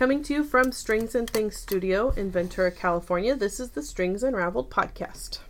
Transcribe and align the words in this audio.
Coming 0.00 0.22
to 0.22 0.32
you 0.32 0.44
from 0.44 0.72
Strings 0.72 1.14
and 1.14 1.28
Things 1.28 1.56
Studio 1.56 2.08
in 2.16 2.30
Ventura, 2.30 2.70
California, 2.70 3.36
this 3.36 3.60
is 3.60 3.72
the 3.72 3.82
Strings 3.82 4.22
Unraveled 4.22 4.70
podcast. 4.70 5.40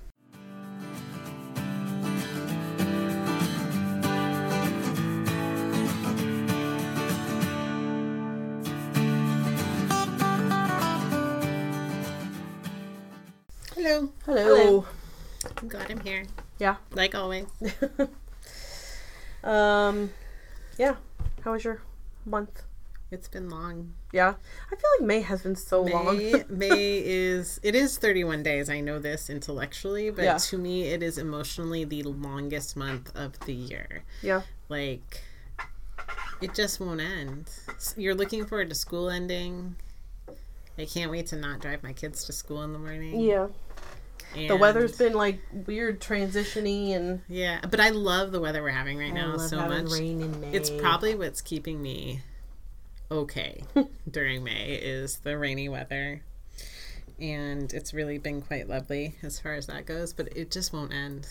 Hello. 13.76 14.10
Hello. 14.26 14.42
Hello. 14.42 14.84
I'm 15.58 15.68
glad 15.68 15.92
I'm 15.92 16.00
here. 16.00 16.24
Yeah. 16.58 16.74
Like 16.92 17.14
always. 17.14 17.46
Um, 19.44 20.10
yeah. 20.76 20.96
How 21.42 21.52
was 21.52 21.64
your 21.64 21.80
month? 22.26 22.64
It's 23.10 23.26
been 23.28 23.48
long. 23.50 23.94
Yeah. 24.12 24.34
I 24.70 24.76
feel 24.76 24.90
like 24.98 25.06
May 25.06 25.20
has 25.22 25.42
been 25.42 25.56
so 25.56 25.82
long. 25.82 26.16
May, 26.18 26.44
May 26.48 26.98
is 27.04 27.58
it 27.62 27.74
is 27.74 27.98
31 27.98 28.42
days. 28.44 28.70
I 28.70 28.80
know 28.80 28.98
this 29.00 29.28
intellectually, 29.28 30.10
but 30.10 30.22
Yeah. 30.24 30.38
to 30.38 30.58
me 30.58 30.84
it 30.84 31.02
is 31.02 31.18
emotionally 31.18 31.84
the 31.84 32.02
longest 32.04 32.76
month 32.76 33.10
of 33.16 33.38
the 33.40 33.52
year. 33.54 34.04
yeah. 34.22 34.42
Like 34.68 35.22
it 36.40 36.54
just 36.54 36.78
won't 36.80 37.00
end. 37.00 37.50
You're 37.96 38.14
looking 38.14 38.46
forward 38.46 38.68
to 38.68 38.74
school 38.74 39.10
ending. 39.10 39.76
I 40.78 40.84
can't 40.86 41.10
wait 41.10 41.26
to 41.28 41.36
not 41.36 41.60
drive 41.60 41.82
my 41.82 41.92
kids 41.92 42.24
to 42.24 42.32
school 42.32 42.62
in 42.62 42.72
the 42.72 42.78
morning. 42.78 43.20
Yeah. 43.20 43.48
The 44.34 44.56
weather's 44.56 44.96
been 44.96 45.12
like 45.14 45.40
weird 45.66 46.00
transitioning 46.00 46.90
and 46.94 47.20
Yeah, 47.28 47.58
but 47.68 47.80
I 47.80 47.88
love 47.90 48.30
the 48.30 48.40
weather 48.40 48.62
we're 48.62 48.68
having 48.70 48.96
right 48.96 49.12
now 49.12 49.36
so 49.38 49.56
much. 49.56 49.90
May. 49.90 50.12
It's 50.52 50.70
probably 50.70 51.16
what's 51.16 51.40
keeping 51.40 51.82
me 51.82 52.20
okay 53.10 53.62
during 54.10 54.44
May 54.44 54.72
is 54.74 55.18
the 55.18 55.36
rainy 55.38 55.68
weather. 55.68 56.22
And 57.20 57.72
it's 57.74 57.92
really 57.92 58.18
been 58.18 58.40
quite 58.40 58.68
lovely 58.68 59.14
as 59.22 59.38
far 59.38 59.54
as 59.54 59.66
that 59.66 59.84
goes, 59.84 60.12
but 60.14 60.34
it 60.36 60.50
just 60.50 60.72
won't 60.72 60.92
end. 60.92 61.26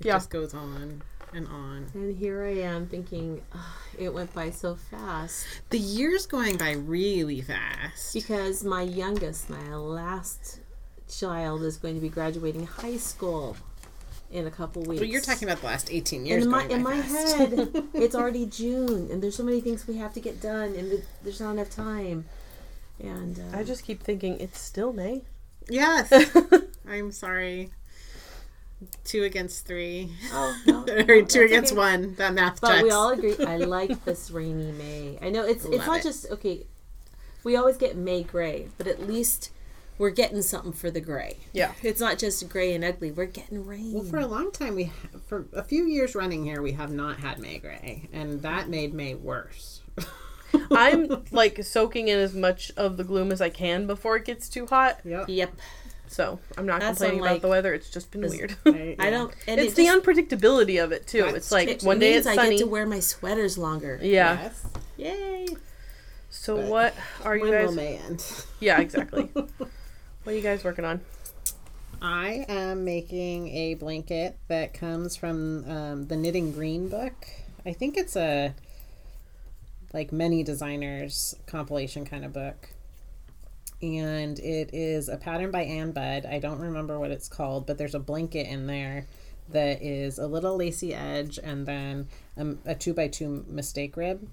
It 0.00 0.06
Yeah. 0.06 0.14
just 0.14 0.30
goes 0.30 0.52
on 0.54 1.02
and 1.32 1.46
on. 1.46 1.90
And 1.94 2.16
here 2.16 2.42
I 2.42 2.60
am 2.62 2.86
thinking, 2.88 3.42
"Ugh, 3.52 3.60
it 3.98 4.12
went 4.14 4.32
by 4.34 4.50
so 4.50 4.74
fast 4.74 5.46
The 5.70 5.78
year's 5.78 6.26
going 6.26 6.56
by 6.56 6.72
really 6.72 7.40
fast. 7.42 8.14
because 8.14 8.64
my 8.64 8.82
youngest, 8.82 9.48
my 9.50 9.74
last 9.76 10.60
child, 11.08 11.62
is 11.62 11.76
going 11.76 11.94
to 11.94 12.00
be 12.00 12.08
graduating 12.08 12.66
high 12.66 12.96
school 12.96 13.56
in 14.30 14.46
a 14.46 14.50
couple 14.50 14.82
weeks. 14.82 15.00
Well, 15.00 15.08
you're 15.08 15.20
talking 15.20 15.48
about 15.48 15.60
the 15.60 15.66
last 15.66 15.90
18 15.90 16.26
years. 16.26 16.44
in 16.44 16.50
my 16.50 16.66
going 16.66 16.72
in 16.72 16.82
my 16.82 16.96
head, 16.96 17.52
it's 17.94 18.14
already 18.14 18.46
June, 18.46 19.10
and 19.10 19.22
there's 19.22 19.36
so 19.36 19.42
many 19.42 19.60
things 19.60 19.86
we 19.86 19.96
have 19.96 20.12
to 20.14 20.20
get 20.20 20.40
done, 20.40 20.74
and 20.74 21.02
there's 21.22 21.40
not 21.40 21.52
enough 21.52 21.70
time. 21.70 22.26
And 23.00 23.38
uh, 23.38 23.58
I 23.58 23.62
just 23.62 23.84
keep 23.84 24.02
thinking 24.02 24.38
it's 24.40 24.60
still 24.60 24.92
May. 24.92 25.22
Yes. 25.68 26.12
I'm 26.88 27.12
sorry. 27.12 27.70
Two 29.04 29.24
against 29.24 29.66
three. 29.66 30.12
oh, 30.32 30.56
no, 30.66 30.84
or 30.86 31.04
no, 31.04 31.24
two 31.24 31.42
against 31.42 31.72
okay. 31.72 31.78
one. 31.78 32.14
That 32.16 32.34
math 32.34 32.60
But 32.60 32.68
checks. 32.68 32.82
we 32.84 32.90
all 32.90 33.10
agree. 33.10 33.36
I 33.44 33.56
like 33.56 34.04
this 34.04 34.30
rainy 34.30 34.72
May. 34.72 35.18
I 35.20 35.30
know 35.30 35.44
it's 35.44 35.64
it's 35.64 35.86
not 35.86 36.00
it. 36.00 36.02
just 36.04 36.30
okay. 36.30 36.66
We 37.44 37.56
always 37.56 37.76
get 37.76 37.96
May 37.96 38.22
gray, 38.22 38.68
but 38.78 38.86
at 38.86 39.06
least 39.06 39.50
we're 39.98 40.10
getting 40.10 40.40
something 40.42 40.72
for 40.72 40.90
the 40.90 41.00
gray. 41.00 41.38
Yeah. 41.52 41.72
It's 41.82 42.00
not 42.00 42.18
just 42.18 42.48
gray 42.48 42.74
and 42.74 42.84
ugly. 42.84 43.10
We're 43.10 43.26
getting 43.26 43.66
rain. 43.66 43.92
Well, 43.92 44.04
for 44.04 44.18
a 44.18 44.26
long 44.26 44.50
time, 44.52 44.74
we 44.76 44.84
ha- 44.84 45.18
for 45.26 45.46
a 45.52 45.62
few 45.62 45.84
years 45.86 46.14
running 46.14 46.44
here, 46.44 46.62
we 46.62 46.72
have 46.72 46.90
not 46.92 47.18
had 47.18 47.38
May 47.38 47.58
gray, 47.58 48.08
and 48.12 48.40
that 48.42 48.68
made 48.68 48.94
May 48.94 49.14
worse. 49.14 49.80
I'm 50.70 51.24
like 51.30 51.62
soaking 51.62 52.08
in 52.08 52.18
as 52.18 52.34
much 52.34 52.70
of 52.76 52.96
the 52.96 53.04
gloom 53.04 53.32
as 53.32 53.40
I 53.40 53.50
can 53.50 53.86
before 53.86 54.16
it 54.16 54.24
gets 54.24 54.48
too 54.48 54.66
hot. 54.66 54.98
Yep. 55.04 55.26
yep. 55.28 55.52
So 56.06 56.40
I'm 56.56 56.64
not 56.64 56.80
That's 56.80 56.98
complaining 56.98 57.18
unlike- 57.18 57.32
about 57.32 57.42
the 57.42 57.48
weather. 57.48 57.74
It's 57.74 57.90
just 57.90 58.10
been 58.10 58.22
This- 58.22 58.32
weird. 58.32 58.56
I 58.98 59.10
don't. 59.10 59.34
And 59.46 59.60
it's 59.60 59.72
it 59.72 59.76
the 59.76 59.84
just- 59.84 60.02
unpredictability 60.06 60.82
of 60.82 60.90
it 60.92 61.06
too. 61.06 61.26
It's 61.26 61.52
like 61.52 61.68
it 61.68 61.82
one 61.82 61.98
day 61.98 62.12
means 62.14 62.26
it's 62.26 62.38
I 62.38 62.48
get 62.48 62.58
to 62.60 62.66
wear 62.66 62.86
my 62.86 63.00
sweaters 63.00 63.58
longer. 63.58 63.98
yeah. 64.02 64.40
Yes. 64.42 64.66
Yay! 64.96 65.46
So 66.30 66.56
But 66.56 66.66
what 66.66 66.94
are 67.24 67.36
you 67.36 67.42
When 67.44 67.52
guys? 67.52 67.66
will 67.68 67.74
May 67.74 67.96
end? 67.98 68.24
Yeah, 68.58 68.80
exactly. 68.80 69.28
what 70.28 70.34
are 70.34 70.36
you 70.36 70.42
guys 70.42 70.62
working 70.62 70.84
on? 70.84 71.00
I 72.02 72.44
am 72.50 72.84
making 72.84 73.48
a 73.48 73.76
blanket 73.76 74.36
that 74.48 74.74
comes 74.74 75.16
from 75.16 75.64
um, 75.66 76.06
the 76.06 76.16
Knitting 76.16 76.52
Green 76.52 76.90
book. 76.90 77.14
I 77.64 77.72
think 77.72 77.96
it's 77.96 78.14
a 78.14 78.54
like 79.94 80.12
many 80.12 80.42
designers 80.42 81.34
compilation 81.46 82.04
kind 82.04 82.26
of 82.26 82.34
book. 82.34 82.68
And 83.80 84.38
it 84.38 84.74
is 84.74 85.08
a 85.08 85.16
pattern 85.16 85.50
by 85.50 85.62
Ann 85.62 85.92
Budd. 85.92 86.26
I 86.26 86.40
don't 86.40 86.60
remember 86.60 86.98
what 86.98 87.10
it's 87.10 87.26
called, 87.26 87.66
but 87.66 87.78
there's 87.78 87.94
a 87.94 87.98
blanket 87.98 88.48
in 88.48 88.66
there 88.66 89.06
that 89.48 89.80
is 89.80 90.18
a 90.18 90.26
little 90.26 90.58
lacy 90.58 90.94
edge 90.94 91.38
and 91.42 91.64
then 91.64 92.06
um, 92.36 92.58
a 92.66 92.74
two 92.74 92.92
by 92.92 93.08
two 93.08 93.46
mistake 93.48 93.96
rib. 93.96 94.28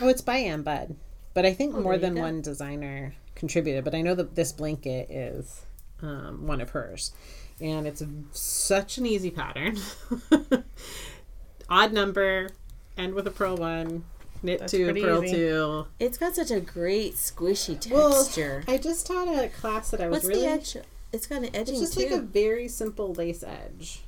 Oh, 0.00 0.08
it's 0.08 0.20
by 0.20 0.38
Ann 0.38 0.62
Budd. 0.62 0.96
But 1.32 1.46
I 1.46 1.52
think 1.52 1.76
more 1.76 1.96
than 1.96 2.16
one 2.16 2.40
designer 2.40 3.14
contributed. 3.38 3.84
But 3.84 3.94
I 3.94 4.02
know 4.02 4.14
that 4.14 4.34
this 4.34 4.52
blanket 4.52 5.10
is 5.10 5.64
um, 6.02 6.46
one 6.46 6.60
of 6.60 6.70
hers. 6.70 7.12
And 7.60 7.86
it's 7.86 8.02
such 8.32 8.98
an 8.98 9.06
easy 9.06 9.30
pattern. 9.30 9.78
Odd 11.70 11.92
number, 11.92 12.50
end 12.96 13.14
with 13.14 13.26
a 13.26 13.30
purl 13.30 13.56
one, 13.56 14.04
knit 14.42 14.60
That's 14.60 14.70
two, 14.72 14.84
pretty 14.84 15.02
purl 15.02 15.24
easy. 15.24 15.34
two. 15.36 15.86
It's 15.98 16.16
got 16.18 16.34
such 16.36 16.50
a 16.50 16.60
great 16.60 17.14
squishy 17.14 17.74
texture. 17.74 17.94
Well, 17.94 18.24
texture. 18.24 18.64
I 18.68 18.78
just 18.78 19.06
taught 19.06 19.28
a 19.28 19.48
class 19.48 19.90
that 19.90 20.00
I 20.00 20.08
was 20.08 20.18
What's 20.24 20.26
really. 20.28 20.40
the 20.42 20.46
edge? 20.48 20.76
It's 21.12 21.26
got 21.26 21.38
an 21.42 21.54
edging 21.54 21.74
It's 21.74 21.80
just 21.80 21.94
too. 21.94 22.04
like 22.04 22.12
a 22.12 22.20
very 22.20 22.68
simple 22.68 23.12
lace 23.12 23.42
edge. 23.42 24.02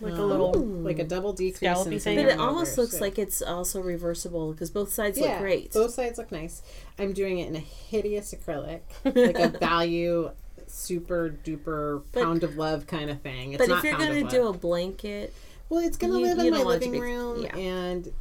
Like 0.00 0.14
a 0.14 0.22
little. 0.22 0.52
like 0.54 0.98
a 0.98 1.04
double 1.04 1.32
decrease 1.32 1.86
in 1.86 1.98
thing? 1.98 2.16
but 2.16 2.26
it 2.26 2.38
almost 2.38 2.76
numbers, 2.76 2.78
looks 2.78 2.94
yeah. 2.94 3.00
like 3.00 3.18
it's 3.18 3.40
also 3.40 3.80
reversible 3.80 4.52
because 4.52 4.70
both 4.70 4.92
sides 4.92 5.18
yeah, 5.18 5.28
look 5.32 5.38
great. 5.40 5.72
Both 5.72 5.92
sides 5.92 6.18
look 6.18 6.30
nice. 6.30 6.62
I'm 6.98 7.12
doing 7.14 7.38
it 7.38 7.48
in 7.48 7.56
a 7.56 7.60
hideous 7.60 8.34
acrylic, 8.34 8.80
like 9.04 9.38
a 9.38 9.48
value 9.58 10.30
super 10.66 11.34
duper 11.44 12.02
But- 12.12 12.22
pound 12.22 12.44
of 12.44 12.56
love 12.56 12.86
kind 12.86 13.08
of 13.10 13.22
thing. 13.22 13.52
It's 13.52 13.62
but 13.62 13.68
not 13.70 13.78
if 13.78 13.84
you're 13.84 13.98
gonna 13.98 14.28
do 14.28 14.48
a 14.48 14.52
blanket, 14.52 15.32
well, 15.68 15.80
it's 15.80 15.96
gonna 15.96 16.18
you- 16.18 16.26
live 16.26 16.38
you 16.38 16.44
in 16.46 16.50
my 16.50 16.56
don't 16.58 16.66
want 16.66 16.82
it 16.82 16.86
to 16.86 16.90
living 16.90 17.00
be- 17.00 17.06
room, 17.14 17.42
yeah. 17.42 17.56
and 17.56 18.12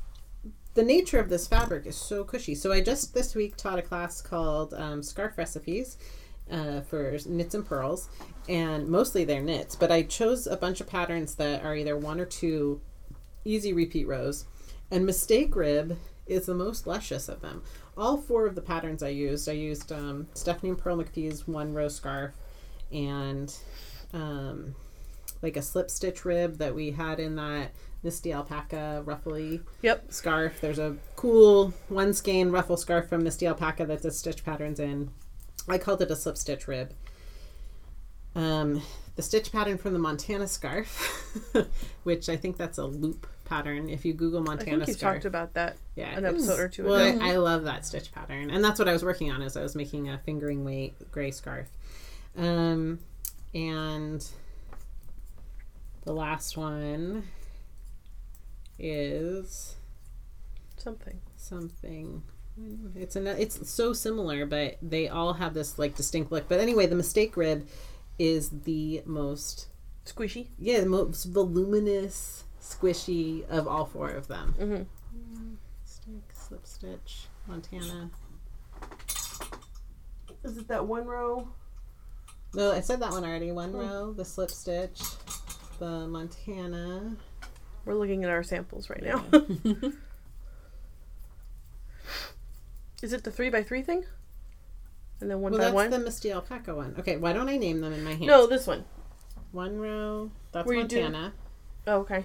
the 0.76 0.84
nature 0.84 1.20
of 1.20 1.30
this 1.30 1.48
fabric 1.48 1.86
is 1.86 1.96
so 1.96 2.24
cushy. 2.24 2.56
So 2.56 2.72
I 2.72 2.82
just 2.82 3.14
this 3.14 3.36
week 3.36 3.56
taught 3.58 3.80
a 3.80 3.82
class 3.82 4.22
called 4.22 4.74
um, 4.74 5.02
scarf 5.04 5.38
recipes. 5.38 5.98
Uh, 6.52 6.80
for 6.82 7.18
knits 7.26 7.56
and 7.56 7.66
pearls, 7.66 8.08
and 8.48 8.88
mostly 8.88 9.26
they're 9.26 9.42
knits. 9.42 9.76
But 9.76 9.92
I 9.92 10.04
chose 10.04 10.46
a 10.46 10.56
bunch 10.56 10.80
of 10.80 10.86
patterns 10.86 11.34
that 11.36 11.64
are 11.66 11.76
either 11.76 11.98
one 11.98 12.20
or 12.20 12.26
two 12.26 12.82
easy 13.44 13.74
repeat 13.74 14.08
rows, 14.08 14.46
and 14.92 15.08
mistake 15.08 15.56
rib 15.56 15.98
is 16.28 16.46
the 16.46 16.54
most 16.54 16.86
luscious 16.86 17.30
of 17.30 17.42
them. 17.42 17.64
All 17.98 18.18
four 18.18 18.46
of 18.46 18.54
the 18.54 18.62
patterns 18.62 19.02
I 19.02 19.08
used, 19.10 19.50
I 19.50 19.54
used 19.54 19.92
um, 19.92 20.28
Stephanie 20.36 20.70
and 20.70 20.78
Pearl 20.78 20.98
McPhee's 20.98 21.48
one 21.48 21.74
row 21.74 21.88
scarf, 21.88 22.36
and 22.92 23.52
um, 24.14 24.76
like 25.42 25.58
a 25.58 25.64
slip 25.64 25.90
stitch 25.90 26.26
rib 26.26 26.60
that 26.60 26.76
we 26.76 26.92
had 26.92 27.20
in 27.20 27.36
that 27.38 27.72
Misti 28.04 28.36
Alpaca 28.36 29.02
ruffly 29.04 29.62
Yep. 29.82 30.12
scarf. 30.12 30.62
There's 30.62 30.78
a 30.78 30.96
cool 31.16 31.74
one 31.90 32.14
skein 32.14 32.52
ruffle 32.52 32.78
scarf 32.78 33.10
from 33.10 33.24
Misti 33.24 33.48
Alpaca 33.48 33.88
that 33.88 34.04
the 34.04 34.12
stitch 34.12 34.46
patterns 34.46 34.80
in. 34.80 35.10
I 35.68 35.78
called 35.78 36.02
it 36.02 36.12
a 36.12 36.16
slip 36.16 36.38
stitch 36.38 36.68
rib. 36.68 36.94
Um, 38.36 38.82
the 39.16 39.22
stitch 39.22 39.52
pattern 39.52 39.78
from 39.78 39.94
the 39.94 40.00
Montana 40.00 40.48
scarf, 40.48 41.50
which 42.04 42.28
I 42.28 42.36
think 42.36 42.58
that's 42.58 42.78
a 42.78 42.86
loop 42.86 43.28
pattern. 43.46 43.90
If 43.90 44.04
you 44.04 44.14
Google 44.14 44.42
Montana, 44.42 44.72
I 44.72 44.86
think 44.86 44.88
you 44.88 44.94
scarf, 44.96 45.16
talked 45.16 45.26
about 45.26 45.54
that 45.54 45.78
yeah, 45.96 46.18
an 46.18 46.26
episode 46.26 46.60
or 46.60 46.68
two 46.68 46.84
well, 46.86 46.96
ago. 46.96 47.24
I, 47.24 47.34
I 47.34 47.38
love 47.38 47.64
that 47.64 47.86
stitch 47.86 48.12
pattern, 48.12 48.50
and 48.50 48.64
that's 48.64 48.78
what 48.78 48.90
I 48.90 48.94
was 48.94 49.04
working 49.04 49.32
on. 49.32 49.42
as 49.42 49.56
I 49.56 49.62
was 49.62 49.76
making 49.76 50.10
a 50.10 50.18
fingering 50.18 50.66
weight 50.66 50.96
gray 51.12 51.32
scarf, 51.32 51.68
um, 52.38 53.00
and 53.54 54.28
the 56.04 56.14
last 56.14 56.58
one 56.58 57.24
is 58.78 59.76
Something. 60.78 61.22
something. 61.38 62.24
It's 62.96 63.16
an, 63.16 63.28
it's 63.28 63.70
so 63.70 63.92
similar, 63.94 64.46
but 64.46 64.78
they 64.82 65.10
all 65.10 65.34
have 65.34 65.54
this 65.54 65.78
like 65.78 65.96
distinct 65.96 66.32
look. 66.32 66.48
But 66.48 66.60
anyway, 66.60 66.86
the 66.86 66.96
mistake 66.96 67.36
rib 67.36 67.68
is 68.18 68.50
the 68.50 69.04
most 69.06 69.68
Squishy. 70.06 70.48
yeah 70.58 70.82
the 70.82 70.86
most 70.86 71.26
voluminous, 71.26 72.44
squishy 72.62 73.48
of 73.50 73.68
all 73.68 73.86
four 73.86 74.10
of 74.10 74.28
them. 74.28 74.56
Mm-hmm. 74.60 75.54
Stick, 75.84 76.24
slip 76.34 76.66
stitch, 76.66 77.28
Montana. 77.48 78.10
Is 80.44 80.58
it 80.58 80.68
that 80.68 80.86
one 80.86 81.06
row? 81.06 81.48
No, 82.54 82.72
I 82.72 82.80
said 82.80 83.00
that 83.02 83.12
one 83.12 83.26
already. 83.26 83.52
One 83.52 83.74
row, 83.74 84.14
the 84.14 84.24
slip 84.24 84.52
stitch, 84.52 85.02
the 85.80 86.08
Montana. 86.08 87.18
We're 87.84 87.96
looking 87.96 88.24
at 88.24 88.30
our 88.30 88.44
samples 88.44 88.90
right 88.90 89.04
now. 89.04 89.26
Is 93.06 93.14
it 93.14 93.24
the 93.24 93.30
three 93.32 93.50
by 93.52 93.62
three 93.62 93.84
thing? 93.84 94.04
and 95.22 95.30
then 95.30 95.40
one 95.40 95.52
by 95.54 95.58
one. 95.58 95.60
Well, 95.60 95.74
by 95.76 95.88
that's 95.88 95.92
one. 95.94 96.04
the 96.04 96.10
Misti 96.10 96.34
Alpaca 96.34 96.76
one. 96.76 96.96
Okay, 97.00 97.18
why 97.18 97.34
don't 97.34 97.48
I 97.48 97.56
name 97.58 97.80
them 97.82 97.94
in 97.94 98.04
my 98.04 98.12
hand? 98.16 98.26
No, 98.26 98.48
this 98.48 98.66
one. 98.66 98.84
One 99.52 99.78
row. 99.80 100.32
That's 100.52 100.68
Where 100.68 100.84
do- 100.84 101.02
Montana. 101.02 101.34
Oh, 101.88 101.98
okay. 102.00 102.24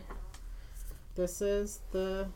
This 1.16 1.42
is 1.42 1.80
the 1.92 2.28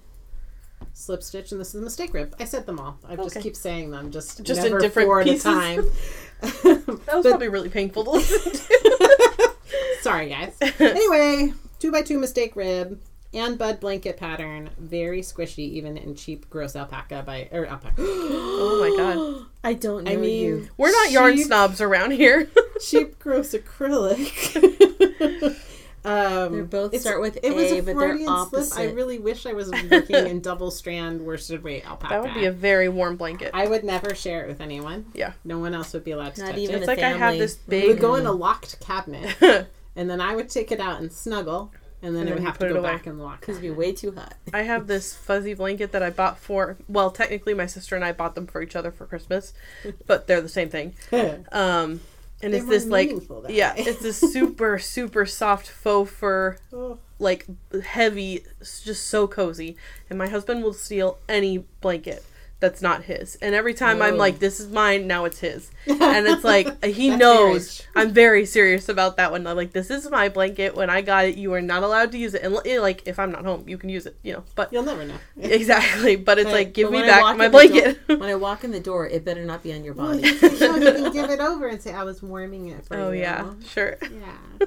slip 0.93 1.23
stitch, 1.23 1.53
and 1.53 1.61
this 1.61 1.69
is 1.69 1.75
the 1.75 1.81
mistake 1.81 2.13
rib. 2.13 2.37
I 2.39 2.45
said 2.45 2.67
them 2.67 2.79
all. 2.79 2.99
I 3.09 3.17
just 3.17 3.41
keep 3.41 3.57
saying 3.57 3.91
them, 3.91 4.11
just 4.11 4.43
Just 4.45 4.63
in 4.65 4.79
different 4.79 5.07
four 5.09 5.25
pieces. 5.25 5.47
at 5.47 5.53
a 5.53 5.55
time. 5.57 5.85
That 6.43 6.87
was 6.87 6.99
But- 7.07 7.23
probably 7.31 7.49
really 7.49 7.71
painful 7.71 8.05
to 8.05 8.11
listen 8.11 8.53
to. 8.53 9.55
Sorry, 10.03 10.29
guys. 10.29 10.55
anyway, 10.79 11.55
two 11.79 11.91
by 11.91 12.03
two 12.03 12.19
mistake 12.19 12.55
rib 12.57 13.01
and 13.35 13.59
bud 13.59 13.81
blanket 13.81 14.17
pattern, 14.17 14.71
very 14.79 15.21
squishy, 15.21 15.59
even 15.71 15.97
in 15.97 16.15
cheap 16.15 16.49
gross 16.51 16.77
alpaca 16.77 17.23
by 17.25 17.49
or 17.53 17.67
alpaca. 17.67 17.95
oh 17.99 18.79
my 18.81 18.97
god. 18.97 19.47
I 19.63 19.75
don't 19.75 20.05
know 20.05 20.13
I 20.13 20.17
mean, 20.17 20.45
you. 20.45 20.69
We're 20.77 20.93
not 20.93 21.11
yarn 21.11 21.39
snobs 21.39 21.81
around 21.81 22.13
here. 22.13 22.49
cheap 22.81 23.19
gross 23.19 23.53
acrylic. 23.55 25.57
um, 26.05 26.53
They 26.53 26.61
both 26.63 27.01
start 27.01 27.21
with 27.21 27.39
it 27.43 27.55
was 27.55 27.73
A, 27.73 27.79
a 27.79 27.83
but 27.83 27.99
they're 27.99 28.17
Freudian 28.17 28.47
slip. 28.49 28.79
I 28.79 28.93
really 28.93 29.19
wish 29.19 29.47
I 29.47 29.53
was 29.53 29.71
working 29.71 30.27
in 30.27 30.41
double 30.41 30.71
strand 30.71 31.23
worsted 31.23 31.63
weight 31.63 31.87
alpaca. 31.87 32.15
that 32.15 32.23
would 32.23 32.35
be 32.35 32.45
a 32.45 32.53
very 32.53 32.89
warm 32.89 33.17
blanket. 33.17 33.51
I 33.55 33.67
would 33.67 33.85
never 33.85 34.15
share 34.15 34.45
it 34.45 34.49
with 34.49 34.61
anyone. 34.61 35.07
Yeah. 35.15 35.33
No 35.45 35.59
one 35.59 35.75
else 35.75 35.93
would 35.95 36.05
be 36.05 36.11
allowed 36.11 36.35
to 36.37 36.43
Not 36.43 36.51
touch 36.51 36.59
even 36.59 36.77
it. 36.77 36.79
It's 36.79 36.89
a 36.89 36.91
like 36.91 36.99
I 37.01 37.09
have 37.09 37.19
family. 37.19 37.39
this 37.39 37.55
It 37.55 37.69
big 37.69 37.89
would 37.89 38.01
go 38.01 38.15
in 38.17 38.27
a 38.27 38.33
locked 38.33 38.81
cabinet, 38.81 39.35
and 39.97 40.11
then 40.11 40.21
I 40.21 40.35
would 40.35 40.51
take 40.51 40.71
it 40.71 40.81
out 40.81 41.01
and 41.01 41.11
snuggle, 41.11 41.73
and 42.05 42.15
then 42.15 42.23
And 42.23 42.31
it 42.31 42.35
then 42.35 42.35
would 42.35 42.47
have 42.47 42.59
put 42.59 42.65
to 42.67 42.71
it 42.71 42.75
go 42.75 42.81
away. 42.81 42.91
back 42.93 43.07
in 43.07 43.19
the 43.19 43.25
locked. 43.25 43.41
Because 43.41 43.57
it'd 43.57 43.63
be 43.69 43.71
way 43.77 43.93
too 43.93 44.13
hot. 44.13 44.35
I 44.53 44.63
have 44.63 44.87
this 44.87 45.15
fuzzy 45.15 45.55
blanket 45.55 45.93
that 45.93 46.03
I 46.03 46.11
bought 46.11 46.39
for 46.39 46.77
well, 46.89 47.11
technically 47.11 47.55
my 47.55 47.67
sister 47.67 47.97
and 47.97 48.05
I 48.05 48.13
bought 48.13 48.35
them 48.35 48.47
for 48.47 48.63
each 48.63 48.77
other 48.77 48.93
for 48.93 49.07
Christmas, 49.07 49.53
but 50.07 50.27
they're 50.27 50.41
the 50.41 50.49
same 50.49 50.69
thing. 50.69 50.95
Um 51.53 52.01
and 52.43 52.53
They're 52.53 52.61
it's 52.61 52.69
this 52.69 52.87
like 52.87 53.11
that 53.29 53.53
yeah, 53.53 53.73
it's 53.77 54.01
this 54.03 54.19
super 54.21 54.79
super 54.79 55.25
soft 55.25 55.67
faux 55.69 56.11
fur 56.11 56.59
Oh. 56.73 56.99
like 57.19 57.47
heavy, 57.85 58.45
just 58.61 59.07
so 59.07 59.27
cozy. 59.27 59.77
And 60.11 60.19
my 60.19 60.29
husband 60.29 60.63
will 60.63 60.75
steal 60.75 61.19
any 61.29 61.65
blanket 61.81 62.23
that's 62.61 62.81
not 62.81 63.05
his. 63.05 63.37
And 63.37 63.55
every 63.55 63.75
time 63.75 64.01
I'm 64.01 64.17
like, 64.17 64.39
"This 64.39 64.59
is 64.61 64.71
mine," 64.71 65.07
now 65.07 65.25
it's 65.27 65.39
his. 65.41 65.71
And 65.87 66.27
it's 66.27 66.45
like 66.45 66.83
he 67.01 67.11
knows 67.11 67.83
marriage. 67.83 67.83
I'm 67.97 68.15
very 68.15 68.47
serious 68.47 68.89
about 68.89 69.17
that 69.19 69.31
one. 69.33 69.47
I'm 69.47 69.57
like, 69.57 69.73
"This 69.73 69.91
is 69.91 70.09
my 70.11 70.29
blanket. 70.29 70.75
When 70.75 70.89
I 70.91 71.03
got 71.03 71.27
it, 71.27 71.37
you 71.37 71.53
are 71.55 71.61
not 71.61 71.83
allowed 71.83 72.13
to 72.13 72.19
use 72.19 72.33
it. 72.35 72.43
And 72.43 72.57
eh, 72.65 72.81
like, 72.81 73.03
if 73.07 73.19
I'm 73.19 73.31
not 73.33 73.45
home, 73.45 73.69
you 73.69 73.77
can 73.77 73.91
use 73.91 74.07
it. 74.07 74.17
You 74.23 74.35
know." 74.35 74.45
But 74.55 74.73
You'll 74.73 74.83
never 74.85 75.05
know. 75.05 75.17
exactly. 75.41 76.17
But 76.17 76.39
it's 76.39 76.47
But- 76.47 76.53
like, 76.55 76.73
give 76.73 76.91
me 76.91 77.01
when 77.01 77.11
I 77.11 77.21
walk 77.21 77.39
back 77.39 77.39
my 77.39 77.45
in 77.47 77.53
the 77.53 77.81
door- 77.81 77.83
blanket. 78.07 78.21
when 78.21 78.29
I 78.31 78.35
walk 78.37 78.65
in 78.65 78.71
the 78.71 78.81
door, 78.81 79.07
it 79.09 79.25
better 79.25 79.45
not 79.45 79.63
be 79.63 79.73
on 79.75 79.85
your 79.85 79.95
body. 79.95 80.23
you, 80.27 80.35
can, 80.39 80.83
you 80.83 80.93
can 80.93 81.13
give 81.13 81.31
it 81.31 81.41
over 81.41 81.67
and 81.69 81.83
say, 81.83 81.93
"I 81.93 82.05
was 82.05 82.23
warming 82.23 82.69
it 82.69 82.85
for 82.87 82.97
oh 82.97 83.11
you." 83.11 83.21
yeah, 83.21 83.53
sure. 83.69 83.97
Yeah. 84.01 84.67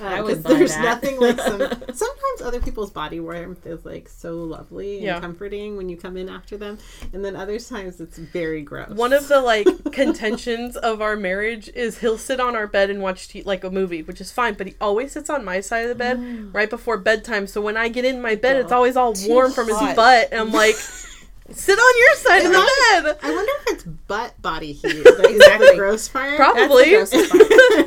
I 0.00 0.18
Uh, 0.18 0.22
would 0.24 0.34
'cause 0.36 0.42
buy 0.42 0.54
there's 0.54 0.72
that. 0.74 0.82
nothing 0.82 1.20
like 1.20 1.38
some. 1.38 1.60
Sometimes 1.60 2.42
other 2.42 2.60
people's 2.60 2.90
body 2.90 3.20
warmth 3.20 3.64
is 3.66 3.84
like 3.84 4.08
so 4.08 4.34
lovely 4.38 4.96
and 4.96 5.04
Yeah. 5.04 5.20
comforting 5.20 5.76
when 5.76 5.88
you 5.88 5.96
come 5.96 6.16
in 6.16 6.28
after 6.28 6.56
them, 6.56 6.78
and 7.12 7.24
then 7.24 7.36
other 7.36 7.58
times 7.58 8.00
it's 8.00 8.18
very 8.18 8.62
gross. 8.62 8.90
One 8.90 9.12
of 9.12 9.28
the 9.28 9.40
like 9.40 9.66
contentions 9.92 10.76
of 10.76 11.00
our 11.02 11.16
marriage 11.16 11.68
is 11.74 11.98
he'll 11.98 12.18
sit 12.18 12.40
on 12.40 12.54
our 12.56 12.66
bed 12.66 12.90
and 12.90 13.00
watch 13.02 13.28
t- 13.28 13.42
like 13.42 13.64
a 13.64 13.70
movie, 13.70 14.02
which 14.02 14.20
is 14.20 14.30
fine, 14.32 14.54
but 14.54 14.66
he 14.66 14.74
always 14.80 15.12
sits 15.12 15.28
on 15.30 15.44
my 15.44 15.60
side 15.60 15.80
of 15.82 15.88
the 15.88 15.94
bed 15.94 16.18
mm. 16.18 16.54
right 16.54 16.70
before 16.70 16.96
bedtime. 16.98 17.46
So 17.46 17.60
when 17.60 17.76
I 17.76 17.88
get 17.88 18.04
in 18.04 18.20
my 18.22 18.34
bed, 18.34 18.56
it's 18.56 18.72
Oh, 18.72 18.76
always 18.76 18.96
all 18.96 19.14
warm 19.26 19.52
from 19.52 19.68
his 19.68 19.78
butt, 19.78 20.28
and 20.32 20.40
I'm 20.40 20.52
like, 20.64 20.74
sit 20.74 21.78
on 21.78 21.98
your 21.98 22.14
side 22.16 22.44
of 22.46 22.52
the 22.52 23.02
bed. 23.02 23.18
I 23.22 23.34
wonder 23.34 23.52
if 23.66 23.74
it's 23.74 23.84
butt 23.84 24.40
body 24.40 24.72
heat. 24.72 25.02
That 25.04 25.30
is 25.30 25.38
the 25.70 25.72
gross 25.76 26.08
part. 26.08 26.36
Probably. 26.36 26.94
That's 26.94 27.10
the 27.10 27.16
grossest 27.16 27.30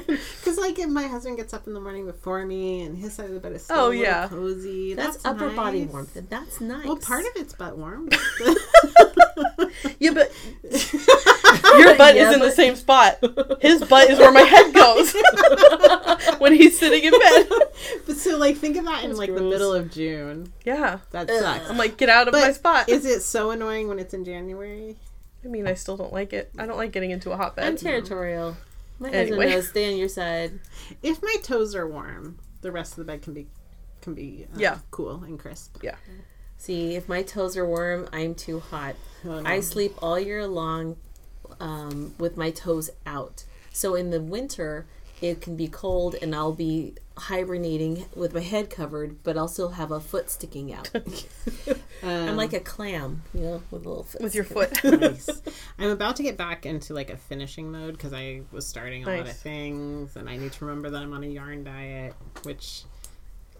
part. 0.07 0.19
Because 0.43 0.57
like 0.57 0.77
if 0.77 0.89
my 0.89 1.07
husband 1.07 1.37
gets 1.37 1.53
up 1.53 1.67
in 1.67 1.73
the 1.73 1.79
morning 1.79 2.05
before 2.05 2.45
me 2.45 2.81
and 2.81 2.97
his 2.97 3.13
side 3.13 3.27
of 3.27 3.33
the 3.33 3.39
bed 3.39 3.53
is 3.53 3.63
still 3.63 3.77
Oh, 3.77 3.89
yeah. 3.91 4.27
cozy. 4.27 4.93
That's, 4.93 5.15
That's, 5.15 5.25
upper 5.25 5.49
body 5.49 5.81
nice. 5.85 5.91
warmth. 5.93 6.15
and 6.17 6.29
That's 6.29 6.59
nice. 6.59 6.85
Well, 6.85 6.97
part 6.97 7.21
of 7.25 7.31
it's 7.37 7.53
butt 7.53 7.77
warm. 7.77 8.09
Yeah, 9.99 10.11
but 10.13 10.31
your 11.77 11.95
butt 11.97 12.15
Yeah, 12.15 12.29
is 12.29 12.35
in 12.35 12.39
the 12.41 12.51
same 12.55 12.75
spot. 12.75 13.17
His 13.61 13.83
butt 13.83 14.09
is 14.09 14.19
where 14.19 14.31
my 14.31 14.41
head 14.41 14.73
goes 14.73 15.13
when 16.39 16.53
he's 16.53 16.77
sitting 16.77 17.03
in 17.03 17.11
bed. 17.11 17.47
but 18.05 18.17
so 18.17 18.37
like 18.37 18.57
think 18.57 18.77
of 18.77 18.85
that 18.85 19.03
in 19.03 19.09
That's 19.11 19.19
like 19.19 19.33
the 19.33 19.41
middle 19.41 19.73
of 19.73 19.91
June. 19.91 20.51
Yeah, 20.65 20.99
That 21.11 21.29
Ugh. 21.29 21.39
sucks. 21.39 21.69
I'm 21.69 21.77
like, 21.77 21.97
get 21.97 22.09
out 22.09 22.27
of 22.27 22.31
But 22.33 22.41
my 22.41 22.51
spot. 22.53 22.89
Is 22.89 23.05
it 23.05 23.21
so 23.21 23.51
annoying 23.51 23.87
when 23.87 23.99
it's 23.99 24.13
in 24.13 24.23
January? 24.25 24.95
I 25.43 25.47
mean, 25.47 25.67
I 25.67 25.73
still 25.73 25.97
don't 25.97 26.13
like 26.13 26.31
it. 26.33 26.51
I 26.57 26.65
don't 26.65 26.77
like 26.77 26.91
getting 26.91 27.11
into 27.11 27.31
a 27.31 27.37
hot 27.37 27.55
bed. 27.55 27.65
I'm 27.65 27.75
territorial. 27.77 28.55
My 28.99 29.09
Anyway. 29.09 29.49
husband 29.49 29.51
knows. 29.51 29.69
Stay 29.69 29.91
on 29.91 29.97
your 29.97 30.07
side. 30.09 30.59
If 31.01 31.21
my 31.21 31.35
toes 31.43 31.75
are 31.75 31.87
warm, 31.87 32.39
the 32.61 32.71
rest 32.71 32.93
of 32.93 32.97
the 32.97 33.03
bed 33.05 33.21
can 33.21 33.33
be 33.33 33.47
can 34.01 34.13
be 34.13 34.45
uh, 34.53 34.57
Yeah. 34.59 34.77
cool 34.91 35.23
and 35.23 35.39
crisp. 35.39 35.77
See, 36.63 36.95
if 36.95 37.09
my 37.09 37.23
toes 37.23 37.57
are 37.57 37.65
warm, 37.67 38.07
I'm 38.13 38.35
too 38.35 38.61
hot. 38.61 38.95
Oh, 39.25 39.41
no. 39.41 39.49
I 39.49 39.59
sleep 39.59 39.95
all 40.01 40.17
year 40.17 40.47
long 40.47 40.95
um, 41.59 42.15
with 42.17 42.37
my 42.37 42.51
toes 42.51 42.89
out. 43.05 43.43
So 43.73 43.95
in 43.95 44.11
the 44.11 44.21
winter, 44.21 44.85
it 45.21 45.41
can 45.41 45.57
be 45.57 45.67
cold 45.67 46.15
and 46.21 46.33
I'll 46.33 46.53
be 46.53 46.93
hibernating 47.17 48.05
with 48.15 48.33
my 48.33 48.39
head 48.39 48.69
covered, 48.69 49.21
but 49.23 49.37
I'll 49.37 49.49
still 49.49 49.71
have 49.71 49.91
a 49.91 49.99
foot 49.99 50.29
sticking 50.29 50.71
out. 50.73 50.89
I'm 52.01 52.29
Um, 52.29 52.35
like 52.37 52.53
a 52.53 52.61
clam, 52.61 53.23
you 53.33 53.41
know, 53.41 53.63
with 53.69 53.85
a 53.85 53.89
little 53.89 54.03
foot. 54.03 54.21
with 54.21 54.33
your 54.33 54.45
foot. 54.45 54.81
nice. 54.85 55.29
I'm 55.77 55.89
about 55.89 56.15
to 56.15 56.23
get 56.23 56.37
back 56.37 56.65
into 56.65 56.93
like 56.93 57.09
a 57.09 57.17
finishing 57.17 57.73
mode 57.73 57.93
because 57.95 58.13
I 58.13 58.43
was 58.53 58.65
starting 58.65 59.03
a 59.03 59.07
lot 59.17 59.27
of 59.27 59.35
things, 59.35 60.15
and 60.15 60.29
I 60.29 60.37
need 60.37 60.53
to 60.53 60.65
remember 60.65 60.89
that 60.91 61.01
I'm 61.01 61.11
on 61.11 61.23
a 61.25 61.27
yarn 61.27 61.65
diet, 61.65 62.13
which 62.43 62.83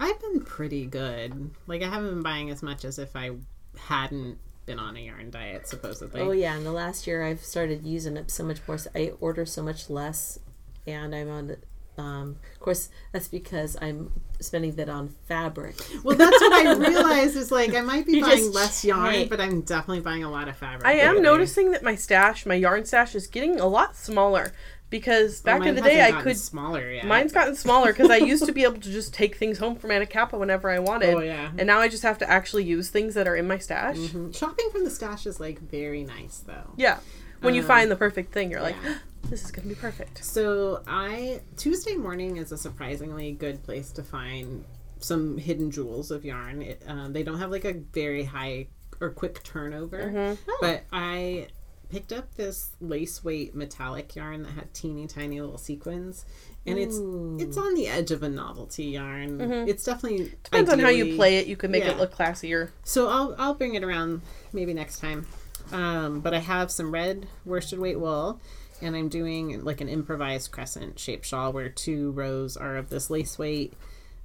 I've 0.04 0.20
been 0.22 0.42
pretty 0.42 0.86
good. 0.86 1.52
Like 1.68 1.82
I 1.82 1.90
haven't 1.90 2.10
been 2.10 2.24
buying 2.24 2.50
as 2.50 2.62
much 2.62 2.84
as 2.86 3.00
if 3.00 3.16
I 3.16 3.32
hadn't 3.78 4.38
been 4.66 4.80
on 4.80 4.96
a 4.96 5.00
yarn 5.00 5.30
diet, 5.32 5.68
supposedly. 5.68 6.22
Oh 6.22 6.32
yeah, 6.32 6.56
in 6.56 6.64
the 6.64 6.72
last 6.72 7.08
year 7.08 7.24
I've 7.24 7.44
started 7.44 7.84
using 7.84 8.18
up 8.18 8.30
so 8.30 8.44
much 8.44 8.60
more. 8.68 8.78
I 8.96 9.14
order 9.20 9.46
so 9.46 9.64
much 9.64 9.90
less, 9.90 10.40
and 10.88 11.14
I'm 11.16 11.30
on. 11.30 11.56
Um, 11.96 12.38
of 12.54 12.60
course, 12.60 12.90
that's 13.12 13.28
because 13.28 13.78
I'm 13.80 14.12
spending 14.40 14.76
that 14.78 14.90
on 14.90 15.10
fabric. 15.28 15.76
Well, 16.04 16.18
that's 16.18 16.42
what 16.42 16.52
I 16.52 16.74
realized 16.90 17.36
is 17.36 17.52
like 17.52 17.76
I 17.76 17.82
might 17.82 18.06
be 18.08 18.14
You 18.14 18.22
buying 18.22 18.38
just 18.40 18.54
less 18.54 18.84
yarn, 18.84 19.14
check. 19.14 19.30
but 19.30 19.40
I'm 19.40 19.62
definitely 19.62 20.02
buying 20.02 20.24
a 20.24 20.32
lot 20.32 20.48
of 20.48 20.58
fabric. 20.58 20.88
I 20.88 20.94
am 20.94 21.10
lately. 21.16 21.22
noticing 21.22 21.72
that 21.72 21.84
my 21.84 21.94
stash, 21.96 22.46
my 22.48 22.56
yarn 22.56 22.86
stash, 22.86 23.14
is 23.14 23.28
getting 23.28 23.60
a 23.60 23.68
lot 23.68 23.96
smaller 23.96 24.54
because 24.94 25.42
Well, 25.44 25.58
back 25.60 25.68
in 25.68 25.74
the 25.76 25.82
day 25.82 26.02
I 26.02 26.12
gotten 26.12 26.24
could. 26.24 26.38
smaller 26.38 26.90
yet. 26.92 27.06
Mine's 27.06 27.34
gotten 27.34 27.56
smaller 27.56 27.92
because 27.92 28.10
I 28.12 28.18
used 28.18 28.46
to 28.46 28.52
be 28.54 28.64
able 28.64 28.80
to 28.80 28.92
just 28.92 29.14
take 29.14 29.36
things 29.36 29.58
home 29.58 29.76
from 29.76 29.90
Anacapa 29.90 30.38
whenever 30.40 30.70
I 30.70 30.80
wanted, 30.92 31.16
Oh 31.16 31.20
yeah. 31.20 31.50
and 31.58 31.66
now 31.68 31.80
I 31.80 31.90
just 31.90 32.04
have 32.04 32.20
to 32.20 32.30
actually 32.30 32.64
use 32.64 32.90
things 32.90 33.16
that 33.16 33.28
are 33.28 33.36
in 33.36 33.48
my 33.48 33.58
stash. 33.58 33.98
Mhm. 33.98 34.34
Shopping 34.36 34.70
from 34.72 34.84
the 34.84 34.90
stash 34.92 35.26
is 35.26 35.40
like 35.40 35.60
very 35.60 36.04
nice 36.04 36.44
though. 36.46 36.70
Yeah, 36.78 37.00
when 37.42 37.56
you 37.56 37.62
Um, 37.62 37.68
find 37.68 37.90
the 37.92 37.96
perfect 37.96 38.32
thing, 38.32 38.52
you're 38.52 38.62
like, 38.62 38.76
yeah. 38.86 38.96
this 39.32 39.44
is 39.44 39.52
gonna 39.52 39.68
be 39.68 39.76
perfect. 39.76 40.24
So 40.24 40.84
I 40.88 41.42
Tuesday 41.58 41.96
morning 41.96 42.38
is 42.38 42.52
a 42.52 42.58
surprisingly 42.58 43.32
good 43.32 43.64
place 43.64 43.92
to 43.94 44.04
find 44.04 44.64
some 45.00 45.38
hidden 45.38 45.72
jewels 45.72 46.12
of 46.12 46.24
yarn. 46.24 46.62
It, 46.62 46.82
um, 46.88 47.12
they 47.14 47.24
don't 47.24 47.40
have 47.40 47.50
like 47.52 47.66
a 47.66 47.74
very 47.74 48.24
high 48.24 48.68
or 49.02 49.10
quick 49.10 49.44
turnover, 49.44 49.98
Mm-hmm. 49.98 50.52
but 50.62 50.84
I 50.94 51.48
picked 51.94 52.12
up 52.12 52.34
this 52.34 52.72
lace 52.82 53.24
weight 53.24 53.54
metallic 53.54 54.16
yarn 54.16 54.42
that 54.42 54.54
had 54.54 54.74
teeny 54.74 55.06
tiny 55.06 55.40
little 55.40 55.60
sequins, 55.60 56.26
and 56.66 56.80
it's 56.80 56.98
it's 57.40 57.56
on 57.56 57.76
the 57.76 57.88
edge 57.88 58.10
of 58.10 58.24
a 58.24 58.30
novelty 58.30 58.86
yarn. 58.86 59.40
It's 59.68 59.84
definitely 59.84 60.26
Mm-hmm. 60.26 60.44
Depends 60.44 60.72
on 60.72 60.80
how 60.80 60.90
you 60.90 61.16
play 61.16 61.38
it. 61.38 61.46
You 61.46 61.56
can 61.56 61.70
make 61.70 61.84
yeah. 61.84 61.92
it 61.92 61.98
look 61.98 62.16
classier. 62.16 62.70
So 62.84 63.10
I'll 63.10 63.36
I'll 63.38 63.54
bring 63.54 63.76
it 63.76 63.84
around 63.84 64.22
maybe 64.52 64.74
next 64.74 65.00
time. 65.00 65.28
Um, 65.72 66.20
but 66.22 66.34
I 66.34 66.40
have 66.40 66.72
some 66.72 66.92
red 66.92 67.28
worsted 67.46 67.78
weight 67.80 68.00
wool, 68.00 68.42
and 68.82 68.96
I'm 68.96 69.08
doing 69.08 69.64
like 69.64 69.80
an 69.80 69.88
improvised 69.88 70.52
crescent 70.52 70.98
shape 71.00 71.24
shawl 71.24 71.54
where 71.54 71.70
two 71.70 72.12
rows 72.12 72.58
are 72.58 72.76
of 72.76 72.90
this 72.90 73.10
lace 73.12 73.38
weight 73.38 73.74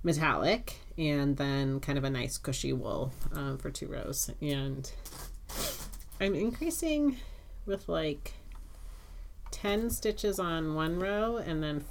metallic, 0.02 0.76
and 0.96 1.36
then 1.36 1.80
kind 1.80 1.98
of 1.98 2.04
a 2.04 2.10
nice 2.10 2.38
cushy 2.38 2.72
wool 2.72 3.12
um, 3.34 3.58
for 3.58 3.70
two 3.70 3.88
rows. 3.88 4.30
And 4.40 4.90
I'm 6.20 6.34
increasing 6.34 7.16
with 7.68 7.88
like 7.88 8.34
ten 9.50 9.90
stitches 9.90 10.38
on 10.40 10.74
one 10.74 10.98
row, 10.98 11.36
and 11.36 11.62
then 11.62 11.84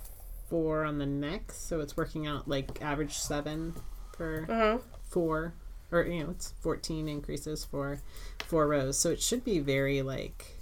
four 0.50 0.84
on 0.84 0.98
the 0.98 1.05
next. 1.05 1.67
So 1.67 1.79
it's 1.79 1.96
working 1.96 2.27
out 2.27 2.48
like 2.48 2.81
average 2.81 3.17
seven 3.17 3.75
per 4.13 4.46
Uh 4.50 4.55
huh. 4.55 4.77
four 5.10 5.53
or 5.91 6.01
you 6.03 6.22
know 6.24 6.29
it's 6.31 6.53
14 6.60 7.07
increases 7.07 7.63
for 7.63 8.01
four 8.48 8.67
rows 8.67 8.98
so 9.00 9.10
it 9.10 9.22
should 9.22 9.46
be 9.46 9.60
very 9.60 10.01
like 10.01 10.57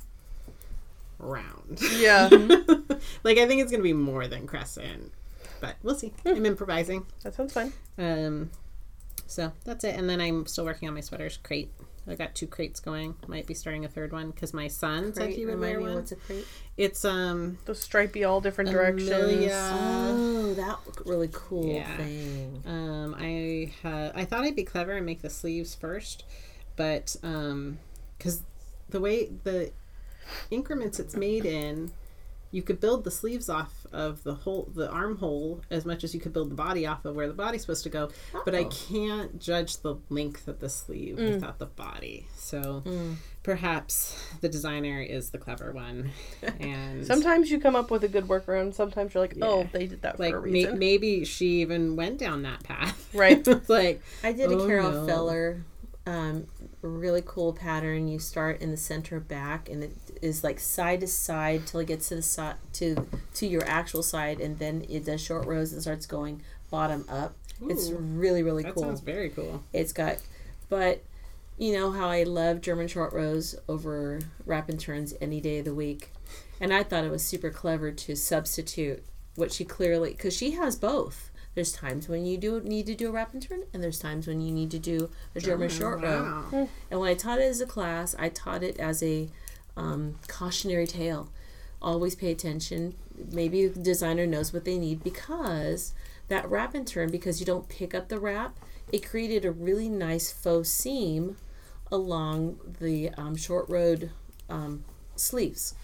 round 1.17 1.79
Yeah, 1.97 2.27
like 3.23 3.37
i 3.39 3.47
think 3.47 3.61
it's 3.61 3.71
gonna 3.71 3.81
be 3.81 3.93
more 3.93 4.27
than 4.27 4.45
crescent 4.45 5.11
but 5.61 5.77
we'll 5.81 5.95
see 5.95 6.13
i'm 6.25 6.45
improvising 6.45 7.05
that 7.23 7.33
sounds 7.33 7.53
fun. 7.53 7.73
um 7.97 8.51
so 9.25 9.51
that's 9.63 9.83
it 9.83 9.95
and 9.95 10.07
then 10.07 10.21
i'm 10.21 10.45
still 10.45 10.65
working 10.65 10.87
on 10.87 10.93
my 10.93 11.01
sweaters 11.01 11.39
Krait 11.43 11.69
I 12.07 12.15
got 12.15 12.35
two 12.35 12.45
Kraits 12.47 12.79
going. 12.79 13.15
Might 13.27 13.47
be 13.47 13.53
starting 13.55 13.83
a 13.83 13.87
third 13.87 14.11
one 14.13 14.29
because 14.31 14.53
my 14.53 14.67
son 14.67 15.13
said 15.13 15.29
Krait, 15.29 15.35
he 15.35 15.45
would 15.45 15.59
wear 15.59 15.77
me 15.79 15.83
one. 15.85 15.95
what's 15.95 16.11
a 16.11 16.15
Krait? 16.17 16.43
It's 16.77 17.03
um 17.05 17.57
The 17.65 17.73
stripy, 17.73 18.23
all 18.23 18.41
different 18.41 18.69
directions. 18.69 19.09
Amelia. 19.09 19.71
oh, 19.73 20.53
that 20.53 20.77
really 21.05 21.29
cool 21.33 21.65
Yeah. 21.73 21.97
thing. 21.97 22.61
Um, 22.65 23.15
I 23.17 23.73
ha- 23.81 24.11
I 24.13 24.25
thought 24.25 24.43
I'd 24.43 24.55
be 24.55 24.63
clever 24.63 24.91
and 24.93 25.05
make 25.05 25.21
the 25.23 25.29
sleeves 25.29 25.73
first, 25.73 26.23
but 26.75 27.15
um, 27.23 27.79
because 28.17 28.43
the 28.89 28.99
way 28.99 29.31
the 29.43 29.71
increments 30.51 30.99
it's 30.99 31.15
made 31.15 31.45
in, 31.45 31.91
you 32.55 32.61
could 32.61 32.79
build 32.79 33.03
the 33.03 33.11
sleeves 33.11 33.49
off 33.49 33.73
of 33.91 34.23
the 34.23 34.33
whole 34.33 34.69
the 34.73 34.89
armhole 34.89 35.61
as 35.69 35.85
much 35.85 36.03
as 36.05 36.13
you 36.13 36.21
could 36.21 36.31
build 36.31 36.49
the 36.49 36.55
body 36.55 36.85
off 36.87 37.03
of 37.05 37.13
where 37.15 37.27
the 37.27 37.33
body's 37.33 37.61
supposed 37.61 37.83
to 37.83 37.89
go. 37.89 38.09
But 38.45 38.55
I 38.55 38.63
Oh. 38.63 38.69
can't 38.69 39.39
judge 39.39 39.77
the 39.81 39.95
length 40.09 40.47
of 40.47 40.59
the 40.59 40.69
sleeve 40.69 41.17
without 41.17 41.59
the 41.59 41.65
body. 41.65 42.27
So 42.37 42.83
perhaps 43.43 44.17
the 44.41 44.49
designer 44.49 45.01
is 45.01 45.29
the 45.31 45.37
clever 45.37 45.71
one, 45.71 46.11
and 46.59 47.05
Sometimes 47.05 47.51
you 47.51 47.59
come 47.59 47.75
up 47.75 47.91
with 47.91 48.03
a 48.03 48.07
good 48.07 48.25
workaround. 48.27 48.73
Sometimes 48.73 49.13
you're 49.13 49.23
like, 49.23 49.35
oh, 49.41 49.67
they 49.71 49.87
did 49.87 50.01
that 50.03 50.19
like 50.19 50.31
for 50.31 50.37
a 50.37 50.41
reason. 50.41 50.79
maybe 50.79 51.25
she 51.25 51.61
even 51.61 51.95
went 51.95 52.17
down 52.17 52.43
that 52.43 52.63
path. 52.63 53.09
Right. 53.13 53.45
It's 53.55 53.69
like 53.69 54.01
I 54.23 54.31
did 54.31 54.51
a 54.51 54.55
Oh, 54.55 54.67
Carol 54.67 54.91
no. 54.91 55.05
Feller, 55.07 55.63
um, 56.07 56.47
really 56.87 57.23
cool 57.25 57.53
pattern. 57.53 58.07
You 58.07 58.19
start 58.19 58.61
in 58.61 58.71
the 58.71 58.77
center 58.77 59.19
back, 59.19 59.69
and 59.69 59.83
it 59.83 59.93
is 60.21 60.43
like 60.43 60.59
side 60.59 61.01
to 61.01 61.07
side 61.07 61.67
till 61.67 61.79
it 61.79 61.87
gets 61.87 62.09
to 62.09 62.15
the 62.15 62.21
side 62.21 62.55
to 62.73 63.07
to 63.35 63.47
your 63.47 63.63
actual 63.65 64.03
side, 64.03 64.39
and 64.39 64.59
then 64.59 64.85
it 64.89 65.05
does 65.05 65.21
short 65.21 65.45
rows 65.45 65.73
and 65.73 65.81
starts 65.81 66.05
going 66.05 66.41
bottom 66.69 67.05
up. 67.09 67.35
It's 67.61 67.89
really 67.91 68.43
really 68.43 68.63
that 68.63 68.73
cool. 68.73 68.83
That 68.83 68.89
sounds 68.89 69.01
very 69.01 69.29
cool. 69.29 69.63
It's 69.73 69.93
got, 69.93 70.17
but 70.69 71.03
you 71.57 71.73
know 71.73 71.91
how 71.91 72.09
I 72.09 72.23
love 72.23 72.61
German 72.61 72.87
short 72.87 73.13
rows 73.13 73.55
over 73.69 74.19
wrap 74.45 74.69
and 74.69 74.79
turns 74.79 75.13
any 75.21 75.39
day 75.39 75.59
of 75.59 75.65
the 75.65 75.73
week, 75.73 76.09
and 76.59 76.73
I 76.73 76.83
thought 76.83 77.05
it 77.05 77.11
was 77.11 77.23
super 77.23 77.49
clever 77.49 77.91
to 77.91 78.15
substitute 78.15 79.03
what 79.35 79.51
she 79.51 79.65
clearly 79.65 80.11
because 80.11 80.35
she 80.35 80.51
has 80.51 80.75
both. 80.75 81.31
There's 81.55 81.71
times 81.71 82.07
when 82.07 82.25
you 82.25 82.37
do 82.37 82.59
need 82.61 82.85
to 82.87 82.95
do 82.95 83.09
a 83.09 83.11
wrap 83.11 83.33
and 83.33 83.41
turn, 83.41 83.63
and 83.73 83.81
there's 83.81 83.99
times 83.99 84.27
when 84.27 84.41
you 84.41 84.51
need 84.51 84.69
to 84.71 84.79
do 84.79 85.09
a 85.33 85.39
German 85.39 85.69
short 85.69 86.01
row. 86.01 86.43
Wow. 86.51 86.69
And 86.91 86.99
when 86.99 87.09
I 87.09 87.13
taught 87.13 87.39
it 87.39 87.45
as 87.45 87.61
a 87.61 87.65
class, 87.65 88.13
I 88.19 88.29
taught 88.29 88.61
it 88.61 88.77
as 88.77 89.01
a 89.01 89.29
um, 89.77 90.15
cautionary 90.27 90.85
tale. 90.85 91.29
Always 91.81 92.15
pay 92.15 92.31
attention. 92.31 92.95
Maybe 93.31 93.67
the 93.67 93.79
designer 93.79 94.27
knows 94.27 94.51
what 94.51 94.65
they 94.65 94.77
need 94.77 95.03
because 95.03 95.93
that 96.27 96.49
wrap 96.49 96.73
and 96.73 96.85
turn, 96.85 97.09
because 97.09 97.39
you 97.39 97.45
don't 97.45 97.69
pick 97.69 97.95
up 97.95 98.09
the 98.09 98.19
wrap, 98.19 98.57
it 98.91 99.07
created 99.07 99.45
a 99.45 99.51
really 99.51 99.89
nice 99.89 100.31
faux 100.31 100.69
seam 100.69 101.37
along 101.91 102.57
the 102.79 103.09
um, 103.11 103.35
short 103.35 103.69
road 103.69 104.11
um, 104.49 104.83
sleeves, 105.15 105.75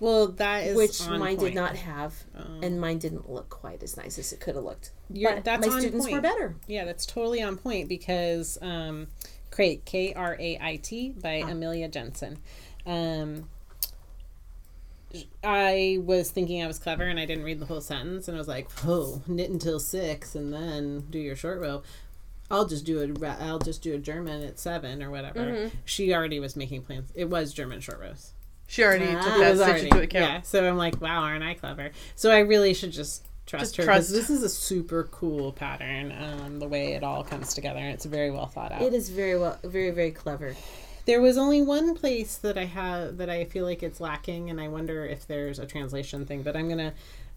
Well, 0.00 0.28
that 0.28 0.64
is 0.66 0.76
which 0.76 1.00
on 1.08 1.18
mine 1.18 1.36
did 1.36 1.54
not 1.54 1.76
have, 1.76 2.14
Um, 2.36 2.60
and 2.62 2.80
mine 2.80 2.98
didn't 2.98 3.28
look 3.30 3.48
quite 3.48 3.82
as 3.82 3.96
nice 3.96 4.18
as 4.18 4.32
it 4.32 4.40
could 4.40 4.54
have 4.54 4.64
looked. 4.64 4.90
You're- 5.10 5.34
But 5.34 5.44
that's 5.44 5.66
my 5.66 5.72
on 5.74 5.80
students 5.80 6.08
were 6.10 6.20
better. 6.20 6.56
Yeah, 6.66 6.84
that's 6.84 7.04
totally 7.06 7.42
on 7.42 7.56
point 7.56 7.88
because 7.88 8.58
um, 8.62 9.08
Krait 9.50 9.84
K 9.84 10.12
R 10.14 10.36
A 10.38 10.58
I 10.60 10.76
T 10.76 11.10
by 11.10 11.42
Ah. 11.44 11.48
Amelia 11.50 11.88
Jensen. 11.88 12.38
Um, 12.86 13.48
I 15.42 15.98
was 16.02 16.30
thinking 16.30 16.62
I 16.62 16.66
was 16.66 16.78
clever 16.78 17.04
and 17.04 17.18
I 17.18 17.24
didn't 17.24 17.44
read 17.44 17.60
the 17.60 17.66
whole 17.66 17.80
sentence 17.80 18.28
and 18.28 18.36
I 18.36 18.38
was 18.38 18.48
like, 18.48 18.68
"Oh, 18.86 19.22
knit 19.26 19.50
until 19.50 19.80
six 19.80 20.34
and 20.34 20.52
then 20.52 21.06
do 21.10 21.18
your 21.18 21.34
short 21.36 21.60
row." 21.60 21.82
I'll 22.50 22.66
just 22.66 22.84
do 22.84 23.00
a 23.00 23.26
I'll 23.40 23.58
just 23.58 23.82
do 23.82 23.94
a 23.94 23.98
German 23.98 24.42
at 24.42 24.58
seven 24.58 25.02
or 25.02 25.10
whatever. 25.10 25.40
Mm-hmm. 25.40 25.76
She 25.84 26.14
already 26.14 26.40
was 26.40 26.56
making 26.56 26.82
plans. 26.82 27.10
It 27.14 27.26
was 27.30 27.52
German 27.54 27.80
short 27.80 28.00
rows. 28.00 28.32
She 28.70 28.84
already 28.84 29.06
Ah. 29.06 29.20
took 29.22 29.36
It 29.36 29.38
that 29.40 29.50
was 29.50 29.58
stitch 29.60 29.68
already- 29.70 29.86
into 29.86 30.00
account. 30.02 30.32
Yeah, 30.34 30.40
so 30.42 30.68
I'm 30.68 30.76
like, 30.76 31.00
wow, 31.00 31.22
aren't 31.22 31.42
I 31.42 31.54
clever? 31.54 31.90
So 32.14 32.30
I 32.30 32.40
really 32.40 32.74
should 32.74 32.92
just 32.92 33.24
trust 33.46 33.62
Just 33.64 33.76
her 33.78 33.82
because 33.84 34.10
trust. 34.10 34.28
this 34.28 34.30
is 34.30 34.42
a 34.42 34.48
super 34.48 35.04
cool 35.10 35.52
pattern. 35.52 36.12
Um, 36.12 36.58
the 36.60 36.68
way 36.68 36.92
it 36.92 37.02
all 37.02 37.24
comes 37.24 37.54
together, 37.54 37.80
it's 37.80 38.04
very 38.04 38.30
well 38.30 38.46
thought 38.46 38.70
out. 38.70 38.82
It 38.82 38.92
is 38.94 39.08
very 39.08 39.38
well, 39.38 39.58
very 39.64 39.90
very 39.90 40.10
clever. 40.10 40.54
There 41.06 41.22
was 41.22 41.38
only 41.38 41.62
one 41.62 41.94
place 41.94 42.36
that 42.36 42.58
I 42.58 42.66
have 42.66 43.16
that 43.16 43.30
I 43.30 43.46
feel 43.46 43.64
like 43.64 43.82
it's 43.82 43.98
lacking, 44.00 44.50
and 44.50 44.60
I 44.60 44.68
wonder 44.68 45.06
if 45.06 45.26
there's 45.26 45.58
a 45.58 45.64
translation 45.64 46.26
thing. 46.26 46.42
But 46.42 46.54
I'm 46.54 46.68
gonna 46.68 46.92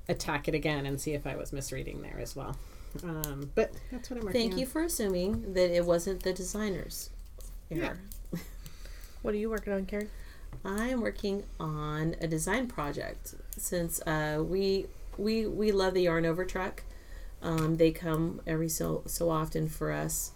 attack 0.09 0.49
it 0.49 0.53
again 0.53 0.85
and 0.85 0.99
see 0.99 1.13
if 1.13 1.25
I 1.25 1.37
was 1.37 1.53
misreading 1.53 2.01
there 2.01 2.19
as 2.19 2.35
well. 2.35 2.57
Um, 3.05 3.49
but 3.55 3.71
that's 3.89 4.09
what 4.09 4.19
I'm 4.19 4.25
working 4.25 4.41
Thank 4.41 4.53
on. 4.55 4.59
you 4.59 4.65
for 4.65 4.83
assuming 4.83 5.53
that 5.53 5.73
it 5.73 5.85
wasn't 5.85 6.23
the 6.23 6.33
designer's 6.33 7.09
error. 7.71 7.99
What 9.21 9.33
are 9.33 9.37
you 9.37 9.49
working 9.49 9.71
on, 9.71 9.85
Karen? 9.85 10.09
I'm 10.63 11.01
working 11.01 11.43
on 11.59 12.15
a 12.21 12.27
design 12.27 12.67
project 12.67 13.35
since 13.57 14.01
uh, 14.01 14.43
we 14.45 14.87
we 15.17 15.45
we 15.45 15.71
love 15.71 15.93
the 15.93 16.03
yarn 16.03 16.25
over 16.25 16.45
truck. 16.45 16.83
Um, 17.41 17.77
they 17.77 17.91
come 17.91 18.41
every 18.45 18.69
so 18.69 19.03
so 19.07 19.29
often 19.29 19.67
for 19.67 19.91
us 19.91 20.31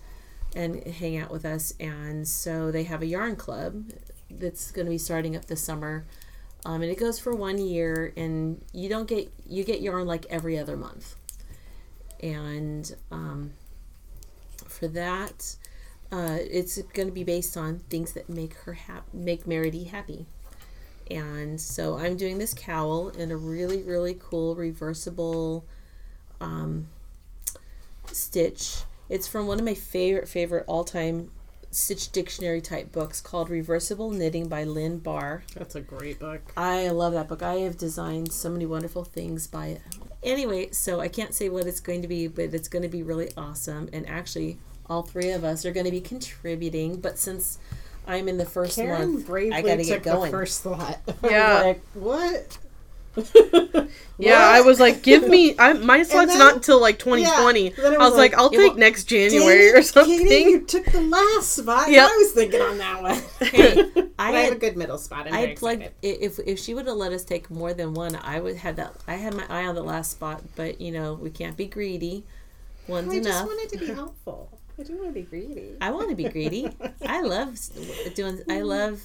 and 0.56 0.84
hang 0.88 1.18
out 1.18 1.32
with 1.32 1.46
us, 1.46 1.74
and 1.80 2.28
so 2.28 2.72
they 2.72 2.84
have 2.84 3.02
a 3.02 3.06
yarn 3.06 3.36
club 3.36 3.92
that's 4.32 4.72
going 4.72 4.86
to 4.86 4.92
be 4.92 4.98
starting 4.98 5.36
up 5.36 5.46
this 5.46 5.62
summer. 5.62 6.06
Um, 6.66 6.82
and 6.82 6.92
it 6.92 6.98
goes 6.98 7.20
for 7.20 7.36
one 7.36 7.60
year, 7.60 8.12
and 8.18 8.64
you 8.74 8.90
don't 8.90 9.08
get 9.08 9.32
you 9.48 9.64
get 9.64 9.82
yarn 9.82 10.08
like 10.08 10.26
every 10.30 10.58
other 10.58 10.76
month, 10.76 11.16
and 12.22 12.96
um, 13.12 13.54
for 14.66 14.88
that, 14.88 15.56
uh, 16.12 16.38
it's 16.40 16.82
going 16.94 17.08
to 17.08 17.14
be 17.14 17.24
based 17.24 17.58
on 17.58 17.80
things 17.90 18.14
that 18.14 18.30
make 18.30 18.54
her 18.54 18.74
hap- 18.74 19.14
make 19.14 19.46
Meredy 19.46 19.88
happy. 19.88 20.26
And 21.10 21.60
so 21.62 21.98
I'm 21.98 22.18
doing 22.18 22.38
this 22.40 22.54
cowl 22.54 23.10
in 23.10 23.32
a 23.32 23.38
really 23.38 23.84
really 23.84 24.18
cool 24.20 24.56
reversible 24.56 25.66
um, 26.42 26.88
stitch. 28.12 28.78
It's 29.10 29.28
from 29.28 29.46
one 29.48 29.60
of 29.60 29.66
my 29.66 29.76
favorite 29.76 30.28
favorite 30.28 30.66
all 30.68 30.84
time 30.84 31.32
stitch 31.76 32.12
dictionary 32.12 32.62
type 32.62 32.92
books 32.92 33.20
called 33.20 33.50
Reversible 33.50 34.10
Knitting 34.10 34.48
by 34.48 34.64
Lynne 34.64 34.98
Barr. 34.98 35.44
That's 35.54 35.76
a 35.76 35.82
great 35.82 36.20
book. 36.20 36.42
I 36.56 36.88
love 36.90 37.14
that 37.14 37.28
book. 37.28 37.44
I 37.44 37.56
have 37.56 37.78
designed 37.78 38.32
so 38.32 38.50
many 38.50 38.66
wonderful 38.66 39.04
things 39.04 39.46
by 39.46 39.68
it. 39.68 39.82
Anyway, 40.24 40.72
so 40.72 41.02
I 41.02 41.10
can't 41.10 41.34
say 41.34 41.50
what 41.50 41.68
it's 41.68 41.82
going 41.82 42.02
to 42.02 42.08
be, 42.08 42.28
but 42.28 42.54
it's 42.54 42.70
going 42.70 42.84
to 42.84 42.90
be 42.90 43.04
really 43.04 43.30
awesome. 43.36 43.90
And 43.92 44.08
actually, 44.08 44.58
all 44.90 45.04
three 45.04 45.32
of 45.32 45.44
us 45.44 45.66
are 45.66 45.72
going 45.72 45.86
to 45.86 45.92
be 45.92 46.02
contributing. 46.02 46.98
But 47.00 47.18
since 47.18 47.58
I'm 48.08 48.28
in 48.28 48.38
the 48.38 48.46
first 48.46 48.76
Karen 48.76 49.14
month, 49.14 49.28
bravely 49.28 49.54
I 49.58 49.62
got 49.62 49.76
to 49.78 49.84
took 49.84 50.04
get 50.04 50.14
going. 50.14 50.32
the 50.32 50.38
first 50.38 50.62
slot. 50.62 51.00
Yeah. 51.24 51.62
like, 51.62 51.82
what? 51.94 52.58
Yeah, 54.18 54.40
I 54.40 54.62
was 54.62 54.80
like, 54.80 55.04
give 55.04 55.28
me. 55.28 55.56
I, 55.60 55.74
my 55.74 56.04
slot's 56.04 56.32
then- 56.32 56.40
not 56.40 56.56
until 56.56 56.80
like 56.80 57.00
2020. 57.00 57.64
Yeah, 57.64 57.68
I 57.68 57.72
it 57.72 57.78
was, 57.78 57.98
was 57.98 58.12
like, 58.18 58.32
like, 58.32 58.40
I'll 58.40 58.50
take 58.50 58.74
will- 58.74 58.80
next 58.80 59.06
January 59.06 59.72
or 59.74 59.82
something. 59.82 60.20
Katie, 60.20 60.52
you 60.52 60.62
took 60.66 60.86
the 60.86 61.02
last 61.02 61.52
spot. 61.58 61.90
Yep. 61.92 62.10
I 62.10 62.16
was 62.18 62.32
thinking 62.32 62.62
on 62.62 62.78
that 62.78 63.02
one. 63.02 63.22
Hey, 63.50 63.84
But 63.94 64.10
I 64.18 64.30
I 64.30 64.40
have 64.44 64.54
a 64.54 64.58
good 64.60 64.78
middle 64.78 64.98
spot. 64.98 65.28
I'm 65.28 65.34
I 65.34 65.42
very 65.42 65.58
like 65.62 65.94
if 66.02 66.40
if 66.40 66.60
she 66.60 66.74
would 66.74 66.88
have 66.88 66.96
let 66.96 67.12
us 67.12 67.26
take 67.26 67.50
more 67.52 67.74
than 67.74 67.94
one, 67.94 68.16
I 68.16 68.40
would 68.40 68.56
have 68.58 68.78
that. 68.78 68.94
I 69.06 69.16
had 69.16 69.34
my 69.34 69.46
eye 69.50 69.66
on 69.66 69.76
the 69.76 69.84
last 69.84 70.12
spot, 70.12 70.42
but 70.56 70.80
you 70.80 70.92
know 70.92 71.16
we 71.16 71.30
can't 71.30 71.58
be 71.58 71.66
greedy. 71.68 72.24
One's 72.88 73.14
enough. 73.14 73.26
I 73.28 73.30
just 73.32 73.46
wanted 73.48 73.70
to 73.74 73.86
be 73.86 73.94
helpful. 73.94 74.55
I 74.80 74.84
do 74.84 74.96
want 74.98 75.08
to 75.08 75.14
be 75.14 75.22
greedy. 75.22 75.74
I 75.82 75.92
want 75.92 76.10
to 76.10 76.16
be 76.16 76.28
greedy. 76.30 76.70
I 77.06 77.22
love 77.22 77.58
doing. 78.16 78.42
I 78.50 78.62
love 78.62 79.02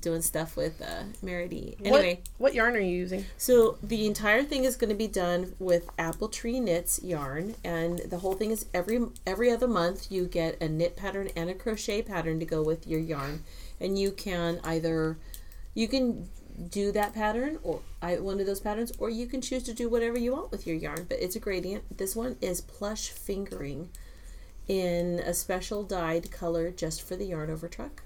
doing 0.00 0.22
stuff 0.22 0.56
with 0.56 0.80
uh, 0.80 1.02
Meredy. 1.24 1.76
Anyway, 1.84 2.20
What, 2.36 2.50
what 2.50 2.54
yarn 2.54 2.76
are 2.76 2.80
you 2.80 2.96
using? 2.96 3.24
so 3.36 3.78
the 3.82 4.06
entire 4.06 4.42
thing 4.42 4.64
is 4.64 4.76
going 4.76 4.90
to 4.90 4.96
be 4.96 5.08
done 5.08 5.54
with 5.58 5.88
Apple 5.98 6.28
Tree 6.28 6.60
Knits 6.60 7.00
yarn, 7.02 7.54
and 7.64 7.98
the 8.00 8.18
whole 8.18 8.34
thing 8.34 8.50
is 8.50 8.66
every 8.74 9.00
every 9.26 9.50
other 9.50 9.68
month 9.68 10.10
you 10.10 10.26
get 10.26 10.60
a 10.60 10.68
knit 10.68 10.96
pattern 10.96 11.28
and 11.36 11.48
a 11.50 11.54
crochet 11.54 12.02
pattern 12.02 12.38
to 12.40 12.46
go 12.46 12.62
with 12.62 12.86
your 12.86 13.00
yarn, 13.00 13.44
and 13.80 13.98
you 13.98 14.10
can 14.12 14.60
either 14.64 15.16
you 15.74 15.88
can 15.88 16.28
do 16.70 16.90
that 16.90 17.14
pattern 17.14 17.58
or 17.62 17.80
I, 18.02 18.16
one 18.16 18.40
of 18.40 18.46
those 18.46 18.58
patterns, 18.60 18.92
or 18.98 19.10
you 19.10 19.26
can 19.26 19.40
choose 19.40 19.62
to 19.64 19.72
do 19.72 19.88
whatever 19.88 20.18
you 20.18 20.32
want 20.32 20.50
with 20.50 20.66
your 20.66 20.74
yarn. 20.76 21.06
But 21.08 21.20
it's 21.20 21.36
a 21.36 21.40
gradient. 21.40 21.98
This 21.98 22.16
one 22.16 22.36
is 22.40 22.60
plush 22.60 23.10
fingering 23.10 23.90
in 24.68 25.20
a 25.20 25.32
special 25.34 25.82
dyed 25.82 26.30
color 26.30 26.70
just 26.70 27.02
for 27.02 27.16
the 27.16 27.24
yarn 27.24 27.50
over 27.50 27.68
truck 27.68 28.02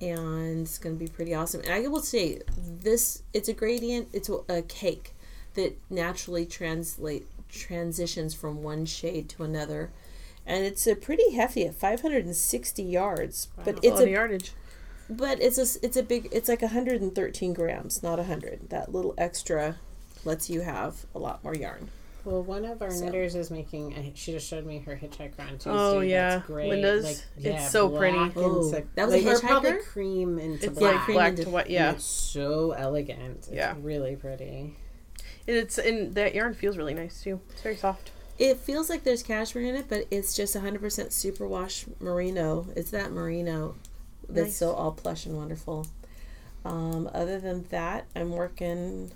and 0.00 0.62
it's 0.62 0.78
going 0.78 0.96
to 0.96 0.98
be 0.98 1.10
pretty 1.10 1.34
awesome. 1.34 1.60
And 1.62 1.72
I 1.72 1.86
will 1.88 2.00
say 2.00 2.40
this 2.56 3.22
it's 3.32 3.48
a 3.48 3.52
gradient, 3.52 4.08
it's 4.12 4.30
a, 4.48 4.62
cake 4.62 5.14
that 5.54 5.76
naturally 5.90 6.46
translate 6.46 7.26
transitions 7.48 8.34
from 8.34 8.62
one 8.62 8.86
shade 8.86 9.28
to 9.30 9.42
another. 9.42 9.90
And 10.46 10.64
it's 10.64 10.86
a 10.86 10.94
pretty 10.94 11.32
hefty 11.32 11.66
at 11.66 11.74
560 11.74 12.82
yards, 12.82 13.48
but 13.64 13.78
It's 13.82 14.00
a 14.00 14.08
yardage. 14.08 14.52
but 15.08 15.40
it's 15.40 15.58
a 15.58 15.84
it's 15.84 15.96
a 15.96 16.02
big 16.02 16.28
it's 16.32 16.48
like 16.48 16.62
113 16.62 17.52
grams, 17.52 18.02
not 18.02 18.18
100. 18.18 18.70
That 18.70 18.92
little 18.92 19.14
extra 19.18 19.76
lets 20.24 20.48
you 20.48 20.62
have 20.62 21.04
a 21.14 21.18
lot 21.18 21.44
more 21.44 21.54
yarn. 21.54 21.90
Well, 22.24 22.42
one 22.42 22.64
of 22.64 22.82
our 22.82 22.90
So- 22.90 23.04
knitters 23.04 23.34
is 23.34 23.50
making. 23.50 23.94
uh, 23.94 24.02
She 24.14 24.32
just 24.32 24.46
showed 24.48 24.66
me 24.66 24.78
her 24.80 24.96
hitchhiker 24.96 25.40
on 25.40 25.52
Tuesday. 25.52 25.70
Oh, 25.70 26.00
yeah. 26.00 26.36
that's 26.36 26.46
great. 26.46 26.68
Linda's? 26.70 27.04
Like, 27.04 27.16
It's 27.36 27.44
yeah, 27.44 27.68
so 27.68 27.88
pretty. 27.88 28.18
Oh, 28.36 28.70
so- 28.70 28.82
that 28.94 29.06
was 29.06 29.14
a 29.14 29.20
like, 29.26 29.36
or 29.36 29.40
probably 29.40 29.72
cream 29.78 30.38
into 30.38 30.66
It's 30.66 30.78
black. 30.78 30.94
like 30.96 31.04
cream 31.04 31.14
black 31.16 31.30
into- 31.30 31.44
to 31.44 31.50
white. 31.50 31.70
Yeah, 31.70 31.92
It's 31.92 32.04
so 32.04 32.72
elegant. 32.72 33.36
It's 33.38 33.50
Yeah. 33.50 33.74
really 33.80 34.16
pretty. 34.16 34.76
and 35.48 35.56
it's 35.56 35.78
and 35.78 36.14
that 36.14 36.34
yarn 36.34 36.54
feels 36.54 36.76
really 36.76 36.94
nice 36.94 37.22
too. 37.22 37.40
It's 37.50 37.62
very 37.62 37.74
soft. 37.76 38.10
It 38.38 38.58
feels 38.58 38.88
like 38.88 39.02
there's 39.04 39.22
cashmere 39.22 39.64
in 39.64 39.74
it, 39.74 39.86
but 39.88 40.06
it's 40.10 40.34
just 40.36 40.54
100% 40.54 41.10
superwash 41.10 41.86
merino. 42.00 42.66
It's 42.76 42.90
that 42.90 43.10
merino 43.10 43.74
that's 44.28 44.46
Nice. 44.48 44.56
so 44.56 44.72
all 44.72 44.92
plush 44.92 45.26
and 45.26 45.36
wonderful. 45.36 45.86
Um, 46.64 47.10
other 47.12 47.40
than 47.40 47.64
that, 47.70 48.04
I'm 48.14 48.30
working. 48.32 49.10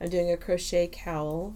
I'm 0.00 0.08
doing 0.10 0.30
a 0.30 0.36
crochet 0.36 0.88
cowl. 0.92 1.54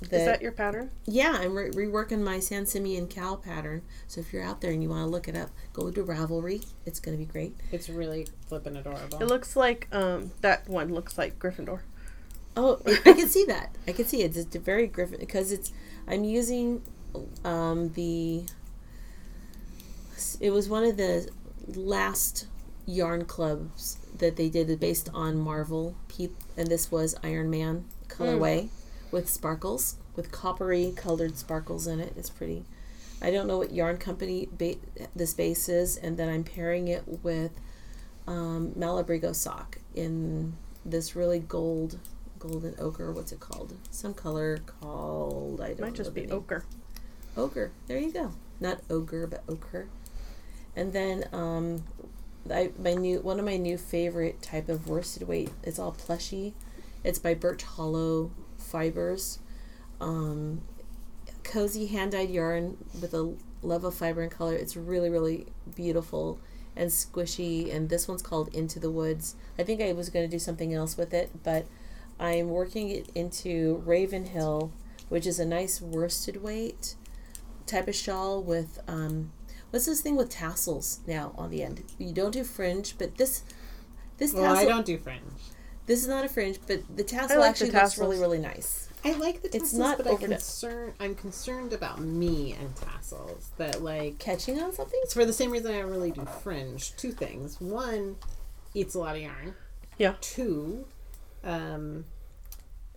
That, 0.00 0.12
Is 0.12 0.24
that 0.26 0.42
your 0.42 0.52
pattern? 0.52 0.90
yeah, 1.06 1.38
I'm 1.40 1.54
re- 1.54 1.70
reworking 1.70 2.22
my 2.22 2.38
San 2.38 2.66
Simeon 2.66 3.08
cow 3.08 3.36
pattern. 3.36 3.82
So 4.06 4.20
if 4.20 4.32
you're 4.32 4.42
out 4.42 4.60
there 4.60 4.70
and 4.70 4.82
you 4.82 4.90
want 4.90 5.04
to 5.04 5.08
look 5.08 5.26
it 5.26 5.34
up, 5.36 5.50
go 5.72 5.90
to 5.90 6.04
Ravelry. 6.04 6.66
It's 6.84 7.00
going 7.00 7.16
to 7.16 7.24
be 7.24 7.30
great. 7.30 7.56
It's 7.72 7.88
really 7.88 8.26
flippin' 8.46 8.76
adorable. 8.76 9.22
It 9.22 9.26
looks 9.26 9.56
like 9.56 9.88
um 9.92 10.32
that 10.42 10.68
one 10.68 10.92
looks 10.92 11.16
like 11.16 11.38
Gryffindor. 11.38 11.80
Oh, 12.56 12.80
I 12.86 13.12
can 13.12 13.28
see 13.28 13.44
that. 13.44 13.74
I 13.86 13.92
can 13.92 14.06
see 14.06 14.22
it. 14.22 14.36
It's 14.36 14.56
very 14.56 14.86
Griffin 14.86 15.20
because 15.20 15.52
it's. 15.52 15.72
I'm 16.08 16.24
using 16.24 16.82
um, 17.44 17.92
the. 17.92 18.44
It 20.40 20.50
was 20.50 20.68
one 20.68 20.84
of 20.84 20.96
the 20.96 21.28
last 21.74 22.46
yarn 22.86 23.24
clubs 23.26 23.98
that 24.18 24.36
they 24.36 24.48
did 24.48 24.78
based 24.80 25.10
on 25.12 25.36
Marvel, 25.36 25.94
Pe- 26.08 26.28
and 26.56 26.68
this 26.68 26.90
was 26.90 27.14
Iron 27.22 27.50
Man 27.50 27.84
colorway 28.08 28.68
with 29.16 29.30
sparkles, 29.30 29.96
with 30.14 30.30
coppery 30.30 30.92
colored 30.94 31.38
sparkles 31.38 31.86
in 31.86 32.00
it. 32.00 32.12
It's 32.18 32.28
pretty. 32.28 32.64
I 33.22 33.30
don't 33.30 33.46
know 33.46 33.56
what 33.56 33.72
yarn 33.72 33.96
company 33.96 34.46
ba- 34.52 34.76
this 35.16 35.32
base 35.32 35.70
is, 35.70 35.96
and 35.96 36.18
then 36.18 36.28
I'm 36.28 36.44
pairing 36.44 36.88
it 36.88 37.02
with 37.22 37.52
um, 38.26 38.72
Malabrigo 38.78 39.34
sock 39.34 39.78
in 39.94 40.52
this 40.84 41.16
really 41.16 41.38
gold, 41.38 41.98
golden 42.38 42.74
ochre. 42.78 43.10
What's 43.10 43.32
it 43.32 43.40
called? 43.40 43.72
Some 43.90 44.12
color 44.12 44.58
called 44.66 45.62
I 45.62 45.68
don't 45.68 45.78
It 45.78 45.80
might 45.80 45.94
just 45.94 46.12
be 46.12 46.30
ochre. 46.30 46.66
Ogre. 47.38 47.72
There 47.86 47.98
you 47.98 48.12
go. 48.12 48.32
Not 48.60 48.82
ogre, 48.90 49.26
but 49.26 49.44
ochre. 49.48 49.88
And 50.76 50.92
then 50.92 51.24
um, 51.32 51.84
I 52.52 52.70
my 52.78 52.92
new 52.92 53.20
one 53.20 53.38
of 53.38 53.46
my 53.46 53.56
new 53.56 53.78
favorite 53.78 54.42
type 54.42 54.68
of 54.68 54.88
worsted 54.88 55.26
weight. 55.26 55.52
It's 55.62 55.78
all 55.78 55.92
plushy. 55.92 56.52
It's 57.02 57.18
by 57.18 57.32
Birch 57.32 57.62
Hollow 57.62 58.30
Fibers. 58.76 59.38
Um, 60.02 60.60
cozy 61.42 61.86
hand 61.86 62.12
dyed 62.12 62.28
yarn 62.28 62.76
with 63.00 63.14
a 63.14 63.34
love 63.62 63.84
of 63.84 63.94
fiber 63.94 64.20
and 64.20 64.30
color. 64.30 64.54
It's 64.54 64.76
really 64.76 65.08
really 65.08 65.46
beautiful 65.74 66.38
and 66.76 66.90
squishy. 66.90 67.74
And 67.74 67.88
this 67.88 68.06
one's 68.06 68.20
called 68.20 68.54
Into 68.54 68.78
the 68.78 68.90
Woods. 68.90 69.34
I 69.58 69.62
think 69.62 69.80
I 69.80 69.92
was 69.92 70.10
going 70.10 70.26
to 70.28 70.30
do 70.30 70.38
something 70.38 70.74
else 70.74 70.98
with 70.98 71.14
it, 71.14 71.30
but 71.42 71.64
I'm 72.20 72.50
working 72.50 72.90
it 72.90 73.08
into 73.14 73.82
Ravenhill, 73.86 74.70
which 75.08 75.26
is 75.26 75.38
a 75.38 75.46
nice 75.46 75.80
worsted 75.80 76.42
weight 76.42 76.96
type 77.64 77.88
of 77.88 77.94
shawl 77.94 78.42
with 78.42 78.78
um 78.86 79.32
what's 79.70 79.86
this 79.86 80.00
thing 80.00 80.14
with 80.14 80.30
tassels 80.30 81.00
now 81.04 81.34
on 81.36 81.50
the 81.50 81.64
end 81.64 81.82
you 81.98 82.12
don't 82.12 82.30
do 82.30 82.44
fringe 82.44 82.96
but 82.96 83.16
this 83.16 83.42
this 84.18 84.32
well, 84.32 84.44
tassel 84.54 84.58
I 84.58 84.64
don't 84.64 84.86
do 84.86 84.98
fringe. 84.98 85.35
This 85.86 86.02
is 86.02 86.08
not 86.08 86.24
a 86.24 86.28
fringe 86.28 86.58
but 86.66 86.80
the 86.96 87.02
tassel 87.04 87.38
like 87.38 87.56
the 87.56 87.66
actually 87.66 87.70
looks 87.70 87.98
really 87.98 88.18
really 88.18 88.38
nice 88.38 88.82
I 89.04 89.12
like 89.12 89.40
the 89.42 89.48
It's 89.48 89.70
tassels, 89.70 89.78
not 89.78 89.98
but 89.98 90.06
I 90.08 90.10
over 90.10 90.26
the- 90.26 90.34
concern, 90.34 90.94
I'm 90.98 91.14
concerned 91.14 91.72
about 91.72 92.00
me 92.00 92.56
and 92.58 92.74
tassels. 92.74 93.50
That 93.56 93.80
like 93.80 94.18
catching 94.18 94.60
on 94.60 94.72
something 94.72 94.98
it's 95.04 95.14
for 95.14 95.24
the 95.24 95.32
same 95.32 95.52
reason 95.52 95.72
I 95.72 95.78
don't 95.82 95.90
really 95.92 96.10
do 96.10 96.24
fringe. 96.42 96.96
Two 96.96 97.12
things. 97.12 97.60
One, 97.60 98.16
eats 98.74 98.96
a 98.96 98.98
lot 98.98 99.14
of 99.14 99.22
yarn. 99.22 99.54
Yeah. 99.96 100.14
Two, 100.20 100.86
um, 101.44 102.04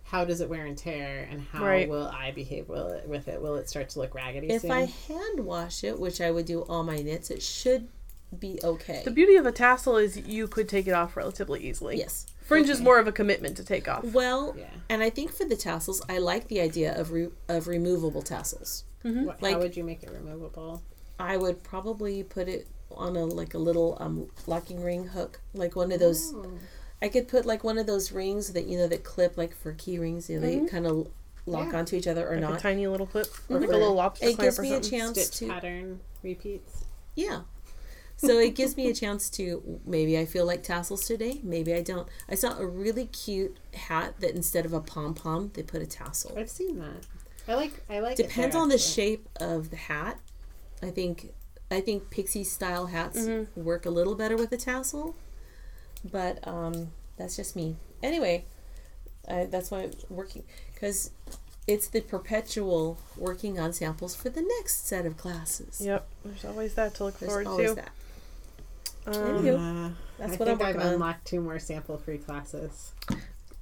how 0.02 0.24
does 0.24 0.40
it 0.40 0.48
wear 0.48 0.66
and 0.66 0.76
tear, 0.76 1.28
and 1.30 1.42
how 1.42 1.64
Right. 1.64 1.88
will 1.88 2.08
I 2.08 2.32
behave 2.32 2.68
will 2.68 2.88
it, 2.88 3.06
with 3.08 3.28
it? 3.28 3.40
Will 3.40 3.54
it 3.54 3.68
start 3.68 3.90
to 3.90 4.00
look 4.00 4.12
raggedy 4.12 4.48
if 4.50 4.62
soon? 4.62 4.72
i 4.72 4.86
hand 4.86 5.40
wash 5.46 5.84
it 5.84 6.00
which 6.00 6.20
i 6.20 6.28
would 6.32 6.46
do 6.46 6.62
all 6.62 6.82
my 6.82 6.96
knits 6.96 7.30
it 7.30 7.40
should 7.42 7.86
be 8.38 8.58
okay 8.62 9.02
The 9.04 9.10
beauty 9.10 9.36
of 9.36 9.46
a 9.46 9.52
tassel 9.52 9.96
is 9.96 10.16
you 10.16 10.46
could 10.46 10.68
take 10.68 10.86
it 10.86 10.92
off 10.92 11.16
relatively 11.16 11.66
easily. 11.68 11.96
yes 11.98 12.26
Fringe 12.42 12.68
is 12.68 12.80
more 12.80 12.98
of 12.98 13.06
a 13.06 13.12
commitment 13.12 13.56
to 13.58 13.64
take 13.64 13.86
off. 13.88 14.04
well 14.04 14.54
yeah. 14.58 14.66
and 14.88 15.02
i 15.02 15.10
think 15.10 15.32
for 15.32 15.44
the 15.44 15.56
tassels 15.56 16.02
i 16.08 16.18
like 16.18 16.48
the 16.48 16.60
idea 16.60 16.98
of 16.98 17.12
re- 17.12 17.28
of 17.48 17.66
removable 17.68 18.22
tassels 18.22 18.84
mm-hmm. 19.04 19.24
What, 19.24 19.42
Like- 19.42 19.54
how 19.54 19.60
would 19.60 19.76
you 19.76 19.84
make 19.84 20.02
it 20.02 20.10
removable? 20.10 20.82
i 21.18 21.36
would 21.36 21.62
probably 21.62 22.22
put 22.22 22.48
it 22.48 22.66
on 22.92 23.16
a 23.16 23.24
like 23.24 23.54
a 23.54 23.58
little 23.58 23.96
um 24.00 24.28
locking 24.46 24.82
ring 24.82 25.06
hook 25.08 25.40
like 25.54 25.76
one 25.76 25.92
of 25.92 26.00
those 26.00 26.32
Oh. 26.34 26.58
I 27.02 27.08
could 27.08 27.28
put 27.28 27.46
like 27.46 27.64
one 27.64 27.78
of 27.78 27.86
those 27.86 28.12
rings 28.12 28.52
that 28.52 28.66
you 28.66 28.76
know 28.76 28.86
that 28.88 29.04
clip 29.04 29.38
like 29.38 29.54
for 29.56 29.72
key 29.72 29.98
rings. 29.98 30.28
You 30.28 30.38
know, 30.38 30.46
they 30.46 30.56
mm-hmm. 30.56 30.66
kind 30.66 30.86
of 30.86 31.08
lock 31.46 31.72
Yeah. 31.72 31.78
onto 31.78 31.96
each 31.96 32.06
other 32.06 32.28
or 32.28 32.32
like 32.34 32.40
not. 32.42 32.58
a 32.58 32.60
tiny 32.60 32.86
little 32.86 33.06
clip 33.06 33.26
or 33.48 33.56
like 33.56 33.62
a 33.62 33.72
mm-hmm. 33.72 33.72
little 33.72 33.94
lobster 33.94 34.26
It 34.26 34.34
clamp 34.36 34.46
gives 34.46 34.58
or 34.58 34.62
me 34.62 34.74
a 34.74 34.80
chance 34.80 35.18
Stitch 35.18 35.38
to 35.38 35.46
pattern 35.48 36.00
repeats. 36.22 36.84
yeah. 37.16 37.40
So 38.22 38.38
it 38.38 38.54
gives 38.54 38.76
me 38.76 38.90
a 38.90 38.94
chance 38.94 39.30
to 39.30 39.80
maybe 39.86 40.18
I 40.18 40.26
feel 40.26 40.44
like 40.44 40.62
tassels 40.62 41.06
today, 41.06 41.40
maybe 41.42 41.72
I 41.74 41.80
don't. 41.80 42.06
I 42.28 42.34
saw 42.34 42.58
a 42.58 42.66
really 42.66 43.06
cute 43.06 43.56
hat 43.74 44.14
that 44.20 44.34
instead 44.34 44.66
of 44.66 44.74
a 44.74 44.80
pom 44.80 45.14
pom 45.14 45.50
they 45.54 45.62
put 45.62 45.80
a 45.80 45.86
tassel. 45.86 46.34
I've 46.36 46.50
seen 46.50 46.78
that. 46.80 47.06
I 47.48 47.54
like. 47.54 47.72
I 47.88 48.00
like. 48.00 48.20
it 48.20 48.28
Depends 48.28 48.54
there, 48.54 48.62
on 48.62 48.68
the 48.68 48.76
shape 48.76 49.26
of 49.40 49.70
the 49.70 49.76
hat. 49.76 50.18
I 50.82 50.90
think 50.90 51.32
I 51.70 51.80
think 51.80 52.10
pixie 52.10 52.44
style 52.44 52.86
hats 52.86 53.20
Mm-hmm. 53.20 53.62
work 53.64 53.86
a 53.86 53.90
little 53.90 54.14
better 54.14 54.36
with 54.36 54.52
a 54.52 54.58
tassel, 54.58 55.16
but 56.10 56.46
um, 56.46 56.88
that's 57.16 57.36
just 57.36 57.56
me. 57.56 57.76
Anyway, 58.02 58.44
I, 59.28 59.44
that's 59.46 59.70
why 59.70 59.84
I'm 59.84 59.92
working 60.10 60.42
because 60.74 61.10
it's 61.66 61.88
the 61.88 62.00
perpetual 62.02 62.98
working 63.16 63.58
on 63.58 63.72
samples 63.72 64.14
for 64.14 64.28
the 64.28 64.42
next 64.58 64.86
set 64.86 65.06
of 65.06 65.16
classes. 65.16 65.80
Yep, 65.80 66.06
there's 66.24 66.44
always 66.44 66.74
that 66.74 66.94
to 66.96 67.04
look 67.04 67.18
There's 67.18 67.30
forward 67.30 67.46
always 67.46 67.70
to. 67.70 67.74
that. 67.76 67.90
Um, 69.06 69.14
Anywho. 69.14 69.86
Uh, 69.86 69.90
That's 70.18 70.32
I 70.34 70.36
what 70.36 70.48
I'm 70.48 70.58
think 70.58 70.68
I've 70.68 70.74
working 70.76 70.88
on. 70.88 70.94
unlocked 70.94 71.26
two 71.26 71.40
more 71.40 71.58
sample-free 71.58 72.18
classes. 72.18 72.92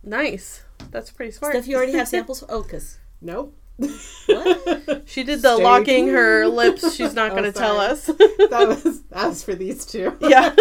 nice. 0.03 0.63
That's 0.91 1.11
pretty 1.11 1.33
smart. 1.33 1.55
Stuff 1.55 1.67
you 1.69 1.77
already 1.77 1.93
have 1.93 2.09
samples 2.17 2.41
for. 2.41 2.47
Oh, 2.51 2.63
cause 2.63 2.99
Nope. 3.21 3.55
What? 3.77 5.03
She 5.07 5.23
did 5.23 5.41
the 5.43 5.55
Stay 5.55 5.63
locking 5.63 6.09
her 6.09 6.47
lips. 6.47 6.95
She's 6.95 7.15
not 7.15 7.31
Oh, 7.31 7.35
going 7.37 7.45
to 7.45 7.53
tell 7.53 7.79
us. 7.79 8.07
that 8.07 8.65
was 8.69 9.03
that 9.05 9.29
was 9.29 9.43
for 9.45 9.55
these 9.55 9.87
two. 9.87 10.17
yeah. 10.21 10.55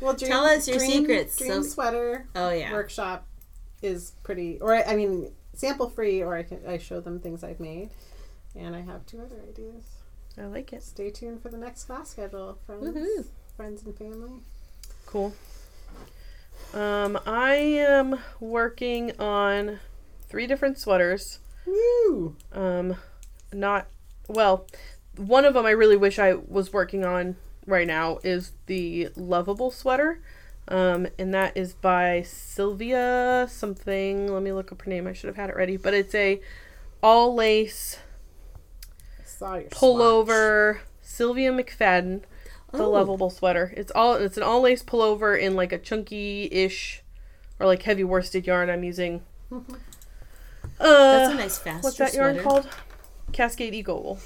Well, 0.00 0.14
dream, 0.14 0.30
Tell 0.30 0.44
us 0.44 0.68
your 0.68 0.78
dream, 0.78 0.90
secrets, 0.90 1.36
Dream 1.38 1.50
so- 1.50 1.62
sweater 1.62 2.28
oh 2.34 2.50
yeah. 2.50 2.70
workshop 2.72 3.26
is 3.82 4.12
pretty, 4.22 4.58
or 4.60 4.74
I 4.74 4.94
mean, 4.94 5.32
sample 5.54 5.88
free, 5.88 6.22
or 6.22 6.36
I 6.36 6.42
can 6.42 6.60
I 6.68 6.78
show 6.78 7.00
them 7.00 7.18
things 7.20 7.42
I've 7.42 7.60
made, 7.60 7.90
and 8.54 8.76
I 8.76 8.82
have 8.82 9.06
two 9.06 9.20
other 9.20 9.36
ideas. 9.48 9.84
I 10.38 10.46
like 10.46 10.72
it. 10.72 10.82
Stay 10.82 11.10
tuned 11.10 11.42
for 11.42 11.48
the 11.48 11.56
next 11.56 11.84
class 11.84 12.10
schedule, 12.10 12.58
friends, 12.66 12.84
Woohoo. 12.84 13.26
friends 13.56 13.82
and 13.84 13.96
family. 13.96 14.32
Cool. 15.06 15.34
Um, 16.74 17.18
I 17.26 17.54
am 17.54 18.18
working 18.38 19.18
on 19.18 19.80
three 20.28 20.46
different 20.46 20.78
sweaters. 20.78 21.38
Woo! 21.66 22.36
Um, 22.52 22.96
not 23.52 23.86
well. 24.28 24.66
One 25.16 25.46
of 25.46 25.54
them 25.54 25.64
I 25.64 25.70
really 25.70 25.96
wish 25.96 26.18
I 26.18 26.34
was 26.34 26.72
working 26.72 27.04
on 27.04 27.36
right 27.66 27.86
now 27.86 28.18
is 28.22 28.52
the 28.66 29.08
lovable 29.16 29.70
sweater. 29.70 30.20
Um, 30.68 31.06
and 31.18 31.32
that 31.32 31.56
is 31.56 31.72
by 31.72 32.22
Sylvia 32.22 33.46
something. 33.48 34.32
Let 34.32 34.42
me 34.42 34.52
look 34.52 34.70
up 34.72 34.82
her 34.82 34.90
name. 34.90 35.06
I 35.06 35.12
should 35.12 35.28
have 35.28 35.36
had 35.36 35.48
it 35.48 35.56
ready, 35.56 35.76
but 35.76 35.94
it's 35.94 36.14
a 36.14 36.40
all 37.02 37.34
lace 37.34 37.60
I 37.68 37.74
saw 37.76 37.92
your 37.92 38.05
pullover. 39.40 40.78
Sylvia 41.02 41.52
McFadden, 41.52 42.22
the 42.72 42.82
Oh. 42.82 42.90
lovable 42.90 43.30
sweater. 43.30 43.72
It's 43.76 43.92
all 43.94 44.14
it's 44.14 44.36
an 44.36 44.42
all 44.42 44.60
lace 44.60 44.82
pullover 44.82 45.38
in 45.40 45.54
like 45.54 45.72
a 45.72 45.78
chunky 45.78 46.48
ish 46.50 47.02
or 47.60 47.66
like 47.66 47.82
heavy 47.82 48.04
worsted 48.04 48.46
yarn. 48.46 48.68
I'm 48.70 48.82
using. 48.84 49.22
Uh, 49.52 49.60
That's 50.80 51.32
a 51.32 51.36
nice 51.36 51.58
fast. 51.58 51.84
what's 51.84 51.96
that 51.98 52.14
yarn 52.14 52.38
called? 52.40 52.68
Cascade 53.32 53.74
Eagle 53.74 54.02
wool. 54.02 54.18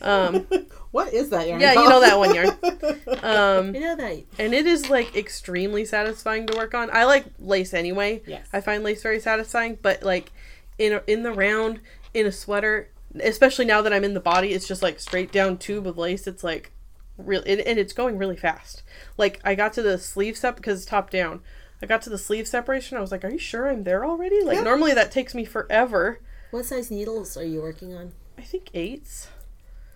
Um. 0.00 0.46
What 0.92 1.12
is 1.12 1.28
that 1.28 1.46
yarn? 1.46 1.60
yeah, 1.60 1.74
you 1.74 1.86
know 1.90 2.00
that 2.00 2.16
one 2.18 2.34
yarn. 2.34 2.48
Um, 3.22 3.74
You 3.74 3.80
know 3.82 3.96
that. 3.96 4.24
and 4.38 4.54
it 4.54 4.66
is 4.66 4.88
like 4.88 5.14
extremely 5.14 5.84
satisfying 5.84 6.46
to 6.46 6.56
work 6.56 6.72
on. 6.74 6.88
I 6.90 7.04
like 7.04 7.26
lace 7.38 7.74
anyway. 7.74 8.22
Yes. 8.26 8.46
I 8.50 8.62
find 8.62 8.82
lace 8.82 9.02
very 9.02 9.20
satisfying, 9.20 9.76
but 9.82 10.02
like 10.02 10.32
in 10.78 10.94
a, 10.94 11.02
in 11.06 11.22
the 11.22 11.32
round 11.32 11.80
in 12.14 12.24
a 12.24 12.32
sweater, 12.32 12.88
especially 13.22 13.64
now 13.64 13.82
that 13.82 13.92
I'm 13.92 14.04
in 14.04 14.14
the 14.14 14.20
body, 14.20 14.52
it's 14.52 14.68
just 14.68 14.82
like 14.82 15.00
straight 15.00 15.32
down 15.32 15.58
tube 15.58 15.86
of 15.86 15.98
lace. 15.98 16.26
It's 16.26 16.44
like 16.44 16.72
real 17.18 17.42
and, 17.46 17.60
and 17.60 17.78
it's 17.78 17.92
going 17.92 18.18
really 18.18 18.36
fast. 18.36 18.82
Like 19.16 19.40
I 19.44 19.54
got 19.54 19.72
to 19.74 19.82
the 19.82 19.98
sleeve 19.98 20.36
sep 20.36 20.56
because 20.56 20.80
it's 20.80 20.90
top 20.90 21.10
down. 21.10 21.40
I 21.82 21.86
got 21.86 22.02
to 22.02 22.10
the 22.10 22.18
sleeve 22.18 22.48
separation. 22.48 22.96
I 22.96 23.00
was 23.00 23.12
like, 23.12 23.24
"Are 23.24 23.30
you 23.30 23.38
sure 23.38 23.68
I'm 23.68 23.84
there 23.84 24.04
already?" 24.04 24.42
Like 24.42 24.56
Yeah. 24.58 24.64
normally 24.64 24.94
that 24.94 25.12
takes 25.12 25.34
me 25.34 25.44
forever. 25.44 26.20
What 26.50 26.64
size 26.64 26.90
needles 26.90 27.36
are 27.36 27.44
you 27.44 27.60
working 27.60 27.94
on? 27.94 28.12
I 28.38 28.42
think 28.42 28.70
eights. 28.74 29.28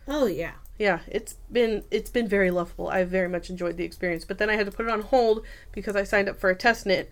Oh 0.08 0.26
yeah. 0.26 0.52
Yeah, 0.78 1.00
it's 1.06 1.34
been 1.52 1.84
it's 1.90 2.10
been 2.10 2.26
very 2.26 2.50
lovable. 2.50 2.88
I 2.88 3.04
very 3.04 3.28
much 3.28 3.50
enjoyed 3.50 3.76
the 3.76 3.84
experience, 3.84 4.24
but 4.24 4.38
then 4.38 4.48
I 4.48 4.56
had 4.56 4.64
to 4.66 4.72
put 4.72 4.86
it 4.86 4.90
on 4.90 5.02
hold 5.02 5.44
because 5.72 5.94
I 5.94 6.04
signed 6.04 6.28
up 6.28 6.40
for 6.40 6.48
a 6.48 6.56
test 6.56 6.86
knit, 6.86 7.10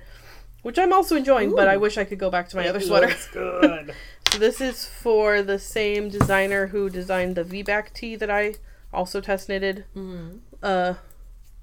which 0.62 0.78
I'm 0.78 0.92
also 0.92 1.16
enjoying. 1.16 1.54
But 1.54 1.68
I 1.68 1.76
wish 1.76 1.98
I 1.98 2.04
could 2.04 2.18
go 2.18 2.30
back 2.30 2.48
to 2.48 2.56
my 2.56 2.66
other 2.66 2.80
sweater. 2.80 3.08
Looks 3.08 3.28
good. 3.28 3.94
This 4.36 4.60
is 4.60 4.84
for 4.86 5.42
the 5.42 5.58
same 5.58 6.08
designer 6.10 6.68
who 6.68 6.88
designed 6.88 7.34
the 7.34 7.42
V-back 7.44 7.92
tee 7.92 8.14
that 8.16 8.30
I 8.30 8.54
also 8.92 9.20
test 9.20 9.48
knitted 9.48 9.84
Mm-hmm. 9.96 10.38
uh 10.62 10.94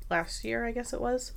last 0.09 0.43
year, 0.43 0.65
I 0.65 0.71
guess 0.71 0.91
it 0.93 0.99
was. 1.01 1.31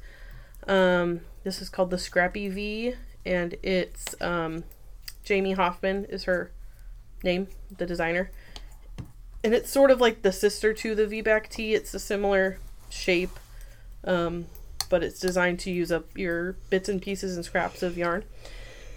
Um 0.67 1.21
this 1.45 1.62
is 1.62 1.69
called 1.69 1.91
the 1.91 1.99
Scrappy 1.99 2.49
V 2.49 2.95
and 3.25 3.55
it's 3.62 4.21
um 4.21 4.64
Jamie 5.25 5.53
Hoffman 5.53 6.07
is 6.07 6.25
her 6.25 6.51
name, 7.23 7.47
the 7.77 7.87
designer. 7.87 8.31
And 9.45 9.55
it's 9.55 9.71
sort 9.71 9.91
of 9.93 10.01
like 10.01 10.23
the 10.23 10.33
sister 10.33 10.73
to 10.75 10.95
the 10.97 11.07
V-back 11.07 11.49
tee. 11.51 11.75
It's 11.75 11.95
a 11.95 12.01
similar 12.01 12.59
shape. 12.91 13.38
Um 14.03 14.47
but 14.91 15.05
it's 15.05 15.21
designed 15.21 15.61
to 15.61 15.71
use 15.71 15.93
up 15.93 16.17
your 16.17 16.53
bits 16.71 16.88
and 16.88 17.01
pieces 17.01 17.37
and 17.37 17.45
scraps 17.45 17.83
of 17.83 17.97
yarn. 17.97 18.25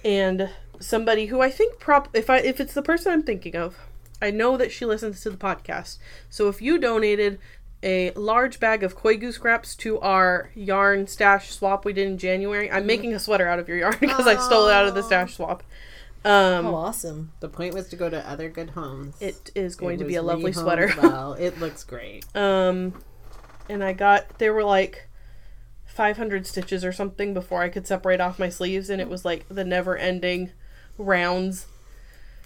And 0.04 0.50
somebody 0.82 1.28
who 1.28 1.40
I 1.42 1.50
think 1.50 1.80
prop 1.80 2.10
if 2.14 2.30
I 2.30 2.38
if 2.40 2.60
it's 2.60 2.74
the 2.74 2.82
person 2.82 3.12
I'm 3.12 3.24
thinking 3.24 3.56
of, 3.56 3.78
I 4.22 4.32
know 4.32 4.58
that 4.58 4.72
she 4.72 4.86
listens 4.86 5.22
to 5.22 5.30
the 5.30 5.38
podcast. 5.38 5.98
So 6.30 6.50
if 6.50 6.62
you 6.62 6.78
donated 6.78 7.40
a 7.84 8.12
large 8.12 8.60
bag 8.60 8.84
of 8.84 8.96
Koigu 8.98 9.34
scraps 9.34 9.76
to 9.78 10.00
our 10.02 10.52
yarn 10.54 11.08
stash 11.08 11.50
swap 11.52 11.84
we 11.86 11.94
did 11.94 12.08
in 12.08 12.18
January, 12.18 12.70
I'm 12.72 12.86
making 12.86 13.14
a 13.14 13.20
sweater 13.20 13.48
out 13.48 13.58
of 13.60 13.68
your 13.68 13.78
yarn 13.78 13.98
because 14.00 14.28
I 14.28 14.36
stole 14.36 14.68
it 14.68 14.74
out 14.74 14.88
of 14.88 14.94
the 14.94 15.02
stash 15.02 15.36
swap. 15.36 15.64
Um, 16.24 16.68
Oh, 16.68 16.76
awesome. 16.76 17.32
The 17.40 17.50
point 17.50 17.74
was 17.74 17.88
to 17.90 17.96
go 17.96 18.08
to 18.08 18.30
other 18.30 18.50
good 18.50 18.72
homes. 18.72 19.16
it 19.20 19.50
is 19.56 19.76
going 19.76 19.96
It 19.96 20.04
to 20.04 20.06
be 20.06 20.16
a 20.16 20.22
lovely 20.22 20.52
sweater. 20.54 20.94
Well, 21.02 21.34
it 21.40 21.60
looks 21.60 21.84
great. 21.84 22.24
Um, 22.36 22.94
and 23.68 23.84
I 23.84 23.94
got 23.94 24.38
there 24.38 24.54
were 24.54 24.64
like 24.64 25.08
500 25.86 26.46
stitches 26.46 26.86
or 26.86 26.92
something 26.92 27.34
before 27.34 27.64
I 27.64 27.70
could 27.70 27.88
separate 27.88 28.22
off 28.22 28.38
my 28.38 28.50
sleeves, 28.50 28.90
and 28.92 29.02
it 29.02 29.10
was 29.10 29.26
like 29.26 29.48
the 29.50 29.66
never-ending 29.66 30.52
rounds. 31.02 31.68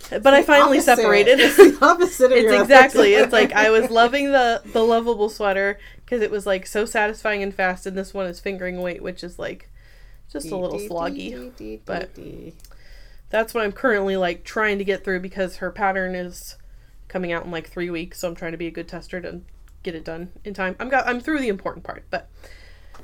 But 0.10 0.34
I 0.34 0.44
finally 0.44 0.78
Opposite. 0.78 0.98
separated. 0.98 1.39
It's 1.39 1.56
the 1.58 1.78
opposite 1.82 2.32
of 2.32 2.38
it's 2.38 2.62
exactly. 2.62 3.13
It's 3.13 3.34
like 3.34 3.54
I 3.54 3.70
was 3.70 3.89
loving 4.02 4.32
the 4.32 4.62
the 4.65 4.84
lovable 4.84 5.30
sweater 5.30 5.80
because 5.98 6.22
it 6.22 6.30
was 6.30 6.46
like 6.46 6.68
so 6.68 6.86
satisfying 6.86 7.41
and 7.41 7.54
fast, 7.54 7.86
and 7.86 7.98
this 7.98 8.13
one 8.13 8.28
is 8.28 8.39
fingering 8.39 8.82
weight, 8.82 9.02
which 9.02 9.24
is 9.24 9.39
like 9.39 9.70
just 10.32 10.52
a 10.52 10.58
little 10.58 10.80
sloggy. 10.80 11.80
but- 11.86 12.12
That's 13.30 13.54
what 13.54 13.63
I'm 13.63 13.72
currently 13.72 14.15
like 14.18 14.44
trying 14.44 14.78
to 14.78 14.84
get 14.84 15.04
through 15.04 15.22
because 15.22 15.58
her 15.58 15.72
pattern 15.72 16.13
is 16.13 16.58
coming 17.08 17.32
out 17.32 17.46
in 17.46 17.52
like 17.52 17.68
three 17.70 17.89
weeks, 17.89 18.20
so 18.20 18.28
I'm 18.28 18.36
trying 18.36 18.52
to 18.52 18.58
be 18.58 18.68
a 18.68 18.72
good 18.72 18.88
tester 18.88 19.20
to 19.22 19.41
get 19.82 19.96
it 19.96 20.04
done 20.04 20.32
in 20.44 20.54
time. 20.54 20.76
I'm 20.80 20.89
got 20.89 21.08
I'm 21.08 21.20
through 21.20 21.39
the 21.39 21.48
important 21.48 21.84
part, 21.84 22.04
but 22.10 22.30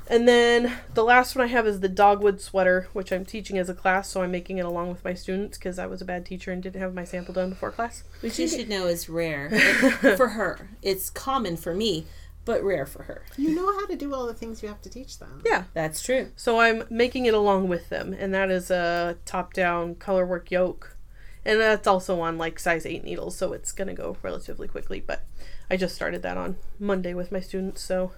and 0.08 0.26
then 0.28 0.72
the 0.94 1.04
last 1.04 1.34
one 1.36 1.44
I 1.44 1.48
have 1.48 1.66
is 1.66 1.80
the 1.80 1.88
dogwood 1.88 2.40
sweater, 2.40 2.88
which 2.92 3.12
I'm 3.12 3.24
teaching 3.24 3.58
as 3.58 3.68
a 3.68 3.74
class, 3.74 4.08
so 4.08 4.22
I'm 4.22 4.30
making 4.30 4.58
it 4.58 4.64
along 4.64 4.88
with 4.90 5.04
my 5.04 5.14
students 5.14 5.58
because 5.58 5.78
I 5.78 5.86
was 5.86 6.00
a 6.02 6.04
bad 6.04 6.26
teacher 6.26 6.50
and 6.52 6.62
didn't 6.62 6.80
have 6.80 6.94
my 6.94 7.04
sample 7.04 7.34
done 7.34 7.50
before 7.50 7.70
class. 7.70 8.04
Which 8.20 8.38
you 8.38 8.48
should 8.48 8.68
know 8.68 8.86
is 8.86 9.08
rare 9.08 9.48
It- 9.52 10.16
for 10.16 10.28
her. 10.30 10.70
It's 10.82 11.08
common 11.10 11.56
for 11.56 11.74
me, 11.74 12.06
but 12.44 12.62
rare 12.62 12.86
for 12.86 13.04
her. 13.04 13.22
You 13.36 13.54
know 13.54 13.72
how 13.78 13.86
to 13.86 13.96
do 13.96 14.12
all 14.14 14.26
the 14.26 14.34
things 14.34 14.62
you 14.62 14.68
have 14.68 14.82
to 14.82 14.90
teach 14.90 15.18
them. 15.18 15.42
Yeah, 15.46 15.64
That's 15.74 16.02
true. 16.02 16.30
so 16.36 16.58
I'm 16.60 16.84
making 16.90 17.26
it 17.26 17.34
along 17.34 17.68
with 17.68 17.88
them, 17.88 18.12
and 18.18 18.34
that 18.34 18.50
is 18.50 18.70
a 18.70 19.16
top-down 19.24 19.94
color 19.96 20.26
work 20.26 20.50
yoke, 20.50 20.96
and 21.44 21.60
that's 21.60 21.86
also 21.86 22.20
on 22.20 22.38
like 22.38 22.58
size 22.58 22.84
eight 22.86 23.04
needles, 23.04 23.36
so 23.36 23.52
it's 23.52 23.72
gonna 23.72 23.94
go 23.94 24.16
relatively 24.22 24.68
quickly. 24.68 25.00
But 25.00 25.24
I 25.70 25.76
just 25.76 25.94
started 25.94 26.22
that 26.22 26.36
on 26.36 26.56
Monday 26.78 27.14
with 27.14 27.32
my 27.32 27.40
students, 27.40 27.80
so 27.80 28.12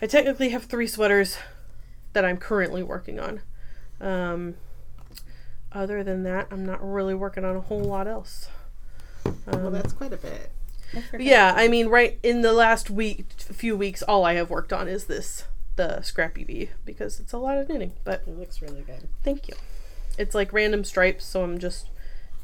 I 0.00 0.06
technically 0.06 0.50
have 0.50 0.64
three 0.64 0.86
sweaters 0.86 1.38
that 2.12 2.24
I'm 2.24 2.36
currently 2.36 2.82
working 2.82 3.18
on. 3.18 3.40
Um, 4.00 4.54
other 5.72 6.02
than 6.04 6.22
that, 6.24 6.48
I'm 6.50 6.64
not 6.66 6.86
really 6.86 7.14
working 7.14 7.44
on 7.44 7.56
a 7.56 7.60
whole 7.60 7.80
lot 7.82 8.06
else. 8.06 8.48
Well, 9.24 9.66
Um, 9.66 9.72
that's 9.72 9.92
quite 9.92 10.12
a 10.12 10.16
bit. 10.16 10.50
yeah, 11.18 11.52
I 11.56 11.68
mean, 11.68 11.88
right 11.88 12.18
in 12.22 12.42
the 12.42 12.52
last 12.52 12.90
week, 12.90 13.26
few 13.38 13.76
weeks, 13.76 14.02
all 14.02 14.24
I 14.24 14.34
have 14.34 14.50
worked 14.50 14.72
on 14.72 14.86
is 14.88 15.06
this, 15.06 15.44
the 15.76 16.00
Scrappy 16.02 16.44
V, 16.44 16.70
because 16.84 17.18
it's 17.20 17.32
a 17.32 17.38
lot 17.38 17.58
of 17.58 17.68
knitting. 17.68 17.92
But 18.04 18.22
It 18.26 18.38
looks 18.38 18.62
really 18.62 18.82
good. 18.82 19.08
Thank 19.22 19.48
you. 19.48 19.54
It's 20.18 20.34
like 20.34 20.52
random 20.52 20.84
stripes, 20.84 21.24
so 21.24 21.42
I'm 21.42 21.58
just 21.58 21.88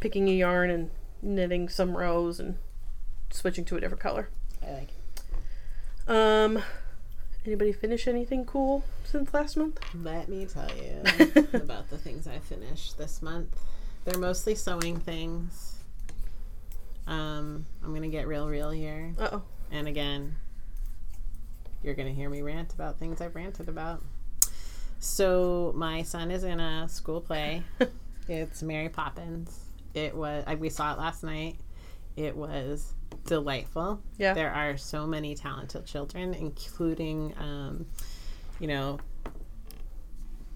picking 0.00 0.28
a 0.28 0.32
yarn 0.32 0.70
and 0.70 0.90
knitting 1.22 1.68
some 1.68 1.96
rows 1.96 2.40
and 2.40 2.56
switching 3.30 3.64
to 3.66 3.76
a 3.76 3.80
different 3.80 4.02
color. 4.02 4.28
I 4.66 4.72
like 4.72 4.88
it. 4.88 6.10
Um, 6.10 6.62
anybody 7.46 7.72
finish 7.72 8.06
anything 8.06 8.44
cool 8.44 8.84
since 9.04 9.32
last 9.32 9.56
month? 9.56 9.80
Let 9.94 10.28
me 10.28 10.46
tell 10.46 10.70
you 10.76 11.02
about 11.52 11.90
the 11.90 11.98
things 11.98 12.26
I 12.26 12.38
finished 12.38 12.98
this 12.98 13.22
month. 13.22 13.58
They're 14.04 14.18
mostly 14.18 14.54
sewing 14.54 14.98
things. 14.98 15.78
Um, 17.06 17.66
I'm 17.84 17.92
gonna 17.94 18.08
get 18.08 18.26
real, 18.26 18.48
real 18.48 18.70
here. 18.70 19.12
Uh 19.18 19.28
oh. 19.32 19.42
And 19.72 19.88
again, 19.88 20.36
you're 21.82 21.94
going 21.94 22.08
to 22.08 22.14
hear 22.14 22.30
me 22.30 22.42
rant 22.42 22.72
about 22.74 22.98
things 22.98 23.20
I've 23.20 23.34
ranted 23.34 23.68
about. 23.68 24.02
So, 24.98 25.72
my 25.74 26.02
son 26.02 26.30
is 26.30 26.44
in 26.44 26.60
a 26.60 26.88
school 26.88 27.20
play. 27.20 27.64
it's 28.28 28.62
Mary 28.62 28.88
Poppins. 28.88 29.58
It 29.94 30.14
was, 30.14 30.44
I, 30.46 30.54
we 30.54 30.68
saw 30.68 30.92
it 30.92 30.98
last 30.98 31.24
night. 31.24 31.56
It 32.16 32.36
was 32.36 32.92
delightful. 33.26 34.00
Yeah. 34.18 34.34
There 34.34 34.50
are 34.52 34.76
so 34.76 35.06
many 35.06 35.34
talented 35.34 35.86
children, 35.86 36.34
including, 36.34 37.34
um, 37.38 37.86
you 38.60 38.66
know, 38.66 38.98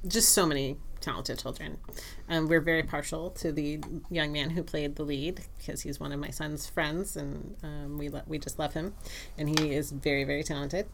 just 0.07 0.31
so 0.31 0.47
many 0.47 0.77
talented 1.01 1.39
children. 1.39 1.79
Um, 2.29 2.49
we're 2.49 2.61
very 2.61 2.83
partial 2.83 3.31
to 3.31 3.53
the 3.53 3.81
young 4.11 4.33
man 4.33 4.51
who 4.51 4.63
played 4.63 4.97
the 4.97 5.03
lead 5.05 5.41
because 5.59 5.83
he's 5.83 6.01
one 6.01 6.13
of 6.13 6.21
my 6.21 6.31
son's 6.31 6.67
friends, 6.67 7.17
and 7.17 7.57
um, 7.63 7.99
we 7.99 8.09
lo- 8.09 8.23
we 8.27 8.39
just 8.39 8.59
love 8.59 8.73
him, 8.75 8.95
and 9.39 9.59
he 9.59 9.73
is 9.75 9.93
very 9.93 10.25
very 10.25 10.43
talented. 10.43 10.87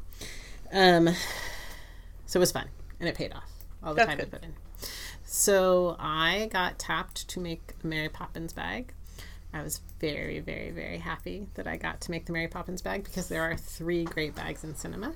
Um, 0.72 1.08
so 2.26 2.38
it 2.38 2.40
was 2.40 2.52
fun, 2.52 2.68
and 3.00 3.08
it 3.08 3.14
paid 3.14 3.32
off 3.32 3.50
all 3.82 3.94
the 3.94 3.98
That's 3.98 4.08
time 4.08 4.18
we 4.18 4.24
good. 4.24 4.32
put 4.32 4.44
in. 4.44 4.54
So 5.24 5.96
I 5.98 6.48
got 6.52 6.78
tapped 6.78 7.28
to 7.28 7.40
make 7.40 7.72
a 7.82 7.86
Mary 7.86 8.08
Poppins 8.08 8.52
bag. 8.52 8.92
I 9.52 9.62
was 9.62 9.80
very, 10.00 10.40
very, 10.40 10.70
very 10.70 10.98
happy 10.98 11.46
that 11.54 11.66
I 11.66 11.76
got 11.76 12.00
to 12.02 12.10
make 12.10 12.26
the 12.26 12.32
Mary 12.32 12.48
Poppins 12.48 12.82
bag 12.82 13.04
because 13.04 13.28
there 13.28 13.42
are 13.42 13.56
three 13.56 14.04
great 14.04 14.34
bags 14.34 14.64
in 14.64 14.74
cinema. 14.74 15.12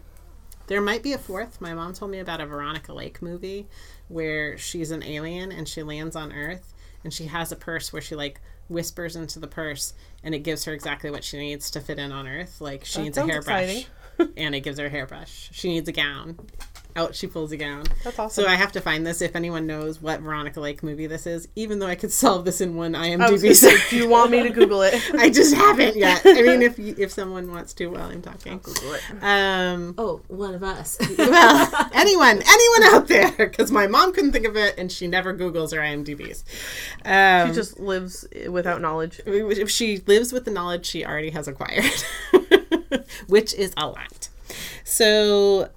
There 0.67 0.81
might 0.81 1.03
be 1.03 1.13
a 1.13 1.19
fourth. 1.19 1.61
My 1.61 1.75
mom 1.75 1.93
told 1.95 2.11
me 2.11 2.19
about 2.19 2.41
a 2.41 2.47
Veronica 2.47 2.93
Lake 2.93 3.23
movie 3.23 3.67
where 4.09 4.59
she's 4.59 4.91
an 4.91 5.03
alien 5.03 5.53
and 5.53 5.69
she 5.69 5.83
lands 5.83 6.17
on 6.17 6.33
Earth 6.33 6.75
and 7.05 7.15
she 7.15 7.27
has 7.27 7.53
a 7.53 7.57
purse 7.57 7.93
where 7.93 8.03
she 8.03 8.17
like 8.17 8.41
whispers 8.69 9.15
into 9.15 9.39
the 9.39 9.47
purse 9.47 9.95
and 10.25 10.35
it 10.35 10.41
gives 10.41 10.65
her 10.65 10.73
exactly 10.73 11.11
what 11.11 11.23
she 11.23 11.39
needs 11.39 11.71
to 11.71 11.81
fit 11.81 11.99
in 11.99 12.11
on 12.11 12.27
Earth. 12.27 12.61
Like 12.61 12.85
she 12.85 12.99
That 12.99 13.05
needs 13.05 13.19
a 13.19 13.27
hairbrush 13.27 13.87
and 14.37 14.55
it 14.55 14.61
gives 14.61 14.79
her 14.79 14.87
a 14.87 14.91
hairbrush. 14.91 15.51
She 15.53 15.69
needs 15.69 15.89
a 15.89 15.93
gown. 15.93 16.37
Out 16.97 17.15
she 17.15 17.27
pulls 17.27 17.53
a 17.53 17.57
gown. 17.57 17.85
That's 18.03 18.19
awesome. 18.19 18.45
So 18.45 18.49
I 18.51 18.55
have 18.55 18.73
to 18.73 18.81
find 18.81 19.07
this 19.07 19.21
if 19.21 19.37
anyone 19.37 19.67
knows 19.67 20.01
what 20.01 20.21
Veronica 20.21 20.61
Lake 20.61 20.83
movie 20.83 21.07
this 21.07 21.27
is, 21.27 21.47
even 21.55 21.79
though 21.79 21.87
I 21.87 21.95
could 21.95 22.11
solve 22.11 22.45
this 22.45 22.61
in 22.61 22.75
one 22.75 22.95
I 22.95 23.17
was 23.17 23.41
IMDb 23.41 23.43
gonna 23.43 23.55
say, 23.55 23.77
search. 23.77 23.91
do 23.91 23.97
you 23.97 24.09
want 24.09 24.31
me 24.31 24.43
to 24.43 24.51
Google 24.51 24.83
it? 24.83 24.95
I 25.15 25.29
just 25.31 25.55
haven't 25.55 25.97
yet. 25.97 26.23
I 26.25 26.43
mean, 26.43 26.63
if 26.63 26.79
you, 26.79 26.95
if 26.99 27.13
someone 27.13 27.51
wants 27.51 27.75
to 27.75 27.87
while 27.89 28.09
I'm 28.11 28.23
talking, 28.23 28.59
Google 28.59 28.97
um, 29.21 29.95
Oh, 29.99 30.21
one 30.29 30.55
of 30.55 30.63
us. 30.63 30.97
well, 31.19 31.91
anyone, 31.93 32.43
anyone 32.43 32.95
out 32.95 33.09
there, 33.09 33.33
because 33.37 33.71
my 33.71 33.87
mom 33.87 34.13
couldn't 34.13 34.33
think 34.33 34.47
of 34.47 34.57
it, 34.57 34.75
and 34.79 34.91
she 34.91 35.07
never 35.07 35.35
Googles 35.35 35.73
her 35.73 35.81
IMDb's. 35.81 36.45
Um, 37.05 37.49
She 37.51 37.55
just 37.55 37.79
lives 37.79 38.27
without 38.49 38.81
knowledge. 38.81 39.21
if 39.27 39.71
she 39.71 39.99
lives 40.07 40.33
with 40.33 40.45
the 40.45 40.51
knowledge 40.51 40.87
she 40.87 41.05
already 41.05 41.31
has 41.31 41.47
acquired, 41.47 41.85
which 43.27 43.55
is 43.55 43.73
a 43.77 43.87
lot. 43.87 44.29
So, 44.85 45.69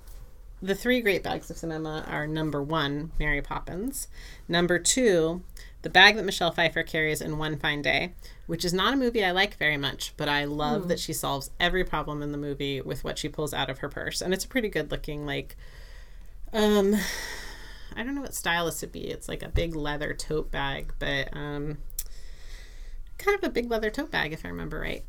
the 0.62 0.76
three 0.76 1.02
great 1.02 1.24
bags 1.24 1.50
of 1.50 1.58
cinema 1.58 2.06
are 2.08 2.28
number 2.28 2.62
one, 2.62 3.12
Mary 3.19 3.41
Poppins. 3.41 4.08
Number 4.48 4.80
two, 4.80 5.41
the 5.82 5.89
bag 5.89 6.15
that 6.15 6.26
Michelle 6.26 6.52
Pfeiffer 6.52 6.84
carries 6.84 7.22
in 7.22 7.38
One 7.38 7.58
Fine 7.58 7.82
Day, 7.82 8.13
which 8.48 8.65
is 8.65 8.74
not 8.74 8.93
a 8.93 8.98
movie 8.98 9.24
I 9.24 9.32
like 9.32 9.56
very 9.58 9.78
much, 9.78 10.13
but 10.17 10.28
I 10.28 10.43
love 10.43 10.89
that 10.89 11.00
she 11.00 11.13
solves 11.13 11.52
every 11.60 11.84
problem 11.86 12.22
in 12.22 12.32
the 12.32 12.38
movie 12.38 12.82
with 12.82 13.04
what 13.04 13.17
she 13.17 13.30
pulls 13.30 13.54
out 13.54 13.69
of 13.69 13.80
her 13.80 13.89
purse. 13.89 14.22
And 14.22 14.34
it's 14.34 14.43
a 14.43 14.50
pretty 14.50 14.67
good 14.67 14.91
looking, 14.91 15.26
like, 15.26 15.56
um, 16.52 16.95
I 17.95 18.04
don't 18.04 18.15
know 18.15 18.22
what 18.22 18.36
style 18.36 18.65
this 18.65 18.82
would 18.82 18.91
be. 18.91 19.08
It's 19.08 19.30
like 19.30 19.43
a 19.43 19.50
big 19.50 19.76
leather 19.76 20.13
tote 20.13 20.52
bag, 20.52 20.93
but 21.00 21.30
um, 21.32 21.78
kind 23.17 23.38
of 23.38 23.43
a 23.43 23.52
big 23.52 23.69
leather 23.69 23.89
tote 23.89 24.12
bag, 24.12 24.34
if 24.34 24.45
I 24.45 24.50
remember 24.50 24.80
right. 24.80 25.06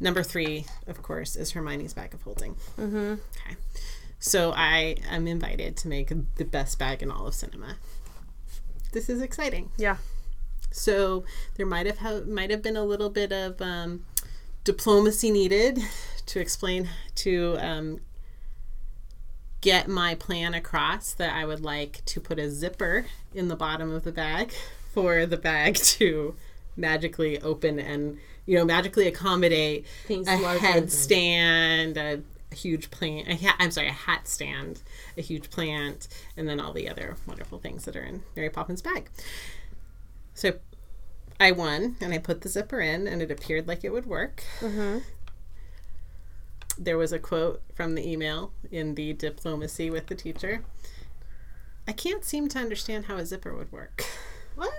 Number 0.00 0.22
three, 0.22 0.66
of 0.86 1.02
course, 1.02 1.36
is 1.36 1.52
Hermione's 1.52 1.94
bag 1.94 2.14
of 2.14 2.22
holding. 2.22 2.54
Mm-hmm. 2.78 3.14
Okay. 3.14 3.56
So 4.24 4.54
I 4.56 4.96
am 5.10 5.28
invited 5.28 5.76
to 5.76 5.88
make 5.88 6.10
the 6.36 6.46
best 6.46 6.78
bag 6.78 7.02
in 7.02 7.10
all 7.10 7.26
of 7.26 7.34
cinema. 7.34 7.76
This 8.90 9.10
is 9.10 9.20
exciting. 9.20 9.70
Yeah. 9.76 9.98
So 10.70 11.24
there 11.56 11.66
might 11.66 11.84
have 11.84 11.98
ha- 11.98 12.22
might 12.26 12.50
have 12.50 12.62
been 12.62 12.74
a 12.74 12.84
little 12.84 13.10
bit 13.10 13.32
of 13.32 13.60
um, 13.60 14.06
diplomacy 14.64 15.30
needed 15.30 15.78
to 16.26 16.40
explain 16.40 16.88
to 17.16 17.58
um, 17.60 18.00
get 19.60 19.88
my 19.88 20.14
plan 20.14 20.54
across 20.54 21.12
that 21.12 21.34
I 21.34 21.44
would 21.44 21.60
like 21.60 22.02
to 22.06 22.18
put 22.18 22.38
a 22.38 22.50
zipper 22.50 23.04
in 23.34 23.48
the 23.48 23.56
bottom 23.56 23.92
of 23.92 24.04
the 24.04 24.12
bag 24.12 24.54
for 24.94 25.26
the 25.26 25.36
bag 25.36 25.74
to 25.98 26.34
magically 26.78 27.38
open 27.42 27.78
and 27.78 28.16
you 28.46 28.56
know 28.56 28.64
magically 28.64 29.06
accommodate 29.06 29.84
Things 30.06 30.26
a 30.26 30.38
headstand, 30.38 31.98
a, 31.98 32.22
a 32.54 32.56
huge 32.56 32.90
plant. 32.90 33.28
A 33.28 33.34
ha- 33.36 33.56
I'm 33.58 33.70
sorry, 33.70 33.88
a 33.88 33.92
hat 33.92 34.28
stand, 34.28 34.82
a 35.18 35.20
huge 35.22 35.50
plant, 35.50 36.08
and 36.36 36.48
then 36.48 36.60
all 36.60 36.72
the 36.72 36.88
other 36.88 37.16
wonderful 37.26 37.58
things 37.58 37.84
that 37.84 37.96
are 37.96 38.02
in 38.02 38.22
Mary 38.36 38.48
Poppins' 38.48 38.80
bag. 38.80 39.10
So 40.34 40.54
I 41.38 41.50
won, 41.52 41.96
and 42.00 42.14
I 42.14 42.18
put 42.18 42.40
the 42.42 42.48
zipper 42.48 42.80
in, 42.80 43.06
and 43.06 43.20
it 43.20 43.30
appeared 43.30 43.66
like 43.68 43.84
it 43.84 43.92
would 43.92 44.06
work. 44.06 44.44
Mm-hmm. 44.60 44.98
There 46.78 46.96
was 46.98 47.12
a 47.12 47.18
quote 47.18 47.62
from 47.74 47.94
the 47.94 48.08
email 48.08 48.52
in 48.70 48.94
the 48.94 49.12
diplomacy 49.12 49.90
with 49.90 50.06
the 50.06 50.14
teacher. 50.14 50.64
I 51.86 51.92
can't 51.92 52.24
seem 52.24 52.48
to 52.48 52.58
understand 52.58 53.06
how 53.06 53.16
a 53.16 53.26
zipper 53.26 53.54
would 53.54 53.70
work. 53.70 54.04
What? 54.56 54.72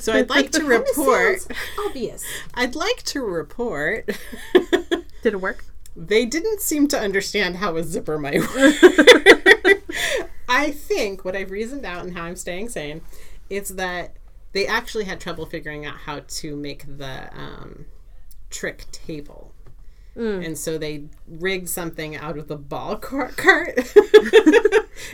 So 0.00 0.12
I'd 0.12 0.28
like 0.28 0.50
to 0.58 0.64
report. 0.64 1.46
obvious. 1.86 2.24
I'd 2.54 2.74
like 2.74 3.02
to 3.04 3.20
report. 3.22 4.10
Did 5.22 5.34
it 5.34 5.40
work? 5.40 5.64
They 6.00 6.24
didn't 6.24 6.60
seem 6.60 6.86
to 6.88 6.98
understand 6.98 7.56
how 7.56 7.76
a 7.76 7.82
zipper 7.82 8.18
might 8.18 8.40
work. 8.40 8.74
I 10.48 10.70
think 10.70 11.24
what 11.24 11.36
I've 11.36 11.50
reasoned 11.50 11.84
out 11.84 12.04
and 12.04 12.16
how 12.16 12.24
I'm 12.24 12.36
staying 12.36 12.68
sane 12.70 13.02
is 13.50 13.70
that 13.76 14.16
they 14.52 14.66
actually 14.66 15.04
had 15.04 15.20
trouble 15.20 15.44
figuring 15.44 15.84
out 15.84 15.96
how 15.98 16.20
to 16.26 16.56
make 16.56 16.84
the 16.98 17.28
um, 17.38 17.86
trick 18.50 18.84
table. 18.92 19.52
And 20.16 20.58
so 20.58 20.78
they 20.78 21.04
rigged 21.28 21.68
something 21.68 22.16
out 22.16 22.38
of 22.38 22.48
the 22.48 22.56
ball 22.56 22.96
cart. 22.96 23.36
cart 23.36 23.68
and 23.96 24.04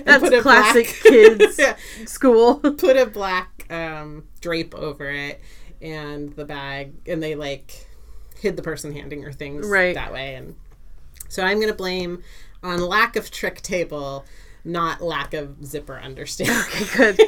That's 0.07 0.23
put 0.25 0.33
a 0.33 0.41
classic 0.41 0.87
black- 0.87 1.13
kids 1.39 1.59
Yeah, 1.59 1.77
school. 2.07 2.55
put 2.55 2.97
a 2.97 3.05
black 3.05 3.67
um, 3.71 4.25
drape 4.41 4.75
over 4.75 5.11
it 5.11 5.43
and 5.83 6.33
the 6.37 6.47
bag, 6.47 6.95
and 7.07 7.23
they 7.23 7.35
like 7.35 7.87
hid 8.41 8.57
the 8.57 8.63
person 8.63 8.93
handing 8.93 9.21
her 9.25 9.33
things 9.33 9.67
Right. 9.69 9.95
that 9.95 10.11
way. 10.11 10.37
And 10.37 10.55
so 11.35 11.43
I'm 11.43 11.59
going 11.59 11.69
to 11.69 11.75
blame 11.75 12.23
on 12.63 12.81
lack 12.81 13.17
of 13.17 13.31
trick 13.31 13.61
table, 13.61 14.25
not 14.65 15.01
lack 15.03 15.35
of 15.35 15.65
zipper 15.67 15.99
understanding. 15.99 16.87
Good. 16.97 17.19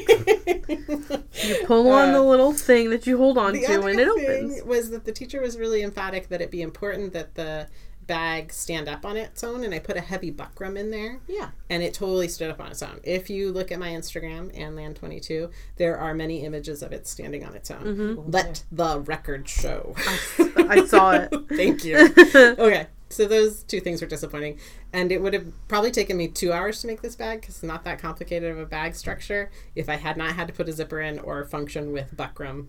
You 0.69 1.65
pull 1.67 1.91
on 1.91 2.13
the 2.13 2.23
little 2.23 2.53
thing 2.53 2.91
that 2.91 3.07
you 3.07 3.19
hold 3.19 3.37
on 3.37 3.57
Uh, 3.57 3.61
to, 3.67 3.87
and 3.87 4.01
it 4.01 4.09
thing 4.15 4.45
opens. 4.53 4.63
was 4.65 4.91
that 4.91 5.05
the 5.05 5.13
teacher 5.13 5.41
was 5.41 5.59
really 5.59 5.83
emphatic 5.83 6.29
that 6.29 6.41
it 6.41 6.51
be 6.51 6.63
important 6.63 7.13
that 7.13 7.35
the 7.35 7.67
bag 8.07 8.53
stand 8.53 8.89
up 8.89 9.05
on 9.05 9.17
its 9.17 9.43
own, 9.43 9.65
and 9.65 9.75
I 9.75 9.81
put 9.81 9.97
a 9.97 10.01
heavy 10.01 10.31
buckram 10.31 10.79
in 10.79 10.91
there. 10.93 11.19
Yeah. 11.27 11.51
and 11.69 11.83
it 11.83 11.93
totally 11.93 12.29
stood 12.29 12.51
up 12.51 12.61
on 12.61 12.71
its 12.71 12.81
own. 12.83 13.01
If 13.03 13.29
you 13.29 13.51
look 13.51 13.73
at 13.73 13.81
my 13.81 13.89
Instagram, 13.89 14.51
and 14.57 14.79
land22, 14.79 15.51
there 15.77 15.99
are 15.99 16.15
many 16.15 16.45
images 16.45 16.83
of 16.83 16.93
it 16.93 17.07
standing 17.09 17.45
on 17.45 17.55
its 17.57 17.69
own. 17.71 17.83
Mm-hmm. 17.83 18.31
Let 18.31 18.63
the 18.71 19.01
record 19.01 19.49
show. 19.49 19.95
I 20.39 20.85
saw 20.87 21.13
it. 21.13 21.35
Thank 21.49 21.85
you. 21.85 21.97
okay, 22.37 22.87
so 23.17 23.27
those 23.27 23.63
two 23.63 23.81
things 23.81 24.03
were 24.03 24.07
disappointing, 24.07 24.59
and 24.93 25.11
it 25.11 25.23
would 25.23 25.33
have 25.33 25.47
probably 25.69 25.91
taken 25.91 26.17
me 26.17 26.29
two 26.29 26.53
hours 26.53 26.83
to 26.83 26.87
make 26.87 27.01
this 27.01 27.17
bag 27.17 27.41
because 27.41 27.57
it's 27.57 27.63
not 27.63 27.85
that 27.85 27.99
complicated 27.99 28.51
of 28.51 28.59
a 28.59 28.67
bag 28.67 28.95
structure. 28.95 29.51
If 29.75 29.89
I 29.89 29.97
had 29.97 30.17
not 30.17 30.35
had 30.35 30.47
to 30.49 30.53
put 30.53 30.69
a 30.69 30.73
zipper 30.73 31.01
in 31.01 31.19
or 31.19 31.45
function 31.45 31.93
with 31.93 32.15
buckram 32.15 32.67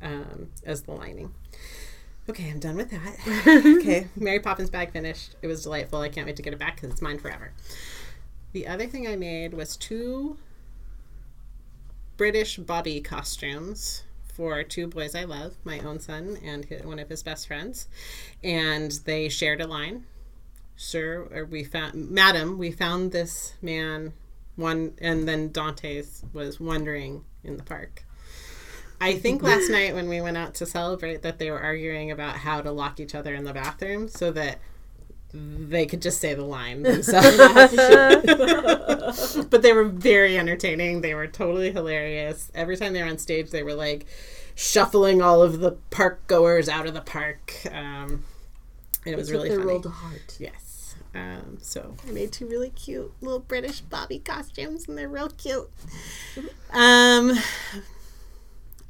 um, 0.00 0.48
as 0.64 0.82
the 0.82 0.92
lining. 0.92 1.34
Okay, 2.30 2.50
I'm 2.50 2.58
done 2.58 2.76
with 2.76 2.90
that. 2.90 3.44
okay, 3.80 4.08
Mary 4.16 4.40
Poppins 4.40 4.70
bag 4.70 4.92
finished. 4.92 5.36
It 5.42 5.46
was 5.46 5.62
delightful. 5.62 6.00
I 6.00 6.08
can't 6.08 6.26
wait 6.26 6.36
to 6.36 6.42
get 6.42 6.52
it 6.52 6.58
back 6.58 6.76
because 6.76 6.90
it's 6.90 7.02
mine 7.02 7.18
forever. 7.18 7.52
The 8.52 8.66
other 8.66 8.86
thing 8.86 9.06
I 9.06 9.16
made 9.16 9.52
was 9.52 9.76
two 9.76 10.38
British 12.16 12.56
Bobby 12.56 13.00
costumes 13.00 14.04
for 14.38 14.62
two 14.62 14.86
boys 14.86 15.16
I 15.16 15.24
love, 15.24 15.56
my 15.64 15.80
own 15.80 15.98
son 15.98 16.38
and 16.44 16.64
hi- 16.70 16.86
one 16.86 17.00
of 17.00 17.08
his 17.08 17.24
best 17.24 17.48
friends, 17.48 17.88
and 18.44 18.92
they 19.04 19.28
shared 19.28 19.60
a 19.60 19.66
line. 19.66 20.04
Sir, 20.76 21.26
or 21.34 21.44
we 21.44 21.64
found, 21.64 22.08
Madam, 22.08 22.56
we 22.56 22.70
found 22.70 23.10
this 23.10 23.54
man. 23.60 24.12
One, 24.54 24.94
and 25.00 25.26
then 25.26 25.50
Dante's 25.50 26.24
was 26.32 26.60
wandering 26.60 27.24
in 27.42 27.56
the 27.56 27.64
park. 27.64 28.04
I 29.00 29.14
think 29.14 29.42
last 29.42 29.68
night 29.70 29.92
when 29.94 30.08
we 30.08 30.20
went 30.20 30.36
out 30.36 30.54
to 30.54 30.66
celebrate 30.66 31.22
that 31.22 31.40
they 31.40 31.50
were 31.50 31.60
arguing 31.60 32.12
about 32.12 32.36
how 32.36 32.60
to 32.60 32.70
lock 32.70 33.00
each 33.00 33.16
other 33.16 33.34
in 33.34 33.42
the 33.42 33.52
bathroom 33.52 34.06
so 34.06 34.30
that 34.32 34.60
they 35.32 35.86
could 35.86 36.02
just 36.02 36.20
say 36.20 36.34
the 36.34 36.44
line 36.44 36.82
themselves. 36.82 37.36
but 39.50 39.62
they 39.62 39.72
were 39.72 39.84
very 39.84 40.38
entertaining. 40.38 41.00
They 41.00 41.14
were 41.14 41.26
totally 41.26 41.72
hilarious. 41.72 42.50
Every 42.54 42.76
time 42.76 42.92
they 42.92 43.02
were 43.02 43.08
on 43.08 43.18
stage, 43.18 43.50
they 43.50 43.62
were 43.62 43.74
like 43.74 44.06
shuffling 44.54 45.22
all 45.22 45.42
of 45.42 45.60
the 45.60 45.72
park 45.90 46.26
goers 46.26 46.68
out 46.68 46.86
of 46.86 46.94
the 46.94 47.00
park. 47.00 47.52
Um, 47.70 48.24
and 49.04 49.14
it 49.14 49.16
was 49.16 49.30
really 49.30 49.48
their 49.48 49.58
funny. 49.58 49.70
role 49.70 49.80
to 49.82 49.90
heart. 49.90 50.36
Yes. 50.38 50.94
Um, 51.14 51.58
so 51.60 51.94
I 52.06 52.12
made 52.12 52.32
two 52.32 52.46
really 52.46 52.70
cute 52.70 53.12
little 53.20 53.40
British 53.40 53.80
Bobby 53.80 54.18
costumes, 54.18 54.88
and 54.88 54.96
they're 54.96 55.08
real 55.08 55.28
cute. 55.28 55.68
Um, 56.70 57.38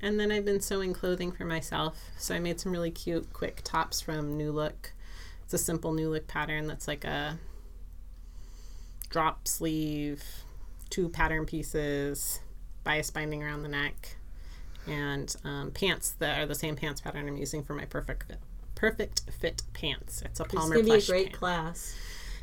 and 0.00 0.18
then 0.18 0.32
I've 0.32 0.44
been 0.44 0.60
sewing 0.60 0.92
clothing 0.92 1.32
for 1.32 1.44
myself. 1.44 1.98
So 2.18 2.34
I 2.34 2.38
made 2.38 2.60
some 2.60 2.72
really 2.72 2.90
cute, 2.90 3.32
quick 3.32 3.60
tops 3.64 4.00
from 4.00 4.36
New 4.36 4.52
Look. 4.52 4.92
It's 5.48 5.54
a 5.54 5.58
simple 5.64 5.94
New 5.94 6.10
Look 6.10 6.26
pattern 6.26 6.66
that's 6.66 6.86
like 6.86 7.04
a 7.06 7.38
drop 9.08 9.48
sleeve, 9.48 10.22
two 10.90 11.08
pattern 11.08 11.46
pieces, 11.46 12.40
bias 12.84 13.10
binding 13.10 13.42
around 13.42 13.62
the 13.62 13.70
neck, 13.70 14.16
and 14.86 15.34
um, 15.44 15.70
pants 15.70 16.10
that 16.18 16.38
are 16.38 16.44
the 16.44 16.54
same 16.54 16.76
pants 16.76 17.00
pattern 17.00 17.26
I'm 17.26 17.38
using 17.38 17.62
for 17.62 17.72
my 17.72 17.86
perfect 17.86 18.24
fit. 18.24 18.40
Perfect 18.74 19.22
fit 19.40 19.62
pants. 19.72 20.20
It's 20.20 20.38
a 20.38 20.44
It's 20.44 20.54
Palmer 20.54 20.74
gonna 20.82 20.84
be 20.84 20.92
a 20.92 21.06
great 21.06 21.26
pant. 21.28 21.38
class. 21.38 21.96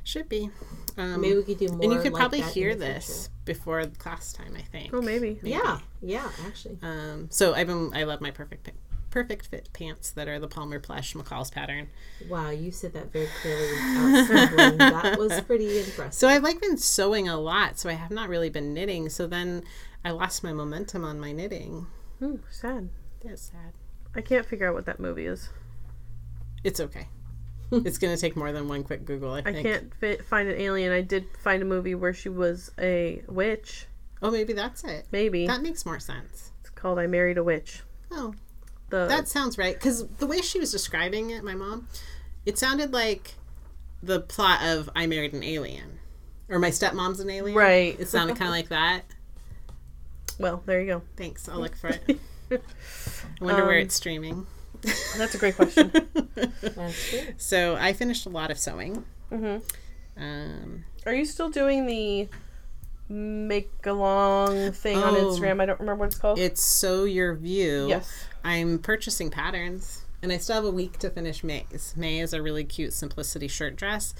Should 0.03 0.27
be. 0.27 0.49
Um, 0.97 1.21
Maybe 1.21 1.35
we 1.35 1.43
could 1.43 1.59
do 1.59 1.67
more. 1.67 1.83
and 1.83 1.93
you 1.93 1.99
could 2.01 2.11
like 2.11 2.19
probably 2.19 2.41
hear 2.41 2.73
the 2.73 2.85
this 2.85 3.29
before 3.45 3.85
class 3.99 4.33
time. 4.33 4.55
I 4.57 4.61
think. 4.63 4.91
Oh, 4.95 5.01
maybe. 5.03 5.35
future. 5.35 5.47
Yeah, 5.47 5.79
yeah, 6.01 6.27
actually. 6.47 6.79
Um, 6.81 7.27
so 7.29 7.53
I've 7.53 7.67
been. 7.67 7.91
I 7.93 8.05
love 8.05 8.19
my 8.19 8.31
perfect 8.31 8.65
fit, 8.65 8.73
perfect 9.15 9.47
fit 9.47 9.69
pants 9.71 10.11
that 10.11 10.27
are 10.27 10.39
the 10.39 10.47
Palmer 10.47 10.77
Pletsch 10.77 11.15
McCall's 11.15 11.49
pattern. 11.49 11.87
Wow, 12.27 12.49
you 12.49 12.69
said 12.69 12.91
that 12.95 13.13
very 13.13 13.29
clearly 13.41 13.71
that 14.77 15.15
was 15.17 15.39
pretty 15.39 15.79
impressive. 15.79 16.13
So 16.13 16.27
I've 16.27 16.43
like 16.43 16.59
been 16.59 16.77
sewing 16.77 17.29
a 17.29 17.39
lot. 17.39 17.79
So 17.79 17.89
I 17.89 17.93
have 17.93 18.11
not 18.11 18.27
really 18.27 18.49
been 18.49 18.73
knitting. 18.73 19.07
So 19.07 19.25
then 19.25 19.63
I 20.03 20.11
lost 20.11 20.43
my 20.43 20.51
momentum 20.51 21.05
on 21.05 21.17
my 21.17 21.31
knitting. 21.31 21.87
Ooh, 22.21 22.41
sad. 22.51 22.89
That's 23.23 23.43
sad. 23.43 23.71
I 24.13 24.19
can't 24.19 24.45
figure 24.45 24.67
out 24.67 24.73
what 24.75 24.85
that 24.85 24.99
movie 24.99 25.27
is. 25.27 25.47
It's 26.65 26.81
okay. 26.81 27.07
it's 27.71 27.97
gonna 27.97 28.17
take 28.17 28.35
more 28.35 28.51
than 28.51 28.67
one 28.67 28.83
quick 28.83 29.05
Google. 29.05 29.31
I 29.31 29.43
think. 29.43 29.57
I 29.59 29.63
can't 29.63 29.93
fi- 29.95 30.17
find 30.17 30.49
an 30.49 30.59
alien. 30.59 30.91
I 30.91 30.99
did 31.01 31.25
find 31.41 31.61
a 31.63 31.65
movie 31.65 31.95
where 31.95 32.13
she 32.13 32.27
was 32.27 32.69
a 32.77 33.21
witch. 33.29 33.87
Oh, 34.21 34.29
maybe 34.29 34.51
that's 34.51 34.83
it. 34.83 35.07
Maybe 35.11 35.47
That 35.47 35.61
makes 35.61 35.85
more 35.85 36.01
sense. 36.01 36.51
it's 36.59 36.69
called 36.69 36.99
"I 36.99 37.07
Married 37.07 37.37
a 37.37 37.43
Witch." 37.45 37.81
Oh, 38.11 38.33
The 38.89 39.07
That 39.07 39.27
sounds 39.27 39.57
right. 39.57 39.73
Because 39.75 40.07
the 40.07 40.27
way 40.27 40.41
she 40.41 40.59
was 40.59 40.71
describing 40.71 41.29
it, 41.31 41.43
my 41.43 41.55
mom, 41.55 41.87
it 42.45 42.57
sounded 42.57 42.93
like 42.93 43.33
the 44.03 44.19
plot 44.19 44.61
of 44.63 44.89
I 44.95 45.07
Married 45.07 45.33
an 45.33 45.43
Alien. 45.43 45.99
Or 46.49 46.59
My 46.59 46.69
Stepmom's 46.69 47.19
an 47.19 47.29
Alien. 47.29 47.57
Right. 47.57 47.99
It 47.99 48.07
sounded 48.07 48.37
kind 48.37 48.49
of 48.49 48.53
like 48.55 48.69
that. 48.69 49.01
well, 50.39 50.61
there 50.65 50.79
you 50.81 50.87
go. 50.87 51.01
Thanks. 51.17 51.49
I'll 51.49 51.59
look 51.59 51.75
for 51.75 51.87
it. 51.87 52.19
I 52.51 52.59
wonder 53.43 53.65
where 53.65 53.77
Um, 53.79 53.85
it's 53.85 53.95
streaming. 53.95 54.45
That's 55.17 55.33
a 55.33 55.37
great 55.39 55.55
question. 55.55 55.91
So 57.37 57.75
I 57.75 57.93
finished 57.93 58.25
a 58.25 58.29
lot 58.29 58.51
of 58.51 58.59
sewing. 58.59 59.03
hmm 59.29 59.57
Um, 60.17 60.85
Are 61.05 61.13
you 61.13 61.25
still 61.25 61.49
doing 61.49 61.85
the 61.87 62.27
make 63.09 63.71
along 63.85 64.71
thing 64.73 64.97
on 64.97 65.15
Oh. 65.15 65.25
Instagram? 65.31 65.61
I 65.61 65.65
don't 65.65 65.79
remember 65.79 66.01
what 66.01 66.07
it's 66.07 66.17
called. 66.17 66.37
it's 66.39 66.61
Sew 66.61 67.05
Your 67.05 67.33
View. 67.35 67.87
yes. 67.87 68.25
I'm 68.45 68.77
purchasing 68.79 69.31
patterns, 69.31 70.05
and 70.21 70.31
I 70.31 70.37
still 70.37 70.55
have 70.55 70.65
a 70.65 70.71
week 70.71 70.99
to 70.99 71.09
finish 71.09 71.43
May's. 71.43 71.93
May 71.97 72.19
is 72.19 72.31
a 72.31 72.41
really 72.43 72.63
cute 72.63 72.93
simplicity 72.93 73.47
shirt 73.47 73.75
dress. 73.75 74.13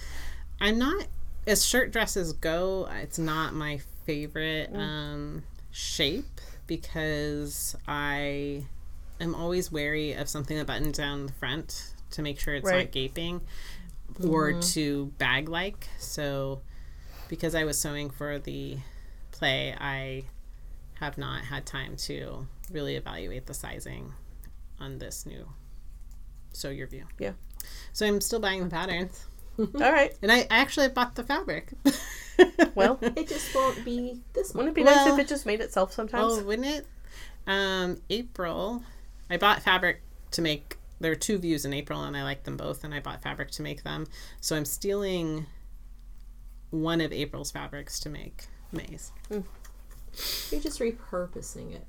I'm 0.60 0.80
not 0.80 1.06
as 1.46 1.64
shirt 1.64 1.92
dresses 1.92 2.34
go. 2.34 2.90
It's 3.02 3.20
not 3.20 3.54
my 3.54 3.80
favorite 4.06 4.72
um, 4.74 5.44
shape 5.70 6.26
because 6.66 7.76
I 7.88 8.66
am 9.22 9.36
always 9.36 9.72
wary 9.72 10.14
of 10.14 10.28
something 10.28 10.58
that 10.58 10.66
buttons 10.66 10.98
down 10.98 11.28
the 11.28 11.34
front 11.34 11.94
to 12.12 12.22
make 12.24 12.40
sure 12.40 12.56
it's 12.56 12.66
Right. 12.68 12.86
not 12.86 12.92
gaping 12.92 13.42
or 14.28 14.60
to 14.60 15.06
bag 15.20 15.50
like. 15.50 15.88
So 16.00 16.62
because 17.30 17.54
I 17.54 17.64
was 17.64 17.78
sewing 17.78 18.10
for 18.10 18.40
the 18.40 18.78
play, 19.32 19.76
I 19.80 20.24
have 20.96 21.18
not 21.18 21.44
had 21.46 21.66
time 21.68 21.96
to 21.98 22.48
really 22.72 22.96
evaluate 22.96 23.46
the 23.46 23.54
sizing 23.54 24.14
on 24.80 24.98
this 24.98 25.26
new 25.26 25.48
Sew 26.54 26.70
Your 26.70 26.88
View. 26.88 27.06
Yeah. 27.20 27.34
So 27.94 28.06
I'm 28.06 28.22
still 28.22 28.40
buying 28.40 28.64
the 28.64 28.70
patterns. 28.70 29.26
All 29.60 29.66
right. 29.74 30.14
And 30.22 30.32
I 30.32 30.48
actually 30.50 30.90
bought 30.90 31.16
the 31.16 31.24
fabric. 31.24 31.72
Well, 32.76 33.00
It 33.02 33.30
just 33.30 33.56
won't 33.56 33.86
be 33.86 34.20
this 34.34 34.54
one. 34.54 34.66
wouldn't 34.66 34.78
it 34.78 34.82
be 34.82 34.84
nice 34.84 35.08
if 35.08 35.18
it 35.18 35.30
just 35.30 35.46
made 35.46 35.62
itself 35.62 35.94
sometimes? 35.94 36.34
Oh, 36.34 36.44
wouldn't 36.44 36.68
it? 36.68 36.86
Um, 37.48 38.02
April, 38.10 38.84
I 39.30 39.38
bought 39.38 39.62
fabric 39.62 40.02
to 40.32 40.42
make. 40.42 40.76
There 41.00 41.14
are 41.14 41.16
two 41.16 41.38
views 41.38 41.64
in 41.64 41.74
April, 41.74 42.04
and 42.04 42.18
I 42.18 42.24
like 42.24 42.44
them 42.44 42.58
both, 42.58 42.84
and 42.84 42.94
I 42.94 43.00
bought 43.00 43.22
fabric 43.22 43.52
to 43.52 43.62
make 43.62 43.84
them. 43.84 44.08
So 44.42 44.58
I'm 44.58 44.66
stealing 44.66 45.46
one 46.72 47.00
of 47.00 47.14
April's 47.14 47.52
fabrics 47.52 48.02
to 48.02 48.10
make 48.10 48.48
May's. 48.74 49.14
You're 49.30 50.60
just 50.62 50.82
repurposing 50.82 51.74
it. 51.74 51.86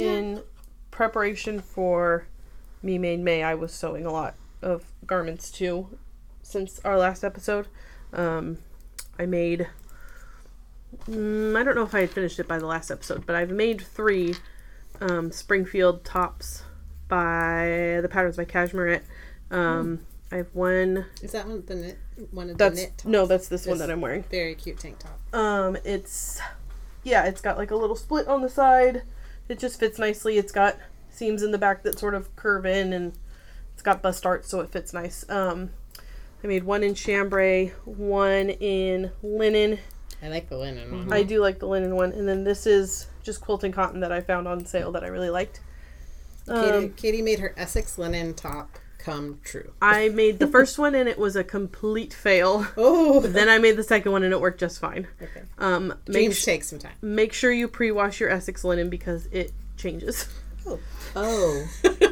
In 0.00 0.42
preparation 0.90 1.60
for 1.60 2.26
Me 2.82 2.98
Made 2.98 3.20
May, 3.20 3.42
I 3.42 3.54
was 3.54 3.72
sewing 3.72 4.06
a 4.06 4.12
lot 4.12 4.34
of 4.62 4.84
garments 5.06 5.50
too 5.50 5.98
since 6.42 6.80
our 6.84 6.98
last 6.98 7.24
episode. 7.24 7.68
Um, 8.12 8.58
I 9.18 9.26
made. 9.26 9.68
Mm, 11.08 11.56
I 11.56 11.62
don't 11.62 11.74
know 11.74 11.84
if 11.84 11.94
I 11.94 12.00
had 12.00 12.10
finished 12.10 12.38
it 12.40 12.48
by 12.48 12.58
the 12.58 12.66
last 12.66 12.90
episode, 12.90 13.24
but 13.26 13.36
I've 13.36 13.50
made 13.50 13.80
three 13.80 14.34
um, 15.00 15.30
Springfield 15.30 16.04
tops 16.04 16.62
by 17.08 18.00
the 18.02 18.08
patterns 18.10 18.36
by 18.36 18.44
Cashmerette. 18.44 19.02
Um, 19.50 20.00
I 20.32 20.36
have 20.36 20.48
one. 20.52 21.06
Is 21.22 21.32
that 21.32 21.46
one 21.46 21.64
the 21.66 21.74
knit? 21.74 21.98
One 22.30 22.50
of 22.50 22.58
That's 22.58 22.76
the 22.76 22.80
knit 22.82 22.98
tops? 22.98 23.04
no, 23.04 23.26
that's 23.26 23.48
this, 23.48 23.66
one 23.66 23.78
that 23.78 23.90
I'm 23.90 24.00
wearing. 24.00 24.24
very 24.24 24.54
cute 24.54 24.78
tank 24.78 24.98
top. 24.98 25.18
Um, 25.34 25.76
it's 25.84 26.40
yeah, 27.02 27.24
it's 27.26 27.40
got 27.40 27.56
like 27.58 27.70
a 27.70 27.76
little 27.76 27.96
split 27.96 28.26
on 28.28 28.42
the 28.42 28.48
side. 28.48 29.02
It 29.50 29.58
just 29.58 29.80
fits 29.80 29.98
nicely. 29.98 30.38
It's 30.38 30.52
got 30.52 30.78
seams 31.10 31.42
in 31.42 31.50
the 31.50 31.58
back 31.58 31.82
that 31.82 31.98
sort 31.98 32.14
of 32.14 32.34
curve 32.36 32.64
in, 32.64 32.92
and 32.92 33.12
it's 33.74 33.82
got 33.82 34.00
bust 34.00 34.22
dart, 34.22 34.46
so 34.46 34.60
it 34.60 34.70
fits 34.70 34.92
nice. 34.92 35.28
Um, 35.28 35.70
I 36.42 36.46
made 36.46 36.64
one 36.64 36.82
in 36.82 36.94
chambray, 36.94 37.68
one 37.84 38.50
in 38.50 39.10
linen. 39.22 39.78
I 40.22 40.28
like 40.28 40.48
the 40.48 40.56
linen 40.56 40.92
one. 40.92 41.12
I 41.12 41.22
do 41.22 41.40
like 41.40 41.58
the 41.58 41.66
linen 41.66 41.96
one, 41.96 42.12
and 42.12 42.28
then 42.28 42.44
this 42.44 42.66
is 42.66 43.08
just 43.22 43.40
quilting 43.40 43.72
cotton 43.72 44.00
that 44.00 44.12
I 44.12 44.20
found 44.20 44.46
on 44.46 44.64
sale 44.66 44.92
that 44.92 45.02
I 45.04 45.08
really 45.08 45.30
liked. 45.30 45.60
Katie, 46.46 46.70
Um, 46.70 46.90
Katie 46.94 47.22
made 47.22 47.38
her 47.40 47.54
Essex 47.56 47.98
linen 47.98 48.34
top 48.34 48.78
come 49.04 49.40
true. 49.44 49.72
I 49.82 50.08
made 50.10 50.38
the 50.38 50.46
first 50.46 50.78
one 50.78 50.94
and 50.94 51.08
it 51.08 51.18
was 51.18 51.36
a 51.36 51.44
complete 51.44 52.12
fail. 52.14 52.66
Oh, 52.76 53.20
Then 53.20 53.48
I 53.48 53.58
made 53.58 53.76
the 53.76 53.82
second 53.84 54.12
one 54.12 54.22
and 54.22 54.32
it 54.32 54.40
worked 54.40 54.60
just 54.60 54.78
fine. 54.80 55.06
okay. 55.20 55.42
Um, 55.58 55.94
make, 56.06 56.32
sh- 56.34 56.44
take 56.44 56.64
some 56.64 56.78
time. 56.78 56.92
make 57.02 57.32
sure 57.32 57.50
you 57.52 57.66
pre-wash 57.68 58.20
your 58.20 58.30
Essex 58.30 58.64
linen 58.64 58.88
because 58.90 59.26
it 59.32 59.52
changes. 59.76 60.28
Oh, 60.66 60.78
Oh. 61.16 61.66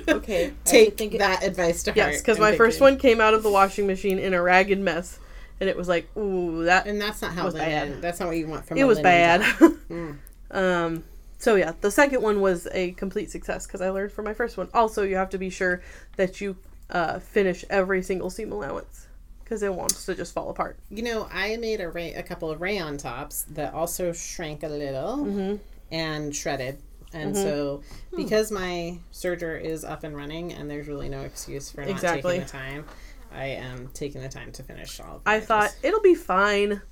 okay. 0.09 0.53
Take 0.64 1.01
it- 1.01 1.18
that 1.18 1.44
advice 1.44 1.83
to 1.85 1.90
heart. 1.92 1.96
Yes, 1.96 2.20
because 2.20 2.38
my 2.40 2.57
first 2.57 2.81
one 2.81 2.96
came 2.98 3.20
out 3.20 3.33
of 3.35 3.42
the 3.44 3.51
washing 3.51 3.87
machine 3.87 4.18
in 4.18 4.35
a 4.35 4.42
ragged 4.42 4.81
mess, 4.81 5.20
and 5.61 5.68
it 5.70 5.77
was 5.77 5.87
like, 5.87 6.09
ooh, 6.16 6.64
that 6.64 6.87
And 6.88 7.01
that's 7.01 7.22
not 7.22 7.33
how 7.33 7.44
was 7.44 7.55
linen. 7.55 7.92
bad. 7.92 8.03
That's 8.03 8.18
not 8.18 8.27
what 8.27 8.37
you 8.38 8.48
want 8.48 8.66
from. 8.66 8.77
it 8.79 8.85
was 8.85 8.98
bad. 9.01 9.42
Mm. 9.88 10.16
um, 10.51 11.05
so 11.38 11.55
yeah, 11.55 11.72
the 11.81 11.90
second 11.92 12.22
one 12.22 12.40
was 12.40 12.66
a 12.72 12.90
complete 12.92 13.31
success 13.31 13.66
because 13.66 13.81
I 13.81 13.90
learned 13.90 14.11
from 14.11 14.24
my 14.24 14.35
first 14.35 14.57
one. 14.57 14.68
Also, 14.74 15.05
you 15.05 15.14
have 15.16 15.31
to 15.31 15.38
be 15.38 15.51
sure 15.51 15.81
that 16.16 16.40
you 16.40 16.57
uh, 16.90 17.18
finish 17.18 17.64
every 17.70 18.03
single 18.03 18.31
seam 18.31 18.53
allowance 18.53 19.07
because 19.44 19.62
it 19.62 19.74
wants 19.74 20.05
to 20.07 20.14
just 20.14 20.35
fall 20.35 20.51
apart. 20.51 20.79
You 20.90 21.03
know, 21.03 21.29
I 21.33 21.57
made 21.57 21.81
a 21.81 21.88
ray- 21.88 22.14
a 22.14 22.22
couple 22.22 22.51
of 22.51 22.61
rayon 22.61 22.98
tops 22.98 23.42
that 23.51 23.72
also 23.74 24.12
shrank 24.12 24.62
a 24.62 24.68
little 24.68 25.18
Mm-hmm. 25.24 25.57
and 25.90 26.35
shredded. 26.37 26.79
And 27.14 27.35
so, 27.35 27.81
because 28.14 28.51
my 28.53 28.98
serger 29.14 29.59
is 29.59 29.83
up 29.83 30.05
and 30.05 30.14
running, 30.14 30.53
and 30.53 30.70
there's 30.70 30.88
really 30.88 31.09
no 31.09 31.22
excuse 31.22 31.70
for 31.70 31.81
not 31.81 31.88
Exactly. 31.90 32.33
taking 32.40 32.46
the 32.46 32.53
time, 32.53 32.85
I 33.33 33.46
am 33.46 33.88
taking 33.94 34.20
the 34.20 34.29
time 34.29 34.53
to 34.53 34.62
finish 34.62 35.01
all. 35.01 35.16
Of 35.16 35.22
I 35.24 35.40
thought 35.40 35.68
edges. 35.70 35.79
it'll 35.85 36.03
be 36.03 36.14
fine, 36.14 36.83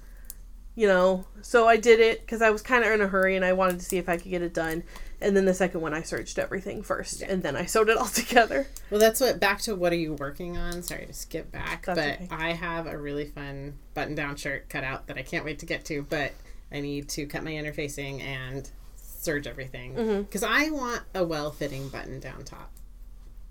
you 0.75 0.87
know. 0.89 1.27
So 1.43 1.69
I 1.69 1.77
did 1.77 2.01
it 2.01 2.21
because 2.21 2.41
I 2.41 2.49
was 2.49 2.63
kind 2.63 2.83
of 2.83 2.91
in 2.93 3.03
a 3.03 3.07
hurry 3.09 3.37
and 3.37 3.45
I 3.45 3.53
wanted 3.53 3.79
to 3.81 3.85
see 3.85 3.99
if 3.99 4.09
I 4.09 4.17
could 4.17 4.31
get 4.31 4.41
it 4.41 4.55
done. 4.55 4.85
And 5.21 5.35
then 5.37 5.47
the 5.47 5.55
second 5.55 5.81
one, 5.81 5.95
I 5.95 6.03
searched 6.03 6.39
everything 6.39 6.83
first, 6.83 7.23
and 7.23 7.43
then 7.43 7.57
I 7.57 7.65
sewed 7.65 7.89
it 7.89 7.97
all 7.97 8.05
together. 8.23 8.67
Well, 8.91 9.01
that's 9.01 9.21
what. 9.21 9.41
Back 9.41 9.61
to 9.63 9.75
what 9.75 9.93
are 9.93 9.97
you 9.97 10.13
working 10.15 10.57
on? 10.59 10.83
Sorry 10.83 11.07
to 11.07 11.13
skip 11.15 11.51
back, 11.51 11.87
That's 11.87 11.99
but 11.99 12.15
okay. 12.17 12.29
I 12.31 12.53
have 12.53 12.87
a 12.87 12.99
really 12.99 13.25
fun 13.25 13.75
button-down 13.95 14.37
shirt 14.37 14.69
cut 14.69 14.85
out 14.85 15.07
that 15.07 15.17
I 15.17 15.23
can't 15.23 15.45
wait 15.45 15.59
to 15.61 15.67
get 15.67 15.85
to. 15.87 16.03
But 16.03 16.33
I 16.71 16.81
need 16.81 17.09
to 17.11 17.27
cut 17.27 17.43
my 17.45 17.53
interfacing 17.53 18.21
and 18.21 18.69
serge 18.97 19.47
everything 19.47 19.95
Mm-hmm. 19.95 20.23
because 20.23 20.43
I 20.43 20.69
want 20.71 21.03
a 21.15 21.25
well-fitting 21.25 21.89
button-down 21.89 22.45
top. 22.45 22.71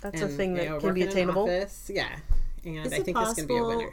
That's 0.01 0.21
a 0.21 0.25
And, 0.25 0.37
thing 0.37 0.51
you 0.51 0.57
that 0.57 0.69
know, 0.69 0.79
can 0.79 0.93
be 0.93 1.01
attainable. 1.01 1.43
office, 1.43 1.89
Yeah, 1.91 2.09
and 2.63 2.85
Is 2.85 2.93
I 2.93 2.97
it 2.97 3.05
think 3.05 3.17
this 3.17 3.33
can 3.33 3.47
be 3.47 3.57
a 3.57 3.63
winner. 3.63 3.91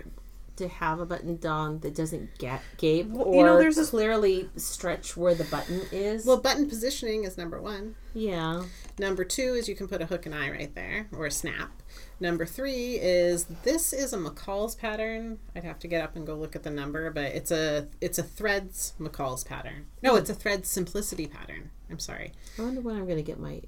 To 0.63 0.69
have 0.69 0.99
a 1.01 1.07
button 1.07 1.37
down 1.37 1.81
that 1.81 1.95
doesn't 1.95 2.39
get 2.39 2.63
gape 2.79 3.09
Well, 3.09 3.27
or 3.27 3.35
you 3.35 3.43
know, 3.45 3.59
there's 3.59 3.77
this- 3.77 3.91
clearly 3.91 4.49
stretch 4.57 5.17
where 5.17 5.35
the 5.35 5.45
button 5.45 5.83
is? 5.93 6.25
Well, 6.27 6.39
button 6.39 6.69
positioning 6.69 7.25
is 7.25 7.37
number 7.37 7.61
one. 7.61 7.95
yeah. 8.15 8.65
Number 8.99 9.25
two 9.25 9.55
is 9.55 9.69
you 9.69 9.75
can 9.75 9.89
put 9.89 10.03
a 10.03 10.07
hook 10.07 10.27
and 10.27 10.35
eye 10.35 10.51
right 10.51 10.75
there, 10.75 11.09
or 11.17 11.27
a 11.27 11.31
snap. 11.31 11.83
Number 12.21 12.45
three 12.47 12.97
is 13.01 13.47
this 13.65 13.93
is 13.93 14.13
a 14.13 14.19
McCall's 14.19 14.75
pattern. 14.75 15.39
I'd 15.57 15.65
have 15.65 15.79
to 15.81 15.89
get 15.89 16.03
up 16.03 16.15
and 16.15 16.27
go 16.27 16.35
look 16.35 16.55
at 16.55 16.63
the 16.63 16.71
number, 16.71 17.11
but 17.11 17.25
it's 17.25 17.51
a 17.51 17.89
it's 18.01 18.19
a 18.19 18.23
threads 18.23 18.93
McCall's 19.01 19.45
pattern. 19.45 19.87
No, 20.03 20.15
it's 20.17 20.29
a 20.31 20.35
threads 20.35 20.69
simplicity 20.69 21.27
pattern. 21.27 21.71
I'm 21.91 21.99
sorry, 21.99 22.33
I 22.59 22.63
wonder 22.63 22.81
when 22.83 22.97
I'm 22.97 23.07
to 23.09 23.23
get 23.23 23.41
my. 23.41 23.63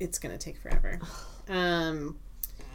it's 0.00 0.18
gonna 0.18 0.38
take 0.38 0.58
forever. 0.58 1.00
Um, 1.46 2.18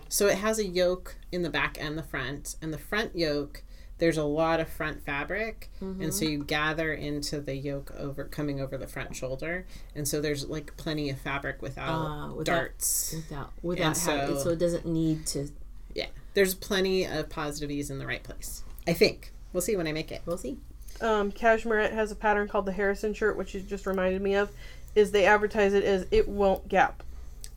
so 0.09 0.27
it 0.27 0.39
has 0.39 0.59
a 0.59 0.65
yoke 0.65 1.15
in 1.31 1.43
the 1.43 1.49
back 1.49 1.77
and 1.79 1.97
the 1.97 2.03
front, 2.03 2.55
and 2.61 2.73
the 2.73 2.77
front 2.77 3.15
yoke. 3.15 3.63
There's 3.99 4.17
a 4.17 4.23
lot 4.23 4.61
of 4.61 4.69
front 4.69 5.05
fabric, 5.05 5.69
and 5.81 6.13
so 6.13 6.23
you 6.23 6.41
gather 6.45 6.93
into 6.93 7.41
the 7.41 7.53
yoke 7.55 7.91
over 7.97 8.23
coming 8.23 8.61
over 8.61 8.77
the 8.77 8.87
front 8.87 9.13
shoulder, 9.13 9.65
and 9.93 10.07
so 10.07 10.21
there's 10.21 10.47
like 10.47 10.77
plenty 10.77 11.09
of 11.09 11.19
fabric 11.19 11.61
without, 11.61 11.89
Ah, 11.89 12.27
without- 12.29 12.45
darts. 12.45 13.13
Without, 13.13 13.51
without 13.61 13.97
so- 13.97 14.17
having, 14.17 14.39
so 14.39 14.49
it 14.51 14.59
doesn't 14.59 14.85
need 14.85 15.25
to. 15.27 15.49
Yeah, 15.93 16.05
there's 16.33 16.55
plenty 16.55 17.03
of 17.05 17.27
positive 17.29 17.69
ease 17.71 17.89
in 17.89 17.99
the 17.99 18.07
right 18.07 18.23
place. 18.23 18.63
I 18.87 18.93
think 18.93 19.33
we'll 19.51 19.59
see 19.61 19.75
when 19.75 19.85
I 19.85 19.91
make 19.91 20.13
it. 20.13 20.21
We'll 20.25 20.37
see. 20.37 20.57
Um, 21.01 21.29
Cashmerette 21.33 21.91
has 21.91 22.09
a 22.09 22.15
pattern 22.15 22.47
called 22.47 22.65
the 22.67 22.71
Harrison 22.71 23.13
shirt, 23.13 23.37
which 23.37 23.53
you 23.53 23.59
just 23.59 23.85
reminded 23.85 24.21
me 24.21 24.33
of. 24.35 24.49
Is 24.95 25.11
they 25.11 25.25
advertise 25.25 25.73
it 25.73 25.83
as 25.83 26.07
it 26.09 26.27
won't 26.29 26.69
gap, 26.69 27.03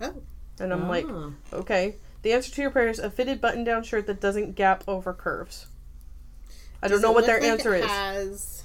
Oh, 0.01 0.15
and 0.59 0.73
I'm 0.73 0.89
like, 0.89 1.07
Ah. 1.09 1.31
okay. 1.53 1.95
The 2.23 2.33
answer 2.33 2.53
to 2.53 2.63
your 2.63 2.71
prayer 2.71 2.89
is 2.89 2.99
a 2.99 3.11
fitted 3.11 3.41
button-down 3.41 3.83
shirt 3.83 4.07
that 4.07 4.21
doesn't 4.21 4.55
gap 4.55 4.85
over 4.87 5.13
curves. 5.13 5.67
I 6.83 6.89
don't 6.89 7.03
know 7.03 7.13
what 7.13 7.27
their 7.27 7.41
like 7.41 7.51
answer 7.51 7.75
is. 7.75 7.87
Has... 7.87 8.63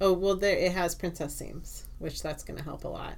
Oh 0.00 0.12
well, 0.12 0.36
there 0.36 0.56
it 0.56 0.72
has 0.72 0.94
princess 0.94 1.34
seams, 1.34 1.84
which 1.98 2.22
that's 2.22 2.42
going 2.42 2.58
to 2.58 2.64
help 2.64 2.84
a 2.84 2.88
lot. 2.88 3.14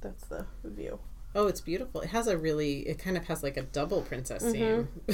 That's 0.00 0.24
the 0.24 0.46
view. 0.64 0.98
Oh, 1.34 1.46
it's 1.46 1.60
beautiful. 1.60 2.02
It 2.02 2.10
has 2.10 2.26
a 2.26 2.36
really, 2.36 2.80
it 2.80 2.98
kind 2.98 3.16
of 3.16 3.24
has 3.24 3.42
like 3.42 3.56
a 3.56 3.62
double 3.62 4.02
princess 4.02 4.42
seam. 4.42 4.88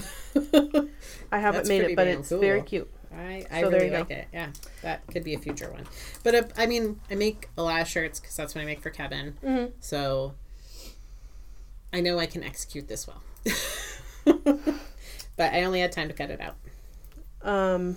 I 1.30 1.38
haven't 1.38 1.58
That's 1.58 1.68
made 1.68 1.82
it, 1.82 1.96
but 1.96 2.08
it's 2.08 2.30
very 2.30 2.62
cute. 2.62 2.90
I, 3.14 3.46
I 3.50 3.62
So 3.62 3.70
really 3.70 3.90
like 3.90 4.10
it. 4.10 4.26
Yeah, 4.32 4.50
that 4.82 5.06
could 5.06 5.22
be 5.24 5.34
a 5.34 5.38
future 5.38 5.70
one. 5.70 5.84
But 6.24 6.34
uh, 6.34 6.42
I 6.56 6.66
mean, 6.66 7.00
I 7.10 7.14
make 7.14 7.48
a 7.56 7.62
lot 7.62 7.80
of 7.80 7.88
shirts 7.88 8.18
because 8.18 8.36
that's 8.36 8.54
what 8.54 8.62
I 8.62 8.64
make 8.64 8.80
for 8.80 8.90
Kevin. 8.90 9.36
Mhm. 9.44 9.72
So 9.80 10.34
I 11.92 12.00
know 12.00 12.18
I 12.18 12.26
can 12.26 12.42
execute 12.42 12.88
this 12.88 13.06
well. 13.06 13.22
but 14.24 15.52
I 15.52 15.62
only 15.64 15.80
had 15.80 15.92
time 15.92 16.08
to 16.08 16.14
cut 16.14 16.30
it 16.30 16.40
out. 16.40 16.56
Um, 17.42 17.96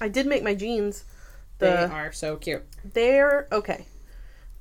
I 0.00 0.08
did 0.08 0.26
make 0.26 0.42
my 0.42 0.54
jeans. 0.54 1.04
They 1.58 1.72
are 1.72 2.10
so 2.10 2.36
cute. 2.36 2.64
they're 2.84 3.46
okay. 3.52 3.86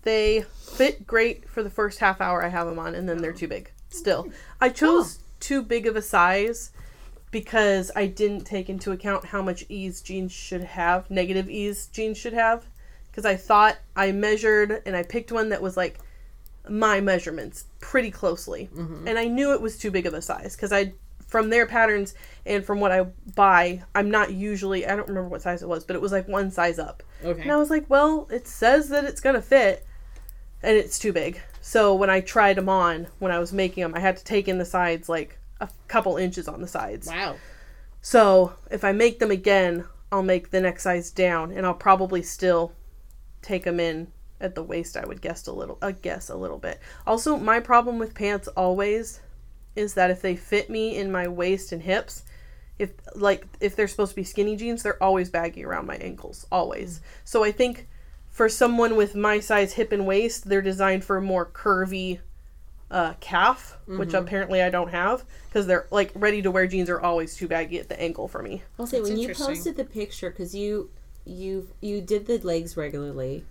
They 0.03 0.45
fit 0.75 1.07
great 1.07 1.49
for 1.49 1.63
the 1.63 1.69
first 1.69 1.99
half 1.99 2.21
hour 2.21 2.43
I 2.43 2.49
have 2.49 2.67
them 2.67 2.77
on, 2.77 2.93
and 2.93 3.09
then 3.09 3.17
they're 3.17 3.33
too 3.33 3.47
big. 3.47 3.71
Still, 3.89 4.29
I 4.59 4.69
chose 4.69 5.19
too 5.39 5.63
big 5.63 5.87
of 5.87 5.95
a 5.95 6.01
size 6.01 6.71
because 7.31 7.91
I 7.95 8.07
didn't 8.07 8.45
take 8.45 8.69
into 8.69 8.91
account 8.91 9.25
how 9.25 9.41
much 9.41 9.65
ease 9.69 10.01
jeans 10.01 10.31
should 10.31 10.63
have, 10.63 11.09
negative 11.09 11.49
ease 11.49 11.87
jeans 11.87 12.17
should 12.17 12.33
have. 12.33 12.65
Because 13.09 13.25
I 13.25 13.35
thought 13.35 13.77
I 13.95 14.11
measured 14.13 14.83
and 14.85 14.95
I 14.95 15.03
picked 15.03 15.31
one 15.31 15.49
that 15.49 15.61
was 15.61 15.75
like 15.75 15.99
my 16.69 17.01
measurements 17.01 17.65
pretty 17.79 18.11
closely, 18.11 18.69
mm-hmm. 18.73 19.07
and 19.07 19.17
I 19.17 19.27
knew 19.27 19.53
it 19.53 19.61
was 19.61 19.77
too 19.77 19.91
big 19.91 20.05
of 20.05 20.13
a 20.13 20.21
size 20.21 20.55
because 20.55 20.71
I 20.71 20.93
from 21.27 21.49
their 21.49 21.65
patterns 21.65 22.13
and 22.45 22.63
from 22.65 22.81
what 22.81 22.91
I 22.91 23.03
buy, 23.35 23.83
I'm 23.95 24.11
not 24.11 24.33
usually 24.33 24.85
I 24.85 24.95
don't 24.95 25.07
remember 25.07 25.29
what 25.29 25.41
size 25.41 25.63
it 25.63 25.69
was, 25.69 25.85
but 25.85 25.95
it 25.95 26.01
was 26.01 26.11
like 26.11 26.27
one 26.27 26.51
size 26.51 26.77
up. 26.77 27.03
Okay. 27.23 27.41
And 27.41 27.51
I 27.51 27.57
was 27.57 27.69
like, 27.69 27.89
well, 27.89 28.27
it 28.29 28.47
says 28.47 28.89
that 28.89 29.05
it's 29.05 29.21
going 29.21 29.35
to 29.35 29.41
fit, 29.41 29.85
and 30.61 30.75
it's 30.75 30.99
too 30.99 31.13
big. 31.13 31.41
So 31.61 31.95
when 31.95 32.09
I 32.09 32.19
tried 32.19 32.57
them 32.57 32.69
on, 32.69 33.07
when 33.19 33.31
I 33.31 33.39
was 33.39 33.53
making 33.53 33.81
them, 33.81 33.93
I 33.95 33.99
had 33.99 34.17
to 34.17 34.23
take 34.23 34.47
in 34.47 34.57
the 34.57 34.65
sides 34.65 35.07
like 35.07 35.39
a 35.59 35.69
couple 35.87 36.17
inches 36.17 36.47
on 36.47 36.61
the 36.61 36.67
sides. 36.67 37.07
Wow. 37.07 37.37
So 38.01 38.53
if 38.69 38.83
I 38.83 38.91
make 38.91 39.19
them 39.19 39.31
again, 39.31 39.85
I'll 40.11 40.23
make 40.23 40.51
the 40.51 40.59
next 40.59 40.83
size 40.83 41.11
down, 41.11 41.51
and 41.51 41.65
I'll 41.65 41.73
probably 41.73 42.21
still 42.23 42.73
take 43.41 43.63
them 43.63 43.79
in 43.79 44.11
at 44.41 44.55
the 44.55 44.63
waist. 44.63 44.97
I 44.97 45.05
would 45.05 45.21
guess 45.21 45.47
a 45.47 45.53
little, 45.53 45.77
I 45.81 45.91
guess 45.91 46.29
a 46.29 46.35
little 46.35 46.57
bit. 46.57 46.79
Also, 47.05 47.37
my 47.37 47.59
problem 47.59 47.99
with 47.99 48.13
pants 48.13 48.47
always 48.49 49.21
is 49.75 49.93
that 49.93 50.11
if 50.11 50.21
they 50.21 50.35
fit 50.35 50.69
me 50.69 50.97
in 50.97 51.11
my 51.11 51.27
waist 51.27 51.71
and 51.71 51.81
hips, 51.81 52.23
if 52.79 52.91
like 53.15 53.45
if 53.59 53.75
they're 53.75 53.87
supposed 53.87 54.11
to 54.11 54.15
be 54.15 54.23
skinny 54.23 54.55
jeans, 54.55 54.83
they're 54.83 55.01
always 55.01 55.29
baggy 55.29 55.63
around 55.63 55.85
my 55.85 55.95
ankles, 55.97 56.47
always. 56.51 57.01
So 57.23 57.43
I 57.43 57.51
think 57.51 57.87
for 58.29 58.49
someone 58.49 58.95
with 58.95 59.15
my 59.15 59.39
size 59.39 59.73
hip 59.73 59.91
and 59.91 60.05
waist, 60.05 60.49
they're 60.49 60.61
designed 60.61 61.03
for 61.03 61.17
a 61.17 61.21
more 61.21 61.45
curvy 61.45 62.19
uh, 62.89 63.13
calf, 63.21 63.77
which 63.85 64.13
apparently 64.13 64.61
I 64.61 64.69
don't 64.69 64.89
have 64.89 65.23
because 65.47 65.65
they're 65.65 65.87
like 65.91 66.11
ready 66.13 66.41
to 66.41 66.51
wear 66.51 66.67
jeans 66.67 66.89
are 66.89 66.99
always 66.99 67.35
too 67.35 67.47
baggy 67.47 67.79
at 67.79 67.87
the 67.87 67.99
ankle 67.99 68.27
for 68.27 68.41
me. 68.41 68.63
I'll 68.77 68.85
say 68.85 68.97
That's 68.97 69.09
when 69.09 69.19
you 69.19 69.33
posted 69.33 69.77
the 69.77 69.85
picture 69.85 70.29
because 70.29 70.53
you 70.53 70.89
you 71.25 71.69
you 71.79 72.01
did 72.01 72.25
the 72.25 72.39
legs 72.39 72.75
regularly, 72.75 73.45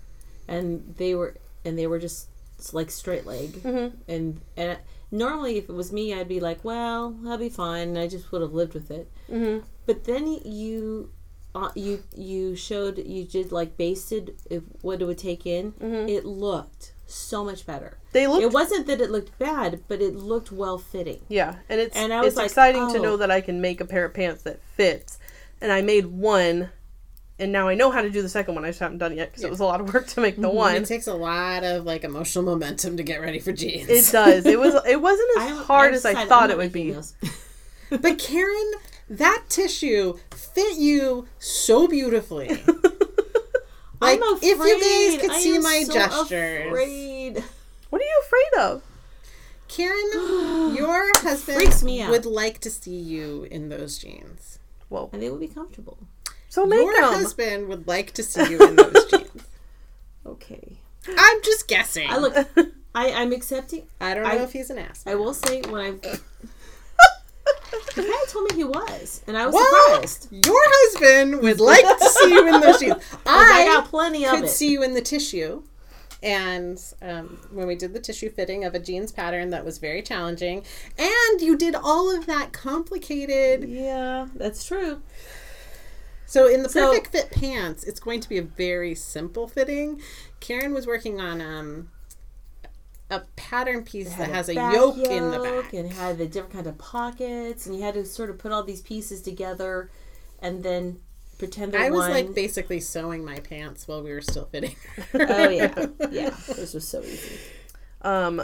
and 0.51 0.95
they 0.99 1.15
were 1.15 1.37
and 1.65 1.79
they 1.79 1.87
were 1.87 1.99
just 1.99 2.29
like 2.75 2.91
straight 2.91 3.25
leg, 3.25 3.53
Mhm. 3.63 3.93
and 4.07 4.41
and 4.57 4.79
normally 5.11 5.57
if 5.57 5.71
it 5.71 5.73
was 5.73 5.91
me, 5.93 6.13
I'd 6.13 6.29
be 6.29 6.41
like, 6.41 6.63
well, 6.63 7.11
that'll 7.23 7.39
be 7.39 7.49
fine, 7.49 7.89
and 7.89 7.99
I 7.99 8.07
just 8.07 8.31
would 8.33 8.43
have 8.43 8.53
lived 8.53 8.75
with 8.75 8.91
it. 8.91 9.11
Mm-hmm. 9.31 9.65
But 9.87 10.05
then 10.05 10.27
you. 10.45 11.11
Uh, 11.53 11.69
you 11.75 12.01
you 12.17 12.55
showed 12.55 12.97
you 12.99 13.25
did 13.25 13.51
like 13.51 13.77
basted 13.77 14.37
if, 14.49 14.63
what 14.83 15.03
it 15.03 15.05
would 15.05 15.19
take 15.19 15.45
in. 15.45 15.73
Mhm. 15.73 16.09
It 16.09 16.25
looked 16.25 16.93
so 17.09 17.43
much 17.45 17.67
better. 17.67 17.99
They 18.13 18.29
look 18.29 18.41
It 18.41 18.53
wasn't 18.53 18.87
that 18.87 19.01
it 19.01 19.11
looked 19.11 19.37
bad, 19.37 19.83
but 19.89 20.01
it 20.01 20.15
looked 20.15 20.53
well 20.53 20.79
fitting. 20.79 21.23
Yeah, 21.29 21.57
and 21.69 21.81
it's 21.81 21.97
And 21.97 22.13
I 22.13 22.21
was 22.21 22.29
it's 22.29 22.37
like, 22.37 22.47
exciting 22.47 22.93
to 22.93 22.99
oh. 23.01 23.03
know 23.03 23.17
that 23.17 23.33
I 23.33 23.41
can 23.41 23.61
make 23.61 23.81
a 23.81 23.85
pair 23.85 24.05
of 24.05 24.15
pants 24.15 24.45
that 24.45 24.61
fits. 24.77 25.19
And 25.61 25.73
I 25.73 25.83
made 25.83 26.07
one, 26.07 26.71
and 27.41 27.51
now 27.53 27.69
I 27.69 27.75
know 27.75 27.91
how 27.91 28.03
to 28.03 28.11
do 28.11 28.23
the 28.23 28.29
second 28.29 28.55
one. 28.55 28.65
I 28.65 28.69
just 28.69 28.81
haven't 28.81 28.99
done 28.99 29.13
it 29.13 29.17
yet 29.17 29.31
because 29.31 29.45
it 29.45 29.51
was 29.51 29.61
a 29.61 29.65
lot 29.65 29.81
of 29.81 29.93
work 29.93 30.07
to 30.09 30.21
make 30.21 30.37
the 30.37 30.49
mm-hmm. 30.49 30.57
one. 30.57 30.77
It 30.77 30.87
takes 30.87 31.07
a 31.07 31.15
lot 31.15 31.65
of 31.65 31.85
like 31.85 32.05
emotional 32.05 32.45
momentum 32.45 32.97
to 32.97 33.03
get 33.03 33.21
ready 33.21 33.39
for 33.39 33.53
jeans. 33.53 33.89
It 33.89 34.13
does. 34.13 34.47
It 34.47 34.59
was. 34.59 34.75
It 34.87 35.01
wasn't 35.01 35.29
as 35.39 35.43
I- 35.43 35.63
hard 35.65 35.93
I 35.93 35.97
as 35.97 36.05
I 36.05 36.27
thought 36.27 36.51
it 36.51 36.57
would 36.57 36.73
be. 36.73 36.93
those. 36.93 37.15
but 37.91 38.19
Karen, 38.19 38.73
that 39.09 39.45
tissue 39.49 40.19
fit 40.31 40.79
you 40.79 41.27
so 41.39 41.89
beautifully. 41.89 42.63
Like, 44.01 44.19
I'm 44.23 44.39
if 44.41 44.59
you 44.59 44.81
guys 44.81 45.21
could 45.21 45.31
I 45.31 45.41
see 45.41 45.57
am 45.57 45.63
my 45.63 45.83
so 45.85 45.93
gestures. 45.93 46.69
Afraid. 46.69 47.45
What 47.91 48.01
are 48.01 48.05
you 48.05 48.23
afraid 48.25 48.65
of? 48.65 48.83
Karen, 49.69 50.75
your 50.75 51.19
husband 51.19 51.83
me 51.83 52.09
would 52.09 52.25
like 52.25 52.61
to 52.61 52.71
see 52.71 52.97
you 52.97 53.47
in 53.51 53.69
those 53.69 53.99
jeans. 53.99 54.59
Whoa. 54.89 55.11
And 55.13 55.23
they 55.23 55.29
would 55.29 55.41
be 55.41 55.49
comfortable. 55.49 55.99
So 56.51 56.67
make 56.67 56.81
your 56.81 56.93
them. 57.01 57.05
husband 57.15 57.69
would 57.69 57.87
like 57.89 58.13
to 58.13 58.23
see 58.23 58.51
you 58.51 58.61
in 58.63 58.77
those 58.77 59.05
jeans. 59.11 59.31
Okay. 60.27 60.79
I'm 61.17 61.43
just 61.43 61.67
guessing. 61.69 62.11
I 62.11 62.19
look. 62.19 62.37
I 62.95 63.13
I'm 63.13 63.33
accepting. 63.33 63.85
I 64.01 64.13
don't 64.15 64.25
know 64.25 64.29
I- 64.31 64.43
if 64.43 64.53
he's 64.53 64.69
an 64.69 64.77
ass. 64.79 65.03
I 65.07 65.15
will 65.15 65.33
say 65.33 65.63
when 65.63 65.81
I. 65.81 66.19
The 67.95 68.03
guy 68.03 68.25
told 68.29 68.51
me 68.51 68.57
he 68.57 68.65
was, 68.65 69.23
and 69.27 69.37
I 69.37 69.47
was 69.47 69.55
Well, 69.55 69.93
surprised. 70.03 70.29
your 70.33 70.61
husband 70.67 71.41
would 71.43 71.61
like 71.61 71.85
to 71.99 72.05
see 72.09 72.31
you 72.35 72.47
in 72.55 72.61
those 72.61 72.79
jeans. 72.81 72.95
I 73.27 73.63
I 73.63 73.65
got 73.67 73.87
plenty 73.89 74.25
of 74.27 74.33
could 74.35 74.45
it. 74.45 74.49
see 74.49 74.71
you 74.71 74.83
in 74.83 74.95
the 74.95 75.01
tissue. 75.01 75.63
And 76.23 76.79
um, 77.01 77.39
when 77.51 77.67
we 77.67 77.77
did 77.77 77.95
the 77.95 78.01
tissue 78.01 78.29
fitting 78.31 78.65
of 78.65 78.75
a 78.75 78.79
jeans 78.79 79.11
pattern, 79.13 79.51
that 79.51 79.65
was 79.65 79.79
very 79.79 80.03
challenging. 80.03 80.65
And 80.99 81.41
you 81.41 81.57
did 81.57 81.75
all 81.75 82.15
of 82.15 82.27
that 82.27 82.53
complicated. 82.53 83.69
yeah, 83.69 84.27
that's 84.35 84.65
true. 84.65 85.01
So 86.31 86.47
in 86.47 86.63
the 86.63 86.69
So- 86.69 86.91
perfect 86.91 87.11
fit 87.11 87.31
pants, 87.33 87.83
it's 87.83 87.99
going 87.99 88.21
to 88.21 88.29
be 88.29 88.39
a 88.39 88.43
very 88.43 88.95
simple 88.95 89.49
fitting. 89.49 90.01
Karen 90.39 90.73
was 90.73 90.87
working 90.87 91.21
on 91.21 91.41
um, 91.41 91.91
a 93.11 93.23
pattern 93.35 93.83
piece 93.83 94.15
that 94.15 94.31
has 94.31 94.49
a 94.49 94.55
back 94.55 94.73
yoke, 94.73 94.97
in 94.99 95.33
the 95.33 95.41
back. 95.41 95.73
and 95.73 95.93
had 95.93 96.19
the 96.19 96.27
different 96.27 96.53
kind 96.55 96.69
of 96.69 96.79
pockets, 96.79 97.67
and 97.67 97.75
you 97.75 97.83
had 97.83 97.95
to 97.95 98.05
sort 98.07 98.31
of 98.31 98.39
put 98.39 98.53
all 98.53 98.63
these 98.63 98.81
pieces 98.81 99.21
together, 99.23 99.91
and 100.41 100.63
then 100.63 101.01
pretend 101.37 101.73
they're 101.73 101.81
I 101.81 101.91
was 101.91 102.03
one. 102.03 102.11
like 102.13 102.33
basically 102.33 102.79
sewing 102.79 103.25
my 103.25 103.41
pants 103.41 103.89
while 103.89 104.01
we 104.01 104.13
were 104.13 104.21
still 104.21 104.45
fitting. 104.45 104.77
oh 105.15 105.49
yeah, 105.49 105.87
yeah. 106.13 106.31
This 106.47 106.75
was 106.75 106.87
so 106.87 107.03
easy. 107.03 107.39
Um, 108.03 108.41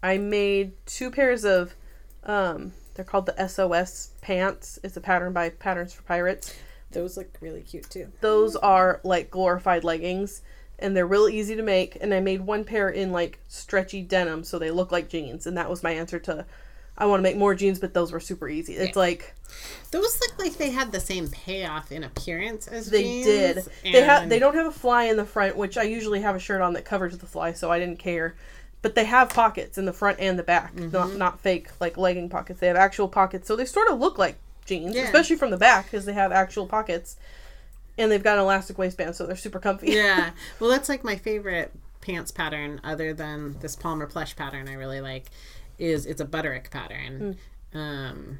I 0.00 0.16
made 0.18 0.74
two 0.86 1.10
pairs 1.10 1.44
of, 1.44 1.74
um, 2.22 2.72
they're 2.94 3.04
called 3.04 3.26
the 3.26 3.48
SOS 3.48 4.10
pants. 4.20 4.78
It's 4.84 4.96
a 4.96 5.00
pattern 5.00 5.32
by 5.32 5.48
Patterns 5.48 5.92
for 5.92 6.02
Pirates. 6.04 6.54
Those 6.94 7.16
look 7.16 7.28
really 7.40 7.62
cute 7.62 7.88
too. 7.90 8.08
Those 8.20 8.56
are 8.56 9.00
like 9.04 9.30
glorified 9.30 9.84
leggings, 9.84 10.42
and 10.78 10.96
they're 10.96 11.06
real 11.06 11.28
easy 11.28 11.56
to 11.56 11.62
make. 11.62 11.98
And 12.00 12.14
I 12.14 12.20
made 12.20 12.40
one 12.42 12.64
pair 12.64 12.88
in 12.88 13.12
like 13.12 13.38
stretchy 13.48 14.02
denim, 14.02 14.44
so 14.44 14.58
they 14.58 14.70
look 14.70 14.90
like 14.92 15.08
jeans. 15.08 15.46
And 15.46 15.56
that 15.56 15.68
was 15.68 15.82
my 15.82 15.90
answer 15.92 16.18
to, 16.20 16.46
I 16.96 17.06
want 17.06 17.18
to 17.18 17.22
make 17.22 17.36
more 17.36 17.54
jeans, 17.54 17.78
but 17.78 17.92
those 17.94 18.12
were 18.12 18.20
super 18.20 18.48
easy. 18.48 18.74
It's 18.74 18.96
like 18.96 19.34
Those 19.90 20.20
look 20.20 20.38
like 20.38 20.56
they 20.56 20.70
had 20.70 20.92
the 20.92 21.00
same 21.00 21.28
payoff 21.28 21.90
in 21.92 22.04
appearance 22.04 22.66
as 22.68 22.90
they 22.90 23.02
jeans, 23.02 23.26
did. 23.26 23.64
They 23.82 24.02
have. 24.02 24.28
They 24.28 24.38
don't 24.38 24.54
have 24.54 24.66
a 24.66 24.70
fly 24.72 25.04
in 25.04 25.16
the 25.16 25.24
front, 25.24 25.56
which 25.56 25.76
I 25.76 25.82
usually 25.82 26.20
have 26.22 26.36
a 26.36 26.40
shirt 26.40 26.60
on 26.60 26.72
that 26.74 26.84
covers 26.84 27.18
the 27.18 27.26
fly, 27.26 27.52
so 27.52 27.70
I 27.70 27.78
didn't 27.78 27.98
care. 27.98 28.34
But 28.82 28.94
they 28.94 29.04
have 29.06 29.30
pockets 29.30 29.78
in 29.78 29.86
the 29.86 29.94
front 29.94 30.20
and 30.20 30.38
the 30.38 30.42
back, 30.42 30.74
Mm-hmm. 30.74 30.90
not 30.92 31.14
not 31.16 31.40
fake 31.40 31.68
like 31.80 31.96
legging 31.96 32.28
pockets. 32.28 32.60
They 32.60 32.66
have 32.66 32.76
actual 32.76 33.08
pockets, 33.08 33.48
so 33.48 33.56
they 33.56 33.64
sort 33.64 33.88
of 33.88 33.98
look 33.98 34.18
like 34.18 34.36
jeans, 34.64 34.94
Yeah. 34.94 35.02
especially 35.02 35.36
from 35.36 35.50
the 35.50 35.56
back 35.56 35.86
because 35.86 36.04
they 36.04 36.12
have 36.12 36.32
actual 36.32 36.66
pockets, 36.66 37.16
and 37.98 38.10
they've 38.10 38.22
got 38.22 38.38
an 38.38 38.44
elastic 38.44 38.76
waistband, 38.78 39.14
so 39.16 39.26
they're 39.26 39.36
super 39.36 39.58
comfy. 39.58 39.92
yeah. 39.92 40.30
Well, 40.60 40.70
that's 40.70 40.88
like 40.88 41.04
my 41.04 41.16
favorite 41.16 41.72
pants 42.00 42.30
pattern, 42.30 42.80
other 42.84 43.12
than 43.14 43.56
this 43.60 43.76
Palmer 43.76 44.06
Pletsch 44.06 44.36
pattern. 44.36 44.68
I 44.68 44.74
really 44.74 45.00
like 45.00 45.26
is 45.78 46.06
it's 46.06 46.20
a 46.20 46.24
butterick 46.26 46.70
pattern. 46.70 47.36
Um, 47.72 48.38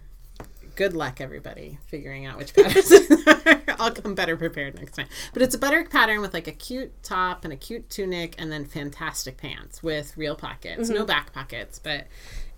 good 0.77 0.93
luck, 0.95 1.21
everybody, 1.21 1.79
figuring 1.87 2.27
out 2.27 2.37
which 2.39 2.55
patterns. 2.55 2.93
I'll 3.81 3.91
come 3.93 4.15
better 4.15 4.37
prepared 4.37 4.75
next 4.77 4.93
time. 4.97 5.07
But 5.33 5.43
it's 5.43 5.55
a 5.55 5.59
butterick 5.59 5.91
pattern 5.91 6.21
with 6.21 6.33
like 6.35 6.47
a 6.47 6.53
cute 6.53 6.93
top 7.03 7.45
and 7.45 7.53
a 7.53 7.57
cute 7.57 7.89
tunic, 7.91 8.35
and 8.39 8.53
then 8.53 8.65
fantastic 8.67 9.37
pants 9.37 9.83
with 9.83 10.17
real 10.17 10.37
pockets, 10.37 10.89
no 10.91 11.05
back 11.05 11.33
pockets, 11.33 11.79
but 11.79 12.07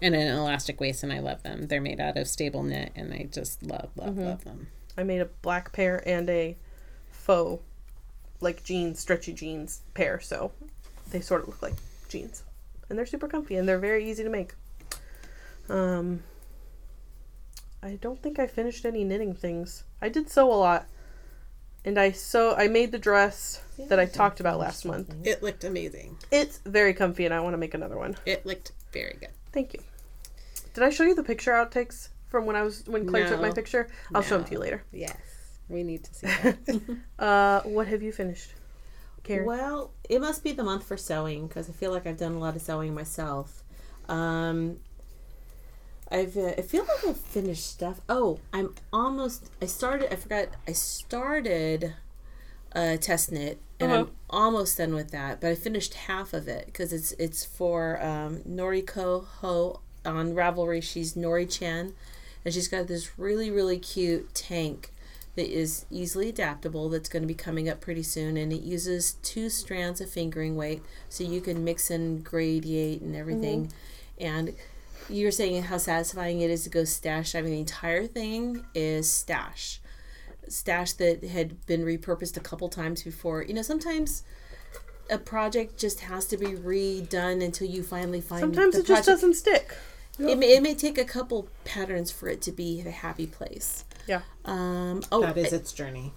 and 0.00 0.14
an 0.14 0.36
elastic 0.36 0.80
waist. 0.80 1.02
And 1.02 1.12
I 1.12 1.20
love 1.20 1.42
them. 1.42 1.68
They're 1.68 1.80
made 1.80 2.00
out 2.00 2.16
of 2.16 2.28
stable 2.28 2.62
knit, 2.62 2.92
and 2.94 3.12
I 3.12 3.28
just 3.30 3.62
love, 3.62 3.90
love, 3.96 4.16
love 4.18 4.44
them. 4.44 4.68
I 4.96 5.02
made 5.02 5.20
a 5.20 5.26
black 5.26 5.72
pair 5.72 6.02
and 6.06 6.28
a 6.30 6.56
faux, 7.10 7.62
like 8.40 8.64
jeans, 8.64 9.00
stretchy 9.00 9.32
jeans 9.32 9.82
pair, 9.94 10.20
so 10.20 10.52
they 11.10 11.20
sort 11.20 11.42
of 11.42 11.48
look 11.48 11.62
like 11.62 11.74
jeans, 12.08 12.44
and 12.88 12.98
they're 12.98 13.06
super 13.06 13.28
comfy 13.28 13.56
and 13.56 13.68
they're 13.68 13.78
very 13.78 14.08
easy 14.08 14.22
to 14.22 14.30
make. 14.30 14.54
Um, 15.68 16.22
I 17.82 17.98
don't 18.00 18.22
think 18.22 18.38
I 18.38 18.46
finished 18.46 18.84
any 18.84 19.04
knitting 19.04 19.34
things. 19.34 19.84
I 20.00 20.08
did 20.08 20.30
sew 20.30 20.52
a 20.52 20.54
lot, 20.54 20.86
and 21.84 21.98
I 21.98 22.12
sew. 22.12 22.54
I 22.56 22.68
made 22.68 22.92
the 22.92 22.98
dress 22.98 23.60
that 23.78 23.98
I 23.98 24.06
talked 24.06 24.40
about 24.40 24.58
last 24.58 24.84
month. 24.84 25.14
It 25.24 25.42
looked 25.42 25.64
amazing. 25.64 26.16
It's 26.30 26.58
very 26.58 26.94
comfy, 26.94 27.24
and 27.24 27.34
I 27.34 27.40
want 27.40 27.54
to 27.54 27.58
make 27.58 27.74
another 27.74 27.98
one. 27.98 28.16
It 28.24 28.46
looked 28.46 28.72
very 28.92 29.16
good. 29.20 29.30
Thank 29.56 29.72
you. 29.72 29.80
Did 30.74 30.84
I 30.84 30.90
show 30.90 31.04
you 31.04 31.14
the 31.14 31.22
picture 31.22 31.52
outtakes 31.52 32.10
from 32.28 32.44
when 32.44 32.56
I 32.56 32.62
was 32.62 32.84
when 32.86 33.06
Claire 33.06 33.26
took 33.26 33.40
my 33.40 33.50
picture? 33.50 33.88
I'll 34.14 34.20
show 34.20 34.36
them 34.36 34.44
to 34.44 34.52
you 34.52 34.58
later. 34.58 34.82
Yes, 34.92 35.16
we 35.70 35.82
need 35.82 36.04
to 36.04 36.14
see 36.14 36.26
that. 36.42 36.82
Uh, 37.18 37.62
what 37.62 37.86
have 37.86 38.02
you 38.02 38.12
finished, 38.12 38.52
Karen? 39.22 39.46
Well, 39.46 39.92
it 40.10 40.20
must 40.20 40.44
be 40.44 40.52
the 40.52 40.62
month 40.62 40.84
for 40.86 40.98
sewing 40.98 41.46
because 41.46 41.70
I 41.70 41.72
feel 41.72 41.90
like 41.90 42.06
I've 42.06 42.18
done 42.18 42.34
a 42.34 42.38
lot 42.38 42.54
of 42.54 42.60
sewing 42.60 42.94
myself. 42.94 43.64
Um, 44.10 44.76
I've 46.10 46.36
uh, 46.36 46.52
I 46.58 46.60
feel 46.60 46.82
like 46.82 47.06
I've 47.08 47.16
finished 47.16 47.66
stuff. 47.66 48.02
Oh, 48.10 48.40
I'm 48.52 48.74
almost. 48.92 49.50
I 49.62 49.64
started. 49.64 50.12
I 50.12 50.16
forgot. 50.16 50.48
I 50.68 50.72
started 50.72 51.94
a 52.72 52.98
test 52.98 53.32
knit, 53.32 53.58
and 53.80 53.92
Uh-huh. 53.92 54.00
I'm 54.02 54.10
almost 54.30 54.78
done 54.78 54.94
with 54.94 55.10
that. 55.10 55.40
But 55.40 55.50
I 55.50 55.54
finished 55.54 55.94
half 55.94 56.32
of 56.32 56.48
it 56.48 56.66
because 56.66 56.92
it's 56.92 57.12
it's 57.12 57.44
for 57.44 58.02
um, 58.02 58.38
Noriko 58.48 59.24
Ho 59.40 59.80
on 60.04 60.34
Ravelry. 60.34 60.82
She's 60.82 61.14
Nori 61.14 61.50
Chan, 61.50 61.92
and 62.44 62.54
she's 62.54 62.68
got 62.68 62.86
this 62.86 63.18
really 63.18 63.50
really 63.50 63.78
cute 63.78 64.34
tank 64.34 64.92
that 65.36 65.48
is 65.54 65.84
easily 65.90 66.30
adaptable 66.30 66.88
that's 66.88 67.10
going 67.10 67.22
to 67.22 67.26
be 67.26 67.34
coming 67.34 67.68
up 67.68 67.78
pretty 67.78 68.02
soon 68.02 68.38
and 68.38 68.54
it 68.54 68.62
uses 68.62 69.16
two 69.22 69.50
strands 69.50 70.00
of 70.00 70.08
fingering 70.08 70.56
weight 70.56 70.82
so 71.10 71.22
you 71.24 71.42
can 71.42 71.62
mix 71.62 71.90
and 71.90 72.24
gradiate 72.24 73.02
and 73.02 73.14
everything 73.14 73.70
and 74.18 74.54
you're 75.10 75.30
saying 75.30 75.62
how 75.64 75.76
satisfying 75.76 76.40
it 76.40 76.48
is 76.50 76.64
to 76.64 76.70
go 76.70 76.84
stash 76.84 77.34
i 77.34 77.42
mean 77.42 77.52
the 77.52 77.60
entire 77.60 78.06
thing 78.06 78.64
is 78.74 79.10
stash 79.10 79.78
stash 80.48 80.92
that 80.94 81.22
had 81.24 81.64
been 81.66 81.82
repurposed 81.84 82.36
a 82.36 82.40
couple 82.40 82.68
times 82.68 83.02
before 83.02 83.42
you 83.42 83.54
know 83.54 83.62
sometimes 83.62 84.22
a 85.08 85.18
project 85.18 85.78
just 85.78 86.00
has 86.00 86.26
to 86.26 86.36
be 86.36 86.46
redone 86.46 87.44
until 87.44 87.68
you 87.68 87.82
finally 87.82 88.20
find 88.20 88.42
it. 88.42 88.46
Sometimes 88.46 88.74
the 88.74 88.80
it 88.80 88.86
just 88.86 89.06
doesn't 89.06 89.34
stick. 89.34 89.72
it 90.18 90.36
may, 90.38 90.56
it 90.56 90.62
may 90.62 90.74
take 90.74 90.98
a 90.98 91.04
couple 91.04 91.48
patterns 91.64 92.10
for 92.10 92.28
it 92.28 92.40
to 92.42 92.50
be 92.52 92.82
the 92.82 92.90
happy 92.90 93.26
place 93.26 93.84
Yeah. 94.08 94.22
um 94.44 95.02
oh 95.12 95.20
that 95.20 95.36
is 95.38 95.52
its 95.52 95.72
journey. 95.72 96.12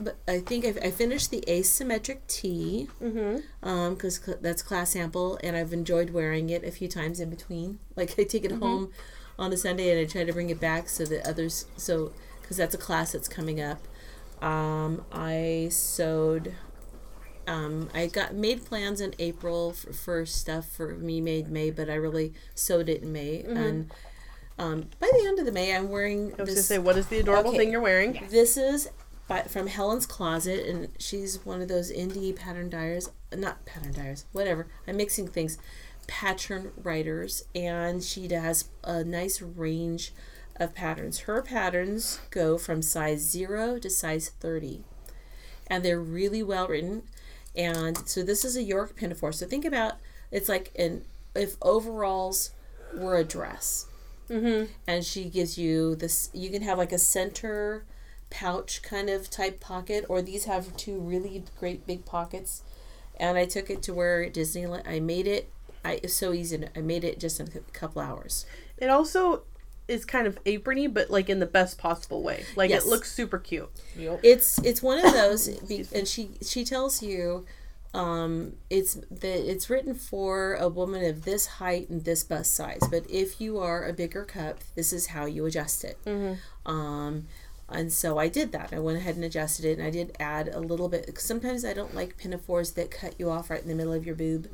but 0.00 0.16
I 0.28 0.38
think 0.40 0.64
I've, 0.64 0.78
I 0.82 0.90
finished 0.90 1.30
the 1.30 1.42
asymmetric 1.48 2.18
tee 2.28 2.88
Mm-hmm. 3.02 3.38
um 3.68 3.94
because 3.94 4.18
that's 4.40 4.62
class 4.62 4.90
sample 4.90 5.38
and 5.42 5.56
I've 5.56 5.72
enjoyed 5.72 6.10
wearing 6.10 6.50
it 6.50 6.62
a 6.64 6.70
few 6.70 6.88
times 6.88 7.18
in 7.20 7.30
between. 7.30 7.78
Like 7.96 8.10
I 8.18 8.24
take 8.24 8.44
it 8.44 8.52
home 8.52 8.90
on 9.38 9.52
a 9.52 9.56
Sunday 9.56 9.90
and 9.90 9.98
I 10.00 10.04
try 10.04 10.22
to 10.24 10.32
bring 10.32 10.50
it 10.50 10.60
back 10.60 10.88
so 10.88 11.04
that 11.06 11.26
others 11.26 11.66
so 11.76 12.12
because 12.44 12.58
that's 12.58 12.74
a 12.74 12.78
class 12.78 13.12
that's 13.12 13.28
coming 13.28 13.60
up. 13.60 13.80
Um, 14.42 15.04
I 15.10 15.68
sewed. 15.70 16.54
Um, 17.46 17.90
I 17.94 18.06
got 18.06 18.34
made 18.34 18.64
plans 18.64 19.00
in 19.00 19.14
April 19.18 19.72
for, 19.72 19.92
for 19.92 20.26
stuff 20.26 20.66
for 20.66 20.94
me 20.94 21.20
made 21.20 21.48
May, 21.50 21.70
but 21.70 21.90
I 21.90 21.94
really 21.94 22.32
sewed 22.54 22.88
it 22.88 23.02
in 23.02 23.12
May 23.12 23.42
and. 23.42 23.90
Um, 24.56 24.86
by 25.00 25.10
the 25.12 25.26
end 25.26 25.40
of 25.40 25.46
the 25.46 25.50
May, 25.52 25.74
I'm 25.74 25.88
wearing 25.90 26.32
I 26.38 26.42
was 26.42 26.50
this. 26.50 26.54
gonna 26.54 26.62
say, 26.62 26.78
what 26.78 26.96
is 26.96 27.08
the 27.08 27.18
adorable 27.18 27.48
Okay. 27.50 27.58
thing 27.58 27.72
you're 27.72 27.80
wearing? 27.80 28.24
This 28.30 28.56
is 28.56 28.88
by, 29.26 29.42
from 29.42 29.66
Helen's 29.66 30.06
Closet, 30.06 30.64
and 30.68 30.90
she's 30.96 31.44
one 31.44 31.60
of 31.60 31.66
those 31.66 31.90
indie 31.90 32.36
pattern 32.36 32.70
dyers. 32.70 33.10
Not 33.36 33.66
pattern 33.66 33.92
dyers, 33.94 34.26
whatever. 34.30 34.68
I'm 34.86 34.96
mixing 34.96 35.26
things. 35.26 35.58
Pattern 36.06 36.70
writers, 36.80 37.44
and 37.52 38.00
she 38.00 38.28
has 38.32 38.68
a 38.84 39.02
nice 39.02 39.42
range 39.42 40.12
of 40.56 40.74
patterns. 40.74 41.20
Her 41.20 41.42
patterns 41.42 42.20
go 42.30 42.58
from 42.58 42.82
size 42.82 43.20
zero 43.20 43.78
to 43.78 43.90
size 43.90 44.30
30, 44.40 44.82
and 45.66 45.84
they're 45.84 46.00
really 46.00 46.42
well 46.42 46.68
written. 46.68 47.02
And 47.56 47.96
so 48.08 48.22
this 48.22 48.44
is 48.44 48.56
a 48.56 48.62
York 48.62 48.96
pinafore. 48.96 49.32
So 49.32 49.46
think 49.46 49.64
about 49.64 49.94
it's 50.30 50.48
like 50.48 50.72
an 50.78 51.04
if 51.34 51.56
overalls 51.62 52.50
were 52.94 53.16
a 53.16 53.24
dress 53.24 53.86
Mm-hmm. 54.30 54.72
and 54.86 55.04
she 55.04 55.24
gives 55.26 55.58
you 55.58 55.94
this 55.96 56.30
you 56.32 56.48
can 56.48 56.62
have 56.62 56.78
like 56.78 56.92
a 56.92 56.98
center 56.98 57.84
pouch 58.30 58.80
kind 58.82 59.10
of 59.10 59.28
type 59.28 59.60
pocket 59.60 60.06
or 60.08 60.22
these 60.22 60.46
have 60.46 60.74
two 60.78 60.98
really 60.98 61.44
great 61.60 61.86
big 61.86 62.06
pockets 62.06 62.62
and 63.20 63.36
i 63.36 63.44
took 63.44 63.68
it 63.68 63.82
to 63.82 63.92
where 63.92 64.24
disneyland 64.30 64.88
i 64.88 64.98
made 64.98 65.26
it 65.26 65.52
i 65.84 66.00
it's 66.02 66.14
so 66.14 66.32
easy 66.32 66.66
i 66.74 66.80
made 66.80 67.04
it 67.04 67.20
just 67.20 67.38
in 67.38 67.48
a 67.48 67.60
couple 67.72 68.00
hours 68.00 68.46
It 68.78 68.88
also 68.88 69.42
is 69.88 70.04
kind 70.04 70.26
of 70.26 70.42
aprony, 70.44 70.92
but 70.92 71.10
like 71.10 71.28
in 71.28 71.40
the 71.40 71.46
best 71.46 71.78
possible 71.78 72.22
way. 72.22 72.44
Like 72.56 72.70
Yes. 72.70 72.84
it 72.84 72.88
looks 72.88 73.12
super 73.12 73.38
cute. 73.38 73.70
it's 74.22 74.58
it's 74.60 74.82
one 74.82 74.98
of 75.04 75.12
those 75.20 75.48
be, 75.48 75.86
and 75.94 76.06
she 76.08 76.30
she 76.42 76.64
tells 76.64 77.02
you 77.02 77.44
um 77.92 78.54
it's 78.70 78.94
that 79.10 79.48
it's 79.50 79.70
written 79.70 79.94
for 79.94 80.54
a 80.56 80.68
woman 80.68 81.04
of 81.04 81.24
this 81.24 81.46
height 81.46 81.88
and 81.88 82.04
this 82.04 82.24
bust 82.24 82.52
size 82.52 82.80
but 82.90 83.08
if 83.08 83.40
you 83.40 83.58
are 83.60 83.86
a 83.86 83.92
bigger 83.92 84.24
cup 84.24 84.58
this 84.74 84.92
is 84.92 85.06
how 85.08 85.26
you 85.26 85.46
adjust 85.46 85.84
it 85.84 85.96
um 86.66 87.26
and 87.68 87.90
so 87.92 88.18
I 88.18 88.28
did 88.28 88.52
that. 88.52 88.74
I 88.74 88.78
went 88.78 88.98
ahead 88.98 89.14
and 89.16 89.24
adjusted 89.24 89.64
it, 89.64 89.78
and 89.78 89.86
I 89.86 89.90
did 89.90 90.14
add 90.20 90.48
a 90.48 90.60
little 90.60 90.88
bit. 90.90 91.18
Sometimes 91.18 91.64
I 91.64 91.72
don't 91.72 91.94
like 91.94 92.18
pinafores 92.18 92.74
that 92.74 92.90
cut 92.90 93.14
you 93.18 93.30
off 93.30 93.48
right 93.48 93.62
in 93.62 93.68
the 93.68 93.74
middle 93.74 93.94
of 93.94 94.04
your 94.04 94.14
boob, 94.14 94.48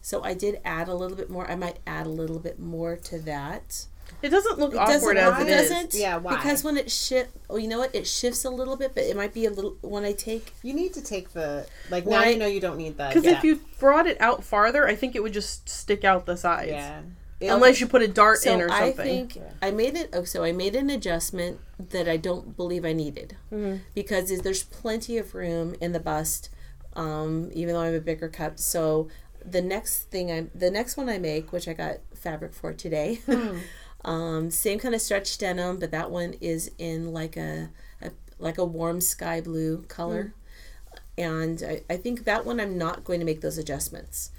so 0.00 0.24
I 0.24 0.32
did 0.32 0.60
add 0.64 0.88
a 0.88 0.94
little 0.94 1.16
bit 1.16 1.28
more. 1.28 1.48
I 1.48 1.56
might 1.56 1.80
add 1.86 2.06
a 2.06 2.10
little 2.10 2.38
bit 2.38 2.58
more 2.58 2.96
to 2.96 3.18
that. 3.20 3.84
It 4.22 4.30
doesn't 4.30 4.58
look 4.58 4.72
It 4.72 4.78
awkward 4.78 5.14
doesn't, 5.14 5.18
as 5.18 5.38
it 5.42 5.48
it 5.48 5.50
is. 5.60 5.68
doesn't, 5.70 5.94
Yeah, 5.94 6.16
why? 6.16 6.36
Because 6.36 6.64
when 6.64 6.76
it 6.78 6.90
shift, 6.90 7.30
oh, 7.50 7.56
you 7.56 7.68
know 7.68 7.78
what? 7.78 7.94
It 7.94 8.06
shifts 8.06 8.44
a 8.44 8.50
little 8.50 8.76
bit, 8.76 8.94
but 8.94 9.04
it 9.04 9.16
might 9.16 9.34
be 9.34 9.44
a 9.44 9.50
little 9.50 9.76
when 9.82 10.04
I 10.04 10.12
take 10.12 10.52
You 10.62 10.72
need 10.72 10.94
to 10.94 11.02
take 11.02 11.32
the 11.34 11.66
like 11.90 12.04
Why- 12.04 12.24
now 12.24 12.28
you 12.30 12.38
know 12.38 12.46
you 12.46 12.60
don't 12.60 12.78
need 12.78 12.96
that. 12.96 13.10
Because 13.12 13.24
yeah. 13.26 13.36
if 13.36 13.44
you 13.44 13.60
brought 13.78 14.06
it 14.06 14.18
out 14.20 14.42
farther, 14.42 14.86
I 14.88 14.94
think 14.94 15.14
it 15.14 15.22
would 15.22 15.32
just 15.34 15.68
stick 15.68 16.04
out 16.04 16.24
the 16.26 16.36
sides. 16.36 16.70
yeah 16.70 17.02
Unless 17.42 17.78
you 17.80 17.86
put 17.86 18.00
a 18.00 18.08
dart 18.08 18.38
so 18.38 18.54
in 18.54 18.62
or 18.62 18.70
I 18.70 18.86
something. 18.92 19.28
think 19.28 19.44
I 19.60 19.70
made 19.70 19.96
it. 19.96 20.08
Oh, 20.14 20.24
so 20.24 20.42
I 20.42 20.52
made 20.52 20.74
an 20.74 20.88
adjustment 20.88 21.60
that 21.90 22.08
I 22.08 22.16
don't 22.16 22.56
believe 22.56 22.86
I 22.86 22.94
needed 22.94 23.36
Mm-hmm. 23.52 23.82
because 23.94 24.30
there's 24.40 24.62
plenty 24.62 25.18
of 25.18 25.34
room 25.34 25.74
in 25.82 25.92
the 25.92 26.00
bust, 26.00 26.48
um, 26.96 27.50
even 27.52 27.74
though 27.74 27.82
I'm 27.82 27.94
a 27.94 28.00
bigger 28.00 28.28
cup. 28.30 28.58
So 28.58 29.08
the 29.44 29.60
next 29.60 30.04
thing 30.10 30.30
I, 30.32 30.46
the 30.54 30.70
next 30.70 30.96
one 30.96 31.10
I 31.10 31.18
make, 31.18 31.52
which 31.52 31.68
I 31.68 31.74
got 31.74 31.96
fabric 32.14 32.54
for 32.54 32.72
today, 32.72 33.16
Hmm. 33.26 33.58
um, 34.04 34.50
same 34.50 34.78
kind 34.78 34.94
of 34.94 35.00
stretch 35.00 35.38
denim, 35.38 35.78
but 35.78 35.90
that 35.90 36.10
one 36.10 36.34
is 36.40 36.70
in 36.78 37.12
like 37.12 37.36
a, 37.36 37.70
a 38.02 38.10
like 38.38 38.58
a 38.58 38.64
warm 38.64 39.00
sky 39.00 39.40
blue 39.40 39.82
color. 39.88 40.34
Hmm. 40.34 41.00
And 41.16 41.62
I, 41.62 41.82
I 41.88 41.96
think 41.96 42.24
that 42.24 42.44
one 42.44 42.60
I'm 42.60 42.76
not 42.76 43.04
going 43.04 43.20
to 43.20 43.26
make 43.26 43.40
those 43.40 43.56
adjustments. 43.56 44.30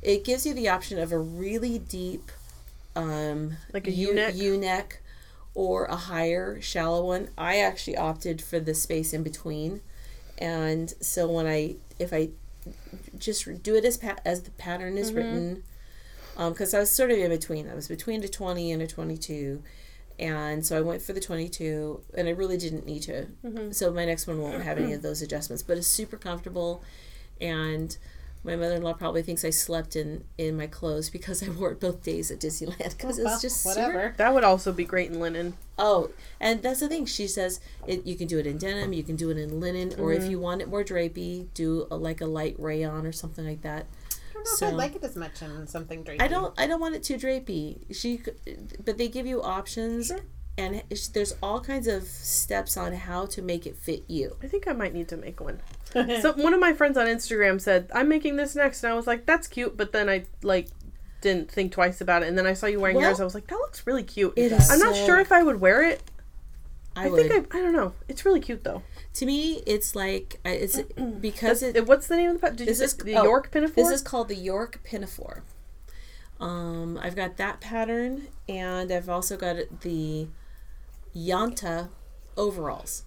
It 0.00 0.24
gives 0.24 0.46
you 0.46 0.54
the 0.54 0.68
option 0.68 0.98
of 0.98 1.12
a 1.12 1.18
really 1.18 1.78
deep 1.78 2.32
um, 2.96 3.56
Like 3.72 3.86
a 3.86 3.90
U- 3.90 4.08
U-neck? 4.08 4.34
U-neck 4.34 5.02
or 5.54 5.84
a 5.84 5.96
higher 5.96 6.60
shallow 6.60 7.04
one. 7.06 7.28
I 7.36 7.58
actually 7.58 7.96
opted 7.96 8.42
for 8.42 8.58
the 8.58 8.74
space 8.74 9.12
in 9.12 9.22
between, 9.22 9.82
and 10.38 10.92
so 11.00 11.28
when 11.30 11.46
I 11.46 11.76
if 11.98 12.12
I 12.12 12.30
just 13.18 13.62
do 13.62 13.74
it 13.76 13.84
as 13.84 13.98
pa- 13.98 14.16
as 14.24 14.42
the 14.42 14.50
pattern 14.52 14.96
is 14.96 15.12
written, 15.12 15.62
Um, 16.36 16.52
because 16.52 16.72
I 16.74 16.78
was 16.80 16.90
sort 16.90 17.10
of 17.10 17.18
in 17.18 17.30
between. 17.30 17.68
I 17.68 17.74
was 17.74 17.88
between 17.88 18.22
a 18.24 18.28
twenty 18.28 18.72
and 18.72 18.82
a 18.82 18.86
twenty-two. 18.86 19.62
And 20.18 20.64
so 20.64 20.76
I 20.76 20.82
went 20.82 21.02
for 21.02 21.14
the 21.14 21.20
22, 21.20 22.02
and 22.14 22.28
I 22.28 22.32
really 22.32 22.58
didn't 22.58 22.86
need 22.86 23.00
to. 23.04 23.26
Mm-hmm. 23.44 23.72
So 23.72 23.90
my 23.90 24.04
next 24.04 24.26
one 24.26 24.40
won't 24.40 24.62
have 24.62 24.78
any 24.78 24.92
of 24.92 25.02
those 25.02 25.22
adjustments, 25.22 25.62
but 25.62 25.78
it's 25.78 25.86
super 25.86 26.16
comfortable. 26.16 26.84
And 27.40 27.96
my 28.44 28.56
mother-in-law 28.56 28.94
probably 28.94 29.22
thinks 29.22 29.44
I 29.44 29.50
slept 29.50 29.94
in 29.94 30.24
in 30.36 30.56
my 30.56 30.66
clothes 30.66 31.10
because 31.10 31.42
I 31.42 31.48
wore 31.50 31.72
it 31.72 31.80
both 31.80 32.02
days 32.02 32.30
at 32.30 32.40
Disneyland 32.40 32.96
because 32.96 33.18
Well, 33.18 33.32
it's 33.32 33.42
just 33.42 33.62
super 33.62 33.80
whatever. 33.80 34.14
That 34.16 34.34
would 34.34 34.44
also 34.44 34.72
be 34.72 34.84
great 34.84 35.10
in 35.10 35.20
linen. 35.20 35.54
Oh, 35.78 36.10
and 36.40 36.62
that's 36.62 36.80
the 36.80 36.88
thing. 36.88 37.06
She 37.06 37.26
says 37.26 37.60
it. 37.86 38.04
You 38.06 38.16
can 38.16 38.26
do 38.26 38.38
it 38.38 38.46
in 38.46 38.58
denim. 38.58 38.92
You 38.92 39.04
can 39.04 39.16
do 39.16 39.30
it 39.30 39.38
in 39.38 39.60
linen, 39.60 39.94
or 39.98 40.12
if 40.12 40.22
mm-hmm. 40.22 40.30
you 40.32 40.40
want 40.40 40.60
it 40.60 40.68
more 40.68 40.84
drapey, 40.84 41.46
do 41.54 41.86
a, 41.90 41.96
like 41.96 42.20
a 42.20 42.26
light 42.26 42.56
rayon 42.58 43.06
or 43.06 43.12
something 43.12 43.46
like 43.46 43.62
that. 43.62 43.86
I 44.42 44.44
don't 44.44 44.52
know 44.52 44.56
So- 44.56 44.66
if 44.66 44.72
I'd 44.72 44.76
like 44.76 44.96
it 44.96 45.04
as 45.04 45.16
much 45.16 45.42
in 45.42 45.66
something 45.66 46.04
drapey. 46.04 46.20
I 46.22 46.28
don't. 46.28 46.58
I 46.58 46.66
don't 46.66 46.80
want 46.80 46.94
it 46.94 47.02
too 47.02 47.14
drapey. 47.16 47.94
She, 47.94 48.20
but 48.84 48.98
they 48.98 49.08
give 49.08 49.26
you 49.26 49.42
options, 49.42 50.12
and 50.58 50.82
there's 51.14 51.34
all 51.42 51.60
kinds 51.60 51.86
of 51.86 52.04
steps 52.04 52.76
on 52.76 52.92
how 52.92 53.26
to 53.26 53.42
make 53.42 53.66
it 53.66 53.76
fit 53.76 54.04
you. 54.08 54.36
I 54.42 54.48
think 54.48 54.66
I 54.68 54.72
might 54.72 54.92
need 54.94 55.08
to 55.08 55.16
make 55.16 55.40
one. 55.40 55.60
so 55.92 56.32
one 56.34 56.54
of 56.54 56.60
my 56.60 56.72
friends 56.72 56.96
on 56.98 57.06
Instagram 57.06 57.60
said, 57.60 57.90
"I'm 57.94 58.08
making 58.08 58.36
this 58.36 58.54
next," 58.54 58.82
and 58.84 58.92
I 58.92 58.96
was 58.96 59.06
like, 59.06 59.26
"That's 59.26 59.46
cute," 59.46 59.76
but 59.76 59.92
then 59.92 60.08
I 60.08 60.24
like 60.42 60.68
didn't 61.20 61.50
think 61.50 61.70
twice 61.72 62.00
about 62.00 62.22
it, 62.22 62.28
and 62.28 62.36
then 62.36 62.46
I 62.46 62.52
saw 62.54 62.66
you 62.66 62.80
wearing 62.80 62.96
Well, 62.96 63.06
yours. 63.06 63.20
I 63.20 63.24
was 63.24 63.34
like, 63.34 63.46
"That 63.46 63.56
looks 63.56 63.86
really 63.86 64.02
cute." 64.02 64.32
It 64.36 64.52
is 64.52 64.70
I'm 64.70 64.78
not 64.80 64.94
so- 64.96 65.06
sure 65.06 65.20
if 65.20 65.30
I 65.32 65.42
would 65.42 65.60
wear 65.60 65.82
it. 65.88 66.02
I, 66.94 67.06
I, 67.06 67.08
would. 67.08 67.26
think 67.30 67.54
I, 67.54 67.58
I 67.58 67.62
don't 67.62 67.72
know. 67.72 67.94
It's 68.08 68.24
really 68.26 68.40
cute 68.40 68.64
though. 68.64 68.82
To 69.14 69.26
me, 69.26 69.62
it's 69.66 69.94
like 69.94 70.40
it's 70.44 70.80
because 71.20 71.62
it, 71.62 71.76
It- 71.76 71.86
What's 71.86 72.06
the 72.06 72.16
name 72.16 72.30
of 72.30 72.40
the 72.40 72.46
pat- 72.48 72.56
Did 72.56 72.68
This 72.68 72.78
you 72.78 72.84
is- 72.86 72.94
the 72.96 73.16
oh, 73.16 73.24
York 73.24 73.50
pinafore? 73.50 73.84
This 73.84 73.92
is 73.92 74.02
called 74.02 74.28
the 74.28 74.34
York 74.36 74.80
Pinafore. 74.84 75.42
Um, 76.40 76.98
I've 77.00 77.14
got 77.14 77.36
that 77.36 77.60
pattern, 77.60 78.26
and 78.48 78.90
I've 78.90 79.08
also 79.08 79.36
got 79.36 79.56
the 79.82 80.26
Yanta 81.16 81.88
overalls, 82.36 83.04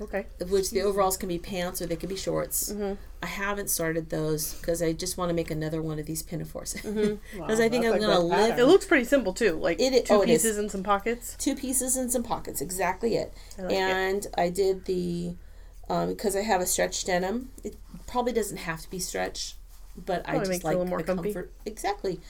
okay. 0.00 0.26
which 0.48 0.70
the 0.70 0.80
overalls 0.82 1.16
can 1.16 1.28
be 1.28 1.38
pants 1.38 1.82
or 1.82 1.86
they 1.86 1.96
can 1.96 2.08
be 2.08 2.16
shorts. 2.16 2.72
Mm-hmm. 2.72 2.94
I 3.22 3.26
haven't 3.26 3.68
started 3.68 4.08
those 4.10 4.54
because 4.54 4.80
I 4.80 4.92
just 4.92 5.18
want 5.18 5.28
to 5.30 5.34
make 5.34 5.50
another 5.50 5.82
one 5.82 5.98
of 5.98 6.06
these 6.06 6.22
pinafores. 6.22 6.74
Because 7.32 7.58
Wow, 7.58 7.64
I 7.64 7.68
think 7.68 7.84
I'm 7.84 7.94
a 7.94 7.98
gonna 7.98 8.14
good 8.14 8.22
live- 8.24 8.58
It 8.58 8.64
looks 8.64 8.86
pretty 8.86 9.04
simple 9.04 9.32
too, 9.34 9.52
like 9.52 9.80
It 9.80 9.92
i- 9.92 10.00
two 10.00 10.14
oh, 10.14 10.22
it 10.22 10.30
is. 10.30 10.42
pieces 10.42 10.56
and 10.58 10.70
some 10.70 10.82
pockets. 10.84 11.34
Two 11.38 11.56
pieces 11.56 11.96
and 11.96 12.10
some 12.10 12.22
pockets, 12.22 12.60
exactly 12.60 13.16
it. 13.16 13.34
I 13.58 13.62
like 13.62 13.72
it. 13.72 13.76
and 13.76 14.26
I 14.38 14.48
did 14.50 14.84
the 14.84 15.34
um, 15.88 16.08
because 16.08 16.36
I 16.36 16.42
have 16.42 16.60
a 16.60 16.66
stretch 16.66 17.04
denim. 17.04 17.50
It 17.64 17.76
probably 18.06 18.32
doesn't 18.32 18.58
have 18.58 18.80
to 18.82 18.90
be 18.90 18.98
stretch, 18.98 19.54
but 19.96 20.28
I 20.28 20.38
just 20.38 20.50
makes 20.50 20.60
it 20.60 20.64
a 20.64 20.66
like 20.68 20.76
little 20.76 20.88
more 20.88 20.98
the 20.98 21.04
comfy. 21.04 21.32
comfort. 21.32 21.52
Exactly. 21.66 22.20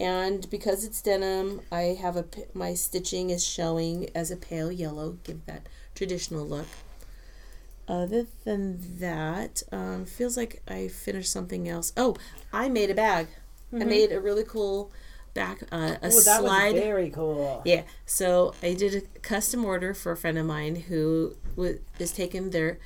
And 0.00 0.48
because 0.50 0.84
it's 0.84 1.00
denim, 1.00 1.60
I 1.70 1.96
have 2.00 2.16
a 2.16 2.24
my 2.54 2.74
stitching 2.74 3.30
is 3.30 3.46
showing 3.46 4.08
as 4.14 4.30
a 4.30 4.36
pale 4.36 4.72
yellow, 4.72 5.18
give 5.24 5.44
that 5.46 5.68
traditional 5.94 6.46
look. 6.46 6.66
Other 7.88 8.26
than 8.44 8.98
that, 9.00 9.62
um, 9.72 10.06
feels 10.06 10.36
like 10.36 10.62
I 10.68 10.88
finished 10.88 11.30
something 11.30 11.68
else. 11.68 11.92
Oh, 11.96 12.16
I 12.52 12.68
made 12.68 12.90
a 12.90 12.94
bag. 12.94 13.26
Mm-hmm. 13.72 13.82
I 13.82 13.84
made 13.84 14.12
a 14.12 14.20
really 14.20 14.44
cool 14.44 14.92
back 15.34 15.62
uh, 15.72 15.96
a 16.02 16.06
Ooh, 16.06 16.10
that 16.10 16.40
slide. 16.40 16.72
was 16.74 16.82
very 16.82 17.10
cool. 17.10 17.62
Yeah. 17.64 17.82
So 18.06 18.54
I 18.62 18.74
did 18.74 18.94
a 18.94 19.00
custom 19.20 19.64
order 19.64 19.94
for 19.94 20.12
a 20.12 20.16
friend 20.16 20.38
of 20.38 20.46
mine 20.46 20.76
who 20.76 21.36
wa- 21.56 21.78
is 21.98 22.12
taking 22.12 22.50
their. 22.50 22.78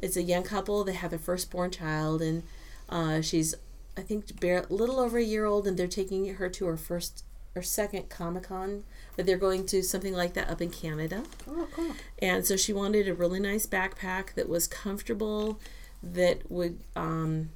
It's 0.00 0.16
a 0.16 0.22
young 0.22 0.42
couple. 0.42 0.84
They 0.84 0.92
have 0.92 1.10
their 1.10 1.18
firstborn 1.18 1.70
child, 1.70 2.22
and 2.22 2.42
uh, 2.88 3.20
she's, 3.20 3.54
I 3.96 4.02
think, 4.02 4.40
bare, 4.40 4.64
a 4.68 4.72
little 4.72 5.00
over 5.00 5.18
a 5.18 5.22
year 5.22 5.44
old, 5.44 5.66
and 5.66 5.76
they're 5.78 5.86
taking 5.86 6.34
her 6.34 6.48
to 6.48 6.66
her 6.66 6.76
first 6.76 7.24
or 7.54 7.62
second 7.62 8.10
Comic 8.10 8.44
Con, 8.44 8.84
but 9.16 9.24
they're 9.24 9.38
going 9.38 9.64
to 9.66 9.82
something 9.82 10.12
like 10.12 10.34
that 10.34 10.50
up 10.50 10.60
in 10.60 10.70
Canada. 10.70 11.22
Oh, 11.48 11.66
cool. 11.72 11.92
And 12.20 12.46
so 12.46 12.56
she 12.56 12.72
wanted 12.72 13.08
a 13.08 13.14
really 13.14 13.40
nice 13.40 13.66
backpack 13.66 14.34
that 14.34 14.48
was 14.48 14.68
comfortable, 14.68 15.58
that 16.02 16.50
would, 16.50 16.78
um, 16.94 17.50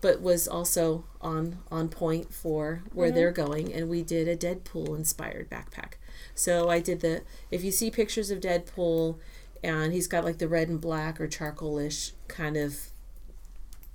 but 0.00 0.20
was 0.22 0.48
also 0.48 1.04
on 1.20 1.58
on 1.70 1.88
point 1.88 2.32
for 2.32 2.82
where 2.92 3.10
they're 3.10 3.32
going. 3.32 3.72
And 3.72 3.88
we 3.88 4.02
did 4.02 4.26
a 4.26 4.36
Deadpool 4.36 4.96
inspired 4.96 5.50
backpack. 5.50 5.94
So 6.34 6.70
I 6.70 6.80
did 6.80 7.00
the. 7.00 7.22
If 7.50 7.62
you 7.62 7.70
see 7.70 7.90
pictures 7.90 8.30
of 8.30 8.40
Deadpool, 8.40 9.18
and 9.62 9.92
he's 9.92 10.06
got 10.06 10.24
like 10.24 10.38
the 10.38 10.48
red 10.48 10.68
and 10.68 10.80
black 10.80 11.20
or 11.20 11.28
charcoalish 11.28 12.12
kind 12.28 12.56
of 12.56 12.88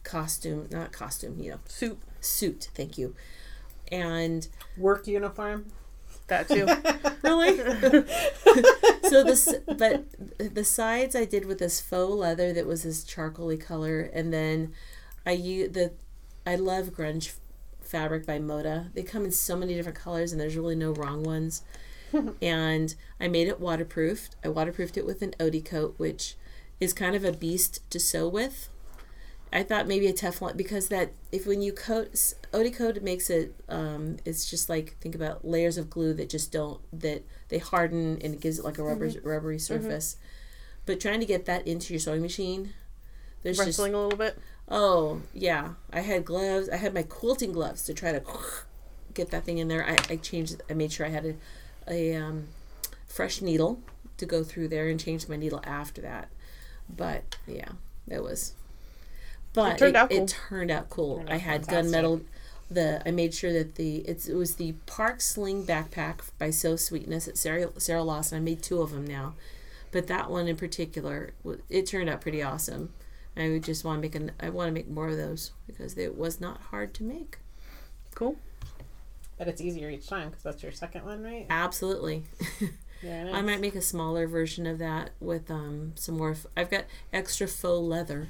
costume, 0.03 0.68
not 0.72 0.91
costume, 0.91 1.39
you 1.39 1.51
know, 1.51 1.59
Suit. 1.68 1.99
suit. 2.20 2.70
Thank 2.74 2.97
you. 2.97 3.16
And 3.91 4.47
Work 4.78 5.07
uniform. 5.07 5.66
That 6.28 6.47
too. 6.47 6.66
really, 7.24 7.57
so 9.09 9.24
this, 9.24 9.53
but 9.78 10.05
the 10.38 10.64
sides 10.64 11.16
I 11.16 11.26
did 11.26 11.45
with 11.45 11.59
this 11.59 11.82
faux 11.82 12.14
leather 12.14 12.53
that 12.53 12.66
was 12.66 12.84
this 12.84 13.03
charcoaly 13.03 13.59
color, 13.59 14.09
and 14.14 14.32
then 14.34 14.74
I 15.26 15.32
use 15.32 15.74
the, 15.74 15.91
I 16.47 16.55
love 16.55 16.91
grunge 16.91 17.34
fabric 17.82 18.26
by 18.26 18.39
Moda. 18.39 18.93
They 18.93 19.03
come 19.03 19.26
in 19.26 19.32
so 19.32 19.57
many 19.57 19.74
different 19.74 19.97
colors, 19.97 20.32
and 20.32 20.39
there's 20.39 20.55
really 20.55 20.76
no 20.76 20.91
wrong 20.93 21.24
ones. 21.24 21.64
and 22.41 22.95
I 23.20 23.28
made 23.28 23.47
it 23.47 23.59
waterproofed. 23.59 24.36
I 24.43 24.49
waterproofed 24.49 24.97
it 24.97 25.05
with 25.05 25.22
an 25.22 25.34
Odie 25.39 25.64
coat, 25.64 25.95
which 25.97 26.36
is 26.80 26.93
kind 26.93 27.16
of 27.16 27.24
a 27.24 27.32
beast 27.32 27.89
to 27.91 27.99
sew 27.99 28.28
with. 28.28 28.70
I 29.53 29.64
thought 29.64 29.86
maybe 29.86 30.07
a 30.07 30.14
Teflon 30.14 30.55
because 30.55 30.88
that 30.88 31.12
if 31.32 31.45
when 31.45 31.62
you 31.62 31.74
coat 31.74 32.14
Odie 32.53 32.74
coat 32.74 33.01
makes 33.01 33.30
it 33.30 33.53
um, 33.68 34.16
it's 34.24 34.49
just 34.49 34.70
like 34.70 34.95
think 35.01 35.14
about 35.14 35.45
layers 35.45 35.78
of 35.78 35.89
glue 35.89 36.14
that 36.14 36.30
just 36.30 36.53
don't 36.53 36.80
that 36.97 37.24
they 37.49 37.57
harden 37.57 38.18
and 38.24 38.34
it 38.34 38.39
gives 38.39 38.59
it 38.59 38.66
like 38.66 38.78
a 38.78 38.84
rubber 38.84 39.12
rubbery 39.24 39.59
surface. 39.59 40.16
But 40.86 40.99
trying 40.99 41.20
to 41.20 41.26
get 41.26 41.45
that 41.45 41.68
into 41.68 41.93
your 41.93 41.99
sewing 41.99 42.22
machine, 42.22 42.74
there's 43.43 43.57
just 43.57 43.68
Wrestling 43.68 43.93
a 43.93 44.01
little 44.01 44.18
bit. 44.18 44.38
Oh, 44.68 45.22
yeah. 45.34 45.74
I 45.91 46.01
had 46.01 46.26
gloves. 46.26 46.70
I 46.70 46.78
had 46.78 46.93
my 46.93 47.03
quilting 47.03 47.51
gloves 47.51 47.84
to 47.84 47.93
try 47.93 48.12
to 48.12 48.24
get 49.14 49.30
that 49.32 49.43
thing 49.43 49.57
in 49.57 49.68
there. 49.68 49.86
I, 49.86 49.97
I 50.14 50.16
changed, 50.16 50.62
I 50.70 50.74
made 50.74 50.91
sure 50.91 51.05
I 51.05 51.09
had 51.09 51.26
a, 51.26 51.36
a 51.88 52.16
um, 52.16 52.48
fresh 53.08 53.42
needle 53.42 53.82
to 54.18 54.26
go 54.26 54.44
through 54.44 54.70
there 54.70 54.88
and 54.88 55.00
change 55.00 55.28
my 55.28 55.36
needle 55.36 55.62
after 55.64 56.02
that. 56.02 56.30
But 56.90 57.38
yeah, 57.48 57.70
it 58.08 58.24
was. 58.24 58.54
But 59.54 59.74
it 59.74 59.78
turned 59.80 59.96
it, 59.96 60.00
out 60.00 60.10
cool. 60.10 60.24
it 60.24 60.38
turned 60.50 60.72
out 60.72 60.90
cool. 60.90 61.18
Turned 61.18 61.30
I 61.30 61.38
had 61.38 61.64
gunmetal. 61.64 62.24
The 62.70 63.02
I 63.06 63.12
made 63.12 63.34
sure 63.34 63.52
that 63.52 63.76
the 63.76 63.98
it's 63.98 64.28
it 64.28 64.36
was 64.36 64.56
the 64.56 64.74
Park 64.86 65.20
Slope 65.20 65.66
backpack 65.66 66.22
by 66.38 66.52
Sew 66.52 66.78
Sweetness 66.78 67.28
at 67.28 67.38
Sarah 67.38 67.70
Sarah 67.78 68.04
Lawson. 68.04 68.38
I 68.38 68.42
made 68.42 68.64
two 68.64 68.82
of 68.82 68.92
them 68.92 69.06
now, 69.06 69.34
but 69.92 70.08
that 70.08 70.30
one 70.30 70.48
in 70.48 70.56
particular, 70.56 71.34
it 71.70 71.86
turned 71.86 72.10
out 72.10 72.22
pretty 72.22 72.42
awesome. 72.42 72.94
I 73.36 73.50
would 73.50 73.64
just 73.64 73.84
want 73.84 73.98
to 73.98 74.02
make 74.02 74.16
an. 74.16 74.32
I 74.40 74.50
want 74.50 74.70
to 74.70 74.74
make 74.74 74.90
more 74.90 75.10
of 75.10 75.18
those 75.18 75.52
because 75.68 75.98
it 75.98 76.18
was 76.18 76.40
not 76.40 76.62
hard 76.62 76.94
to 76.96 77.04
make. 77.04 77.40
Cool. 78.16 78.38
But 79.42 79.48
it's 79.48 79.60
easier 79.60 79.89
each 79.89 80.06
time 80.08 80.30
because 80.30 80.44
that's 80.44 80.62
your 80.62 80.72
second 80.72 81.04
one, 81.04 81.24
right? 81.24 81.48
Absolutely. 81.50 82.24
Yeah, 83.04 83.32
I 83.34 83.42
might 83.42 83.60
make 83.62 83.74
a 83.74 83.82
smaller 83.82 84.28
version 84.28 84.68
of 84.68 84.78
that 84.78 85.10
with 85.20 85.50
um 85.50 85.94
some 85.96 86.18
more. 86.18 86.34
F- 86.34 86.46
I've 86.56 86.70
got 86.70 86.84
extra 87.12 87.48
faux 87.48 87.82
leather, 87.82 88.28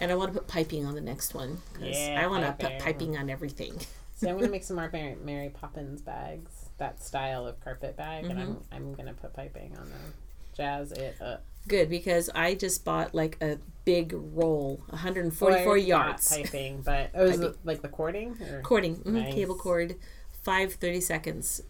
and 0.00 0.10
I 0.10 0.16
want 0.16 0.32
to 0.32 0.38
put 0.40 0.48
piping 0.48 0.84
on 0.84 0.96
the 0.96 1.00
next 1.00 1.32
one 1.32 1.58
because 1.72 1.96
Yeah, 1.96 2.20
I 2.20 2.26
want 2.26 2.44
to 2.44 2.66
put 2.66 2.80
piping 2.80 3.16
on 3.16 3.30
everything. 3.30 3.78
So 4.16 4.28
I'm 4.28 4.36
gonna 4.36 4.50
make 4.50 4.64
some 4.64 4.74
more 4.76 4.90
Mary, 4.92 5.16
Mary 5.24 5.48
Poppins 5.50 6.02
bags, 6.02 6.50
that 6.78 7.00
style 7.02 7.46
of 7.46 7.58
carpet 7.60 7.96
bag, 7.96 8.24
and 8.24 8.38
I'm 8.40 8.48
Mm-hmm. 8.56 8.74
I'm 8.74 8.94
gonna 8.94 9.14
put 9.14 9.32
piping 9.32 9.76
on 9.80 9.88
them. 9.88 10.12
Jazz 10.56 10.90
it 10.90 11.16
up. 11.22 11.44
Good 11.68 11.88
because 11.88 12.28
I 12.34 12.54
just 12.56 12.84
bought 12.84 13.14
like 13.14 13.38
a 13.40 13.58
big 13.84 14.12
roll, 14.12 14.82
144 14.88 15.66
already 15.66 15.82
got 15.82 15.86
yards. 15.86 16.28
piping, 16.36 16.82
but 16.82 17.10
oh, 17.14 17.30
Piping. 17.30 17.44
it 17.44 17.56
like 17.64 17.80
the 17.82 17.88
cording? 17.88 18.36
Or? 18.50 18.60
Cording, 18.62 18.96
mhm, 18.96 19.06
Nice. 19.12 19.34
cable 19.34 19.54
cord, 19.54 19.94
five 20.42 20.74
thirty 20.74 21.00
seconds 21.00 21.62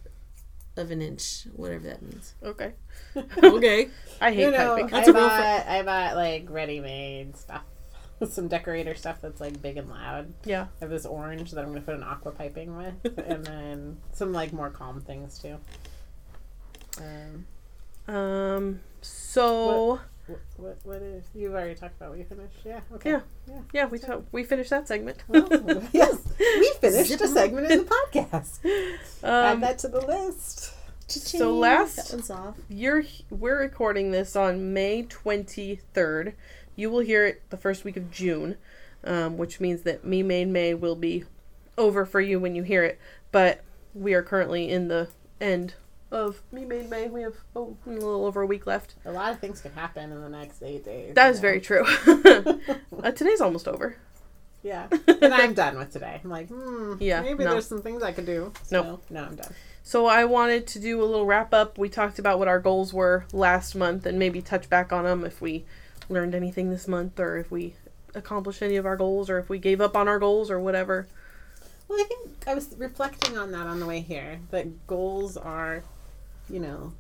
of 0.77 0.91
an 0.91 1.03
inch, 1.03 1.47
whatever 1.55 1.89
that 1.89 2.03
means. 2.03 2.35
Okay. 2.43 2.73
okay. 3.43 3.89
I 4.21 4.33
hate 4.33 4.45
You 4.45 4.51
know, 4.51 4.77
piping. 4.77 4.87
That's 4.89 5.09
I 5.09 5.11
a 5.11 5.15
real 5.15 5.29
bought 5.29 5.67
I 5.67 5.83
bought 5.83 6.17
like 6.17 6.47
ready-made 6.49 7.37
stuff, 7.37 7.63
some 8.29 8.49
decorator 8.49 8.95
stuff 8.95 9.21
that's 9.21 9.41
like 9.41 9.61
big 9.61 9.77
and 9.77 9.89
loud. 9.89 10.33
Yeah. 10.45 10.63
I 10.81 10.85
have 10.85 10.91
this 10.91 11.07
orange 11.07 11.51
that 11.53 11.63
I'm 11.63 11.69
gonna 11.69 11.81
put 11.81 11.95
an 11.95 12.03
aqua 12.03 12.33
piping 12.33 12.77
with, 12.77 13.19
and 13.27 13.45
then 13.45 13.99
some 14.13 14.33
like 14.33 14.53
more 14.53 14.71
calm 14.71 15.01
things 15.01 15.39
too. 15.39 15.57
Um, 16.99 17.47
Um. 18.15 18.81
So 19.03 19.85
what, 19.93 20.01
what 20.57 20.79
what 20.85 21.03
is 21.03 21.25
you've 21.35 21.53
already 21.53 21.75
talked 21.75 21.97
about? 22.01 22.17
We 22.17 22.23
finished? 22.25 22.57
Yeah. 22.65 22.81
Okay. 22.95 23.11
Yeah. 23.11 23.21
Yeah. 23.49 23.61
yeah, 23.73 23.87
we 23.87 23.99
t- 23.99 24.07
we 24.33 24.45
finished 24.45 24.71
that 24.71 24.87
segment. 24.89 25.19
Well, 25.29 25.49
yes, 25.93 26.19
we 26.39 26.73
finished 26.81 27.21
a 27.21 27.29
segment 27.29 27.71
in 27.71 27.79
the 27.81 27.85
podcast. 27.85 28.59
Add 29.25 29.53
Um, 29.55 29.61
that 29.61 29.79
to 29.81 29.89
the 29.89 30.01
list. 30.01 30.73
So 31.09 31.57
last- 31.57 31.97
that 31.97 32.13
one's 32.17 32.31
off. 32.31 32.57
you're 32.69 33.03
we're 33.31 33.59
recording 33.59 34.13
this 34.13 34.37
on 34.37 34.73
May 34.73 35.03
23rd. 35.05 36.35
You 36.77 36.91
will 36.91 37.01
hear 37.01 37.27
it 37.27 37.43
the 37.51 37.57
first 37.57 37.85
week 37.85 37.97
of 37.97 38.11
June, 38.11 38.57
um, 39.05 39.37
which 39.37 39.61
means 39.61 39.83
that 39.83 40.05
Me 40.05 40.23
Made 40.23 40.49
May 40.49 40.73
will 40.75 40.95
be 40.97 41.25
over 41.77 42.05
for 42.07 42.21
you 42.21 42.39
when 42.39 42.55
you 42.55 42.63
hear 42.63 42.85
it. 42.85 42.99
But 43.33 43.63
we 43.95 44.15
are 44.15 44.23
currently 44.23 44.71
in 44.71 44.89
the 44.89 45.09
end 45.41 45.75
of 46.11 46.41
Me 46.53 46.65
Made 46.65 46.91
May. 46.91 47.09
We 47.09 47.23
have 47.23 47.37
oh, 47.55 47.77
a 47.87 47.91
little 47.91 48.25
over 48.27 48.43
a 48.43 48.47
week 48.47 48.67
left. 48.67 48.95
A 49.05 49.13
lot 49.13 49.33
of 49.33 49.39
things 49.39 49.61
can 49.61 49.73
happen 49.73 50.11
in 50.11 50.21
the 50.21 50.29
next 50.29 50.63
eight 50.63 50.85
days. 50.85 51.15
That 51.15 51.31
is 51.31 51.39
know? 51.39 51.43
very 51.43 51.61
true. 51.61 51.85
uh, 53.03 53.11
today's 53.13 53.41
almost 53.41 53.69
over. 53.69 53.97
Yeah, 54.63 54.89
and 55.07 55.33
I'm 55.33 55.55
done 55.55 55.79
with 55.79 55.93
today. 55.93 56.21
I'm 56.23 56.29
like, 56.31 56.49
hmm, 56.49 56.95
Yeah, 57.01 57.23
maybe 57.23 57.45
no. 57.45 57.53
there's 57.53 57.67
some 57.67 57.81
things 57.81 58.03
I 58.03 58.13
could 58.13 58.27
do. 58.27 58.53
So, 58.65 58.83
Nope. 58.83 59.05
no, 59.09 59.25
I'm 59.25 59.37
done. 59.37 59.55
So 59.83 60.07
I 60.07 60.27
wanted 60.27 60.67
to 60.69 60.79
do 60.79 61.03
a 61.03 61.07
little 61.07 61.25
wrap 61.25 61.55
up. 61.55 61.79
We 61.79 61.89
talked 61.89 62.19
about 62.19 62.39
what 62.39 62.47
our 62.47 62.61
goals 62.61 62.93
were 62.93 63.25
last 63.33 63.75
month 63.75 64.05
and 64.05 64.19
maybe 64.19 64.43
touch 64.43 64.69
back 64.69 64.93
on 64.93 65.05
them 65.05 65.25
if 65.25 65.41
we 65.41 65.65
learned 66.11 66.35
anything 66.35 66.71
this 66.71 66.87
month 66.87 67.19
or 67.19 67.39
if 67.39 67.51
we 67.51 67.75
accomplished 68.15 68.63
any 68.63 68.77
of 68.77 68.85
our 68.85 68.97
goals 68.97 69.31
or 69.31 69.39
if 69.39 69.49
we 69.49 69.59
gave 69.59 69.81
up 69.81 69.97
on 69.97 70.09
our 70.09 70.19
goals 70.19 70.51
or 70.51 70.61
whatever. 70.61 71.09
Well, 71.89 72.01
I 72.01 72.05
think 72.05 72.29
I 72.47 72.55
was 72.55 72.75
reflecting 72.79 73.37
on 73.37 73.51
that 73.53 73.67
on 73.67 73.81
the 73.81 73.87
way 73.87 74.01
here. 74.01 74.41
That 74.51 74.87
goals 74.87 75.37
are, 75.37 75.83
you 76.51 76.61
know, 76.61 76.93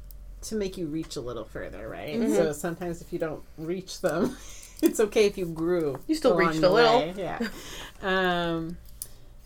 to 0.43 0.55
make 0.55 0.77
you 0.79 0.87
reach 0.87 1.17
a 1.17 1.21
little 1.21 1.45
further, 1.45 1.89
right? 1.89 2.17
Mm-hmm. 2.19 2.35
So 2.35 2.53
sometimes 2.53 3.01
if 3.03 3.13
you 3.13 3.19
don't 3.19 3.43
reach 3.59 4.01
them, 4.01 4.37
it's 4.83 5.01
okay 5.01 5.27
if 5.27 5.37
you 5.37 5.47
grew. 5.47 5.99
You 6.07 6.15
still 6.15 6.37
reached 6.37 6.61
the 6.61 6.69
a 6.69 6.73
little. 6.73 6.99
way, 7.01 7.15
Yeah. 7.17 7.41
um, 8.03 8.77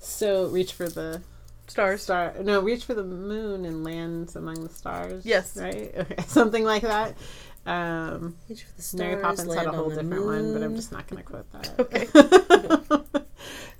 so 0.00 0.46
reach 0.48 0.72
for 0.72 0.88
the 0.88 1.22
Stars. 1.66 2.02
star. 2.02 2.34
No, 2.42 2.60
reach 2.60 2.84
for 2.84 2.92
the 2.94 3.02
moon 3.02 3.64
and 3.64 3.82
land 3.84 4.32
among 4.36 4.62
the 4.62 4.68
stars. 4.68 5.24
Yes. 5.24 5.56
Right. 5.56 5.92
Okay. 5.98 6.16
Something 6.26 6.62
like 6.64 6.82
that. 6.82 7.16
Um, 7.66 8.36
Reach 8.50 8.64
for 8.64 8.76
the 8.76 8.82
stars, 8.82 9.00
Mary 9.00 9.22
Poppins 9.22 9.54
had 9.54 9.66
a 9.66 9.72
whole 9.72 9.88
different 9.88 10.26
one, 10.26 10.52
but 10.52 10.62
I'm 10.62 10.76
just 10.76 10.92
not 10.92 11.06
going 11.08 11.22
to 11.22 11.28
quote 11.28 11.50
that. 11.52 13.00
Okay. 13.14 13.20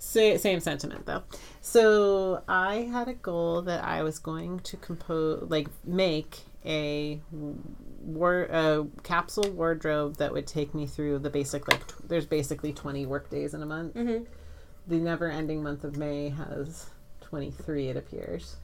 Sa- 0.05 0.37
same 0.37 0.61
sentiment 0.61 1.07
though. 1.07 1.23
So 1.61 2.43
I 2.47 2.83
had 2.93 3.09
a 3.09 3.15
goal 3.15 3.63
that 3.63 3.83
I 3.83 4.03
was 4.03 4.19
going 4.19 4.61
to 4.61 4.77
compose, 4.77 5.49
like 5.51 5.69
make 5.85 6.41
a 6.67 7.21
war 8.03 8.43
a 8.51 8.87
capsule 9.03 9.51
wardrobe 9.51 10.17
that 10.19 10.33
would 10.33 10.47
take 10.47 10.75
me 10.75 10.87
through 10.87 11.19
the 11.21 11.31
basic 11.31 11.67
like 11.69 11.87
tw- 11.87 12.09
there's 12.09 12.27
basically 12.27 12.73
20 12.73 13.07
work 13.07 13.31
days 13.31 13.55
in 13.55 13.63
a 13.63 13.67
month. 13.67 13.95
Mhm. 13.95 14.27
The 14.87 14.97
never 14.97 15.31
ending 15.31 15.63
month 15.63 15.85
of 15.85 15.97
May 15.97 16.29
has 16.29 16.91
23 17.23 17.89
it 17.89 17.97
appears. 17.97 18.57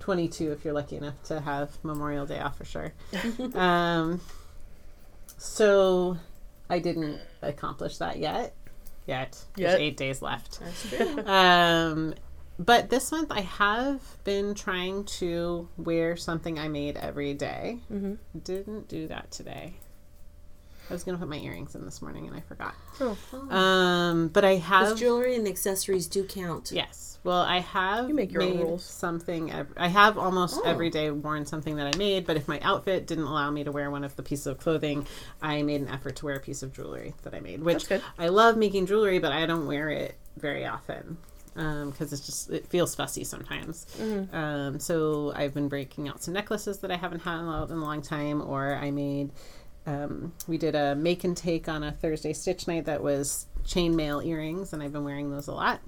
22 0.00 0.52
if 0.52 0.64
you're 0.64 0.74
lucky 0.74 0.96
enough 0.96 1.22
to 1.24 1.40
have 1.40 1.78
Memorial 1.82 2.26
Day 2.26 2.40
off 2.40 2.56
for 2.58 2.64
sure. 2.64 2.92
um, 3.54 4.20
so 5.38 6.16
I 6.68 6.78
didn't 6.78 7.20
accomplish 7.42 7.98
that 7.98 8.18
yet. 8.18 8.54
Yet. 9.06 9.38
There's 9.54 9.74
eight 9.74 9.96
days 9.96 10.22
left. 10.22 10.60
That's 10.60 10.88
true. 10.88 11.22
Um, 11.26 12.14
but 12.58 12.88
this 12.88 13.10
month 13.10 13.32
I 13.32 13.40
have 13.40 14.00
been 14.24 14.54
trying 14.54 15.04
to 15.20 15.68
wear 15.76 16.16
something 16.16 16.58
I 16.58 16.68
made 16.68 16.96
every 16.96 17.34
day. 17.34 17.80
Mhm. 17.92 18.18
Didn't 18.44 18.88
do 18.88 19.08
that 19.08 19.30
today. 19.32 19.74
I 20.88 20.92
was 20.92 21.02
gonna 21.04 21.18
put 21.18 21.28
my 21.28 21.38
earrings 21.38 21.74
in 21.74 21.84
this 21.84 22.02
morning 22.02 22.26
and 22.26 22.36
I 22.36 22.40
forgot. 22.40 22.74
Oh, 23.00 23.16
Um, 23.50 24.28
but 24.28 24.44
I 24.44 24.56
have 24.56 24.96
jewelry 24.98 25.34
and 25.36 25.46
accessories 25.48 26.06
do 26.06 26.24
count. 26.24 26.70
Yes. 26.72 27.18
Well, 27.24 27.40
I 27.40 27.60
have 27.60 28.08
You 28.10 28.14
make 28.14 28.32
your 28.32 28.42
made 28.42 28.60
rules. 28.60 28.84
something. 28.84 29.50
Ev- 29.50 29.72
I 29.78 29.88
have 29.88 30.18
almost 30.18 30.60
Oh. 30.62 30.68
every 30.68 30.90
day 30.90 31.10
worn 31.10 31.46
something 31.46 31.76
that 31.76 31.94
I 31.94 31.96
made, 31.96 32.26
but 32.26 32.36
if 32.36 32.46
my 32.46 32.60
outfit 32.60 33.06
didn't 33.06 33.24
allow 33.24 33.50
me 33.50 33.64
to 33.64 33.72
wear 33.72 33.90
one 33.90 34.04
of 34.04 34.14
the 34.16 34.22
pieces 34.22 34.46
of 34.46 34.58
clothing, 34.58 35.06
I 35.40 35.62
made 35.62 35.80
an 35.80 35.88
effort 35.88 36.16
to 36.16 36.26
wear 36.26 36.36
a 36.36 36.40
piece 36.40 36.62
of 36.62 36.74
jewelry 36.74 37.14
that 37.22 37.32
I 37.34 37.40
made. 37.40 37.62
Which. 37.62 37.86
I 38.18 38.28
love 38.28 38.58
making 38.58 38.84
jewelry, 38.86 39.18
but 39.20 39.32
I 39.32 39.46
don't 39.46 39.66
wear 39.66 39.88
it 39.88 40.16
very 40.36 40.66
often 40.66 41.16
because 41.54 42.12
it's 42.12 42.26
just 42.26 42.50
it 42.50 42.66
feels 42.66 42.94
fussy 42.94 43.24
sometimes. 43.24 43.86
Mm-hmm. 43.98 44.34
Um, 44.36 44.78
so 44.80 45.32
I've 45.34 45.54
been 45.54 45.68
breaking 45.68 46.08
out 46.08 46.22
some 46.22 46.34
necklaces 46.34 46.78
that 46.80 46.90
I 46.90 46.96
haven't 46.96 47.20
had 47.20 47.38
in 47.40 47.46
a 47.46 47.64
long 47.76 48.02
time, 48.02 48.42
or 48.42 48.74
I 48.74 48.90
made. 48.90 49.30
Um, 49.86 50.32
we 50.48 50.56
did 50.58 50.74
a 50.74 50.94
make 50.94 51.24
and 51.24 51.36
take 51.36 51.68
on 51.68 51.82
a 51.82 51.92
Thursday 51.92 52.32
stitch 52.32 52.66
night 52.66 52.86
that 52.86 53.02
was 53.02 53.46
chainmail 53.64 54.24
earrings, 54.24 54.72
and 54.72 54.82
I've 54.82 54.92
been 54.92 55.04
wearing 55.04 55.30
those 55.30 55.46
a 55.48 55.52
lot. 55.52 55.80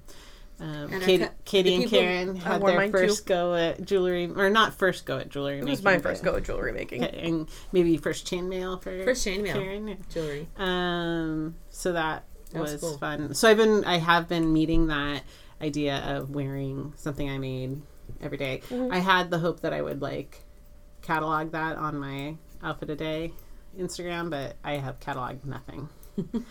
Um, 0.59 0.91
And 0.91 1.03
Katie, 1.03 1.27
Katie 1.45 1.75
and 1.75 1.87
Karen 1.89 2.35
had 2.35 2.61
their 2.63 2.75
mine 2.77 2.91
too. 2.91 2.97
first 2.97 3.25
go 3.27 3.53
at 3.53 3.83
jewelry, 3.85 4.31
or 4.35 4.49
not 4.49 4.73
first 4.73 5.05
go 5.05 5.17
at 5.19 5.29
jewelry 5.29 5.55
It 5.59 5.65
making. 5.65 5.69
was 5.71 5.83
my 5.83 5.99
first 5.99 6.23
go 6.23 6.35
at 6.35 6.43
jewelry 6.43 6.71
making. 6.73 7.03
and 7.03 7.47
maybe 7.71 7.95
first 7.97 8.25
chainmail 8.27 8.81
for 8.81 9.03
First 9.03 9.25
chainmail 9.27 9.53
Karen. 9.53 9.87
yeah. 9.87 9.95
jewelry. 10.09 10.47
Um, 10.57 11.55
so 11.69 11.93
that 11.93 12.23
That 12.53 12.61
was 12.61 12.71
was 12.73 12.81
cool. 12.81 12.97
fun. 12.97 13.33
So 13.35 13.49
I've 13.49 13.57
been, 13.57 13.83
I 13.85 13.97
have 13.97 14.27
been 14.27 14.51
meeting 14.51 14.87
that 14.87 15.23
idea 15.61 15.97
of 15.97 16.31
wearing 16.31 16.93
something 16.95 17.29
I 17.29 17.37
made 17.37 17.81
every 18.21 18.37
day. 18.37 18.61
Mhm. 18.69 18.91
I 18.91 18.97
had 18.99 19.29
the 19.29 19.39
hope 19.39 19.59
that 19.61 19.73
I 19.73 19.81
would 19.83 20.01
like 20.01 20.43
catalog 21.03 21.51
that 21.51 21.77
on 21.77 21.97
my 21.99 22.35
outfit 22.63 22.89
a 22.89 22.95
day 22.95 23.31
Instagram, 23.77 24.29
but 24.29 24.55
I 24.63 24.73
have 24.77 24.99
cataloged 24.99 25.45
nothing. 25.45 25.89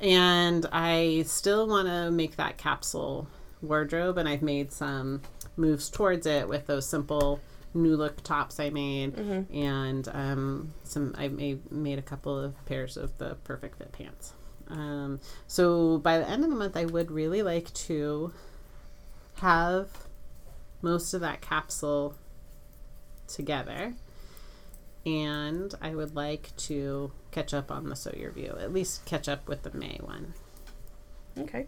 and 0.00 0.66
I 0.72 1.24
still 1.26 1.66
want 1.68 1.88
to 1.88 2.10
make 2.10 2.36
that 2.36 2.56
capsule 2.58 3.28
wardrobe, 3.62 4.16
and 4.18 4.28
I've 4.28 4.42
made 4.42 4.72
some 4.72 5.22
moves 5.56 5.90
towards 5.90 6.26
it 6.26 6.48
with 6.48 6.66
those 6.66 6.88
simple 6.88 7.40
new 7.74 7.96
look 7.96 8.22
tops 8.22 8.58
I 8.58 8.70
made, 8.70 9.14
Mm-hmm. 9.16 9.54
and 9.54 10.08
um, 10.08 10.74
some 10.84 11.14
I 11.18 11.28
made 11.28 11.70
made 11.70 11.98
a 11.98 12.02
couple 12.02 12.38
of 12.38 12.64
pairs 12.66 12.96
of 12.96 13.16
the 13.18 13.36
perfect 13.44 13.78
fit 13.78 13.92
pants. 13.92 14.32
Um, 14.68 15.20
so 15.46 15.98
by 15.98 16.18
the 16.18 16.28
end 16.28 16.44
of 16.44 16.50
the 16.50 16.56
month, 16.56 16.76
I 16.76 16.84
would 16.86 17.10
really 17.10 17.42
like 17.42 17.72
to 17.74 18.32
have 19.36 19.88
most 20.82 21.12
of 21.14 21.20
that 21.20 21.40
capsule 21.40 22.14
together. 23.26 23.94
And 25.06 25.74
I 25.80 25.94
would 25.94 26.14
like 26.14 26.54
to 26.58 27.10
catch 27.30 27.54
up 27.54 27.70
on 27.70 27.88
the 27.88 27.96
Sew 27.96 28.12
Your 28.16 28.32
View, 28.32 28.54
at 28.60 28.72
least 28.72 29.04
catch 29.06 29.28
up 29.28 29.48
with 29.48 29.62
the 29.62 29.70
May 29.72 29.98
one. 30.02 30.34
Okay. 31.38 31.66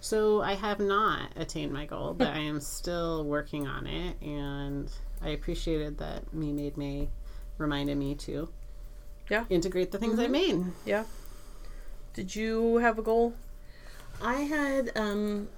So 0.00 0.40
I 0.42 0.54
have 0.54 0.80
not 0.80 1.30
attained 1.36 1.72
my 1.72 1.84
goal, 1.84 2.14
but 2.14 2.28
I 2.28 2.38
am 2.38 2.60
still 2.60 3.24
working 3.24 3.66
on 3.66 3.86
it. 3.86 4.16
And 4.22 4.90
I 5.20 5.30
appreciated 5.30 5.98
that 5.98 6.32
Me 6.32 6.52
Made 6.52 6.76
May 6.76 7.08
reminded 7.58 7.98
me 7.98 8.14
to 8.16 8.48
Yeah. 9.28 9.44
integrate 9.50 9.92
the 9.92 9.98
things 9.98 10.18
I 10.18 10.26
made. 10.26 10.64
Yeah. 10.86 11.04
Did 12.14 12.34
you 12.34 12.78
have 12.78 12.98
a 12.98 13.02
goal? 13.02 13.34
I 14.22 14.42
had 14.42 14.90
um, 14.96 15.48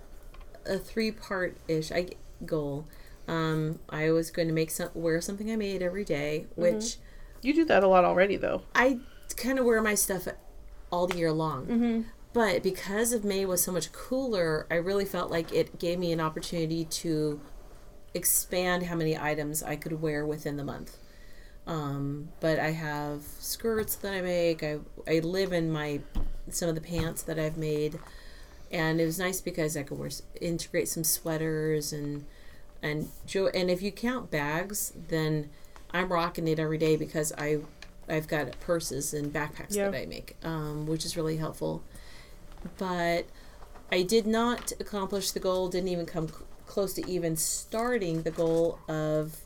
a 0.67 0.79
three 0.79 1.11
part 1.11 1.57
ish 1.69 1.91
I 1.93 2.09
goal. 2.45 2.87
Um, 3.27 3.79
I 3.89 4.11
was 4.11 4.31
going 4.31 4.49
to 4.49 4.55
make 4.55 4.71
some 4.71 4.91
wear 4.95 5.21
something 5.21 5.51
I 5.51 5.57
made 5.57 5.83
every 5.83 6.05
day, 6.05 6.47
which 6.57 6.97
You 7.43 7.55
do 7.55 7.65
that 7.67 7.83
a 7.83 7.89
lot 7.89 8.05
already, 8.05 8.37
though. 8.37 8.63
I 8.75 8.99
kind 9.37 9.59
of 9.59 9.65
wear 9.65 9.81
my 9.83 9.95
stuff 9.95 10.29
all 10.91 11.07
the 11.07 11.17
year 11.17 11.33
long. 11.33 11.67
Mm-hmm. 11.67 12.03
But 12.33 12.63
because 12.63 13.13
of 13.13 13.25
May 13.25 13.45
was 13.45 13.63
so 13.63 13.71
much 13.71 13.93
cooler, 13.93 14.67
I 14.71 14.75
really 14.75 15.05
felt 15.05 15.31
like 15.31 15.53
it 15.53 15.79
gave 15.79 15.99
me 15.99 16.11
an 16.13 16.21
opportunity 16.21 16.85
to 16.85 17.41
expand 18.13 18.85
how 18.85 18.97
many 18.97 19.17
items 19.17 19.63
I 19.63 19.77
could 19.77 20.01
wear 20.01 20.27
within 20.27 20.57
the 20.57 20.65
month. 20.65 20.97
Um, 21.67 22.31
but 22.41 22.59
I 22.59 22.71
have 22.71 23.23
skirts 23.39 23.95
that 23.97 24.13
I 24.13 24.21
make. 24.21 24.63
I 24.63 24.79
I 25.09 25.21
live 25.21 25.53
in 25.53 25.71
my 25.71 26.01
some 26.51 26.69
of 26.69 26.75
the 26.75 26.81
pants 26.81 27.23
that 27.23 27.39
I've 27.39 27.57
made, 27.57 27.99
and 28.71 29.01
it 29.01 29.07
was 29.07 29.19
nice 29.19 29.41
because 29.41 29.77
I 29.77 29.83
could 29.83 29.99
wear 29.99 30.11
integrate 30.41 30.89
some 30.89 31.05
sweaters 31.05 31.93
and 31.93 32.27
and 32.85 33.09
jo- 33.27 33.49
and 33.49 33.69
if 33.71 33.83
you 33.83 33.91
count 33.91 34.31
bags, 34.31 34.93
then 35.09 35.51
I'm 35.93 36.13
rocking 36.13 36.47
it 36.47 36.59
every 36.61 36.79
day 36.79 36.95
because 36.97 37.33
I 37.37 37.59
I've 38.09 38.29
got 38.29 38.61
purses 38.61 39.13
and 39.15 39.33
backpacks 39.33 39.75
Yeah. 39.75 39.89
that 39.91 40.01
I 40.03 40.07
make, 40.07 40.37
um, 40.45 40.87
which 40.87 41.05
is 41.05 41.17
really 41.17 41.39
helpful. 41.39 41.83
But 42.79 43.25
I 43.91 44.03
did 44.03 44.27
not 44.27 44.73
accomplish 44.79 45.31
the 45.31 45.41
goal. 45.41 45.69
Didn't 45.69 45.89
even 45.89 46.07
come 46.07 46.29
c- 46.29 46.35
close 46.67 46.93
to 46.95 47.09
even 47.11 47.37
starting 47.37 48.23
the 48.23 48.31
goal 48.31 48.79
of 48.89 49.37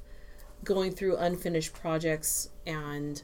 going 0.65 0.91
through 0.93 1.17
unfinished 1.17 1.73
projects 1.75 2.49
and 2.67 3.23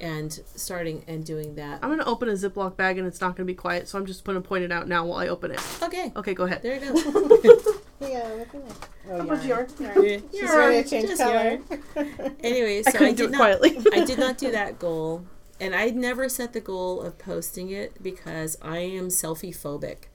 and 0.00 0.40
starting 0.56 1.04
and 1.06 1.24
doing 1.24 1.54
that. 1.54 1.78
I'm 1.82 1.88
gonna 1.90 2.04
open 2.04 2.28
a 2.28 2.32
Ziploc 2.32 2.76
bag 2.76 2.98
and 2.98 3.06
it's 3.06 3.20
not 3.20 3.36
gonna 3.36 3.46
be 3.46 3.54
quiet, 3.54 3.86
so 3.86 3.96
I'm 3.96 4.06
just 4.06 4.24
gonna 4.24 4.40
point 4.40 4.64
it 4.64 4.72
out 4.72 4.88
now 4.88 5.06
while 5.06 5.18
I 5.20 5.28
open 5.28 5.52
it. 5.52 5.60
Okay, 5.82 6.12
Okay, 6.16 6.34
go 6.34 6.44
ahead. 6.44 6.62
there 6.62 6.82
you 6.82 6.92
go. 7.40 7.58
Yeah, 8.00 8.28
look 8.38 8.54
at 8.54 8.68
that. 8.68 8.88
Oh, 9.10 9.18
How 9.18 9.24
much 9.24 9.44
yarn. 9.44 9.68
yarn? 9.78 9.94
Yarn. 10.04 10.22
She's 10.30 10.40
Yarn, 10.42 10.58
ready 10.58 10.82
to 10.82 10.88
change 10.90 11.08
just 11.08 11.22
color. 11.22 11.58
anyway, 12.42 12.78
I 12.78 12.82
so 12.82 12.90
I, 12.90 12.92
couldn't 12.92 13.14
did 13.14 13.16
do 13.16 13.24
it 13.24 13.30
not. 13.30 13.38
quietly. 13.38 13.78
I 13.92 14.04
did 14.04 14.18
not 14.18 14.38
do 14.38 14.50
that 14.52 14.78
goal, 14.78 15.24
and 15.60 15.74
I 15.74 15.90
never 15.90 16.28
set 16.28 16.52
the 16.52 16.60
goal 16.60 17.00
of 17.00 17.18
posting 17.18 17.70
it 17.70 18.02
because 18.02 18.56
I 18.60 18.78
am 18.78 19.08
selfie 19.08 19.54
phobic. 19.56 20.08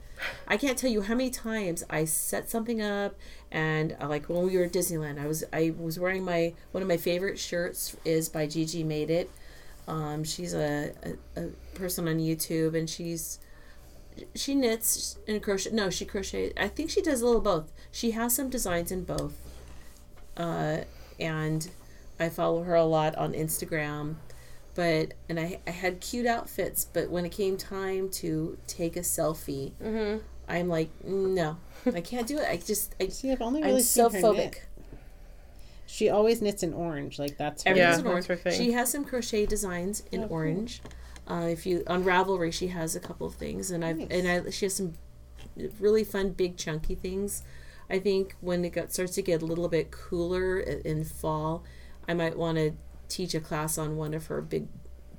I 0.47 0.57
can't 0.57 0.77
tell 0.77 0.91
you 0.91 1.01
how 1.03 1.15
many 1.15 1.29
times 1.29 1.83
I 1.89 2.03
set 2.05 2.49
something 2.49 2.81
up, 2.81 3.15
and 3.51 3.95
uh, 4.01 4.07
like 4.09 4.27
when 4.27 4.45
we 4.45 4.57
were 4.57 4.65
at 4.65 4.73
Disneyland, 4.73 5.17
I 5.19 5.27
was 5.27 5.45
I 5.53 5.73
was 5.79 5.97
wearing 5.97 6.25
my 6.25 6.53
one 6.71 6.83
of 6.83 6.89
my 6.89 6.97
favorite 6.97 7.39
shirts 7.39 7.95
is 8.03 8.27
by 8.27 8.45
Gigi 8.45 8.83
Made 8.83 9.09
It. 9.09 9.29
Um, 9.87 10.23
she's 10.23 10.53
a, 10.53 10.91
a, 11.35 11.41
a 11.41 11.47
person 11.73 12.07
on 12.07 12.17
YouTube, 12.19 12.77
and 12.77 12.89
she's 12.89 13.39
she 14.35 14.55
knits 14.55 15.17
and 15.27 15.41
crochet. 15.41 15.71
No, 15.71 15.89
she 15.89 16.05
crochets. 16.05 16.53
I 16.57 16.67
think 16.67 16.89
she 16.89 17.01
does 17.01 17.21
a 17.21 17.25
little 17.25 17.41
both. 17.41 17.71
She 17.91 18.11
has 18.11 18.35
some 18.35 18.49
designs 18.49 18.91
in 18.91 19.03
both, 19.03 19.35
uh, 20.37 20.79
and 21.19 21.69
I 22.19 22.29
follow 22.29 22.63
her 22.63 22.75
a 22.75 22.85
lot 22.85 23.15
on 23.15 23.33
Instagram. 23.33 24.15
But 24.75 25.13
and 25.27 25.39
I 25.39 25.59
I 25.67 25.71
had 25.71 25.99
cute 25.99 26.25
outfits, 26.25 26.85
but 26.85 27.09
when 27.09 27.25
it 27.25 27.31
came 27.31 27.57
time 27.57 28.09
to 28.11 28.57
take 28.67 28.95
a 28.95 29.01
selfie, 29.01 29.71
mm-hmm. 29.81 30.19
I'm 30.47 30.69
like, 30.69 30.89
no, 31.03 31.57
I 31.85 32.01
can't 32.01 32.27
do 32.27 32.37
it. 32.37 32.47
I 32.47 32.57
just 32.57 32.95
I, 32.99 33.07
See, 33.07 33.31
I've 33.31 33.41
only 33.41 33.61
really 33.61 33.75
I'm 33.75 33.81
seen 33.81 34.09
so 34.09 34.09
her 34.09 34.19
phobic. 34.19 34.35
knit. 34.37 34.65
She 35.85 36.09
always 36.09 36.41
knits 36.41 36.61
in 36.61 36.73
orange, 36.73 37.17
like 37.17 37.37
that's 37.37 37.63
her. 37.63 37.75
Yeah, 37.75 37.97
that's 37.97 38.27
her 38.27 38.35
thing. 38.35 38.53
She 38.53 38.73
has 38.73 38.91
some 38.91 39.03
crochet 39.03 39.47
designs 39.47 40.03
in 40.11 40.25
Oh, 40.25 40.27
cool. 40.27 40.37
Uh, 41.29 41.47
if 41.49 41.65
you 41.65 41.83
on 41.87 42.03
Ravelry, 42.03 42.51
she 42.51 42.67
has 42.67 42.95
a 42.95 42.99
couple 42.99 43.27
of 43.27 43.35
things, 43.35 43.69
and 43.71 43.85
I 43.85 43.93
Nice. 43.93 44.07
and 44.09 44.27
I 44.27 44.49
she 44.49 44.65
has 44.65 44.75
some 44.75 44.93
really 45.79 46.03
fun 46.03 46.31
big 46.31 46.57
chunky 46.57 46.95
things. 46.95 47.43
I 47.89 47.99
think 47.99 48.35
when 48.41 48.63
it 48.65 48.71
got, 48.71 48.91
starts 48.91 49.15
to 49.15 49.21
get 49.21 49.41
a 49.41 49.45
little 49.45 49.67
bit 49.67 49.91
cooler 49.91 50.59
in 50.59 51.03
fall, 51.03 51.63
I 52.07 52.13
might 52.13 52.37
want 52.37 52.57
to 52.57 52.73
teach 53.07 53.33
a 53.33 53.39
class 53.39 53.77
on 53.77 53.97
one 53.97 54.13
of 54.13 54.27
her 54.27 54.41
big, 54.41 54.67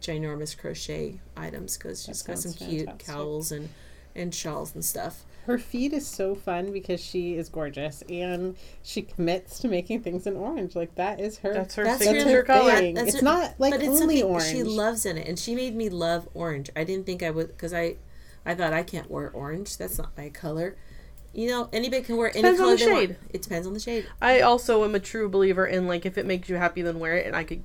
ginormous 0.01 0.57
crochet 0.57 1.21
items 1.37 1.77
because 1.77 2.05
she's 2.05 2.23
got 2.23 2.39
some 2.39 2.53
sounds 2.53 2.71
cute 2.71 2.99
cowls 2.99 3.53
and 3.53 3.69
and 4.15 4.35
shawls 4.35 4.75
and 4.75 4.85
stuff. 4.85 5.25
Her 5.47 5.59
feed 5.59 5.93
is 5.93 6.07
so 6.07 6.35
fun 6.35 6.73
because 6.73 7.01
she 7.03 7.35
is 7.35 7.49
gorgeous 7.49 8.03
and 8.09 8.57
she 8.83 9.03
commits 9.03 9.59
to 9.61 9.69
making 9.69 10.03
things 10.03 10.27
in 10.27 10.37
orange. 10.37 10.77
Like 10.77 10.95
that 10.97 11.19
is 11.21 11.39
her. 11.39 11.53
That's 11.55 11.75
her 11.75 11.85
That's 11.85 12.05
signature 12.05 12.37
her 12.37 12.43
color. 12.43 12.73
thing. 12.77 12.95
That's 12.95 13.09
it's 13.09 13.17
her- 13.21 13.25
not 13.25 13.55
like 13.59 13.73
but 13.73 13.81
it's 13.81 13.89
only 13.89 14.19
something 14.21 14.23
orange. 14.25 14.51
she 14.51 14.63
loves 14.63 15.07
in 15.07 15.17
it, 15.19 15.27
and 15.27 15.39
she 15.39 15.55
made 15.55 15.75
me 15.75 15.89
love 15.89 16.29
orange. 16.35 16.71
I 16.77 16.85
didn't 16.85 17.07
think 17.07 17.23
I 17.23 17.31
would 17.31 17.49
because 17.49 17.73
I, 17.73 17.97
I 18.45 18.55
thought 18.55 18.73
I 18.73 18.83
can't 18.83 19.11
wear 19.11 19.31
orange. 19.31 19.77
That's 19.79 19.99
not 19.99 20.17
my 20.17 20.29
color. 20.29 20.77
You 21.33 21.49
know, 21.49 21.69
anybody 21.73 22.03
can 22.03 22.17
wear 22.17 22.29
any 22.29 22.43
Depends 22.43 22.61
on 22.61 22.67
color 22.67 22.77
the 22.77 22.85
they 22.85 22.91
shade. 22.91 23.09
want. 23.11 23.31
It 23.35 23.43
depends 23.43 23.67
on 23.67 23.73
the 23.75 23.81
shade. 23.81 24.07
I 24.21 24.41
also 24.41 24.85
am 24.85 24.95
a 24.95 25.01
true 25.01 25.29
believer 25.29 25.67
in 25.67 25.87
like 25.87 26.05
if 26.05 26.19
it 26.19 26.27
makes 26.27 26.49
you 26.49 26.57
happy, 26.57 26.83
then 26.83 26.99
wear 26.99 27.17
it, 27.17 27.27
and 27.27 27.35
I 27.35 27.45
could 27.45 27.63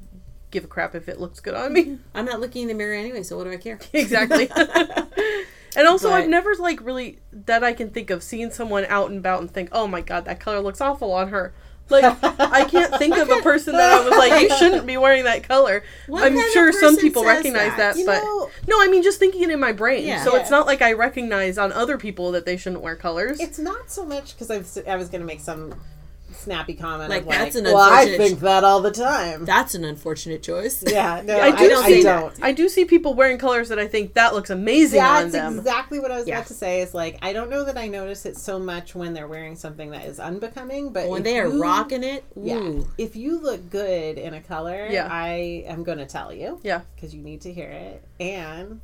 give 0.52 0.64
a 0.64 0.68
crap 0.68 0.96
if 0.96 1.10
it 1.10 1.20
looks 1.20 1.40
good 1.40 1.56
on 1.56 1.74
me. 1.74 2.00
I'm 2.14 2.26
not 2.26 2.40
looking 2.40 2.64
in 2.64 2.68
the 2.70 2.74
mirror 2.74 2.94
anyway, 2.94 3.24
so 3.24 3.38
what 3.38 3.44
do 3.46 3.52
I 3.52 3.58
care? 3.58 3.80
exactly. 3.94 4.50
and 5.76 5.88
also, 5.88 6.10
But- 6.10 6.16
I've 6.24 6.30
never 6.30 6.54
like 6.56 6.80
really 6.86 7.20
that 7.32 7.64
I 7.64 7.74
can 7.74 7.90
think 7.90 8.10
of 8.10 8.24
seen 8.24 8.52
someone 8.52 8.86
out 8.86 9.10
and 9.10 9.20
about 9.20 9.42
and 9.42 9.52
think, 9.52 9.70
oh 9.72 9.88
my 9.88 10.02
god, 10.02 10.26
that 10.26 10.40
color 10.40 10.60
looks 10.62 10.82
awful 10.82 11.12
on 11.14 11.30
her. 11.30 11.54
Like 11.88 12.04
I 12.40 12.66
can't 12.66 12.96
think 12.98 13.16
of 13.16 13.30
a 13.30 13.42
person 13.42 13.74
that 13.74 13.92
I 13.92 14.04
was 14.04 14.18
like, 14.18 14.42
you 14.42 14.58
shouldn't 14.58 14.88
be 14.88 14.98
wearing 14.98 15.26
that 15.26 15.44
color. 15.48 15.84
What 16.08 16.24
I'm 16.24 16.36
sure 16.52 16.72
some 16.74 16.98
people 16.98 17.24
recognize 17.24 17.78
that? 17.78 17.96
that, 17.96 18.06
but 18.08 18.24
know, 18.24 18.50
no, 18.68 18.82
I 18.82 18.88
mean 18.88 19.04
just 19.04 19.20
thinking 19.20 19.44
it 19.44 19.52
in 19.52 19.60
my 19.60 19.72
brain. 19.72 20.08
Yeah. 20.08 20.24
So 20.24 20.36
it's 20.36 20.50
not 20.50 20.66
like 20.66 20.82
I 20.82 20.94
recognize 20.94 21.60
on 21.60 21.72
other 21.72 22.00
people 22.00 22.32
that 22.32 22.46
they 22.46 22.58
shouldn't 22.58 22.82
wear 22.82 22.96
colors. 22.96 23.40
it's 23.40 23.60
not 23.60 23.92
so 23.92 24.04
much 24.04 24.36
because 24.36 24.50
I 24.88 24.96
was 24.96 25.10
gonna 25.10 25.26
make 25.26 25.42
some 25.42 25.80
snappy 26.46 26.74
comment 26.74 27.10
Like, 27.10 27.22
of 27.24 27.28
like, 27.28 27.38
that's 27.40 27.56
an 27.58 27.66
well, 27.66 27.78
I 27.78 28.02
unfortunate- 28.04 28.18
think 28.28 28.40
that 28.40 28.64
all 28.64 28.82
the 28.82 28.92
time. 28.92 29.44
That's 29.46 29.76
an 29.76 29.84
unfortunate 29.84 30.42
choice. 30.44 30.84
yeah, 30.88 31.22
no, 31.26 31.38
I 31.38 31.48
I, 31.48 31.52
do 31.68 31.76
I, 31.76 31.88
see 31.88 32.04
don't. 32.04 32.34
I 32.42 32.52
do 32.54 32.70
see 32.70 32.86
people 32.86 33.14
wearing 33.14 33.38
colors 33.38 33.70
that 33.70 33.80
I 33.80 33.88
think 33.88 34.14
that 34.14 34.34
looks 34.34 34.50
amazing 34.50 35.02
on 35.02 35.24
That's 35.24 35.34
them. 35.34 35.58
exactly 35.60 36.00
what 36.00 36.12
I 36.12 36.18
was 36.20 36.28
Yeah. 36.28 36.38
about 36.38 36.48
to 36.48 36.54
say. 36.54 36.82
Is 36.82 36.94
like 36.94 37.18
I 37.22 37.34
don't 37.34 37.50
know 37.50 37.66
that 37.66 37.78
I 37.78 37.88
notice 37.88 38.26
it 38.26 38.38
so 38.38 38.58
much 38.60 38.96
when 38.96 39.14
they're 39.14 39.28
wearing 39.28 39.56
something 39.56 39.92
that 39.92 40.06
is 40.06 40.20
unbecoming, 40.20 40.94
but 40.94 41.10
when 41.10 41.24
they 41.24 41.40
are 41.40 41.48
you- 41.48 41.62
rocking 41.62 42.04
it, 42.04 42.24
Yeah. 42.42 42.80
If 42.98 43.16
you 43.16 43.40
look 43.40 43.70
good 43.70 44.18
in 44.18 44.34
a 44.34 44.42
color, 44.42 44.88
Yeah. 44.90 45.08
I 45.12 45.64
am 45.68 45.84
going 45.84 45.98
to 45.98 46.06
tell 46.06 46.32
you. 46.32 46.60
Yeah. 46.64 46.82
Because 46.96 47.14
you 47.14 47.22
need 47.22 47.42
to 47.42 47.52
hear 47.52 47.70
it. 47.70 48.04
And 48.20 48.80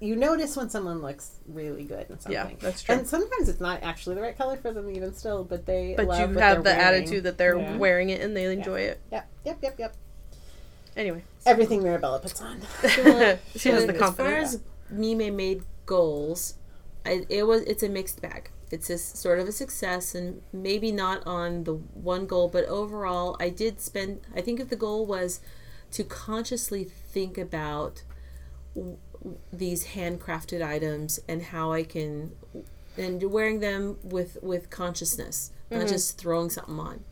you 0.00 0.14
notice 0.16 0.56
when 0.56 0.70
someone 0.70 1.02
looks 1.02 1.32
really 1.48 1.84
good 1.84 2.02
in 2.08 2.20
something. 2.20 2.32
Yeah, 2.32 2.50
that's 2.60 2.82
true. 2.82 2.94
And 2.94 3.06
sometimes 3.06 3.48
it's 3.48 3.60
not 3.60 3.82
actually 3.82 4.14
the 4.16 4.22
right 4.22 4.36
color 4.38 4.56
for 4.56 4.72
them 4.72 4.90
even 4.90 5.12
still, 5.14 5.42
but 5.44 5.66
they 5.66 5.94
but 5.96 6.06
love 6.06 6.20
you 6.30 6.34
what 6.36 6.42
have 6.44 6.58
the 6.64 6.70
wearing. 6.70 6.80
attitude 6.80 7.24
that 7.24 7.36
they're 7.38 7.58
Yeah. 7.58 7.76
wearing 7.76 8.10
it 8.10 8.20
and 8.20 8.36
they 8.36 8.44
enjoy 8.52 8.80
it. 8.82 9.00
Yep, 9.10 9.28
yep, 9.44 9.58
yep, 9.62 9.78
yep. 9.78 9.94
Anyway, 10.96 11.22
Everything 11.46 11.82
Mirabella 11.82 12.18
puts 12.18 12.40
on. 12.42 12.60
she 13.56 13.68
has 13.70 13.86
the 13.86 13.92
confidence. 13.92 13.94
As 13.94 13.98
far 13.98 14.06
confidence. 14.06 14.54
as 14.54 14.60
Mime 14.90 15.36
made 15.36 15.62
goals, 15.86 16.54
I, 17.06 17.24
it 17.28 17.44
was 17.46 17.62
it's 17.62 17.82
a 17.82 17.88
mixed 17.88 18.20
bag. 18.20 18.50
it's 18.70 18.90
a 18.90 18.98
sort 18.98 19.38
of 19.38 19.48
a 19.48 19.52
success 19.52 20.14
and 20.14 20.42
maybe 20.52 20.92
not 20.92 21.26
on 21.26 21.64
the 21.64 21.74
one 21.74 22.26
goal 22.26 22.48
but 22.48 22.64
overall 22.66 23.34
i 23.40 23.48
did 23.48 23.80
spend 23.80 24.20
i 24.36 24.42
think 24.42 24.60
if 24.60 24.68
the 24.68 24.76
goal 24.76 25.06
was 25.06 25.40
to 25.90 26.04
consciously 26.04 26.84
think 26.84 27.38
about 27.38 28.02
w- 28.74 28.98
w- 28.98 28.98
these 29.52 29.88
handcrafted 29.88 30.62
items 30.64 31.20
and 31.28 31.42
how 31.44 31.72
i 31.72 31.82
can 31.82 32.32
and 32.96 33.22
wearing 33.30 33.60
them 33.60 33.96
with 34.02 34.38
with 34.42 34.70
consciousness 34.70 35.52
not 35.70 35.86
just 35.88 36.18
throwing 36.18 36.50
something 36.50 36.78
on 36.78 37.04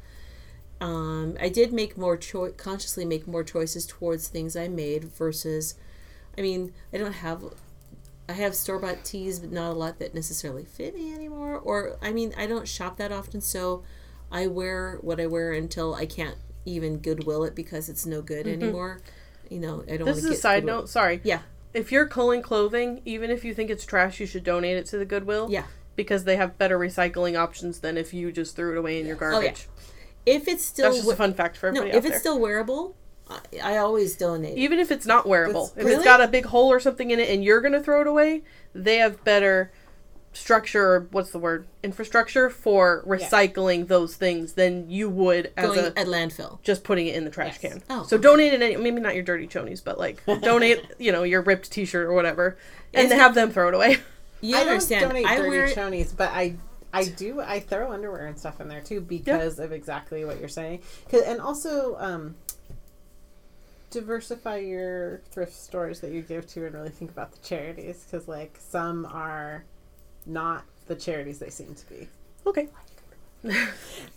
um, 0.81 1.37
i 1.41 1.49
did 1.49 1.73
make 1.73 1.97
more 1.97 2.17
cho- 2.17 2.53
consciously 2.53 3.05
make 3.05 3.27
more 3.27 3.45
choices 3.45 3.87
towards 3.87 4.29
things 4.29 4.57
i 4.57 4.69
made 4.69 5.05
versus 5.05 5.75
i 6.37 6.41
mean 6.41 6.73
i 6.93 6.97
don't 6.99 7.13
have 7.15 7.43
I 8.29 8.33
have 8.33 8.57
store 8.57 8.81
bought 8.81 9.05
tees, 9.05 9.39
but 9.39 9.53
not 9.53 9.71
a 9.71 9.75
lot 9.75 10.01
that 10.01 10.13
necessarily 10.13 10.65
fit 10.65 10.97
me 10.97 11.15
anymore. 11.15 11.57
Or, 11.59 11.97
I 12.03 12.11
mean, 12.11 12.35
I 12.37 12.47
don't 12.47 12.67
shop 12.67 12.97
that 12.97 13.13
often, 13.13 13.41
so 13.41 13.85
I 14.33 14.49
wear 14.49 14.99
what 15.01 15.21
I 15.21 15.27
wear 15.27 15.53
until 15.53 15.95
I 15.95 16.07
can't 16.07 16.37
even 16.65 16.99
Goodwill 16.99 17.45
it 17.45 17.55
because 17.55 17.89
it's 17.89 18.05
no 18.05 18.23
good 18.23 18.49
anymore. 18.49 19.01
You 19.49 19.61
know, 19.61 19.85
I 19.89 19.97
don't 19.97 20.07
This 20.07 20.19
is 20.25 20.25
a 20.25 20.35
side 20.35 20.63
Goodwill. 20.65 20.81
note. 20.81 20.89
Sorry. 20.89 21.21
Yeah, 21.23 21.43
If 21.77 21.93
you're 21.93 22.07
culling 22.07 22.43
clothing, 22.43 23.03
even 23.05 23.31
if 23.31 23.45
you 23.45 23.53
think 23.55 23.71
it's 23.71 23.85
trash, 23.85 24.19
you 24.19 24.27
should 24.27 24.45
donate 24.45 24.77
it 24.77 24.87
to 24.87 24.99
the 24.99 25.05
Goodwill. 25.05 25.49
yeah. 25.51 25.65
Because 25.95 26.25
they 26.25 26.37
have 26.37 26.59
better 26.59 26.79
recycling 26.79 27.39
options 27.39 27.79
than 27.81 27.97
if 27.97 28.13
you 28.13 28.31
just 28.33 28.55
threw 28.57 28.73
it 28.73 28.79
away 28.79 29.01
in 29.01 29.07
your 29.07 29.17
Oh, 29.17 29.25
yeah. 29.27 29.31
garbage. 29.33 29.69
If 30.27 30.47
it's 30.49 30.65
still 30.65 30.87
That's 30.87 30.97
just 30.97 31.07
we- 31.09 31.15
a 31.15 31.17
fun 31.17 31.33
fact 31.35 31.57
for 31.57 31.71
no, 31.73 31.81
everybody 31.81 31.91
if 31.99 32.05
out 32.05 32.07
it's 32.07 32.11
there. 32.15 32.21
still 32.21 32.39
wearable, 32.39 32.95
I, 33.31 33.39
I 33.63 33.77
always 33.79 34.17
donate. 34.17 34.59
even 34.59 34.79
if 34.79 34.91
it's 34.91 35.07
not 35.07 35.27
wearable, 35.27 35.67
That's- 35.69 35.79
if 35.79 35.85
Really? 35.85 35.97
it's 35.97 36.05
got 36.05 36.21
a 36.21 36.29
big 36.29 36.47
hole 36.47 36.69
or 36.71 36.81
something 36.81 37.11
in 37.11 37.19
it 37.21 37.29
and 37.31 37.43
you're 37.45 37.61
gonna 37.63 37.83
throw 37.83 38.01
it 38.03 38.07
away, 38.07 38.43
they 38.75 38.97
have 38.99 39.23
better 39.25 39.71
structure 40.37 40.85
or 40.95 41.01
what's 41.11 41.31
the 41.31 41.39
word 41.39 41.67
infrastructure 41.83 42.51
for 42.51 43.03
recycling 43.07 43.87
those 43.89 44.17
things 44.17 44.53
than 44.53 44.89
you 44.91 45.09
would 45.09 45.53
as 45.57 45.67
Going 45.67 45.79
a 45.79 45.87
at 45.99 46.07
landfill. 46.07 46.63
just 46.63 46.85
putting 46.85 47.07
it 47.07 47.15
in 47.17 47.25
the 47.25 47.31
trash 47.31 47.59
Yes. 47.63 47.73
can. 47.73 47.83
Oh, 47.91 48.03
so 48.05 48.17
okay. 48.17 48.23
donate 48.23 48.53
it, 48.53 48.63
any, 48.63 48.77
maybe 48.77 49.01
not 49.01 49.15
your 49.15 49.25
dirty 49.25 49.47
chonies, 49.47 49.83
but 49.83 49.99
like 49.99 50.23
donate, 50.43 50.85
you 50.99 51.11
know, 51.13 51.23
your 51.23 51.43
ripped 51.43 51.71
T-shirt 51.73 52.07
or 52.07 52.13
whatever, 52.13 52.57
and 52.95 53.07
It's 53.07 53.15
have 53.15 53.35
them 53.35 53.51
throw 53.51 53.69
it 53.69 53.75
away. 53.75 53.99
You 54.43 54.57
I 54.57 54.61
understand? 54.61 55.01
don't 55.03 55.11
donate 55.11 55.27
I 55.27 55.37
dirty 55.37 55.49
wear 55.49 55.65
it- 55.65 55.77
chonies, 55.77 56.15
but 56.17 56.31
I 56.33 56.57
I 56.93 57.05
do 57.05 57.41
I 57.41 57.61
throw 57.61 57.91
underwear 57.93 58.27
and 58.27 58.39
stuff 58.39 58.61
in 58.61 58.69
there 58.69 58.81
too 58.83 59.01
because 59.01 59.59
of 59.59 59.73
exactly 59.73 60.25
what 60.25 60.39
you're 60.39 60.49
saying. 60.49 60.83
'Cause- 61.11 61.23
and 61.23 61.41
also 61.41 61.97
um, 61.99 62.35
diversify 63.91 64.59
your 64.59 65.21
thrift 65.31 65.55
stores 65.55 66.01
that 66.01 66.11
you 66.13 66.21
give 66.23 66.47
to 66.49 66.67
and 66.67 66.75
really 66.75 66.91
think 66.91 67.11
about 67.11 67.33
the 67.33 67.39
charities 67.39 68.05
because 68.05 68.29
like 68.29 68.59
some 68.59 69.07
are 69.07 69.65
not 70.27 70.65
the 70.87 70.95
charities 70.97 71.39
they 71.39 71.51
seem 71.51 71.75
to 71.75 71.89
be. 71.89 72.09
Okay, 72.47 72.69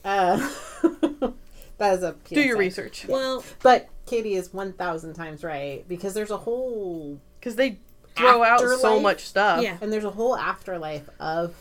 Uh, 0.05 0.49
that 1.77 1.97
is 1.97 2.03
a 2.03 2.15
do 2.25 2.41
your 2.41 2.55
PSA. 2.55 2.59
research 2.59 3.05
Well, 3.07 3.43
But 3.63 3.89
Katie 4.05 4.35
is 4.35 4.53
one 4.53 4.73
thousand 4.73 5.13
times 5.13 5.43
right 5.43 5.87
because 5.87 6.13
there's 6.13 6.31
a 6.31 6.37
whole 6.37 7.19
because 7.39 7.55
they 7.55 7.77
throw 8.15 8.43
out 8.43 8.59
so 8.79 8.99
much 8.99 9.25
stuff. 9.25 9.61
yeah. 9.63 9.77
and 9.81 9.91
there's 9.93 10.03
a 10.03 10.09
whole 10.11 10.35
afterlife 10.35 11.07
of 11.19 11.53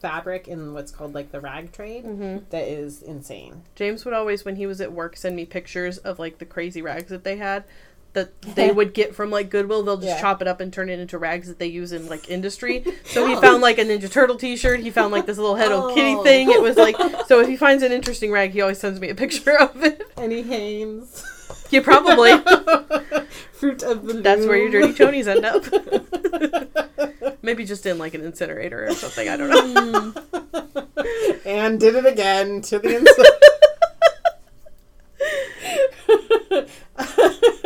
fabric 0.00 0.48
in 0.48 0.74
what's 0.74 0.90
called 0.90 1.14
like 1.14 1.30
the 1.30 1.40
rag 1.40 1.70
trade 1.72 2.04
hmm 2.04 2.38
that 2.50 2.66
is 2.66 3.02
insane. 3.02 3.62
James 3.76 4.04
would 4.04 4.12
always, 4.14 4.44
when 4.44 4.56
he 4.56 4.66
was 4.66 4.80
at 4.80 4.92
work, 4.92 5.16
send 5.16 5.36
me 5.36 5.44
pictures 5.46 5.98
of 5.98 6.18
like 6.18 6.38
the 6.38 6.44
crazy 6.44 6.82
rags 6.82 7.08
that 7.10 7.22
they 7.24 7.36
had 7.36 7.62
that 8.14 8.40
they 8.56 8.70
would 8.70 8.92
get 8.94 9.14
from 9.14 9.30
like 9.30 9.48
Goodwill. 9.50 9.82
They'll 9.82 9.96
just 9.96 10.08
Yeah. 10.08 10.20
chop 10.20 10.42
it 10.42 10.48
up 10.48 10.60
and 10.60 10.72
turn 10.72 10.88
it 10.90 10.98
into 10.98 11.18
rags 11.18 11.48
that 11.48 11.58
they 11.58 11.66
use 11.66 11.92
in 11.92 12.08
like 12.08 12.28
industry. 12.30 12.84
So 13.04 13.26
he 13.26 13.34
found 13.40 13.62
like 13.62 13.78
a 13.78 13.84
Ninja 13.84 14.10
Turtle 14.10 14.36
T-shirt. 14.36 14.80
He 14.80 14.90
found 14.90 15.12
like 15.12 15.26
this 15.26 15.38
little 15.38 15.56
Hello 15.56 15.94
Kitty 15.94 16.14
Oh. 16.16 16.22
thing. 16.22 16.50
It 16.50 16.60
was 16.60 16.76
like 16.76 16.96
so. 17.26 17.40
If 17.40 17.48
he 17.48 17.56
finds 17.56 17.82
an 17.82 17.92
interesting 17.92 18.30
rag, 18.30 18.50
he 18.52 18.60
always 18.60 18.78
sends 18.78 19.00
me 19.00 19.08
a 19.08 19.14
picture 19.14 19.58
of 19.58 19.82
it. 19.82 20.02
Any 20.16 20.42
Hanes. 20.42 21.24
Yeah, 21.70 21.80
probably. 21.82 22.32
Fruit 23.52 23.82
of 23.82 24.04
the 24.06 24.14
That's 24.22 24.44
where 24.46 24.56
your 24.58 24.70
dirty 24.70 24.88
loom. 24.88 24.94
chonies 24.94 25.26
end 25.26 25.44
up. 25.46 25.64
Maybe 27.42 27.64
just 27.64 27.86
in 27.86 27.96
like 27.98 28.12
an 28.14 28.22
incinerator 28.22 28.86
or 28.86 28.92
something. 28.94 29.28
I 29.28 29.36
don't 29.36 29.48
know. 29.50 30.12
Mm, 30.22 31.38
and 31.46 31.80
did 31.80 31.94
it 31.94 32.04
again 32.06 32.60
to 32.62 32.78
the 32.78 32.96
inside. 32.98 33.26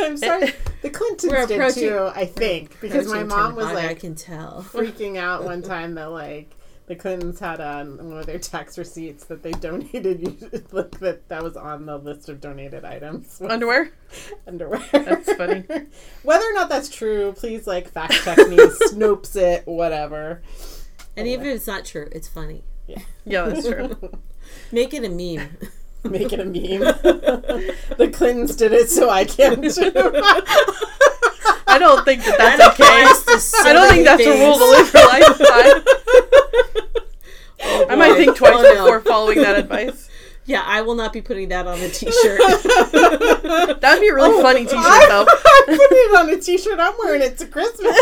I'm 0.06 0.16
sorry. 0.16 0.52
The 0.82 0.90
Clintons 0.90 1.32
We're 1.32 1.46
did 1.46 1.74
too, 1.74 2.10
I 2.14 2.26
think, 2.26 2.80
because 2.80 3.08
my 3.08 3.24
mom 3.24 3.56
was 3.56 3.66
10, 3.66 3.76
I 3.76 3.86
like 3.88 4.00
can 4.00 4.14
tell. 4.14 4.64
freaking 4.72 5.16
out 5.16 5.42
one 5.42 5.62
time 5.62 5.94
that 5.96 6.12
like 6.12 6.54
the 6.86 6.94
Clintons 6.94 7.40
had 7.40 7.60
on 7.60 7.96
one 8.10 8.18
of 8.18 8.26
their 8.26 8.38
tax 8.38 8.78
receipts 8.78 9.24
that 9.24 9.42
they 9.42 9.50
donated 9.50 10.22
like 10.72 10.98
that 11.00 11.28
that 11.28 11.42
was 11.42 11.56
on 11.56 11.86
the 11.86 11.98
list 11.98 12.28
of 12.28 12.40
donated 12.40 12.84
items. 12.84 13.40
Underwear. 13.40 13.90
underwear. 14.46 14.80
That's 14.92 15.32
funny. 15.32 15.64
Whether 16.22 16.44
or 16.44 16.52
not 16.52 16.68
that's 16.68 16.88
true, 16.88 17.32
please 17.32 17.66
like 17.66 17.88
fact 17.88 18.12
check 18.22 18.38
me, 18.38 18.56
Snopes 18.56 19.34
it, 19.34 19.66
whatever. 19.66 20.42
And 21.16 21.26
even 21.26 21.46
if 21.46 21.56
it's 21.56 21.66
not 21.66 21.84
true, 21.84 22.08
it's 22.12 22.28
funny. 22.28 22.62
Yeah, 22.86 23.02
yeah, 23.24 23.46
that's 23.46 23.66
true. 23.66 23.96
Make 24.70 24.94
it 24.94 25.02
a 25.04 25.08
meme. 25.08 25.56
Make 26.10 26.32
it 26.32 26.40
a 26.40 26.44
meme. 26.44 26.80
the 27.98 28.10
Clintons 28.12 28.56
did 28.56 28.72
it, 28.72 28.88
so 28.90 29.10
I 29.10 29.24
can 29.24 29.62
too. 29.62 29.92
I 31.68 31.78
don't 31.78 32.04
think 32.04 32.24
that 32.24 32.38
That 32.38 32.56
that's 32.58 32.80
okay. 32.80 33.38
so 33.38 33.58
I 33.68 33.72
don't 33.72 33.88
think 33.90 34.04
that's 34.04 34.22
a 34.22 34.24
things. 34.24 34.40
rule 34.40 34.58
to 34.58 34.64
live 34.64 34.92
your 34.94 35.06
lifetime. 35.06 35.82
Oh, 37.62 37.86
I 37.90 37.94
might 37.96 38.14
think 38.16 38.36
twice 38.36 38.52
Oh, 38.54 38.62
no. 38.62 38.84
before 38.84 39.00
following 39.00 39.38
that 39.42 39.58
advice. 39.58 40.08
Yeah, 40.46 40.62
I 40.64 40.82
will 40.82 40.94
not 40.94 41.12
be 41.12 41.20
putting 41.20 41.48
that 41.48 41.66
on 41.66 41.80
the 41.80 41.88
t-shirt. 41.88 42.38
That'd 43.80 44.00
be 44.00 44.08
a 44.08 44.14
really 44.14 44.30
oh, 44.38 44.42
funny 44.42 44.62
T-shirt, 44.62 44.78
I, 44.78 45.06
though. 45.08 45.26
I 45.26 45.62
put 45.66 45.78
it 45.90 46.16
on 46.16 46.30
a 46.30 46.40
t-shirt. 46.40 46.78
I'm 46.78 46.94
wearing 47.02 47.20
it 47.22 47.36
to 47.38 47.46
Christmas. 47.46 47.96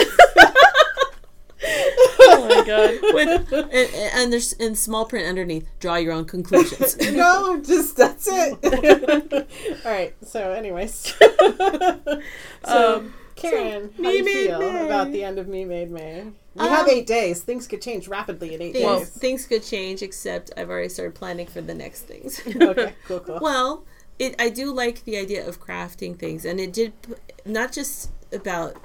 Oh 1.66 2.46
my 2.48 2.66
god. 2.66 2.98
With 3.14 3.52
and, 3.52 3.94
and 4.14 4.32
there's 4.32 4.52
in 4.54 4.74
small 4.74 5.04
print 5.06 5.26
underneath. 5.26 5.68
Draw 5.80 5.96
your 5.96 6.12
own 6.12 6.24
conclusions. 6.24 6.96
no, 7.12 7.60
just 7.62 7.96
that's 7.96 8.28
it. 8.30 9.48
All 9.84 9.90
right. 9.92 10.14
So, 10.24 10.52
anyways, 10.52 11.14
so 12.64 12.96
Um, 12.96 13.14
Karen, 13.36 13.90
how 13.96 14.02
do 14.02 14.08
you 14.10 14.24
feel 14.24 14.58
May. 14.60 14.84
about 14.86 15.12
the 15.12 15.24
end 15.24 15.38
of 15.38 15.48
Me 15.48 15.64
Made 15.64 15.90
May? 15.90 16.24
We 16.54 16.60
Um, 16.60 16.68
have 16.68 16.88
eight 16.88 17.06
days. 17.06 17.42
Things 17.42 17.66
could 17.66 17.82
change 17.82 18.08
rapidly 18.08 18.54
in 18.54 18.62
eight 18.62 18.72
things, 18.74 18.98
days. 19.00 19.08
things 19.10 19.46
could 19.46 19.62
change, 19.64 20.02
except 20.02 20.50
I've 20.56 20.70
already 20.70 20.88
started 20.88 21.14
planning 21.14 21.46
for 21.46 21.60
the 21.60 21.74
next 21.74 22.02
things. 22.02 22.40
okay, 22.46 22.94
cool, 23.06 23.20
cool. 23.20 23.38
Well, 23.40 23.84
it 24.18 24.34
I 24.38 24.50
do 24.50 24.72
like 24.72 25.04
the 25.04 25.16
idea 25.18 25.46
of 25.46 25.60
crafting 25.60 26.16
things, 26.18 26.44
and 26.44 26.60
it 26.60 26.72
did 26.72 26.92
not 27.44 27.72
just 27.72 28.10
about 28.32 28.76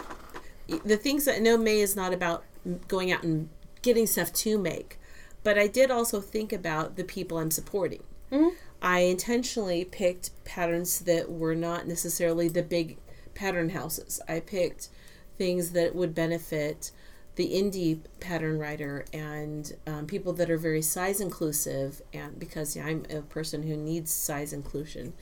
the 0.83 0.97
things 0.97 1.25
that 1.25 1.41
know 1.41 1.57
May 1.57 1.79
is 1.79 1.95
not 1.95 2.13
about 2.13 2.43
going 2.87 3.11
out 3.11 3.23
and 3.23 3.49
getting 3.81 4.07
stuff 4.07 4.33
to 4.33 4.57
make, 4.57 4.99
but 5.43 5.57
I 5.57 5.67
did 5.67 5.89
also 5.91 6.21
think 6.21 6.51
about 6.51 6.95
the 6.95 7.03
people 7.03 7.37
I'm 7.37 7.51
supporting. 7.51 8.03
Mhm. 8.31 8.51
I 8.81 8.99
intentionally 8.99 9.83
picked 9.85 10.31
patterns 10.43 10.99
that 10.99 11.31
were 11.31 11.55
not 11.55 11.87
necessarily 11.87 12.47
the 12.47 12.63
big 12.63 12.97
pattern 13.33 13.69
houses. 13.69 14.21
I 14.27 14.39
picked 14.39 14.89
things 15.37 15.71
that 15.71 15.95
would 15.95 16.13
benefit 16.13 16.91
the 17.35 17.53
indie 17.53 18.01
pattern 18.19 18.59
writer 18.59 19.05
and 19.13 19.71
um, 19.87 20.05
people 20.05 20.33
that 20.33 20.49
are 20.49 20.57
very 20.57 20.81
size 20.81 21.21
inclusive 21.21 22.01
and 22.13 22.37
because 22.37 22.75
yeah, 22.75 22.85
I'm 22.85 23.05
a 23.09 23.21
person 23.21 23.63
who 23.63 23.77
needs 23.77 24.11
size 24.11 24.51
inclusion 24.51 25.13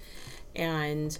and 0.55 1.19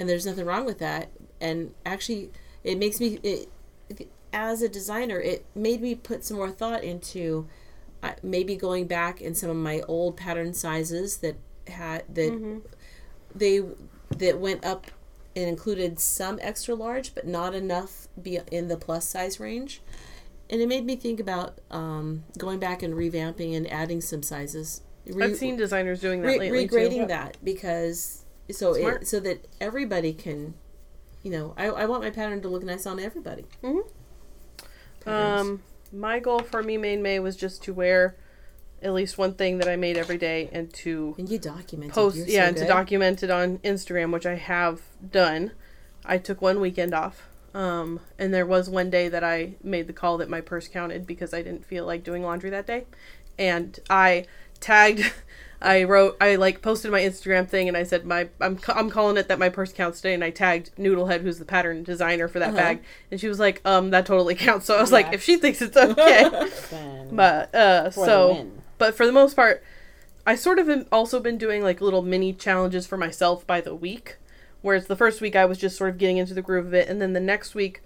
and 0.00 0.08
there's 0.08 0.24
nothing 0.24 0.46
wrong 0.46 0.64
with 0.64 0.78
that 0.78 1.10
and 1.38 1.74
actually 1.84 2.30
it 2.64 2.78
makes 2.78 2.98
me 2.98 3.18
it, 3.22 3.50
as 4.32 4.62
a 4.62 4.68
designer 4.68 5.18
it 5.20 5.44
made 5.54 5.80
me 5.80 5.94
put 5.94 6.24
some 6.24 6.36
more 6.36 6.50
thought 6.50 6.84
into 6.84 7.46
uh, 8.02 8.12
maybe 8.22 8.54
going 8.56 8.86
back 8.86 9.20
in 9.20 9.34
some 9.34 9.50
of 9.50 9.56
my 9.56 9.80
old 9.88 10.16
pattern 10.16 10.52
sizes 10.54 11.18
that 11.18 11.36
had 11.66 12.02
that 12.14 12.60
they 13.34 13.62
that 14.16 14.38
went 14.38 14.64
up 14.64 14.86
and 15.36 15.48
included 15.48 16.00
some 16.00 16.38
extra 16.42 16.74
large 16.74 17.14
but 17.14 17.26
not 17.26 17.54
enough 17.54 18.08
be 18.20 18.38
in 18.50 18.68
the 18.68 18.76
plus 18.76 19.06
size 19.08 19.38
range. 19.38 19.80
And 20.50 20.62
it 20.62 20.66
made 20.68 20.86
me 20.86 20.96
think 20.96 21.20
about 21.20 21.58
um, 21.70 22.24
going 22.38 22.58
back 22.58 22.82
and 22.82 22.94
revamping 22.94 23.54
and 23.54 23.70
adding 23.70 24.00
some 24.00 24.22
sizes. 24.22 24.80
Re- 25.06 25.26
I've 25.26 25.36
seen 25.36 25.56
designers 25.56 26.00
doing 26.00 26.22
that 26.22 26.28
re- 26.28 26.38
lately 26.38 26.66
regrading 26.66 27.02
too. 27.02 27.06
that 27.08 27.36
because 27.44 28.24
so 28.50 28.74
it, 28.74 29.06
so 29.06 29.20
that 29.20 29.46
everybody 29.60 30.14
can 30.14 30.54
you 31.22 31.30
know 31.30 31.52
I, 31.56 31.66
I 31.66 31.84
want 31.84 32.02
my 32.02 32.10
pattern 32.10 32.40
to 32.42 32.48
look 32.48 32.62
nice 32.62 32.86
on 32.86 32.98
everybody. 32.98 33.44
Mhm. 33.62 33.86
Um, 35.06 35.62
my 35.92 36.18
goal 36.18 36.40
for 36.40 36.62
Me 36.62 36.76
Made 36.76 37.00
May 37.00 37.18
was 37.18 37.36
just 37.36 37.62
to 37.64 37.72
wear 37.72 38.16
at 38.82 38.92
least 38.92 39.18
one 39.18 39.34
thing 39.34 39.58
that 39.58 39.68
I 39.68 39.76
made 39.76 39.96
every 39.96 40.18
day 40.18 40.48
and 40.52 40.72
to 40.74 41.14
and 41.18 41.28
you 41.28 41.38
document 41.38 41.92
post 41.92 42.16
You're 42.16 42.26
yeah 42.26 42.42
so 42.44 42.48
and 42.48 42.56
to 42.58 42.66
document 42.66 43.22
it 43.22 43.30
on 43.30 43.58
Instagram, 43.58 44.12
which 44.12 44.26
I 44.26 44.34
have 44.36 44.82
done. 45.10 45.52
I 46.04 46.18
took 46.18 46.40
one 46.40 46.60
weekend 46.60 46.94
off. 46.94 47.28
Um, 47.54 48.00
and 48.18 48.32
there 48.32 48.46
was 48.46 48.68
one 48.70 48.90
day 48.90 49.08
that 49.08 49.24
I 49.24 49.54
made 49.62 49.86
the 49.88 49.92
call 49.92 50.18
that 50.18 50.28
my 50.28 50.40
purse 50.40 50.68
counted 50.68 51.06
because 51.06 51.32
I 51.34 51.42
didn't 51.42 51.64
feel 51.64 51.86
like 51.86 52.04
doing 52.04 52.22
laundry 52.22 52.50
that 52.50 52.66
day. 52.66 52.84
and 53.38 53.78
I 53.90 54.26
tagged. 54.60 55.12
I 55.60 55.82
wrote, 55.84 56.16
I 56.20 56.36
like 56.36 56.62
posted 56.62 56.92
my 56.92 57.00
Instagram 57.00 57.48
thing, 57.48 57.66
and 57.68 57.76
I 57.76 57.82
said 57.82 58.04
my 58.06 58.28
I'm 58.40 58.58
I'm 58.68 58.90
calling 58.90 59.16
it 59.16 59.26
that 59.28 59.38
my 59.40 59.48
purse 59.48 59.72
counts 59.72 60.00
today, 60.00 60.14
and 60.14 60.22
I 60.22 60.30
tagged 60.30 60.70
Noodlehead, 60.76 61.22
who's 61.22 61.38
the 61.38 61.44
pattern 61.44 61.82
designer 61.82 62.28
for 62.28 62.38
that 62.38 62.48
Uh-huh. 62.50 62.56
bag, 62.56 62.82
and 63.10 63.20
she 63.20 63.28
was 63.28 63.40
like, 63.40 63.60
um, 63.64 63.90
that 63.90 64.06
totally 64.06 64.34
counts. 64.36 64.66
So 64.66 64.76
I 64.76 64.80
was 64.80 64.90
Yeah. 64.90 64.96
like, 64.98 65.12
if 65.12 65.22
she 65.22 65.36
thinks 65.36 65.60
it's 65.60 65.76
okay, 65.76 66.28
but 67.12 67.54
uh, 67.54 67.90
so 67.90 68.46
but 68.78 68.94
for 68.94 69.04
the 69.06 69.12
most 69.12 69.34
part, 69.34 69.62
I 70.26 70.34
sort 70.36 70.58
of 70.60 70.86
also 70.92 71.18
been 71.20 71.38
doing 71.38 71.62
like 71.62 71.80
little 71.80 72.02
mini 72.02 72.32
challenges 72.32 72.86
for 72.86 72.96
myself 72.96 73.46
by 73.46 73.60
the 73.60 73.74
week. 73.74 74.16
Whereas 74.62 74.86
the 74.86 74.96
first 74.96 75.20
week 75.20 75.34
I 75.36 75.44
was 75.44 75.58
just 75.58 75.76
sort 75.76 75.90
of 75.90 75.98
getting 75.98 76.18
into 76.18 76.34
the 76.34 76.42
groove 76.42 76.66
of 76.66 76.74
it, 76.74 76.88
and 76.88 77.00
then 77.02 77.12
the 77.14 77.20
next 77.20 77.54
week 77.54 77.80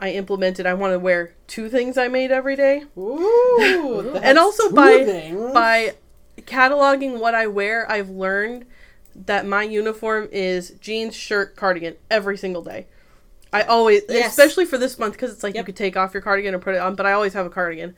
I 0.00 0.10
implemented 0.10 0.64
I 0.66 0.74
want 0.74 0.92
to 0.92 0.98
wear 0.98 1.34
two 1.46 1.68
things 1.68 1.96
I 1.98 2.08
made 2.08 2.30
every 2.30 2.56
day. 2.56 2.84
Ooh, 2.96 4.12
And 4.22 4.38
also 4.38 4.70
by 4.70 5.04
by 5.52 5.94
cataloging 6.42 7.18
what 7.20 7.34
I 7.34 7.46
wear, 7.46 7.90
I've 7.90 8.10
learned 8.10 8.66
that 9.14 9.46
my 9.46 9.62
uniform 9.62 10.28
is 10.32 10.70
jeans, 10.80 11.14
shirt, 11.14 11.54
cardigan 11.56 11.94
every 12.10 12.36
single 12.36 12.62
day. 12.62 12.86
I 13.52 13.62
always, 13.62 14.02
Yes. 14.08 14.30
especially 14.30 14.64
for 14.64 14.78
this 14.78 14.98
month, 14.98 15.12
because 15.12 15.32
it's 15.32 15.44
like 15.44 15.54
you 15.54 15.58
Yep. 15.58 15.66
could 15.66 15.76
take 15.76 15.96
off 15.96 16.12
your 16.12 16.22
cardigan 16.22 16.54
and 16.54 16.62
put 16.62 16.74
it 16.74 16.78
on, 16.78 16.96
but 16.96 17.06
I 17.06 17.12
always 17.12 17.34
have 17.34 17.46
a 17.46 17.50
cardigan. 17.50 17.94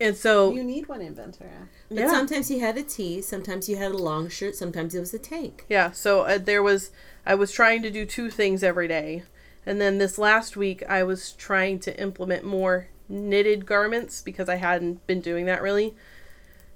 And 0.00 0.16
so, 0.16 0.52
you 0.52 0.64
need 0.64 0.88
one 0.88 1.00
in 1.02 1.14
Ventura. 1.14 1.68
But 1.88 1.98
yeah. 1.98 2.10
sometimes 2.10 2.50
you 2.50 2.60
had 2.60 2.76
a 2.78 2.82
tee, 2.82 3.20
sometimes 3.22 3.68
you 3.68 3.76
had 3.76 3.92
a 3.92 3.96
long 3.98 4.28
shirt, 4.28 4.56
sometimes 4.56 4.94
it 4.94 5.00
was 5.00 5.14
a 5.14 5.18
tank. 5.18 5.66
Yeah, 5.68 5.92
so 5.92 6.22
uh, 6.22 6.38
there 6.38 6.62
was 6.62 6.90
I 7.26 7.34
was 7.34 7.52
trying 7.52 7.82
to 7.82 7.90
do 7.90 8.04
two 8.06 8.30
things 8.30 8.62
every 8.64 8.88
day. 8.88 9.22
And 9.66 9.80
then 9.80 9.98
this 9.98 10.18
last 10.18 10.56
week 10.56 10.82
I 10.88 11.04
was 11.04 11.32
trying 11.32 11.78
to 11.80 11.98
implement 12.00 12.44
more 12.44 12.88
knitted 13.08 13.66
garments 13.66 14.20
because 14.22 14.48
I 14.48 14.56
hadn't 14.56 15.06
been 15.06 15.20
doing 15.20 15.44
that 15.46 15.62
really. 15.62 15.94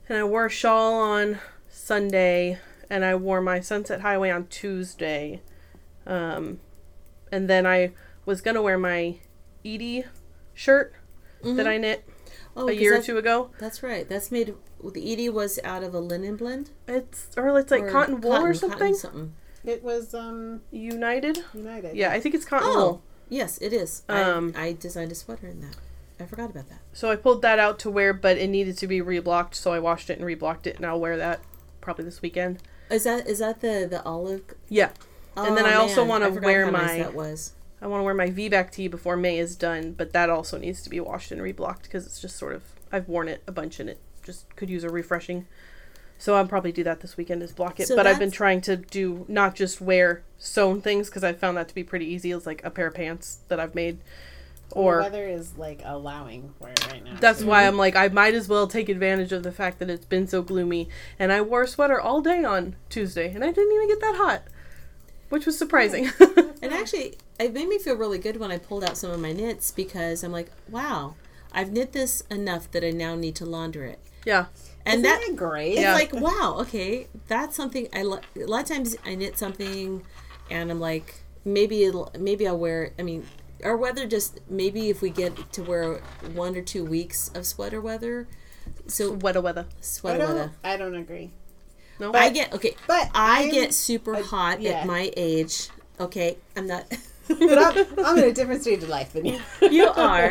And 0.09 0.19
I 0.19 0.25
wore 0.25 0.47
a 0.47 0.51
shawl 0.51 0.95
on 0.95 1.39
Sunday 1.71 2.59
and 2.91 3.05
I 3.05 3.15
wore 3.15 3.41
my 3.41 3.61
Sunset 3.61 4.01
Highway 4.01 4.31
on 4.31 4.47
Tuesday. 4.47 5.43
Um 6.07 6.61
and 7.31 7.49
then 7.49 7.67
I 7.67 7.93
was 8.25 8.41
going 8.41 8.55
to 8.55 8.63
wear 8.63 8.79
my 8.79 9.17
Edie 9.65 10.05
shirt 10.55 10.95
that 11.43 11.67
I 11.69 11.77
knit 11.77 12.09
Oh, 12.57 12.67
a 12.69 12.73
'cause 12.73 12.81
year 12.81 12.95
or 12.95 12.97
that- 12.99 13.05
two 13.05 13.19
ago. 13.19 13.51
That's 13.59 13.83
right. 13.83 14.09
That's 14.09 14.31
made. 14.33 14.55
The 14.83 15.13
Edie 15.13 15.29
was 15.29 15.59
out 15.65 15.83
of 15.83 15.95
a 15.95 16.01
linen 16.01 16.37
blend. 16.37 16.71
It's 16.87 17.29
or 17.37 17.59
it's 17.59 17.71
like 17.71 17.83
Or 17.85 17.91
cotton 17.91 18.21
wool 18.21 18.33
or 18.33 18.55
something. 18.55 18.95
something. 18.95 19.35
It 19.65 19.83
was 19.83 20.15
um 20.15 20.63
United? 20.71 21.45
United. 21.53 21.97
Yeah, 21.97 22.11
I 22.13 22.21
think 22.21 22.35
it's 22.35 22.45
cotton 22.47 22.69
Oh, 22.71 22.77
wool. 22.77 23.03
yes, 23.29 23.59
it 23.59 23.73
is. 23.75 24.03
Um, 24.09 24.55
I, 24.57 24.67
I 24.69 24.73
designed 24.73 25.13
a 25.13 25.15
sweater 25.15 25.49
in 25.49 25.61
that. 25.61 25.77
I 26.21 26.25
forgot 26.25 26.51
about 26.51 26.69
that. 26.69 26.81
So 26.93 27.11
I 27.11 27.17
pulled 27.17 27.43
that 27.43 27.59
out 27.59 27.79
to 27.81 27.91
wear, 27.91 28.13
but 28.13 28.39
it 28.39 28.49
needed 28.49 28.77
to 28.79 28.87
be 28.87 29.01
reblocked, 29.01 29.55
so 29.55 29.73
I 29.73 29.79
washed 29.79 30.11
it 30.11 30.19
and 30.19 30.27
reblocked 30.27 30.67
it, 30.67 30.77
and 30.77 30.85
I'll 30.87 31.01
wear 31.01 31.17
that 31.17 31.41
probably 31.81 32.05
this 32.05 32.21
weekend. 32.23 32.59
Is 32.91 33.05
that 33.05 33.27
is 33.27 33.39
that 33.41 33.61
the 33.61 33.87
the 33.89 34.03
olive? 34.05 34.43
Yeah, 34.69 34.91
And 35.37 35.57
then 35.57 35.65
Oh, 35.67 35.69
I 35.69 35.75
also 35.75 36.05
wanna 36.05 36.31
wear 36.31 36.65
how 36.65 36.71
nice 36.73 36.99
my- 36.99 36.99
that 36.99 37.15
was. 37.15 37.53
I 37.81 37.87
want 37.87 38.01
to 38.01 38.05
wear 38.05 38.15
my 38.15 38.29
V-back 38.31 38.73
tee 38.73 38.89
before 38.89 39.17
May 39.17 39.39
is 39.39 39.55
done, 39.55 39.93
but 39.93 40.13
that 40.13 40.29
also 40.31 40.59
needs 40.59 40.83
to 40.83 40.91
be 40.91 40.99
washed 40.99 41.31
and 41.31 41.41
reblocked 41.41 41.83
because 41.83 42.07
it's 42.07 42.21
just 42.21 42.37
sort 42.37 42.55
of 42.55 42.63
I've 42.91 43.09
worn 43.09 43.29
it 43.29 43.43
a 43.47 43.53
bunch 43.53 43.79
and 43.79 43.89
it 43.89 44.01
just 44.25 44.55
could 44.57 44.69
use 44.69 44.83
a 44.83 44.89
refreshing. 44.91 45.47
So 46.19 46.35
I'll 46.35 46.47
probably 46.49 46.73
do 46.73 46.83
that 46.83 46.99
this 47.01 47.17
weekend 47.17 47.41
is 47.45 47.53
block 47.53 47.79
it. 47.79 47.87
So 47.87 47.95
but 47.95 48.05
I've 48.05 48.19
been 48.19 48.33
trying 48.33 48.61
to 48.63 48.77
do 48.77 49.25
not 49.29 49.55
just 49.55 49.81
wear 49.81 50.23
sewn 50.39 50.83
things 50.83 51.09
because 51.09 51.23
I 51.23 51.33
found 51.35 51.57
that 51.57 51.69
to 51.69 51.75
be 51.75 51.85
pretty 51.85 52.07
easy. 52.07 52.33
It's 52.33 52.45
like 52.47 52.65
a 52.65 52.71
pair 52.71 52.89
of 52.89 52.95
pants 52.95 53.39
that 53.47 53.61
I've 53.61 53.77
made, 53.77 53.99
the 54.69 54.75
or 54.75 54.99
weather 55.01 55.27
is 55.27 55.57
like 55.57 55.81
allowing 55.85 56.53
for 56.59 56.69
it 56.69 56.87
right 56.91 57.03
now. 57.05 57.17
That's 57.21 57.41
so- 57.41 57.47
why 57.47 57.67
I'm 57.67 57.77
like, 57.77 57.97
I 57.97 58.09
might 58.09 58.35
as 58.35 58.49
well 58.49 58.67
take 58.67 58.89
advantage 58.89 59.33
of 59.33 59.43
the 59.43 59.53
fact 59.53 59.79
that 59.79 59.89
it's 59.91 60.05
been 60.07 60.27
so 60.27 60.43
gloomy. 60.43 60.89
And 61.19 61.33
I 61.33 61.41
wore 61.41 61.63
a 61.63 61.69
sweater 61.69 62.01
all 62.01 62.21
day 62.21 62.45
on 62.45 62.77
Tuesday, 62.91 63.33
and 63.35 63.43
I 63.45 63.51
didn't 63.53 63.73
even 63.75 63.89
get 63.89 64.01
that 64.01 64.17
hot, 64.17 64.43
which 65.29 65.47
was 65.47 65.57
surprising. 65.59 66.11
And 66.61 66.73
actually, 66.75 67.17
it 67.39 67.53
made 67.53 67.69
me 67.69 67.79
feel 67.79 67.95
really 67.95 68.19
good 68.19 68.37
when 68.39 68.51
I 68.51 68.59
pulled 68.59 68.83
out 68.83 68.97
some 68.97 69.13
of 69.13 69.21
my 69.21 69.33
knits 69.33 69.71
because 69.71 70.25
I'm 70.25 70.33
like, 70.33 70.51
wow, 70.69 71.15
I've 71.53 71.71
knit 71.71 71.93
this 71.93 72.21
enough 72.33 72.69
that 72.73 72.83
I 72.83 72.91
now 72.91 73.15
need 73.15 73.37
to 73.37 73.47
launder 73.47 73.85
it. 73.85 74.01
yeah. 74.27 74.47
And 74.85 74.95
Isn't 74.95 75.03
that 75.05 75.25
that 75.29 75.37
great? 75.37 75.73
it's 75.75 75.81
Yeah. 75.83 75.93
like, 75.95 76.13
wow, 76.13 76.57
okay, 76.63 77.07
that's 77.29 77.55
something 77.57 77.87
I 77.95 78.03
lo- 78.03 78.21
a 78.37 78.45
lot 78.47 78.63
of 78.63 78.69
times 78.77 78.97
I 79.07 79.15
knit 79.15 79.39
something, 79.39 80.03
and 80.51 80.71
I'm 80.71 80.81
like, 80.81 81.21
maybe 81.45 81.85
it'll 81.85 82.11
maybe 82.19 82.49
I'll 82.49 82.59
wear. 82.59 82.93
I 82.99 83.03
mean, 83.03 83.25
our 83.65 83.77
weather 83.77 84.07
just 84.07 84.41
maybe 84.49 84.89
if 84.91 85.03
we 85.03 85.11
get 85.11 85.53
to 85.53 85.63
wear 85.63 86.01
one 86.35 86.57
or 86.57 86.63
two 86.63 86.85
weeks 86.85 87.31
of 87.35 87.47
sweater 87.47 87.81
weather, 87.81 88.27
so 88.87 89.13
Weather 89.13 89.41
weather. 89.41 89.67
Sweater 89.81 90.19
don't, 90.19 90.29
weather. 90.37 90.51
I 90.65 90.77
don't 90.77 90.95
agree. 90.95 91.31
No. 91.99 92.13
I 92.15 92.31
get 92.31 92.53
okay. 92.53 92.77
But 92.87 93.11
I 93.15 93.43
I'm- 93.43 93.51
get 93.51 93.75
super 93.75 94.17
I- 94.17 94.23
hot 94.23 94.61
yeah. 94.61 94.71
at 94.81 94.87
my 94.87 95.11
age. 95.17 95.69
Okay, 96.01 96.39
I'm 96.57 96.67
not. 96.67 96.85
But 97.29 97.59
I'm, 97.59 97.87
I'm 98.07 98.19
in 98.19 98.25
a 98.25 98.33
different 98.33 98.63
stage 98.63 98.83
of 98.83 98.89
life 98.89 99.13
than 99.13 99.27
you. 99.27 99.39
you 99.61 99.87
are, 99.97 100.31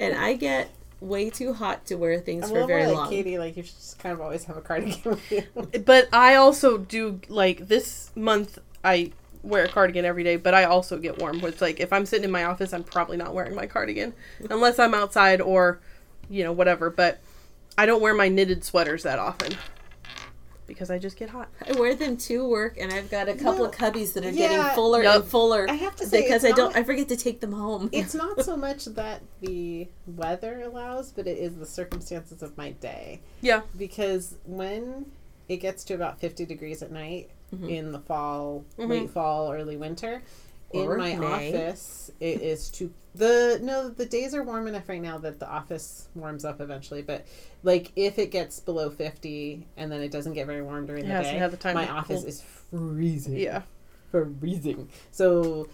and 0.00 0.16
I 0.18 0.32
get 0.34 0.68
way 1.00 1.30
too 1.30 1.52
hot 1.52 1.86
to 1.86 1.94
wear 1.94 2.18
things 2.18 2.42
I'm 2.42 2.48
for 2.48 2.54
little 2.54 2.66
very 2.66 2.82
more 2.86 2.92
like 2.92 2.98
long. 3.02 3.10
Katie. 3.10 3.38
Like 3.38 3.56
you 3.56 3.62
should 3.62 3.76
just 3.76 4.00
kind 4.00 4.12
of 4.12 4.20
always 4.20 4.42
have 4.46 4.56
a 4.56 4.60
cardigan 4.60 4.98
with 5.04 5.30
you. 5.30 5.44
but 5.84 6.08
I 6.12 6.34
also 6.34 6.76
do 6.78 7.20
like 7.28 7.68
this 7.68 8.10
month. 8.16 8.58
I 8.82 9.12
wear 9.44 9.64
a 9.64 9.68
cardigan 9.68 10.04
every 10.04 10.24
day, 10.24 10.36
but 10.36 10.54
I 10.54 10.64
also 10.64 10.98
get 10.98 11.18
warm. 11.18 11.40
Which 11.40 11.60
like 11.60 11.80
if 11.80 11.92
I'm 11.92 12.06
sitting 12.06 12.24
in 12.24 12.30
my 12.30 12.44
office, 12.44 12.72
I'm 12.72 12.84
probably 12.84 13.16
not 13.16 13.34
wearing 13.34 13.54
my 13.54 13.66
cardigan 13.66 14.14
unless 14.50 14.78
I'm 14.78 14.94
outside 14.94 15.40
or, 15.40 15.80
you 16.28 16.42
know, 16.44 16.52
whatever. 16.52 16.90
But 16.90 17.20
I 17.76 17.86
don't 17.86 18.00
wear 18.02 18.14
my 18.14 18.28
knitted 18.28 18.64
sweaters 18.64 19.02
that 19.02 19.18
often 19.18 19.54
because 20.66 20.90
I 20.90 20.98
just 20.98 21.16
get 21.18 21.28
hot. 21.30 21.48
I 21.68 21.78
wear 21.78 21.94
them 21.94 22.16
to 22.16 22.48
work, 22.48 22.78
and 22.80 22.92
I've 22.92 23.10
got 23.10 23.28
a 23.28 23.34
couple 23.34 23.52
Well, 23.62 23.64
of 23.66 23.72
cubbies 23.72 24.14
that 24.14 24.24
are 24.24 24.30
yeah. 24.30 24.48
getting 24.48 24.74
fuller 24.74 25.02
Yup. 25.02 25.16
and 25.16 25.24
fuller. 25.30 25.66
I 25.68 25.74
have 25.74 25.94
to 25.96 26.06
say, 26.06 26.22
because 26.22 26.42
it's 26.44 26.54
I 26.54 26.56
don't. 26.56 26.72
not- 26.72 26.76
I 26.80 26.84
forget 26.84 27.08
to 27.08 27.16
take 27.16 27.40
them 27.40 27.52
home. 27.52 27.90
It's 27.92 28.14
not 28.24 28.42
so 28.42 28.56
much 28.56 28.86
that 28.86 29.20
the 29.42 29.88
weather 30.06 30.62
allows, 30.62 31.12
but 31.12 31.26
it 31.26 31.36
is 31.38 31.56
the 31.56 31.66
circumstances 31.66 32.42
of 32.42 32.56
my 32.56 32.70
day. 32.70 33.20
Yeah. 33.42 33.62
Because 33.76 34.36
when 34.46 35.06
it 35.48 35.58
gets 35.58 35.84
to 35.84 35.94
about 35.94 36.20
50 36.20 36.44
degrees 36.46 36.82
at 36.82 36.90
night 36.92 37.30
Mm-hmm. 37.54 37.68
in 37.68 37.92
the 37.92 38.00
fall, 38.00 38.64
Mhm. 38.78 38.88
late 38.88 39.10
fall, 39.10 39.52
early 39.52 39.76
winter, 39.76 40.22
Or 40.70 40.94
in 40.94 40.98
my 40.98 41.14
May. 41.14 41.54
office, 41.54 42.10
it 42.18 42.40
is 42.42 42.68
too. 42.68 42.92
The 43.14 43.60
no, 43.62 43.88
the 43.90 44.06
days 44.06 44.34
are 44.34 44.42
warm 44.42 44.66
enough 44.66 44.88
right 44.88 45.00
now 45.00 45.18
that 45.18 45.38
the 45.38 45.48
office 45.48 46.08
warms 46.16 46.44
up 46.44 46.60
eventually. 46.60 47.02
But 47.02 47.24
like 47.62 47.92
if 47.94 48.18
it 48.18 48.32
gets 48.32 48.58
below 48.58 48.90
50 48.90 49.68
and 49.76 49.92
then 49.92 50.00
it 50.00 50.10
doesn't 50.10 50.32
get 50.32 50.48
very 50.48 50.62
warm 50.62 50.86
during 50.86 51.04
It 51.04 51.16
the 51.16 51.22
day, 51.22 51.38
had 51.38 51.52
the 51.52 51.56
time 51.56 51.74
my 51.76 51.88
office 51.88 52.22
cool. 52.22 52.28
is 52.28 52.42
freezing. 52.70 53.36
Yeah. 53.36 53.62
freezing. 54.10 54.88
So. 55.12 55.68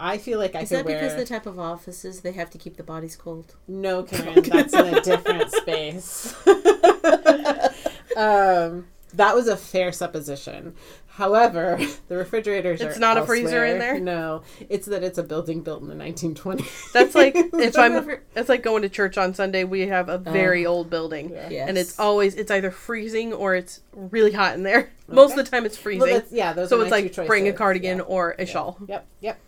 I 0.00 0.18
feel 0.18 0.40
like 0.40 0.56
I 0.56 0.62
Is 0.62 0.70
that 0.70 0.84
because 0.84 1.12
wear 1.12 1.16
the 1.20 1.24
type 1.24 1.46
of 1.46 1.60
offices 1.60 2.22
they 2.22 2.32
have 2.32 2.50
to 2.50 2.58
keep 2.58 2.76
the 2.76 2.82
bodies 2.82 3.14
cold? 3.14 3.54
no, 3.68 4.02
Karen, 4.08 4.42
that's 4.42 4.74
in 4.74 4.94
a 4.94 5.00
different 5.00 5.48
space. 5.52 6.34
um, 8.16 8.86
that 9.14 9.34
was 9.34 9.48
a 9.48 9.56
fair 9.56 9.92
supposition. 9.92 10.74
However, 11.06 11.78
the 12.08 12.16
refrigerators 12.16 12.80
It's 12.80 12.96
are 12.96 13.00
not 13.00 13.18
a 13.18 13.26
freezer 13.26 13.64
in 13.66 13.78
there? 13.78 14.00
No, 14.00 14.42
it's 14.70 14.86
that 14.86 15.02
it's 15.02 15.18
a 15.18 15.22
building 15.22 15.60
built 15.62 15.82
in 15.82 15.88
the 15.88 15.94
1920s. 15.94 16.92
That's 16.92 17.14
like 17.14 17.34
if 17.36 17.76
I'm. 17.76 18.18
It's 18.34 18.48
like 18.48 18.62
going 18.62 18.82
to 18.82 18.88
church 18.88 19.18
on 19.18 19.34
Sunday. 19.34 19.64
We 19.64 19.80
have 19.88 20.08
a 20.08 20.16
very 20.16 20.64
oh, 20.64 20.72
old 20.72 20.90
building, 20.90 21.30
Yeah. 21.30 21.48
Yes. 21.50 21.68
and 21.68 21.76
it's 21.76 21.98
always 21.98 22.34
it's 22.34 22.50
either 22.50 22.70
freezing 22.70 23.32
or 23.34 23.54
it's 23.54 23.80
really 23.92 24.32
hot 24.32 24.54
in 24.54 24.62
there. 24.62 24.90
Most 25.08 25.32
of 25.32 25.44
the 25.44 25.50
time, 25.50 25.66
it's 25.66 25.76
freezing. 25.76 26.08
that's- 26.08 26.32
yeah, 26.32 26.54
those 26.54 26.70
so 26.70 26.78
are 26.78 26.82
it's 26.82 26.90
my 26.90 27.00
like 27.00 27.12
two 27.12 27.26
bring 27.26 27.46
a 27.48 27.52
cardigan 27.52 27.98
Yeah. 27.98 28.04
or 28.04 28.34
a 28.38 28.44
Yeah. 28.46 28.50
shawl. 28.50 28.78
Yep, 28.88 29.06
yep. 29.20 29.38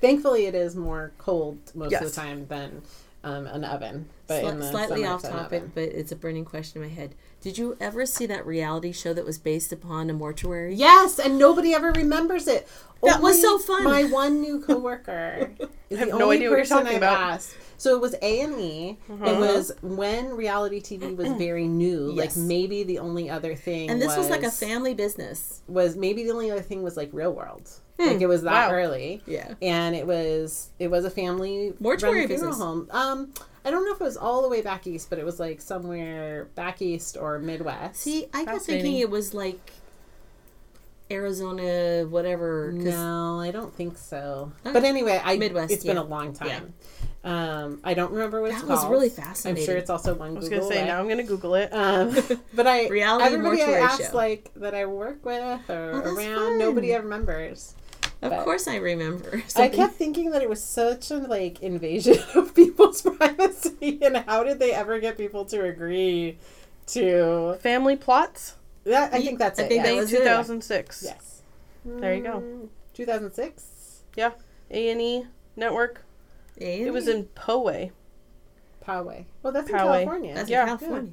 Thankfully, 0.00 0.46
it 0.46 0.56
is 0.56 0.74
more 0.74 1.12
cold 1.18 1.58
most 1.76 1.94
of 1.94 2.02
the 2.02 2.10
time 2.10 2.46
than 2.48 2.82
um, 3.24 3.46
an 3.46 3.64
oven. 3.64 4.08
But 4.26 4.44
Sli- 4.44 4.70
slightly 4.70 5.04
off 5.04 5.22
topic, 5.22 5.62
oven. 5.62 5.72
but 5.74 5.84
it's 5.84 6.12
a 6.12 6.16
burning 6.16 6.44
question 6.44 6.82
in 6.82 6.88
my 6.88 6.94
head. 6.94 7.14
Did 7.40 7.58
you 7.58 7.76
ever 7.80 8.06
see 8.06 8.26
that 8.26 8.46
reality 8.46 8.92
show 8.92 9.12
that 9.14 9.24
was 9.24 9.38
based 9.38 9.72
upon 9.72 10.08
a 10.10 10.12
mortuary? 10.12 10.74
Yes, 10.74 11.18
and 11.18 11.38
nobody 11.38 11.74
ever 11.74 11.90
remembers 11.92 12.46
it. 12.46 12.68
That 13.02 13.20
was 13.20 13.40
so 13.40 13.58
fun. 13.58 13.82
My 13.84 14.04
one 14.04 14.40
new 14.40 14.60
coworker 14.60 15.50
is 15.90 15.98
have 15.98 16.10
the 16.10 16.18
no 16.18 16.24
only 16.26 16.36
idea 16.36 16.50
what 16.50 16.56
you're 16.56 16.64
person 16.64 16.76
talking 16.78 16.92
I've 16.92 16.96
about. 16.98 17.20
asked. 17.20 17.56
So 17.76 17.96
it 17.96 18.00
was 18.00 18.14
A 18.22 18.40
and 18.42 18.60
E. 18.60 18.96
Uh-huh. 19.10 19.24
It 19.24 19.38
was 19.40 19.72
when 19.82 20.28
reality 20.36 20.80
TV 20.80 21.16
was 21.16 21.32
very 21.38 21.66
new. 21.66 22.12
Yes. 22.14 22.36
Like 22.36 22.46
maybe 22.46 22.84
the 22.84 23.00
only 23.00 23.28
other 23.28 23.56
thing. 23.56 23.90
And 23.90 24.00
this 24.00 24.16
was, 24.16 24.30
like 24.30 24.44
a 24.44 24.52
family 24.52 24.94
business. 24.94 25.62
Was 25.66 25.96
maybe 25.96 26.22
the 26.22 26.30
only 26.30 26.52
other 26.52 26.62
thing 26.62 26.84
was 26.84 26.96
like 26.96 27.10
Real 27.12 27.32
World. 27.32 27.68
Like 27.98 28.20
it 28.20 28.26
was 28.26 28.42
that 28.42 28.68
Wow. 28.70 28.74
early. 28.74 29.22
Yeah. 29.26 29.54
And 29.62 29.94
it 29.94 30.06
was 30.06 30.70
it 30.78 30.90
was 30.90 31.04
a 31.04 31.10
family 31.10 31.72
Mortuary 31.78 32.20
run 32.20 32.28
funeral 32.28 32.50
business. 32.50 32.64
home. 32.64 32.88
Um, 32.90 33.34
I 33.64 33.70
don't 33.70 33.84
know 33.84 33.94
if 33.94 34.00
it 34.00 34.04
was 34.04 34.16
all 34.16 34.42
the 34.42 34.48
way 34.48 34.60
back 34.60 34.86
east, 34.88 35.08
but 35.08 35.18
it 35.20 35.24
was 35.24 35.38
like 35.38 35.60
somewhere 35.60 36.46
back 36.56 36.82
east 36.82 37.16
or 37.20 37.38
Midwest. 37.38 38.00
See, 38.00 38.26
I 38.34 38.44
kept 38.44 38.62
thinking 38.62 38.96
it 38.98 39.08
was 39.10 39.34
like 39.34 39.70
Arizona, 41.10 42.06
whatever. 42.08 42.72
No, 42.72 43.38
I 43.38 43.50
don't 43.50 43.74
think 43.74 43.98
so. 43.98 44.50
Okay. 44.64 44.72
But 44.72 44.84
anyway, 44.84 45.20
I 45.22 45.36
Midwest, 45.36 45.72
It's 45.72 45.84
been 45.84 45.98
a 45.98 46.02
long 46.04 46.32
time. 46.32 46.72
Um, 47.24 47.80
I 47.84 47.94
don't 47.94 48.10
remember 48.12 48.40
what 48.40 48.50
it's 48.50 48.60
That 48.62 48.66
called. 48.66 48.80
was 48.84 48.90
really 48.90 49.08
fascinating. 49.10 49.62
I'm 49.62 49.66
sure 49.66 49.76
it's 49.76 49.90
also 49.90 50.14
one 50.14 50.30
I 50.30 50.32
was 50.32 50.48
Google 50.48 50.64
gonna 50.64 50.72
say 50.74 50.80
away. 50.80 50.88
now 50.88 50.98
I'm 50.98 51.08
gonna 51.08 51.22
Google 51.22 51.54
it. 51.54 51.68
Um, 51.72 52.16
but 52.54 52.66
I 52.66 52.88
Reality 52.88 53.26
everybody 53.26 53.62
I 53.62 53.66
mortuary 53.66 53.82
asked 53.82 54.10
show. 54.10 54.16
like 54.16 54.50
that 54.56 54.74
I 54.74 54.86
work 54.86 55.24
with 55.24 55.70
or 55.70 56.02
Oh, 56.04 56.14
around, 56.16 56.34
fun. 56.36 56.58
nobody 56.58 56.92
ever 56.94 57.04
remembers. 57.04 57.74
Of 58.22 58.30
but- 58.30 58.44
course, 58.44 58.68
I 58.68 58.76
remember. 58.76 59.42
I 59.56 59.68
kept 59.68 59.94
thinking 59.94 60.30
that 60.30 60.42
it 60.42 60.48
was 60.48 60.62
such 60.62 61.10
a 61.10 61.16
like 61.18 61.60
invasion 61.62 62.18
of 62.34 62.54
people's 62.54 63.02
privacy, 63.18 63.98
and 64.02 64.16
how 64.18 64.44
did 64.44 64.58
they 64.60 64.72
ever 64.72 64.98
get 65.00 65.16
people 65.18 65.44
to 65.46 65.64
agree 65.64 66.38
to 66.88 67.54
Family 67.60 67.96
plots, 67.96 68.54
that? 68.84 69.12
I 69.12 69.20
think 69.20 69.38
that's 69.38 69.58
I 69.58 69.64
it. 69.64 69.68
think 69.68 69.78
yeah. 69.78 69.82
that 69.90 69.94
May 69.94 70.00
was 70.00 70.12
it. 70.12 70.18
2006. 70.18 71.02
yes. 71.04 71.42
There 71.84 72.14
you 72.14 72.22
go. 72.22 72.40
Mm. 72.40 72.68
2006. 72.94 74.02
Yeah. 74.16 74.30
A 74.70 74.90
and 74.90 75.00
E 75.00 75.26
network. 75.56 76.04
And 76.60 76.86
It 76.86 76.92
was 76.92 77.08
in 77.08 77.24
Poway. 77.34 77.90
Poway. 78.86 79.24
Well, 79.42 79.52
that's 79.52 79.68
in 79.68 79.74
California. 79.76 80.34
That's 80.34 80.48
Yeah. 80.50 80.62
in 80.62 80.68
California. 80.68 81.12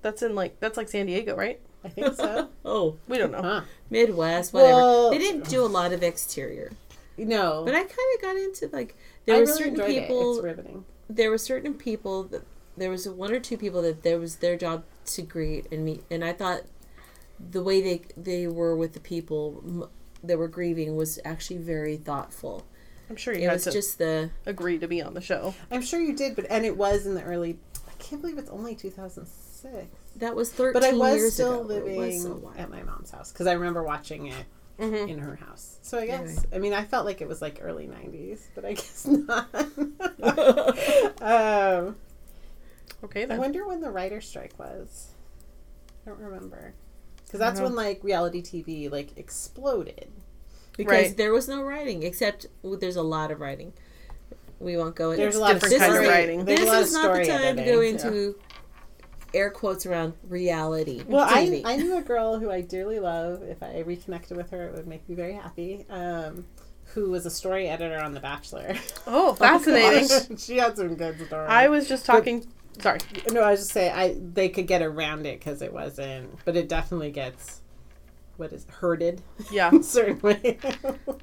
That's 0.00 0.22
in 0.22 0.34
like 0.34 0.58
that's 0.58 0.76
like 0.76 0.88
San 0.88 1.06
Diego, 1.06 1.36
right? 1.36 1.60
I 1.84 1.88
think 1.88 2.14
so. 2.14 2.48
Oh, 2.64 2.96
we 3.08 3.18
don't 3.18 3.32
know. 3.32 3.42
huh. 3.42 3.60
Midwest, 3.90 4.52
whatever. 4.52 4.72
Well- 4.74 5.10
they 5.10 5.18
didn't 5.18 5.48
do 5.48 5.64
a 5.64 5.66
lot 5.66 5.92
of 5.92 6.02
exterior, 6.02 6.72
No. 7.18 7.64
but 7.64 7.74
I 7.74 7.80
kind 7.80 7.90
of 8.16 8.22
got 8.22 8.36
into 8.36 8.68
like 8.72 8.96
there 9.26 9.36
I 9.36 9.38
were 9.40 9.44
really 9.46 9.58
certain 9.58 9.74
enjoyed 9.74 9.90
it. 9.90 10.00
people. 10.02 10.34
It's 10.36 10.44
riveting. 10.44 10.84
there 11.10 11.30
were 11.30 11.38
certain 11.38 11.74
people 11.74 12.22
that 12.24 12.42
there 12.76 12.88
was 12.90 13.08
one 13.08 13.32
or 13.32 13.40
two 13.40 13.56
people 13.58 13.82
that 13.82 14.02
there 14.02 14.18
was 14.18 14.36
their 14.36 14.56
job 14.56 14.84
to 15.06 15.22
greet 15.22 15.66
and 15.72 15.84
meet, 15.84 16.04
and 16.10 16.24
I 16.24 16.32
thought 16.32 16.62
the 17.38 17.62
way 17.62 17.80
they 17.82 18.02
they 18.16 18.46
were 18.46 18.76
with 18.76 18.92
the 18.94 19.00
people 19.00 19.90
that 20.22 20.38
were 20.38 20.48
grieving 20.48 20.94
was 20.96 21.18
actually 21.24 21.58
very 21.58 21.96
thoughtful. 21.96 22.64
I'm 23.10 23.16
sure 23.16 23.34
you 23.34 23.40
It 23.40 23.44
had 23.46 23.52
was 23.54 23.64
to 23.64 23.72
just 23.72 23.98
the 23.98 24.30
agree 24.46 24.78
to 24.78 24.86
be 24.88 25.02
on 25.02 25.14
the 25.14 25.20
show. 25.20 25.54
I'm 25.70 25.82
sure 25.82 26.00
you 26.00 26.14
did, 26.16 26.36
but 26.36 26.46
and 26.48 26.64
it 26.64 26.76
was 26.76 27.04
in 27.06 27.14
the 27.14 27.22
early. 27.24 27.58
I 27.88 27.92
can't 27.98 28.22
believe 28.22 28.38
it's 28.38 28.48
only 28.50 28.74
2006. 28.76 29.88
That 30.16 30.34
was 30.34 30.50
thirteen 30.52 30.72
But 30.80 30.84
I 30.84 30.92
was 30.92 31.16
years 31.16 31.34
still 31.34 31.62
ago. 31.70 31.74
It 31.74 31.96
was 31.96 32.24
living 32.24 32.48
at 32.58 32.70
my 32.70 32.82
mom's 32.82 33.10
house 33.10 33.32
because 33.32 33.46
I 33.46 33.52
remember 33.52 33.82
watching 33.82 34.26
it 34.26 34.44
Mm-hmm. 34.80 35.08
in 35.10 35.18
her 35.18 35.36
house. 35.36 35.78
So 35.82 35.98
I 35.98 36.06
guess 36.06 36.20
Anyway. 36.30 36.42
I 36.54 36.58
mean 36.58 36.72
I 36.72 36.84
felt 36.84 37.04
like 37.04 37.20
it 37.20 37.28
was 37.28 37.42
like 37.42 37.58
early 37.62 37.86
90s, 37.86 38.40
but 38.54 38.64
I 38.64 38.72
guess 38.74 39.06
not. 39.06 39.48
um, 41.22 41.96
Okay 43.04 43.26
I 43.28 43.38
wonder 43.38 43.66
when 43.66 43.80
the 43.80 43.90
writer 43.90 44.20
strike 44.20 44.58
was. 44.58 45.08
I 46.06 46.10
don't 46.10 46.18
remember 46.20 46.74
because 47.26 47.38
that's 47.38 47.60
when 47.60 47.74
like 47.74 48.02
reality 48.02 48.42
TV 48.42 48.90
like 48.90 49.16
exploded. 49.18 50.08
because 50.76 50.90
Right. 51.08 51.16
there 51.16 51.32
was 51.32 51.48
no 51.48 51.62
writing 51.62 52.02
except 52.02 52.46
well, 52.62 52.76
there's 52.78 52.96
a 52.96 53.02
lot 53.02 53.30
of 53.30 53.40
writing. 53.40 53.72
We 54.58 54.76
won't 54.76 54.94
go 54.96 55.10
into 55.10 55.22
There's 55.22 55.36
a 55.36 55.40
lot 55.40 55.56
of 55.56 55.60
different 55.60 55.80
kinds 55.82 55.96
of 55.98 56.04
writing. 56.06 56.44
There's 56.44 56.60
this 56.60 56.68
a 56.68 56.72
lot 56.72 56.82
is 56.82 56.88
of 56.88 57.02
not 57.02 57.14
the 57.16 57.24
story 57.24 57.38
time 57.38 57.56
to 57.56 57.64
go 57.64 57.80
into 57.80 58.36
air 59.34 59.50
quotes 59.50 59.86
around 59.86 60.14
reality. 60.28 61.02
Well, 61.06 61.26
I, 61.28 61.46
TV. 61.46 61.62
I 61.64 61.76
knew 61.76 61.96
a 61.96 62.02
girl 62.02 62.38
who 62.38 62.50
I 62.50 62.60
dearly 62.60 63.00
love. 63.00 63.42
If 63.42 63.62
I 63.62 63.80
reconnected 63.80 64.36
with 64.36 64.50
her, 64.50 64.68
it 64.68 64.74
would 64.74 64.86
make 64.86 65.08
me 65.08 65.14
very 65.14 65.34
happy. 65.34 65.86
Um, 65.90 66.46
who 66.94 67.10
was 67.10 67.24
a 67.26 67.30
story 67.30 67.68
editor 67.68 67.98
on 67.98 68.12
The 68.12 68.20
Bachelor. 68.20 68.74
Oh, 69.06 69.34
fascinating. 69.38 70.08
Gosh, 70.08 70.40
she 70.40 70.58
had 70.58 70.76
some 70.76 70.94
good 70.94 71.16
stories. 71.26 71.48
I 71.50 71.68
was 71.68 71.88
just 71.88 72.04
talking. 72.04 72.46
Sorry. 72.80 73.00
no, 73.30 73.40
I 73.42 73.52
was 73.52 73.60
just 73.60 73.72
saying 73.72 73.92
I 73.94 74.16
they 74.18 74.48
could 74.48 74.66
get 74.66 74.82
around 74.82 75.26
it 75.26 75.38
because 75.38 75.62
it 75.62 75.72
wasn't, 75.72 76.38
but 76.44 76.56
it 76.56 76.68
definitely 76.68 77.10
gets 77.10 77.60
what 78.36 78.52
is 78.52 78.66
herded 78.68 79.22
Yeah, 79.50 79.70
certainly. 79.82 80.58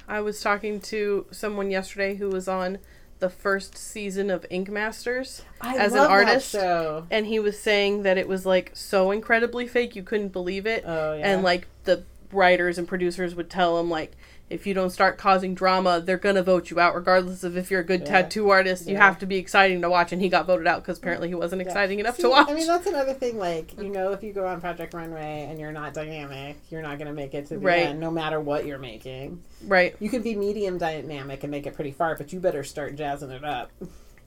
I 0.08 0.20
was 0.20 0.40
talking 0.40 0.80
to 0.82 1.26
someone 1.30 1.70
yesterday 1.70 2.14
who 2.14 2.28
was 2.28 2.48
on 2.48 2.78
the 3.20 3.30
first 3.30 3.76
season 3.78 4.30
of 4.30 4.44
Ink 4.50 4.68
Masters, 4.70 5.42
I 5.60 5.76
As 5.76 5.92
an 5.92 6.00
artist, 6.00 6.50
show. 6.52 7.06
and 7.10 7.26
he 7.26 7.38
was 7.38 7.58
saying 7.60 8.02
that 8.02 8.18
it 8.18 8.26
was 8.26 8.44
like 8.44 8.72
so 8.74 9.10
incredibly 9.10 9.66
fake 9.68 9.94
you 9.94 10.02
couldn't 10.02 10.30
believe 10.32 10.66
it, 10.66 10.84
Oh 10.86 11.14
yeah, 11.14 11.30
and 11.32 11.42
like 11.42 11.66
the 11.84 12.02
writers 12.32 12.78
and 12.78 12.86
producers 12.88 13.34
would 13.34 13.50
tell 13.50 13.78
him 13.78 13.88
like 13.90 14.12
if 14.50 14.66
you 14.66 14.74
don't 14.74 14.90
start 14.90 15.16
causing 15.16 15.54
drama 15.54 16.00
they're 16.04 16.18
gonna 16.18 16.42
vote 16.42 16.70
you 16.70 16.78
out 16.80 16.94
regardless 16.94 17.44
of 17.44 17.56
if 17.56 17.70
you're 17.70 17.80
a 17.80 17.84
good 17.84 18.00
Yeah. 18.00 18.22
tattoo 18.22 18.50
artist 18.50 18.88
you 18.88 18.96
have 18.96 19.18
to 19.20 19.26
be 19.26 19.36
exciting 19.36 19.80
to 19.82 19.88
watch 19.88 20.12
and 20.12 20.20
he 20.20 20.28
got 20.28 20.46
voted 20.46 20.66
out 20.66 20.82
because 20.82 20.98
apparently 20.98 21.28
he 21.28 21.34
wasn't 21.34 21.62
Yeah. 21.62 21.68
exciting 21.68 22.00
enough 22.00 22.16
See, 22.16 22.22
to 22.24 22.30
watch 22.30 22.48
I 22.50 22.54
mean, 22.54 22.66
that's 22.66 22.86
another 22.86 23.14
thing. 23.14 23.38
Like, 23.38 23.78
you 23.80 23.88
know, 23.88 24.10
if 24.12 24.22
you 24.24 24.32
go 24.32 24.46
on 24.46 24.60
Project 24.60 24.92
Runway 24.92 25.46
and 25.48 25.58
you're 25.60 25.70
not 25.72 25.94
dynamic, 25.94 26.56
you're 26.68 26.82
not 26.82 26.98
going 26.98 27.06
to 27.08 27.14
make 27.14 27.32
it 27.34 27.46
to 27.46 27.54
the 27.54 27.60
Right. 27.60 27.86
end, 27.86 28.00
no 28.00 28.10
matter 28.10 28.40
what 28.40 28.66
you're 28.66 28.78
making. 28.78 29.42
right 29.66 29.94
You 30.00 30.10
can 30.10 30.22
be 30.22 30.34
medium 30.34 30.78
dynamic 30.78 31.44
and 31.44 31.50
make 31.50 31.66
it 31.66 31.74
pretty 31.74 31.92
far, 31.92 32.16
but 32.16 32.32
you 32.32 32.40
better 32.40 32.64
start 32.64 32.96
jazzing 32.96 33.30
it 33.30 33.44
up. 33.44 33.70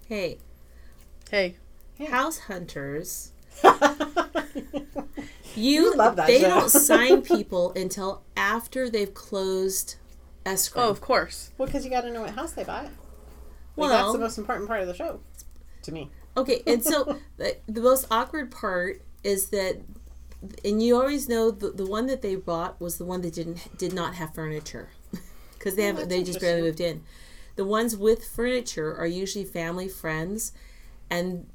Hey, 0.07 0.38
hey 1.30 1.55
Yeah. 1.97 2.09
house 2.11 2.39
hunters. 2.39 3.32
You 5.55 5.71
You 5.84 5.95
love 5.95 6.15
that 6.15 6.28
They 6.28 6.39
show. 6.41 6.47
don't 6.49 6.69
sign 6.69 7.21
people 7.36 7.74
until 7.76 8.24
after 8.36 8.89
they've 8.89 9.13
closed 9.13 9.95
escrow. 10.46 10.84
oh 10.84 10.89
of 10.89 11.02
course 11.02 11.52
well, 11.58 11.66
because 11.68 11.84
you 11.86 11.89
got 11.91 12.02
to 12.02 12.12
know 12.12 12.22
what 12.22 12.32
house 12.32 12.52
they 12.54 12.64
buy. 12.64 12.84
Like, 12.84 12.91
Well- 13.76 13.89
that's 13.89 14.14
the 14.14 14.20
most 14.20 14.38
important 14.38 14.68
part 14.68 14.82
of 14.82 14.88
the 14.88 14.94
show, 14.94 15.20
to 15.84 15.91
me. 15.91 16.12
Okay, 16.36 16.62
and 16.68 16.84
so 16.84 17.20
the, 17.38 17.58
the 17.68 17.82
most 17.82 18.08
awkward 18.12 18.52
part 18.52 19.02
is 19.24 19.50
that, 19.50 19.82
and 20.66 20.82
you 20.84 20.96
always 20.96 21.30
know 21.30 21.52
the, 21.52 21.70
the 21.72 21.86
one 21.86 22.08
that 22.08 22.22
they 22.22 22.36
bought 22.36 22.80
was 22.82 22.98
the 22.98 23.06
one 23.06 23.22
that 23.22 23.34
didn't 23.34 23.78
did 23.78 23.94
not 23.94 24.16
have 24.16 24.34
furniture, 24.34 24.89
because 25.58 25.76
they 25.76 25.84
Oh, 25.84 25.88
have 25.88 25.96
that's 25.98 26.08
they 26.10 26.24
just 26.24 26.39
barely 26.41 26.62
moved 26.64 26.82
in. 26.82 27.04
The 27.56 27.66
ones 27.66 27.96
with 27.96 28.26
furniture 28.26 28.96
are 28.96 29.06
usually 29.08 29.46
family 29.46 29.88
friends, 29.88 30.54
and 31.10 31.48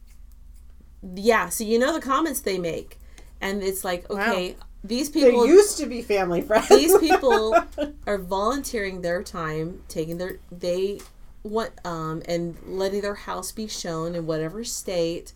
yeah, 1.15 1.49
so 1.49 1.65
you 1.65 1.79
know 1.79 1.93
the 1.93 2.01
comments 2.01 2.41
they 2.41 2.59
make, 2.59 2.99
and 3.41 3.63
it's 3.63 3.85
like 3.85 4.09
okay, 4.11 4.57
these 4.85 5.11
They 5.11 5.23
people 5.25 5.47
used 5.47 5.79
to 5.79 5.87
be 5.87 6.03
family 6.03 6.41
friends. 6.41 6.69
these 6.69 6.97
people 6.99 7.57
are 8.07 8.19
volunteering 8.19 9.03
their 9.03 9.23
time, 9.23 9.83
taking 9.89 10.19
their 10.19 10.39
they 10.51 11.01
what 11.43 11.73
um 11.85 12.23
and 12.27 12.57
letting 12.67 13.01
their 13.01 13.15
house 13.15 13.53
be 13.53 13.67
shown 13.67 14.15
in 14.15 14.27
whatever 14.27 14.65
state, 14.65 15.33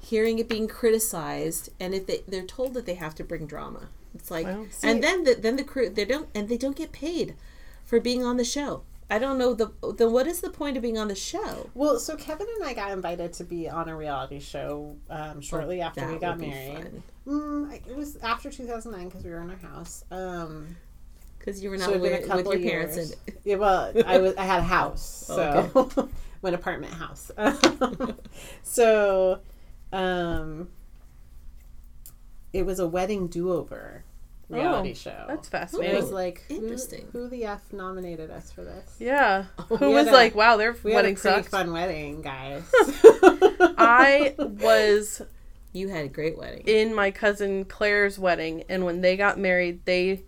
hearing 0.00 0.38
it 0.38 0.48
being 0.48 0.68
criticized, 0.68 1.70
and 1.78 1.94
if 1.94 2.06
they 2.06 2.22
they're 2.26 2.42
told 2.46 2.74
that 2.74 2.86
they 2.86 2.94
have 2.94 3.14
to 3.16 3.24
bring 3.24 3.46
drama, 3.46 3.88
it's 4.14 4.30
like 4.30 4.46
Well, 4.46 4.66
see- 4.70 4.88
and 4.88 5.02
then 5.02 5.24
the, 5.24 5.34
then 5.34 5.56
the 5.56 5.64
crew 5.64 5.88
they 5.88 6.04
don't 6.04 6.28
and 6.34 6.48
they 6.48 6.56
don't 6.58 6.76
get 6.76 6.92
paid 6.92 7.34
for 7.84 8.00
being 8.00 8.24
on 8.24 8.36
the 8.36 8.44
show. 8.44 8.82
I 9.10 9.18
don't 9.18 9.38
know 9.38 9.54
the 9.54 9.72
then 9.98 10.12
what 10.12 10.26
is 10.28 10.40
the 10.40 10.50
point 10.50 10.76
of 10.76 10.82
being 10.82 10.96
on 10.96 11.08
the 11.08 11.16
show? 11.16 11.68
Well, 11.74 11.98
so 11.98 12.16
Kevin 12.16 12.46
and 12.56 12.64
I 12.64 12.74
got 12.74 12.92
invited 12.92 13.32
to 13.34 13.44
be 13.44 13.68
on 13.68 13.88
a 13.88 13.96
reality 13.96 14.38
show 14.38 14.96
um, 15.10 15.40
shortly 15.40 15.80
after 15.80 16.02
Oh, 16.02 16.04
That 16.06 16.12
we 16.12 16.18
got 16.20 16.38
married. 16.38 17.02
Mm, 17.26 17.72
it 17.88 17.96
was 17.96 18.16
after 18.18 18.50
2009 18.50 19.08
because 19.08 19.24
we 19.24 19.30
were 19.30 19.42
in 19.42 19.50
our 19.50 19.56
house. 19.56 20.04
Um, 20.12 20.76
Because 21.38 21.62
you 21.62 21.70
were 21.70 21.76
not 21.76 21.92
a 21.92 21.98
with, 21.98 22.28
with 22.28 22.46
your 22.46 22.58
parents 22.58 22.96
and 22.96 23.14
Yeah, 23.44 23.56
well, 23.56 23.92
I 24.06 24.18
was 24.18 24.36
I 24.36 24.44
had 24.44 24.60
a 24.60 24.64
house, 24.64 25.02
so 25.26 25.70
Oh, 25.74 26.08
an 26.44 26.54
apartment 26.54 26.94
house. 26.94 27.32
so, 28.62 29.40
um, 29.92 30.68
it 32.52 32.64
was 32.64 32.78
a 32.78 32.86
wedding 32.86 33.26
do 33.26 33.52
over 33.52 34.04
reality 34.50 34.90
Oh, 34.90 34.94
show. 34.94 35.24
that's 35.28 35.48
fascinating. 35.48 35.96
it 35.96 36.00
was 36.00 36.10
like 36.10 36.44
who- 36.48 36.56
Interesting. 36.56 37.08
Who, 37.12 37.28
the 37.28 37.44
f 37.44 37.62
nominated 37.72 38.30
us 38.30 38.50
for 38.52 38.62
this? 38.64 38.96
yeah 38.98 39.44
who 39.68 39.76
We 39.88 39.94
was 39.94 40.08
a- 40.08 40.12
like 40.12 40.34
wow 40.34 40.56
their 40.56 40.76
We 40.82 40.92
wedding 40.94 41.16
had 41.16 41.18
a 41.18 41.20
pretty 41.20 41.36
sucks 41.42 41.48
fun 41.48 41.72
wedding, 41.72 42.20
guys. 42.22 42.62
i 43.78 44.34
was 44.38 45.22
you 45.72 45.88
had 45.88 46.04
a 46.04 46.08
great 46.08 46.36
wedding. 46.36 46.62
in 46.66 46.94
my 46.94 47.10
cousin 47.10 47.64
Claire's 47.64 48.18
wedding, 48.18 48.64
and 48.68 48.84
when 48.84 49.00
they 49.02 49.16
got 49.16 49.38
married, 49.38 49.84
they 49.84 50.24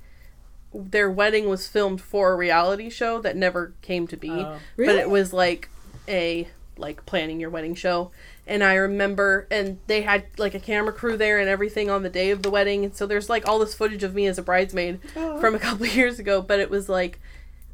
their 0.72 1.10
wedding 1.10 1.48
was 1.48 1.66
filmed 1.68 2.00
for 2.00 2.32
a 2.32 2.36
reality 2.36 2.88
show 2.88 3.20
that 3.20 3.36
never 3.36 3.74
came 3.82 4.06
to 4.06 4.16
be, 4.16 4.30
Oh. 4.30 4.56
but 4.76 4.88
it 4.96 5.10
was 5.10 5.32
like 5.32 5.68
a 6.08 6.48
like 6.82 7.06
planning 7.06 7.40
your 7.40 7.48
wedding 7.48 7.74
show. 7.74 8.10
And 8.46 8.62
I 8.62 8.74
remember, 8.74 9.46
and 9.50 9.78
they 9.86 10.02
had 10.02 10.24
like 10.36 10.54
a 10.54 10.60
camera 10.60 10.92
crew 10.92 11.16
there 11.16 11.38
and 11.38 11.48
everything 11.48 11.88
on 11.88 12.02
the 12.02 12.10
day 12.10 12.30
of 12.30 12.42
the 12.42 12.50
wedding. 12.50 12.84
And 12.84 12.94
so 12.94 13.06
there's 13.06 13.30
like 13.30 13.48
all 13.48 13.59
this 13.59 13.72
footage 13.74 14.02
of 14.02 14.14
me 14.14 14.26
as 14.26 14.36
a 14.36 14.42
bridesmaid 14.42 15.00
Oh. 15.16 15.40
from 15.40 15.54
a 15.54 15.59
couple 15.66 15.86
years 15.86 16.18
ago. 16.18 16.42
But 16.42 16.60
it 16.60 16.68
was 16.68 16.88
like 16.90 17.20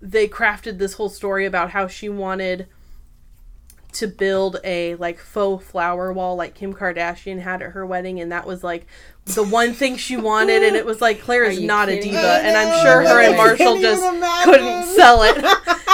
they 0.01 0.29
crafted 0.29 0.79
this 0.79 0.93
whole 0.95 1.09
story 1.09 1.45
about 1.47 1.71
how 1.71 1.89
she 1.89 2.09
wanted 2.09 2.69
to 3.91 4.07
build 4.07 4.59
a 4.65 4.95
like 4.97 5.19
faux 5.19 5.65
flower 5.65 6.13
wall 6.13 6.37
like 6.37 6.55
Kim 6.55 6.75
Kardashian 6.75 7.41
had 7.41 7.63
at 7.63 7.71
her 7.73 7.87
wedding 7.87 8.21
and 8.21 8.31
that 8.31 8.47
was 8.47 8.63
like 8.63 8.87
the 9.25 9.43
one 9.43 9.73
thing 9.73 9.97
she 9.97 10.15
wanted 10.31 10.63
and 10.63 10.77
it 10.77 10.85
was 10.85 11.01
like 11.01 11.23
Claire 11.23 11.45
is 11.45 11.59
not 11.59 11.89
a 11.89 11.99
diva 11.99 12.19
and 12.43 12.55
I'm 12.57 12.83
sure 12.85 13.01
her 13.01 13.21
and 13.23 13.37
Marshall 13.37 13.81
just 13.81 14.03
couldn't 14.45 14.85
sell 14.95 15.23
it 15.23 15.37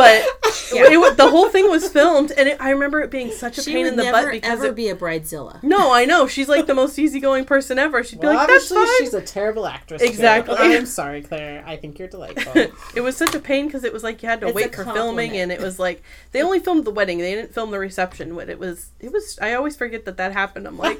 but 0.00 0.26
It 0.72 0.98
wa- 1.00 1.10
the 1.14 1.28
whole 1.28 1.48
thing 1.48 1.68
was 1.68 1.88
filmed, 1.88 2.30
and 2.36 2.48
it, 2.48 2.56
I 2.60 2.70
remember 2.70 3.00
it 3.00 3.10
being 3.10 3.32
such 3.32 3.58
a 3.58 3.62
She 3.62 3.72
pain 3.72 3.86
in 3.86 3.96
the 3.96 4.04
never 4.04 4.22
butt 4.26 4.32
because 4.32 4.50
ever 4.50 4.66
it, 4.66 4.76
be 4.76 4.88
a 4.88 4.94
bridezilla. 4.94 5.60
no, 5.64 5.92
I 5.92 6.04
know 6.04 6.28
she's 6.28 6.48
like 6.48 6.66
the 6.66 6.74
most 6.74 6.96
easygoing 6.98 7.44
person 7.44 7.76
ever. 7.78 8.04
She'd 8.04 8.20
be 8.20 8.28
like, 8.28 8.46
"That's 8.46 8.70
obviously, 8.70 8.76
fine." 8.76 8.98
she's 9.00 9.14
a 9.14 9.20
terrible 9.22 9.66
actress. 9.66 10.00
too. 10.00 10.06
Exactly. 10.08 10.54
I'm 10.58 10.86
sorry, 11.00 11.22
Claire. 11.22 11.64
I 11.66 11.76
think 11.76 11.98
you're 11.98 12.06
delightful. 12.08 12.52
it 12.94 13.00
was 13.00 13.16
such 13.16 13.34
a 13.34 13.40
pain 13.40 13.66
because 13.66 13.82
it 13.82 13.92
was 13.92 14.04
like 14.04 14.22
you 14.22 14.28
had 14.28 14.40
to 14.42 14.46
It's 14.48 14.54
wait 14.54 14.74
for 14.74 14.84
filming, 14.84 15.36
and 15.36 15.50
it 15.50 15.60
was 15.60 15.78
like 15.80 16.02
they 16.32 16.40
only 16.42 16.60
filmed 16.60 16.84
the 16.84 16.92
wedding; 16.92 17.18
they 17.18 17.34
didn't 17.34 17.52
film 17.52 17.72
the 17.72 17.78
reception. 17.80 18.34
But 18.36 18.48
it 18.48 18.58
was, 18.60 18.90
it 19.00 19.12
was. 19.12 19.38
I 19.42 19.54
always 19.54 19.76
forget 19.76 20.04
that 20.04 20.18
that 20.18 20.32
happened. 20.32 20.68
I'm 20.68 20.78
like, 20.78 20.98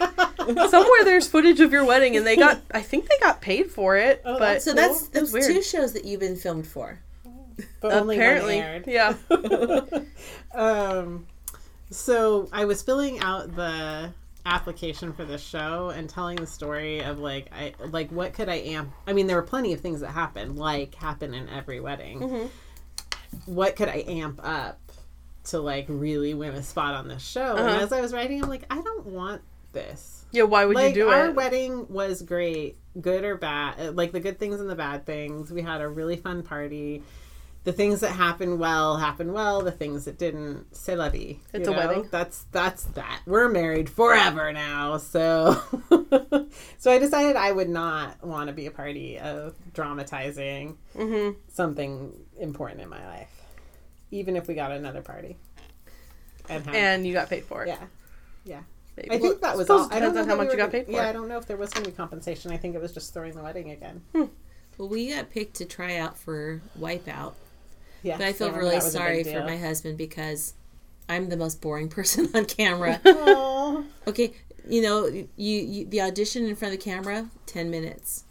somewhere 0.68 1.04
there's 1.04 1.28
footage 1.28 1.60
of 1.60 1.70
your 1.72 1.84
wedding, 1.84 2.16
and 2.16 2.26
they 2.26 2.36
got. 2.36 2.60
I 2.72 2.82
think 2.82 3.08
they 3.08 3.18
got 3.20 3.40
paid 3.40 3.70
for 3.70 3.96
it, 3.96 4.20
Oh, 4.24 4.32
but 4.38 4.40
that's 4.54 4.64
So 4.64 4.72
Cool. 4.72 4.82
that's 4.82 5.08
That's 5.08 5.32
that's 5.32 5.46
two 5.46 5.62
shows 5.62 5.92
that 5.92 6.04
you've 6.04 6.20
been 6.20 6.36
filmed 6.36 6.66
for. 6.66 6.98
But 7.80 7.92
apparently, 8.02 8.58
yeah. 8.86 9.14
um, 10.54 11.26
so 11.90 12.48
I 12.52 12.64
was 12.64 12.82
filling 12.82 13.20
out 13.20 13.54
the 13.56 14.12
application 14.46 15.12
for 15.12 15.24
this 15.24 15.42
show 15.42 15.90
and 15.94 16.08
telling 16.08 16.36
the 16.36 16.46
story 16.46 17.00
of 17.00 17.18
like 17.18 17.50
I 17.52 17.74
like 17.88 18.10
what 18.10 18.32
could 18.32 18.48
I 18.48 18.56
amp. 18.56 18.90
I 19.06 19.12
mean, 19.12 19.26
there 19.26 19.36
were 19.36 19.42
plenty 19.42 19.72
of 19.72 19.80
things 19.80 20.00
that 20.00 20.10
happened, 20.10 20.56
like 20.56 20.94
happen 20.94 21.34
in 21.34 21.48
every 21.48 21.80
wedding. 21.80 22.20
Mm-hmm. 22.20 22.46
What 23.46 23.76
could 23.76 23.88
I 23.88 24.04
amp 24.08 24.40
up 24.42 24.78
to 25.44 25.60
like 25.60 25.86
really 25.88 26.34
win 26.34 26.54
a 26.54 26.62
spot 26.62 26.94
on 26.94 27.08
this 27.08 27.22
show? 27.26 27.56
And 27.56 27.68
Uh-huh. 27.68 27.80
as 27.84 27.92
I 27.92 28.00
was 28.00 28.12
writing, 28.12 28.42
I'm 28.42 28.48
like, 28.48 28.64
I 28.70 28.80
don't 28.80 29.06
want 29.06 29.42
this. 29.72 30.24
Yeah, 30.32 30.44
why 30.44 30.64
would 30.64 30.76
like 30.76 30.94
you 30.94 31.02
do 31.02 31.08
our 31.08 31.26
it? 31.26 31.28
Our 31.28 31.32
wedding 31.32 31.86
was 31.88 32.22
great, 32.22 32.76
good 33.00 33.24
or 33.24 33.36
bad, 33.36 33.96
like 33.96 34.12
the 34.12 34.20
good 34.20 34.38
things 34.38 34.60
and 34.60 34.70
the 34.70 34.76
bad 34.76 35.06
things. 35.06 35.50
We 35.50 35.62
had 35.62 35.80
a 35.80 35.88
really 35.88 36.16
fun 36.16 36.42
party. 36.42 37.02
The 37.64 37.72
things 37.72 38.00
that 38.00 38.12
happened 38.12 38.58
well 38.58 38.96
happened 38.96 39.34
well. 39.34 39.60
The 39.60 39.70
things 39.72 40.06
that 40.06 40.16
didn't, 40.18 40.74
c'est 40.74 40.96
la 40.96 41.10
vie. 41.10 41.40
It's 41.52 41.68
you 41.68 41.74
a 41.74 41.76
know? 41.76 41.86
wedding. 41.88 42.08
That's 42.10 42.44
that's 42.52 42.84
that. 42.84 43.20
We're 43.26 43.48
married 43.50 43.90
forever 43.90 44.50
now, 44.52 44.96
so 44.96 45.60
so 46.78 46.90
I 46.90 46.98
decided 46.98 47.36
I 47.36 47.52
would 47.52 47.68
not 47.68 48.24
want 48.24 48.46
to 48.48 48.54
be 48.54 48.66
a 48.66 48.70
party 48.70 49.18
of 49.18 49.54
dramatizing 49.74 50.78
hmm 50.96 51.30
something 51.48 52.12
important 52.38 52.80
in 52.80 52.88
my 52.88 53.06
life, 53.06 53.42
even 54.10 54.36
if 54.36 54.48
we 54.48 54.54
got 54.54 54.72
another 54.72 55.02
party. 55.02 55.36
And, 56.48 56.64
had- 56.64 56.74
And 56.74 57.06
you 57.06 57.12
got 57.12 57.28
paid 57.28 57.44
for 57.44 57.64
it. 57.64 57.68
yeah, 57.68 57.84
yeah. 58.44 58.60
Maybe. 58.96 59.10
I 59.14 59.18
think 59.18 59.40
that 59.42 59.56
was 59.56 59.68
all. 59.70 59.84
it 59.84 59.92
I 59.92 60.00
don't 60.00 60.12
depends 60.12 60.14
know 60.16 60.20
on 60.22 60.28
how 60.28 60.34
that 60.34 60.40
we 60.40 60.44
much 60.46 60.52
you 60.52 60.58
got 60.58 60.72
paid 60.72 60.86
for. 60.86 60.92
Yeah, 60.92 61.08
I 61.08 61.12
don't 61.12 61.28
know 61.28 61.36
if 61.38 61.46
there 61.46 61.56
was 61.56 61.70
going 61.70 61.84
to 61.84 61.90
be 61.90 61.96
compensation. 61.96 62.50
I 62.52 62.56
think 62.56 62.74
it 62.74 62.80
was 62.82 62.92
just 62.92 63.12
throwing 63.14 63.34
the 63.34 63.42
wedding 63.42 63.70
again. 63.70 64.02
Well, 64.14 64.88
we 64.88 65.10
got 65.14 65.30
picked 65.30 65.56
to 65.56 65.64
try 65.64 65.96
out 65.98 66.18
for 66.18 66.60
Wipeout, 66.78 67.34
Yeah, 68.02 68.16
but 68.16 68.26
I 68.26 68.32
feel 68.32 68.48
remember 68.48 68.66
really 68.66 68.78
that 68.78 68.84
was 68.84 68.94
a 68.94 68.98
big 68.98 69.24
sorry 69.24 69.24
for 69.24 69.44
my 69.44 69.56
husband 69.56 69.98
because 69.98 70.54
I'm 71.08 71.28
the 71.28 71.36
most 71.36 71.60
boring 71.60 71.88
person 71.98 72.28
on 72.34 72.44
camera. 72.46 73.00
Okay, 74.06 74.32
you 74.68 74.82
know, 74.82 75.06
you, 75.06 75.28
you 75.36 75.84
the 75.86 76.00
audition 76.00 76.46
in 76.46 76.56
front 76.56 76.74
of 76.74 76.80
the 76.80 76.84
camera, 76.84 77.28
ten 77.46 77.70
minutes. 77.70 78.24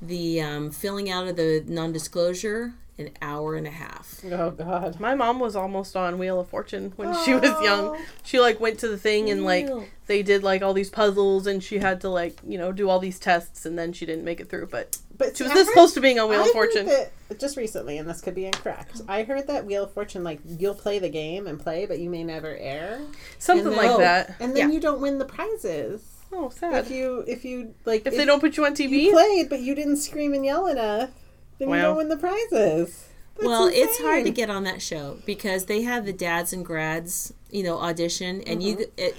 The 0.00 0.40
um, 0.40 0.70
filling 0.70 1.10
out 1.10 1.28
of 1.28 1.36
the 1.36 1.62
non-disclosure, 1.66 2.74
an 2.98 3.10
hour 3.22 3.54
and 3.54 3.66
a 3.66 3.70
half. 3.70 4.20
Oh 4.24 4.50
God. 4.50 4.98
My 5.00 5.14
mom 5.14 5.38
was 5.38 5.54
almost 5.56 5.96
on 5.96 6.18
Wheel 6.18 6.40
of 6.40 6.48
Fortune 6.48 6.92
when 6.96 7.14
she 7.24 7.34
was 7.34 7.50
young. 7.62 7.98
She 8.22 8.40
like 8.40 8.60
went 8.60 8.78
to 8.80 8.88
the 8.88 8.98
thing 8.98 9.30
and 9.30 9.44
like 9.44 9.68
they 10.06 10.22
did 10.22 10.42
like 10.42 10.62
all 10.62 10.74
these 10.74 10.90
puzzles 10.90 11.46
and 11.46 11.62
she 11.62 11.78
had 11.78 12.00
to 12.02 12.08
like 12.08 12.38
you 12.46 12.58
know 12.58 12.72
do 12.72 12.88
all 12.88 12.98
these 12.98 13.18
tests 13.18 13.64
and 13.64 13.78
then 13.78 13.92
she 13.92 14.04
didn't 14.04 14.24
make 14.24 14.40
it 14.40 14.48
through. 14.50 14.66
But 14.66 14.98
But 15.22 15.36
she 15.36 15.42
was 15.44 15.52
this 15.52 15.66
heard- 15.68 15.72
close 15.74 15.94
to 15.94 16.00
being 16.00 16.18
on 16.18 16.28
Wheel 16.28 16.40
I 16.42 16.46
of 16.46 16.50
Fortune. 16.52 16.86
That 16.86 17.10
just 17.38 17.56
recently, 17.56 17.96
and 17.98 18.08
this 18.08 18.20
could 18.20 18.34
be 18.34 18.44
incorrect. 18.46 19.00
I 19.08 19.22
heard 19.22 19.46
that 19.46 19.64
Wheel 19.64 19.84
of 19.84 19.92
Fortune, 19.94 20.22
like 20.24 20.40
you'll 20.44 20.74
play 20.74 20.98
the 20.98 21.08
game 21.08 21.46
and 21.46 21.58
play, 21.58 21.86
but 21.86 21.98
you 21.98 22.10
may 22.10 22.24
never 22.24 22.54
air, 22.56 23.00
Something 23.38 23.68
and 23.68 23.76
like 23.76 23.96
that. 23.98 24.34
and 24.40 24.54
then 24.56 24.68
Yeah. 24.68 24.74
you 24.74 24.80
don't 24.80 25.00
win 25.00 25.18
the 25.18 25.24
prizes. 25.24 26.02
Oh, 26.32 26.48
sad. 26.50 26.84
If 26.86 26.90
you 26.90 27.24
if 27.26 27.44
you 27.44 27.74
like 27.84 28.06
If 28.06 28.16
they 28.16 28.24
don't 28.24 28.40
put 28.40 28.56
you 28.56 28.64
on 28.64 28.74
you 28.76 28.88
TV, 28.88 29.10
played, 29.10 29.48
but 29.48 29.60
you 29.60 29.74
didn't 29.74 29.96
scream 29.98 30.32
and 30.34 30.44
yell 30.44 30.66
enough, 30.66 31.10
then 31.58 31.68
you 31.68 31.76
don't 31.76 31.96
win 31.96 32.08
the 32.08 32.16
prizes. 32.16 33.08
That's 33.36 33.46
well, 33.46 33.66
it's 33.72 33.98
hard 33.98 34.24
to 34.24 34.30
get 34.30 34.50
on 34.50 34.64
that 34.64 34.82
show 34.82 35.18
because 35.24 35.64
they 35.66 35.82
have 35.82 36.04
the 36.04 36.12
dads 36.12 36.52
and 36.52 36.64
grads, 36.64 37.32
you 37.50 37.62
know, 37.62 37.78
audition, 37.78 38.42
and 38.42 38.62
you, 38.62 38.74
Mm-hmm. 38.76 38.82
it, 38.98 39.16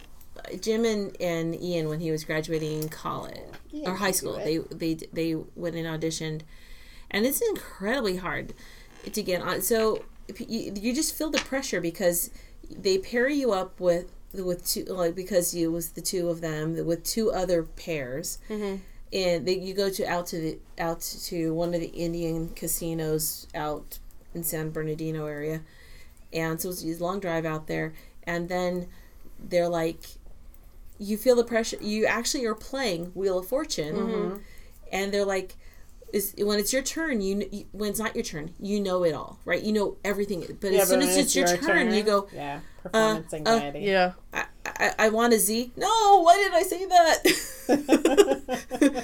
Jim 0.59 0.85
and, 0.85 1.15
and 1.21 1.55
Ian 1.61 1.89
when 1.89 1.99
he 1.99 2.11
was 2.11 2.23
graduating 2.23 2.89
college 2.89 3.37
Ian 3.73 3.87
or 3.87 3.95
high 3.95 4.11
school, 4.11 4.35
they 4.35 4.57
they 4.57 4.93
they 5.11 5.35
went 5.55 5.75
and 5.75 5.87
auditioned, 5.87 6.41
and 7.11 7.25
it's 7.25 7.41
incredibly 7.41 8.17
hard 8.17 8.53
to 9.11 9.23
get 9.23 9.41
on. 9.41 9.61
So 9.61 10.03
you, 10.37 10.73
you 10.75 10.93
just 10.93 11.15
feel 11.15 11.29
the 11.29 11.39
pressure 11.39 11.81
because 11.81 12.29
they 12.69 12.97
pair 12.97 13.27
you 13.27 13.51
up 13.51 13.79
with 13.79 14.11
with 14.33 14.65
two 14.65 14.85
like 14.85 15.15
because 15.15 15.53
you 15.53 15.71
was 15.71 15.89
the 15.89 16.01
two 16.01 16.29
of 16.29 16.41
them 16.41 16.85
with 16.85 17.03
two 17.03 17.31
other 17.31 17.63
pairs. 17.63 18.39
Mm-hmm. 18.49 18.77
and 19.11 19.47
they, 19.47 19.59
you 19.59 19.73
go 19.73 19.89
to 19.89 20.05
out 20.05 20.25
to 20.27 20.39
the 20.39 20.59
out 20.79 21.01
to 21.01 21.53
one 21.53 21.73
of 21.73 21.81
the 21.81 21.87
Indian 21.87 22.49
casinos 22.49 23.47
out 23.53 23.99
in 24.33 24.43
San 24.43 24.71
Bernardino 24.71 25.25
area, 25.27 25.61
and 26.31 26.59
so 26.59 26.69
it's 26.69 26.83
a 26.83 27.03
long 27.03 27.19
drive 27.19 27.45
out 27.45 27.67
there, 27.67 27.93
and 28.23 28.49
then 28.49 28.87
they're 29.39 29.69
like, 29.69 29.99
you 30.99 31.17
feel 31.17 31.35
the 31.35 31.43
pressure. 31.43 31.77
You 31.81 32.05
actually 32.05 32.45
are 32.45 32.55
playing 32.55 33.11
Wheel 33.13 33.39
of 33.39 33.47
Fortune, 33.47 33.95
Mm-hmm. 33.95 34.37
and 34.91 35.13
they're 35.13 35.25
like. 35.25 35.55
Is, 36.13 36.35
when 36.37 36.59
it's 36.59 36.71
your 36.71 36.83
turn, 36.83 37.21
you, 37.21 37.49
you 37.51 37.65
when 37.71 37.89
it's 37.89 37.97
not 37.97 38.15
your 38.15 38.23
turn, 38.23 38.53
you 38.59 38.79
know 38.79 39.03
it 39.03 39.13
all, 39.15 39.39
right? 39.45 39.59
You 39.59 39.71
know 39.73 39.97
everything. 40.05 40.45
But 40.61 40.71
Yeah, 40.71 40.81
as 40.81 40.89
soon 40.89 41.01
as 41.01 41.07
when 41.09 41.17
it's 41.17 41.35
your 41.35 41.47
turn, 41.57 41.91
you 41.91 42.03
go, 42.03 42.27
yeah, 42.31 42.59
performance 42.83 43.33
uh, 43.33 43.37
anxiety. 43.37 43.79
yeah. 43.79 44.11
I, 44.31 44.45
I, 44.63 44.91
I 44.99 45.09
want 45.09 45.33
a 45.33 45.39
Z. 45.39 45.71
No, 45.75 46.21
why 46.21 46.37
did 46.37 46.53
I 46.53 46.61
say 46.61 46.85
that? 46.85 47.23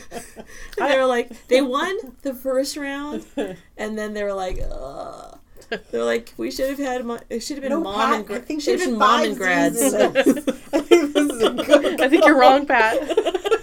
they 0.77 0.97
were 0.99 1.05
like, 1.07 1.47
they 1.47 1.63
won 1.63 1.97
the 2.21 2.35
first 2.35 2.77
round, 2.77 3.25
and 3.75 3.97
then 3.97 4.13
they 4.13 4.23
were 4.23 4.33
like, 4.35 4.59
Ugh. 4.71 5.39
they're 5.91 6.03
like, 6.03 6.33
we 6.37 6.51
should 6.51 6.69
have 6.69 6.79
had, 6.79 7.05
mo- 7.05 7.19
it 7.29 7.41
should 7.41 7.57
have 7.57 7.63
been 7.63 7.71
No, 7.71 7.81
mom 7.81 7.95
Pat, 7.95 8.15
and 8.15 8.25
gra- 8.27 8.35
I 8.37 8.39
think 8.39 8.61
should 8.61 8.79
have 8.79 8.89
been 8.89 8.97
mom 8.97 9.23
and 9.23 9.37
grads. 9.37 9.77
Z's 9.77 9.93
in 9.93 10.13
this. 10.13 10.27
I 10.73 10.79
think 10.81 11.13
this 11.13 11.31
is 11.31 11.41
a 11.43 11.49
good. 11.51 12.01
I 12.01 12.09
think 12.09 12.25
you're 12.25 12.39
wrong, 12.39 12.65
Pat. 12.65 12.97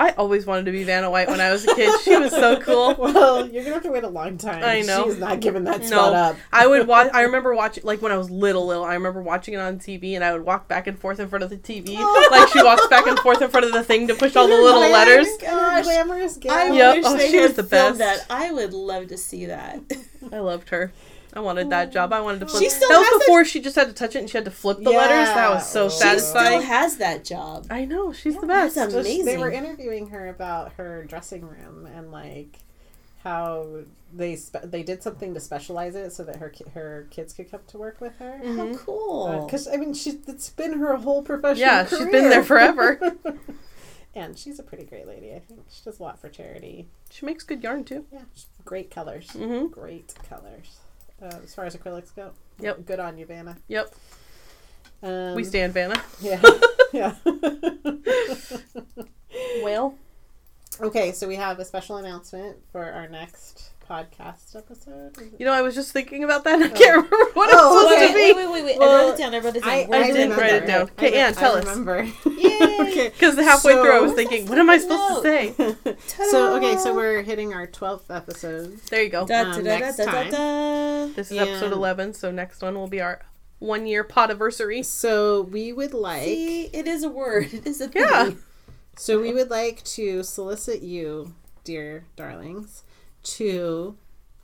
I 0.00 0.10
always 0.12 0.46
wanted 0.46 0.64
to 0.64 0.72
be 0.72 0.82
Vanna 0.84 1.10
White 1.10 1.28
when 1.28 1.40
I 1.40 1.50
was 1.52 1.64
a 1.66 1.74
kid. 1.74 2.00
She 2.00 2.16
was 2.16 2.30
so 2.32 2.58
cool. 2.60 2.94
Well, 2.98 3.46
you're 3.46 3.62
gonna 3.64 3.74
have 3.74 3.82
to 3.82 3.90
wait 3.90 4.02
a 4.04 4.08
long 4.08 4.38
time. 4.38 4.62
I 4.64 4.80
know. 4.80 5.04
She's 5.04 5.18
not 5.18 5.40
giving 5.40 5.64
that 5.64 5.84
spot 5.84 6.12
No, 6.12 6.18
up. 6.18 6.36
I 6.52 6.66
would 6.66 6.86
watch. 6.86 7.10
I 7.14 7.22
remember 7.22 7.54
watching 7.54 7.84
like 7.84 8.00
when 8.00 8.10
I 8.10 8.16
was 8.16 8.30
little, 8.30 8.66
little. 8.66 8.84
I 8.84 8.94
remember 8.94 9.20
watching 9.22 9.54
it 9.54 9.58
on 9.58 9.78
TV, 9.78 10.14
and 10.14 10.24
I 10.24 10.32
would 10.32 10.42
walk 10.44 10.68
back 10.68 10.86
and 10.86 10.98
forth 10.98 11.20
in 11.20 11.28
front 11.28 11.42
of 11.44 11.50
the 11.50 11.58
TV, 11.58 11.98
like 12.30 12.48
she 12.48 12.62
walks 12.62 12.86
back 12.86 13.06
and 13.06 13.18
forth 13.18 13.42
in 13.42 13.50
front 13.50 13.66
of 13.66 13.72
the 13.72 13.84
thing 13.84 14.08
to 14.08 14.14
push 14.14 14.36
all 14.36 14.48
the 14.48 14.54
little 14.54 14.80
Glam- 14.80 14.92
letters. 14.92 15.28
Gosh, 15.40 15.84
glamorous 15.84 16.36
gal. 16.38 16.54
I 16.54 16.74
Yep. 16.74 16.96
wish 16.96 17.04
Oh, 17.06 17.16
they 17.18 17.30
she 17.30 17.36
had 17.36 17.42
was 17.48 17.54
the 17.56 17.62
best. 17.64 17.98
that. 17.98 18.24
I 18.30 18.50
would 18.52 18.72
love 18.72 19.08
to 19.08 19.18
see 19.18 19.46
that. 19.46 19.80
I 20.32 20.38
loved 20.38 20.70
her. 20.70 20.92
I 21.32 21.40
wanted 21.40 21.70
that 21.70 21.92
job. 21.92 22.12
I 22.12 22.20
wanted 22.20 22.40
to 22.40 22.46
flip. 22.46 22.62
She 22.62 22.68
still 22.68 22.88
that 22.88 22.98
was 22.98 23.06
has 23.08 23.14
it. 23.14 23.26
before 23.26 23.44
she 23.44 23.60
just 23.60 23.76
had 23.76 23.86
to 23.88 23.92
touch 23.94 24.16
it 24.16 24.18
and 24.20 24.28
she 24.30 24.36
had 24.36 24.44
to 24.46 24.50
flip 24.50 24.78
the 24.78 24.90
letters. 24.90 25.28
That 25.34 25.50
was 25.50 25.68
so 25.68 25.84
Yeah. 25.84 25.88
She 25.90 25.96
satisfying. 25.98 26.46
still 26.60 26.60
has 26.62 26.96
that 26.96 27.24
job. 27.24 27.66
I 27.70 27.84
know 27.84 28.12
she's 28.12 28.36
the 28.36 28.46
That's 28.46 28.74
best. 28.74 28.94
a- 28.94 29.02
Just- 29.02 29.24
They 29.24 29.38
were 29.38 29.50
interviewing 29.50 30.08
her 30.08 30.28
about 30.28 30.72
her 30.74 31.04
dressing 31.04 31.42
room 31.46 31.86
and 31.86 32.10
like 32.10 32.58
how 33.22 33.82
they 34.12 34.34
spe- 34.34 34.62
they 34.64 34.82
did 34.82 35.02
something 35.02 35.34
to 35.34 35.40
specialize 35.40 35.94
it 35.94 36.10
so 36.12 36.24
that 36.24 36.36
her 36.36 36.48
ki- 36.48 36.64
her 36.74 37.06
kids 37.10 37.32
could 37.32 37.50
come 37.50 37.60
to 37.68 37.78
work 37.78 38.00
with 38.00 38.16
her. 38.18 38.40
How 38.56 38.74
cool. 38.76 39.44
Because 39.44 39.68
I 39.68 39.76
mean, 39.76 39.94
she's 39.94 40.16
it's 40.26 40.50
been 40.50 40.78
her 40.80 40.96
whole 40.96 41.22
professional 41.22 41.58
Yeah, 41.60 41.84
career. 41.84 42.00
she's 42.00 42.10
been 42.10 42.28
there 42.30 42.42
forever. 42.42 42.98
and 44.16 44.36
she's 44.36 44.58
a 44.58 44.62
pretty 44.64 44.84
great 44.84 45.06
lady. 45.06 45.32
I 45.32 45.38
think 45.38 45.60
she 45.70 45.82
does 45.84 46.00
a 46.00 46.02
lot 46.02 46.18
for 46.18 46.28
charity. 46.28 46.88
She 47.10 47.24
makes 47.24 47.44
good 47.44 47.62
yarn 47.62 47.84
too. 47.84 48.06
Yeah, 48.12 48.22
great 48.64 48.90
colors. 48.90 49.30
hmm 49.30 49.66
Great 49.66 50.12
colors. 50.28 50.78
Uh, 51.22 51.36
as 51.44 51.54
far 51.54 51.64
as 51.66 51.76
acrylics 51.76 52.14
go, 52.14 52.30
Yep. 52.60 52.86
Good 52.86 53.00
on 53.00 53.18
you, 53.18 53.26
Vanna. 53.26 53.56
Yep. 53.68 53.94
Um, 55.02 55.34
we 55.34 55.44
stand 55.44 55.72
Vanna. 55.72 56.02
Yeah, 56.20 56.40
yeah. 56.92 57.14
Well, 59.62 59.94
okay, 60.78 61.12
so 61.12 61.26
we 61.26 61.36
have 61.36 61.58
a 61.58 61.64
special 61.64 61.96
announcement 61.96 62.58
for 62.70 62.84
our 62.84 63.08
next 63.08 63.70
podcast 63.88 64.54
episode. 64.54 65.16
You 65.36 65.44
know, 65.44 65.52
I 65.52 65.62
was 65.62 65.74
just 65.74 65.90
thinking 65.92 66.22
about 66.22 66.44
that. 66.44 66.54
and 66.62 66.64
I 66.64 66.68
can't 66.68 66.94
remember 67.10 67.16
what 67.34 67.50
Oh, 67.52 67.80
it's 67.80 67.90
supposed 67.90 68.02
okay. 68.14 68.28
to 68.28 68.34
be. 68.34 68.40
wait, 68.46 68.52
wait, 68.52 68.64
wait. 68.64 68.76
I 68.76 68.78
Well, 68.78 69.06
wrote 69.08 69.14
it 69.14 69.18
down. 69.18 69.34
I 69.34 69.38
wrote 69.40 69.56
it 69.56 69.60
down. 69.64 69.68
I, 69.72 69.84
Where's 69.86 70.06
I 70.06 70.10
it? 70.10 70.12
didn't 70.14 70.36
write 70.38 70.52
it 70.54 70.66
down. 70.66 70.82
Okay, 70.82 71.10
re- 71.10 71.18
Ann, 71.18 71.34
tell 71.34 71.56
I 71.56 71.58
us. 71.58 71.64
remember. 71.64 72.02
Yay. 72.26 72.78
okay. 72.82 73.08
Because 73.08 73.34
halfway 73.36 73.72
through, 73.72 73.90
I 73.92 73.98
was 74.00 74.12
thinking, 74.12 74.46
what 74.46 74.58
am 74.58 74.70
I 74.70 74.78
supposed 74.78 75.22
to 75.24 75.76
say? 75.86 75.94
So 76.30 76.56
okay, 76.58 76.76
so 76.76 76.94
we're 76.94 77.22
hitting 77.22 77.52
our 77.52 77.66
twelfth 77.66 78.10
episode. 78.12 78.78
There 78.90 79.02
you 79.02 79.08
go. 79.10 79.26
Da, 79.26 79.40
Um, 79.40 79.50
da, 79.50 79.56
da, 79.56 79.62
next 79.62 79.96
da, 79.96 80.04
da, 80.04 80.12
time. 80.12 80.30
da. 80.30 81.06
This 81.14 81.32
is 81.32 81.38
episode 81.38 81.72
11, 81.72 82.14
so 82.14 82.30
next 82.30 82.62
one 82.62 82.76
will 82.76 82.86
be 82.86 83.00
our 83.00 83.20
one 83.58 83.86
year 83.86 84.04
podiversary. 84.04 84.84
So 84.84 85.42
we 85.42 85.72
would 85.72 85.92
like 85.94 86.22
See, 86.22 86.66
it 86.66 86.86
is 86.86 87.02
a 87.02 87.08
word. 87.08 87.52
It 87.52 87.66
is 87.66 87.80
a 87.80 87.88
thing. 87.88 88.02
Yeah. 88.02 88.30
So 89.00 89.18
we 89.18 89.32
would 89.32 89.48
like 89.48 89.82
to 89.84 90.22
solicit 90.22 90.82
you, 90.82 91.34
dear 91.64 92.04
darlings, 92.16 92.82
to 93.22 93.96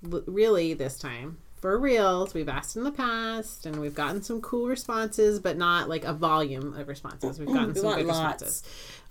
really 0.02 0.72
this 0.72 0.98
time 0.98 1.36
for 1.60 1.78
reals. 1.78 2.32
We've 2.32 2.48
asked 2.48 2.74
in 2.74 2.82
the 2.82 2.90
past, 2.90 3.66
and 3.66 3.76
we've 3.78 3.94
gotten 3.94 4.22
some 4.22 4.40
cool 4.40 4.66
responses, 4.66 5.40
but 5.40 5.58
not 5.58 5.90
like 5.90 6.04
a 6.04 6.14
volume 6.14 6.72
of 6.72 6.88
responses. 6.88 7.38
We've 7.38 7.48
gotten 7.48 7.74
We 7.74 7.80
some 7.80 7.96
good 7.96 8.06
lots. 8.06 8.42
responses. 8.42 8.62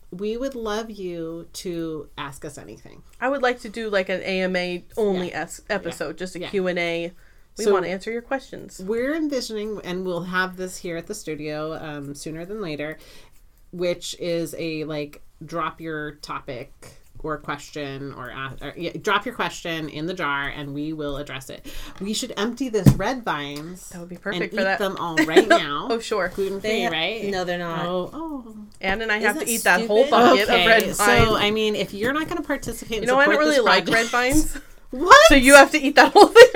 We 0.10 0.36
would 0.36 0.56
love 0.56 0.90
you 0.90 1.48
to 1.54 2.10
ask 2.18 2.44
us 2.44 2.58
anything. 2.58 3.04
I 3.22 3.30
would 3.30 3.44
like 3.44 3.60
to 3.60 3.70
do 3.70 3.92
like 3.92 4.10
an 4.10 4.24
AMA 4.24 4.82
only 4.98 5.32
s 5.32 5.62
episode, 5.70 6.18
just 6.18 6.36
a 6.36 6.40
Yeah. 6.40 6.50
Q 6.50 6.66
and 6.66 6.80
A. 6.80 7.12
We 7.60 7.66
So- 7.66 7.72
want 7.72 7.86
to 7.86 7.92
answer 7.92 8.12
your 8.12 8.24
questions. 8.24 8.80
We're 8.84 9.14
envisioning, 9.14 9.80
and 9.84 10.08
we'll 10.08 10.24
have 10.24 10.58
this 10.58 10.78
here 10.78 10.98
at 10.98 11.06
the 11.06 11.14
studio 11.14 11.74
um, 11.76 12.16
sooner 12.16 12.46
than 12.46 12.62
later, 12.64 12.98
which 13.72 14.16
is 14.20 14.56
a 14.58 14.86
like 14.86 15.22
drop 15.44 15.82
your 15.82 16.12
topic 16.16 17.02
or 17.20 17.38
question 17.38 18.14
or, 18.14 18.30
ask, 18.30 18.64
or 18.64 18.74
yeah, 18.78 18.91
drop 19.02 19.26
your 19.26 19.34
question 19.34 19.90
in 19.90 20.06
the 20.06 20.14
jar 20.14 20.48
and 20.48 20.76
we 20.76 20.94
will 20.94 21.18
address 21.18 21.49
it. 21.49 21.66
We 21.99 22.14
should 22.14 22.34
empty 22.38 22.70
this 22.70 22.88
red 22.94 23.24
vines. 23.24 23.90
That 23.90 23.99
would 23.99 24.10
be 24.10 24.16
and 24.16 24.24
perfect 24.24 24.53
eat 24.53 24.57
for 24.57 24.64
that. 24.64 24.78
them 24.80 24.95
all 24.98 25.16
right 25.18 25.44
oh, 25.52 25.57
now. 25.57 25.88
Oh 25.90 25.99
sure, 25.99 26.30
gluten 26.30 26.62
free, 26.62 26.86
right? 26.86 27.26
No, 27.26 27.44
they're 27.44 27.57
not. 27.57 27.86
Oh, 27.86 28.10
oh. 28.14 28.56
Anne 28.80 29.02
and 29.02 29.12
I 29.12 29.18
have 29.18 29.38
Isn't 29.38 29.40
to 29.40 29.45
that 29.45 29.52
eat 29.52 29.64
that 29.64 29.88
whole 29.88 30.03
stupid? 30.06 30.12
bucket 30.12 30.49
of 30.49 30.66
red 30.68 30.84
vines. 30.84 30.98
so 30.98 31.36
I 31.36 31.49
mean, 31.52 31.76
if 31.76 31.94
you're 31.94 32.14
not 32.14 32.28
going 32.28 32.38
to 32.41 32.45
participate, 32.48 33.02
you 33.02 33.07
know, 33.07 33.18
I 33.20 33.26
don't 33.26 33.38
really 33.40 33.60
like 33.60 33.88
red 33.88 34.07
vines, 34.07 34.56
What? 34.91 35.18
so 35.28 35.36
you 35.36 35.56
have 35.56 35.72
to 35.72 35.80
eat 35.80 35.95
that 35.95 36.14
whole 36.14 36.28
thing. 36.28 36.48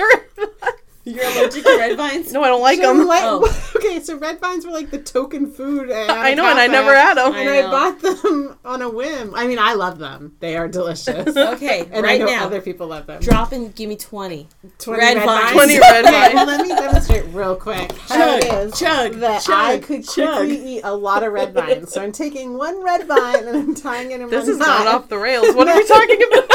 Of 1.06 1.16
red 1.16 1.16
vines. 1.16 1.24
You're 1.24 1.24
allergic 1.42 1.64
to 1.64 1.76
red 1.78 1.96
vines? 1.96 2.32
no, 2.32 2.42
I 2.42 2.48
don't 2.48 2.60
like 2.62 2.80
So, 2.80 2.96
them. 2.96 3.06
like- 3.06 3.22
Oh. 3.24 3.66
Okay, 3.80 4.00
so 4.00 4.18
red 4.18 4.38
vines 4.40 4.66
were 4.66 4.72
like 4.72 4.90
the 4.90 4.98
token 4.98 5.50
food. 5.50 5.90
at 5.90 6.10
I 6.10 6.30
a 6.30 6.34
know, 6.34 6.44
and 6.48 6.58
I 6.58 6.66
never 6.66 6.94
had 6.94 7.14
them. 7.16 7.34
and 7.34 7.48
I 7.48 7.66
I 7.66 7.70
bought 7.70 8.00
them 8.00 8.58
on 8.64 8.82
a 8.82 8.90
whim. 8.90 9.34
I 9.34 9.46
mean, 9.46 9.58
I 9.58 9.72
love 9.74 9.98
them. 9.98 10.36
They 10.40 10.56
are 10.56 10.68
delicious. 10.68 11.34
Okay, 11.36 11.80
and 11.90 12.04
I 12.06 12.10
right 12.10 12.20
know 12.20 12.26
now. 12.26 12.44
other 12.44 12.60
people 12.60 12.88
love 12.88 13.06
them. 13.06 13.20
Drop 13.22 13.52
and 13.52 13.74
give 13.74 13.88
me 13.88 13.96
20. 13.96 14.46
20 14.78 14.98
red 15.00 15.24
vines. 15.24 15.52
20 15.52 15.78
red 15.78 16.04
Okay, 16.04 16.12
vines. 16.12 16.34
well, 16.34 16.46
let 16.46 16.60
me 16.60 16.68
demonstrate 16.68 17.24
real 17.34 17.56
quick 17.56 17.90
how 17.92 18.16
Chug, 18.38 18.44
it 18.44 18.52
is 18.52 18.78
chug, 18.78 19.12
that 19.14 19.42
chug, 19.42 19.54
I 19.54 19.78
could 19.78 20.06
chug. 20.06 20.36
quickly 20.36 20.76
eat 20.76 20.80
a 20.84 20.94
lot 20.94 21.22
of 21.22 21.32
red 21.32 21.54
vines. 21.54 21.90
So 21.92 22.02
I'm 22.02 22.12
taking 22.12 22.56
one 22.58 22.84
red 22.84 23.06
vine 23.06 23.46
and 23.46 23.56
I'm 23.56 23.74
tying 23.74 24.10
it 24.12 24.20
in 24.20 24.28
This 24.28 24.44
one 24.44 24.50
is 24.52 24.58
not 24.58 24.86
off 24.86 25.08
the 25.08 25.18
rails. 25.18 25.54
What 25.54 25.68
are 25.68 25.76
we 25.76 25.86
talking 25.86 26.20
about? 26.30 26.50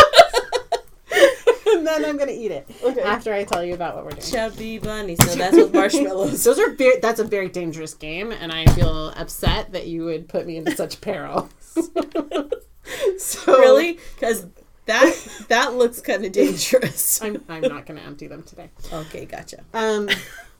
and 1.75 1.85
then 1.85 2.05
I'm 2.05 2.17
gonna 2.17 2.31
eat 2.31 2.51
it 2.51 2.69
okay. 2.83 3.01
after 3.01 3.33
I 3.33 3.43
tell 3.43 3.63
you 3.63 3.73
about 3.73 3.95
what 3.95 4.05
we're 4.05 4.11
doing. 4.11 4.23
Chubby 4.23 4.79
bunnies. 4.79 5.19
No, 5.19 5.35
that's 5.35 5.55
with 5.55 5.73
marshmallows. 5.73 6.43
Those 6.43 6.59
are 6.59 6.71
very, 6.73 6.99
that's 6.99 7.19
a 7.19 7.23
very 7.23 7.49
dangerous 7.49 7.93
game, 7.93 8.31
and 8.31 8.51
I 8.51 8.65
feel 8.67 9.09
upset 9.09 9.71
that 9.73 9.87
you 9.87 10.05
would 10.05 10.27
put 10.27 10.45
me 10.45 10.57
into 10.57 10.75
such 10.75 11.01
peril. 11.01 11.49
so 13.17 13.59
really? 13.59 13.99
Because 14.15 14.45
that 14.85 15.45
that 15.47 15.73
looks 15.73 16.01
kind 16.01 16.25
of 16.25 16.31
dangerous. 16.31 17.21
I'm, 17.21 17.43
I'm 17.49 17.61
not 17.61 17.85
going 17.85 17.99
to 17.99 18.05
empty 18.05 18.27
them 18.27 18.43
today. 18.43 18.69
Okay, 18.91 19.25
gotcha. 19.25 19.63
Um, 19.73 20.09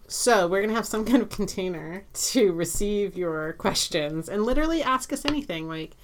so 0.07 0.47
we're 0.47 0.59
going 0.59 0.69
to 0.69 0.75
have 0.75 0.87
some 0.87 1.05
kind 1.05 1.21
of 1.21 1.29
container 1.29 2.05
to 2.13 2.51
receive 2.51 3.17
your 3.17 3.53
questions 3.53 4.29
and 4.29 4.43
literally 4.43 4.83
ask 4.83 5.13
us 5.13 5.25
anything. 5.25 5.67
Like, 5.67 5.95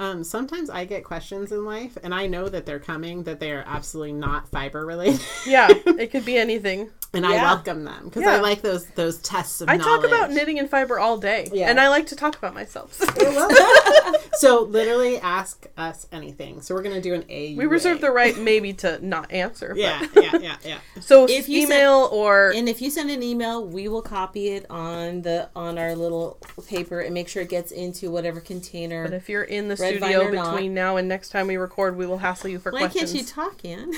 um, 0.00 0.24
sometimes 0.24 0.70
I 0.70 0.86
get 0.86 1.04
questions 1.04 1.52
in 1.52 1.64
life, 1.64 1.98
and 2.02 2.14
I 2.14 2.26
know 2.26 2.48
that 2.48 2.64
they're 2.64 2.78
coming, 2.80 3.24
that 3.24 3.38
they 3.38 3.52
are 3.52 3.62
absolutely 3.66 4.14
not 4.14 4.48
fiber 4.48 4.84
related, 4.86 5.20
yeah, 5.46 5.68
it 5.86 6.10
could 6.10 6.24
be 6.24 6.36
anything. 6.38 6.88
and 7.12 7.26
I 7.26 7.32
welcome 7.32 7.84
them 7.84 8.04
because 8.04 8.24
I 8.24 8.38
like 8.40 8.62
those 8.62 8.86
those 8.94 9.18
tests 9.18 9.60
of 9.60 9.68
I 9.68 9.76
talk 9.78 10.04
about 10.04 10.30
knitting 10.30 10.58
and 10.58 10.70
fiber 10.70 10.98
all 10.98 11.18
day, 11.18 11.48
Yeah. 11.52 11.68
and 11.68 11.78
I 11.78 11.88
like 11.88 12.06
to 12.06 12.16
talk 12.16 12.38
about 12.38 12.54
myself. 12.54 12.94
so 14.34 14.62
literally 14.62 15.18
ask 15.18 15.66
us 15.76 16.06
anything. 16.12 16.62
So 16.62 16.74
we're 16.74 16.82
gonna 16.82 17.00
do 17.00 17.14
an 17.14 17.24
A. 17.28 17.54
we 17.56 17.66
reserve 17.66 18.00
the 18.00 18.10
right 18.10 18.36
maybe 18.38 18.72
to 18.74 19.04
not 19.04 19.30
answer. 19.32 19.74
Yeah, 19.76 20.06
yeah, 20.16 20.38
yeah, 20.40 20.56
yeah. 20.64 20.78
So 21.00 21.26
If 21.28 21.48
you 21.48 21.62
email 21.62 22.08
or 22.12 22.52
And 22.54 22.68
if 22.68 22.80
you 22.80 22.90
send 22.90 23.10
an 23.10 23.22
email, 23.22 23.66
we 23.66 23.88
will 23.88 24.02
copy 24.02 24.48
it 24.50 24.66
on 24.70 25.22
the 25.22 25.48
on 25.54 25.78
our 25.78 25.94
little 25.94 26.38
paper 26.68 27.00
and 27.00 27.12
make 27.12 27.28
sure 27.28 27.42
it 27.42 27.48
gets 27.48 27.72
into 27.72 28.10
whatever 28.10 28.40
container. 28.40 29.04
But 29.04 29.14
if 29.14 29.28
you're 29.28 29.44
in 29.44 29.68
the 29.68 29.76
studio 29.98 30.20
or 30.26 30.32
not. 30.32 30.52
between 30.54 30.74
now 30.74 30.96
and 30.96 31.08
next 31.08 31.30
time 31.30 31.46
we 31.46 31.56
record, 31.56 31.96
we 31.96 32.06
will 32.06 32.18
hassle 32.18 32.50
you 32.50 32.58
for 32.58 32.72
Why 32.72 32.80
questions. 32.80 33.12
can't 33.12 33.26
she 33.26 33.32
talk, 33.32 33.64
Ann? 33.64 33.92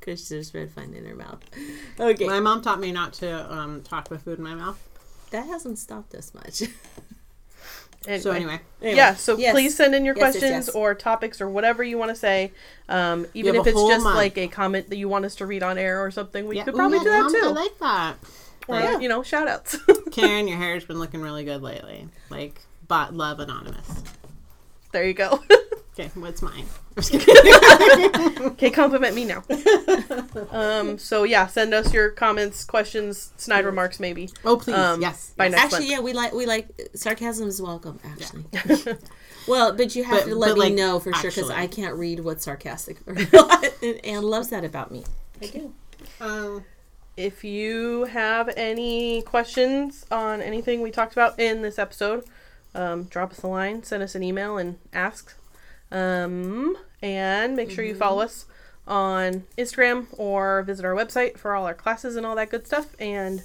Because 0.00 0.28
there's 0.28 0.54
red 0.54 0.70
vine 0.70 0.94
in 0.94 1.04
her 1.06 1.14
mouth. 1.14 1.40
Okay, 1.98 2.26
My 2.26 2.40
mom 2.40 2.62
taught 2.62 2.80
me 2.80 2.92
not 2.92 3.12
to 3.14 3.52
um, 3.52 3.82
talk 3.82 4.10
with 4.10 4.22
food 4.22 4.38
in 4.38 4.44
my 4.44 4.54
mouth. 4.54 4.78
that 5.30 5.46
hasn't 5.46 5.78
stopped 5.78 6.14
us 6.14 6.32
much. 6.34 6.62
Anyway. 8.06 8.20
So 8.20 8.30
anyway, 8.32 8.60
Yeah, 8.82 9.14
so 9.14 9.38
Yes. 9.38 9.52
please 9.52 9.74
send 9.74 9.94
in 9.94 10.04
your 10.04 10.14
Yes, 10.14 10.34
yes, 10.34 10.40
questions 10.42 10.66
yes. 10.66 10.74
or 10.74 10.94
topics 10.94 11.40
or 11.40 11.48
whatever 11.48 11.82
you 11.82 11.96
want 11.96 12.10
to 12.10 12.14
say. 12.14 12.52
Um, 12.86 13.26
even 13.32 13.54
if 13.54 13.66
it's 13.66 13.80
just 13.80 14.04
month. 14.04 14.16
like 14.16 14.36
a 14.36 14.46
comment 14.46 14.90
that 14.90 14.96
you 14.96 15.08
want 15.08 15.24
us 15.24 15.36
to 15.36 15.46
read 15.46 15.62
on 15.62 15.78
air 15.78 16.04
or 16.04 16.10
something, 16.10 16.46
we 16.46 16.56
yeah. 16.56 16.64
could 16.64 16.74
Ooh, 16.74 16.76
probably 16.76 16.98
yeah, 16.98 17.04
do 17.04 17.10
that 17.10 17.30
too. 17.30 17.46
I 17.46 17.50
like 17.52 17.78
that. 17.78 18.16
or, 18.68 18.78
Like, 18.78 19.00
you 19.02 19.08
know, 19.08 19.22
shout 19.22 19.48
outs. 19.48 19.78
Karen, 20.12 20.46
your 20.48 20.58
hair's 20.58 20.84
been 20.84 20.98
looking 20.98 21.22
really 21.22 21.44
good 21.44 21.62
lately. 21.62 22.08
Like, 22.28 22.60
bot 22.88 23.14
love 23.14 23.40
anonymous. 23.40 24.02
there 24.92 25.06
you 25.06 25.14
go. 25.14 25.42
Okay, 25.96 26.10
what's 26.16 26.42
mine? 26.42 26.66
I'm 26.96 27.02
just 27.04 27.12
kidding. 27.12 28.42
okay, 28.46 28.68
compliment 28.68 29.14
me 29.14 29.24
now. 29.24 29.44
um, 30.50 30.98
so 30.98 31.22
yeah, 31.22 31.46
send 31.46 31.72
us 31.72 31.92
your 31.94 32.10
comments, 32.10 32.64
questions, 32.64 33.32
snide 33.36 33.64
remarks, 33.64 34.00
maybe. 34.00 34.28
oh, 34.44 34.56
please, 34.56 34.74
Um, 34.74 35.00
yes. 35.00 35.32
by 35.36 35.44
yes. 35.44 35.52
next 35.52 35.64
actually, 35.66 35.78
month. 35.82 35.90
yeah, 35.92 36.00
we 36.00 36.12
like 36.12 36.32
we 36.32 36.46
like 36.46 36.66
sarcasm 36.96 37.46
is 37.46 37.62
welcome. 37.62 38.00
Actually, 38.04 38.44
well, 39.46 39.72
but 39.72 39.94
you 39.94 40.02
have 40.02 40.24
But- 40.24 40.30
to 40.30 40.34
let 40.34 40.54
me 40.54 40.60
like, 40.62 40.74
know 40.74 40.98
for 40.98 41.12
sure 41.14 41.30
because. 41.30 41.48
I 41.48 41.68
can't 41.68 41.94
read 41.94 42.18
what's 42.18 42.44
sarcastic 42.44 42.96
or 43.06 43.14
not. 43.32 43.64
and 43.80 44.04
Anne 44.04 44.24
loves 44.24 44.48
that 44.50 44.64
about 44.64 44.90
me. 44.90 45.04
I 45.40 45.46
do. 45.46 45.72
Um, 46.20 46.64
If 47.16 47.44
you 47.44 48.06
have 48.06 48.50
any 48.56 49.22
questions 49.22 50.06
on 50.10 50.42
anything 50.42 50.82
we 50.82 50.90
talked 50.90 51.12
about 51.12 51.38
in 51.38 51.62
this 51.62 51.78
episode, 51.78 52.24
um, 52.74 53.04
drop 53.04 53.32
us 53.32 53.42
a 53.42 53.46
line, 53.46 53.82
send 53.82 54.02
us 54.02 54.14
an 54.14 54.22
email, 54.22 54.56
and 54.58 54.78
ask. 54.92 55.34
Um, 55.90 56.76
and 57.02 57.54
make 57.54 57.70
sure 57.70 57.84
you 57.84 57.94
follow 57.94 58.22
us 58.22 58.46
on 58.86 59.44
Instagram 59.56 60.06
or 60.18 60.62
visit 60.62 60.84
our 60.84 60.94
website 60.94 61.38
for 61.38 61.54
all 61.54 61.66
our 61.66 61.74
classes 61.74 62.16
and 62.16 62.26
all 62.26 62.34
that 62.36 62.50
good 62.50 62.66
stuff. 62.66 62.94
And 62.98 63.42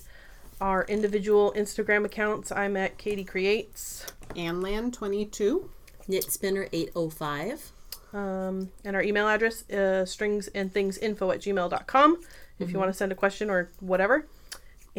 our 0.60 0.84
individual 0.86 1.54
Instagram 1.56 2.06
accounts, 2.06 2.52
I'm 2.52 2.76
at 2.76 2.98
Katie 2.98 3.24
Creates. 3.24 4.06
Anland22. 4.30 5.70
KnitSpinner805. 6.10 7.72
Um, 8.14 8.72
and 8.84 8.96
our 8.96 9.04
email 9.04 9.28
address, 9.28 9.70
uh, 9.70 10.06
strings 10.06 10.48
and 10.50 10.74
things 10.74 10.98
info 10.98 11.32
at 11.32 11.42
gmail.com 11.42 12.18
if 12.58 12.72
you 12.72 12.80
want 12.80 12.90
to 12.90 12.94
send 12.94 13.12
a 13.12 13.16
question 13.16 13.50
or 13.50 13.70
whatever. 13.80 14.26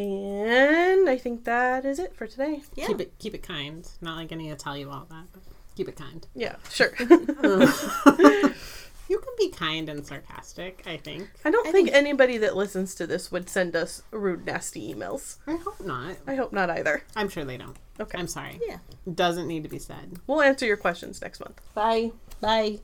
And 0.01 1.09
I 1.09 1.17
think 1.17 1.43
that 1.45 1.85
is 1.85 1.99
it 1.99 2.15
for 2.15 2.27
today. 2.27 2.61
Yeah. 2.75 2.87
Keep 2.87 3.01
it 3.01 3.13
keep 3.19 3.33
it 3.35 3.43
kind. 3.43 3.87
Not 4.01 4.15
like 4.17 4.31
I 4.31 4.35
need 4.35 4.49
to 4.49 4.55
tell 4.55 4.75
you 4.77 4.89
all 4.89 5.05
that, 5.09 5.25
but 5.31 5.41
keep 5.75 5.87
it 5.87 5.95
kind. 5.95 6.25
Yeah, 6.35 6.55
sure. 6.71 6.93
You 9.09 9.19
can 9.19 9.33
be 9.37 9.49
kind 9.49 9.89
and 9.89 10.07
sarcastic, 10.07 10.83
I 10.87 10.95
think. 10.95 11.29
I 11.43 11.51
don't 11.51 11.67
I 11.67 11.73
think, 11.73 11.87
think- 11.89 11.97
anybody 11.97 12.37
that 12.37 12.55
listens 12.55 12.95
to 12.95 13.05
this 13.05 13.29
would 13.29 13.49
send 13.49 13.75
us 13.75 14.03
rude, 14.11 14.45
nasty 14.45 14.93
emails. 14.93 15.35
I 15.45 15.57
hope 15.57 15.81
not. 15.83 16.15
I 16.25 16.35
hope 16.35 16.53
not 16.53 16.69
either. 16.69 17.03
I'm 17.13 17.27
sure 17.27 17.43
they 17.43 17.57
don't. 17.57 17.75
Okay. 17.99 18.17
I'm 18.17 18.27
sorry. 18.27 18.57
Yeah. 18.65 18.77
Doesn't 19.13 19.47
need 19.49 19.63
to 19.63 19.69
be 19.69 19.79
said. 19.79 20.13
We'll 20.27 20.41
answer 20.41 20.65
your 20.65 20.77
questions 20.77 21.21
next 21.21 21.41
month. 21.41 21.59
Bye. 21.73 22.13
Bye. 22.39 22.79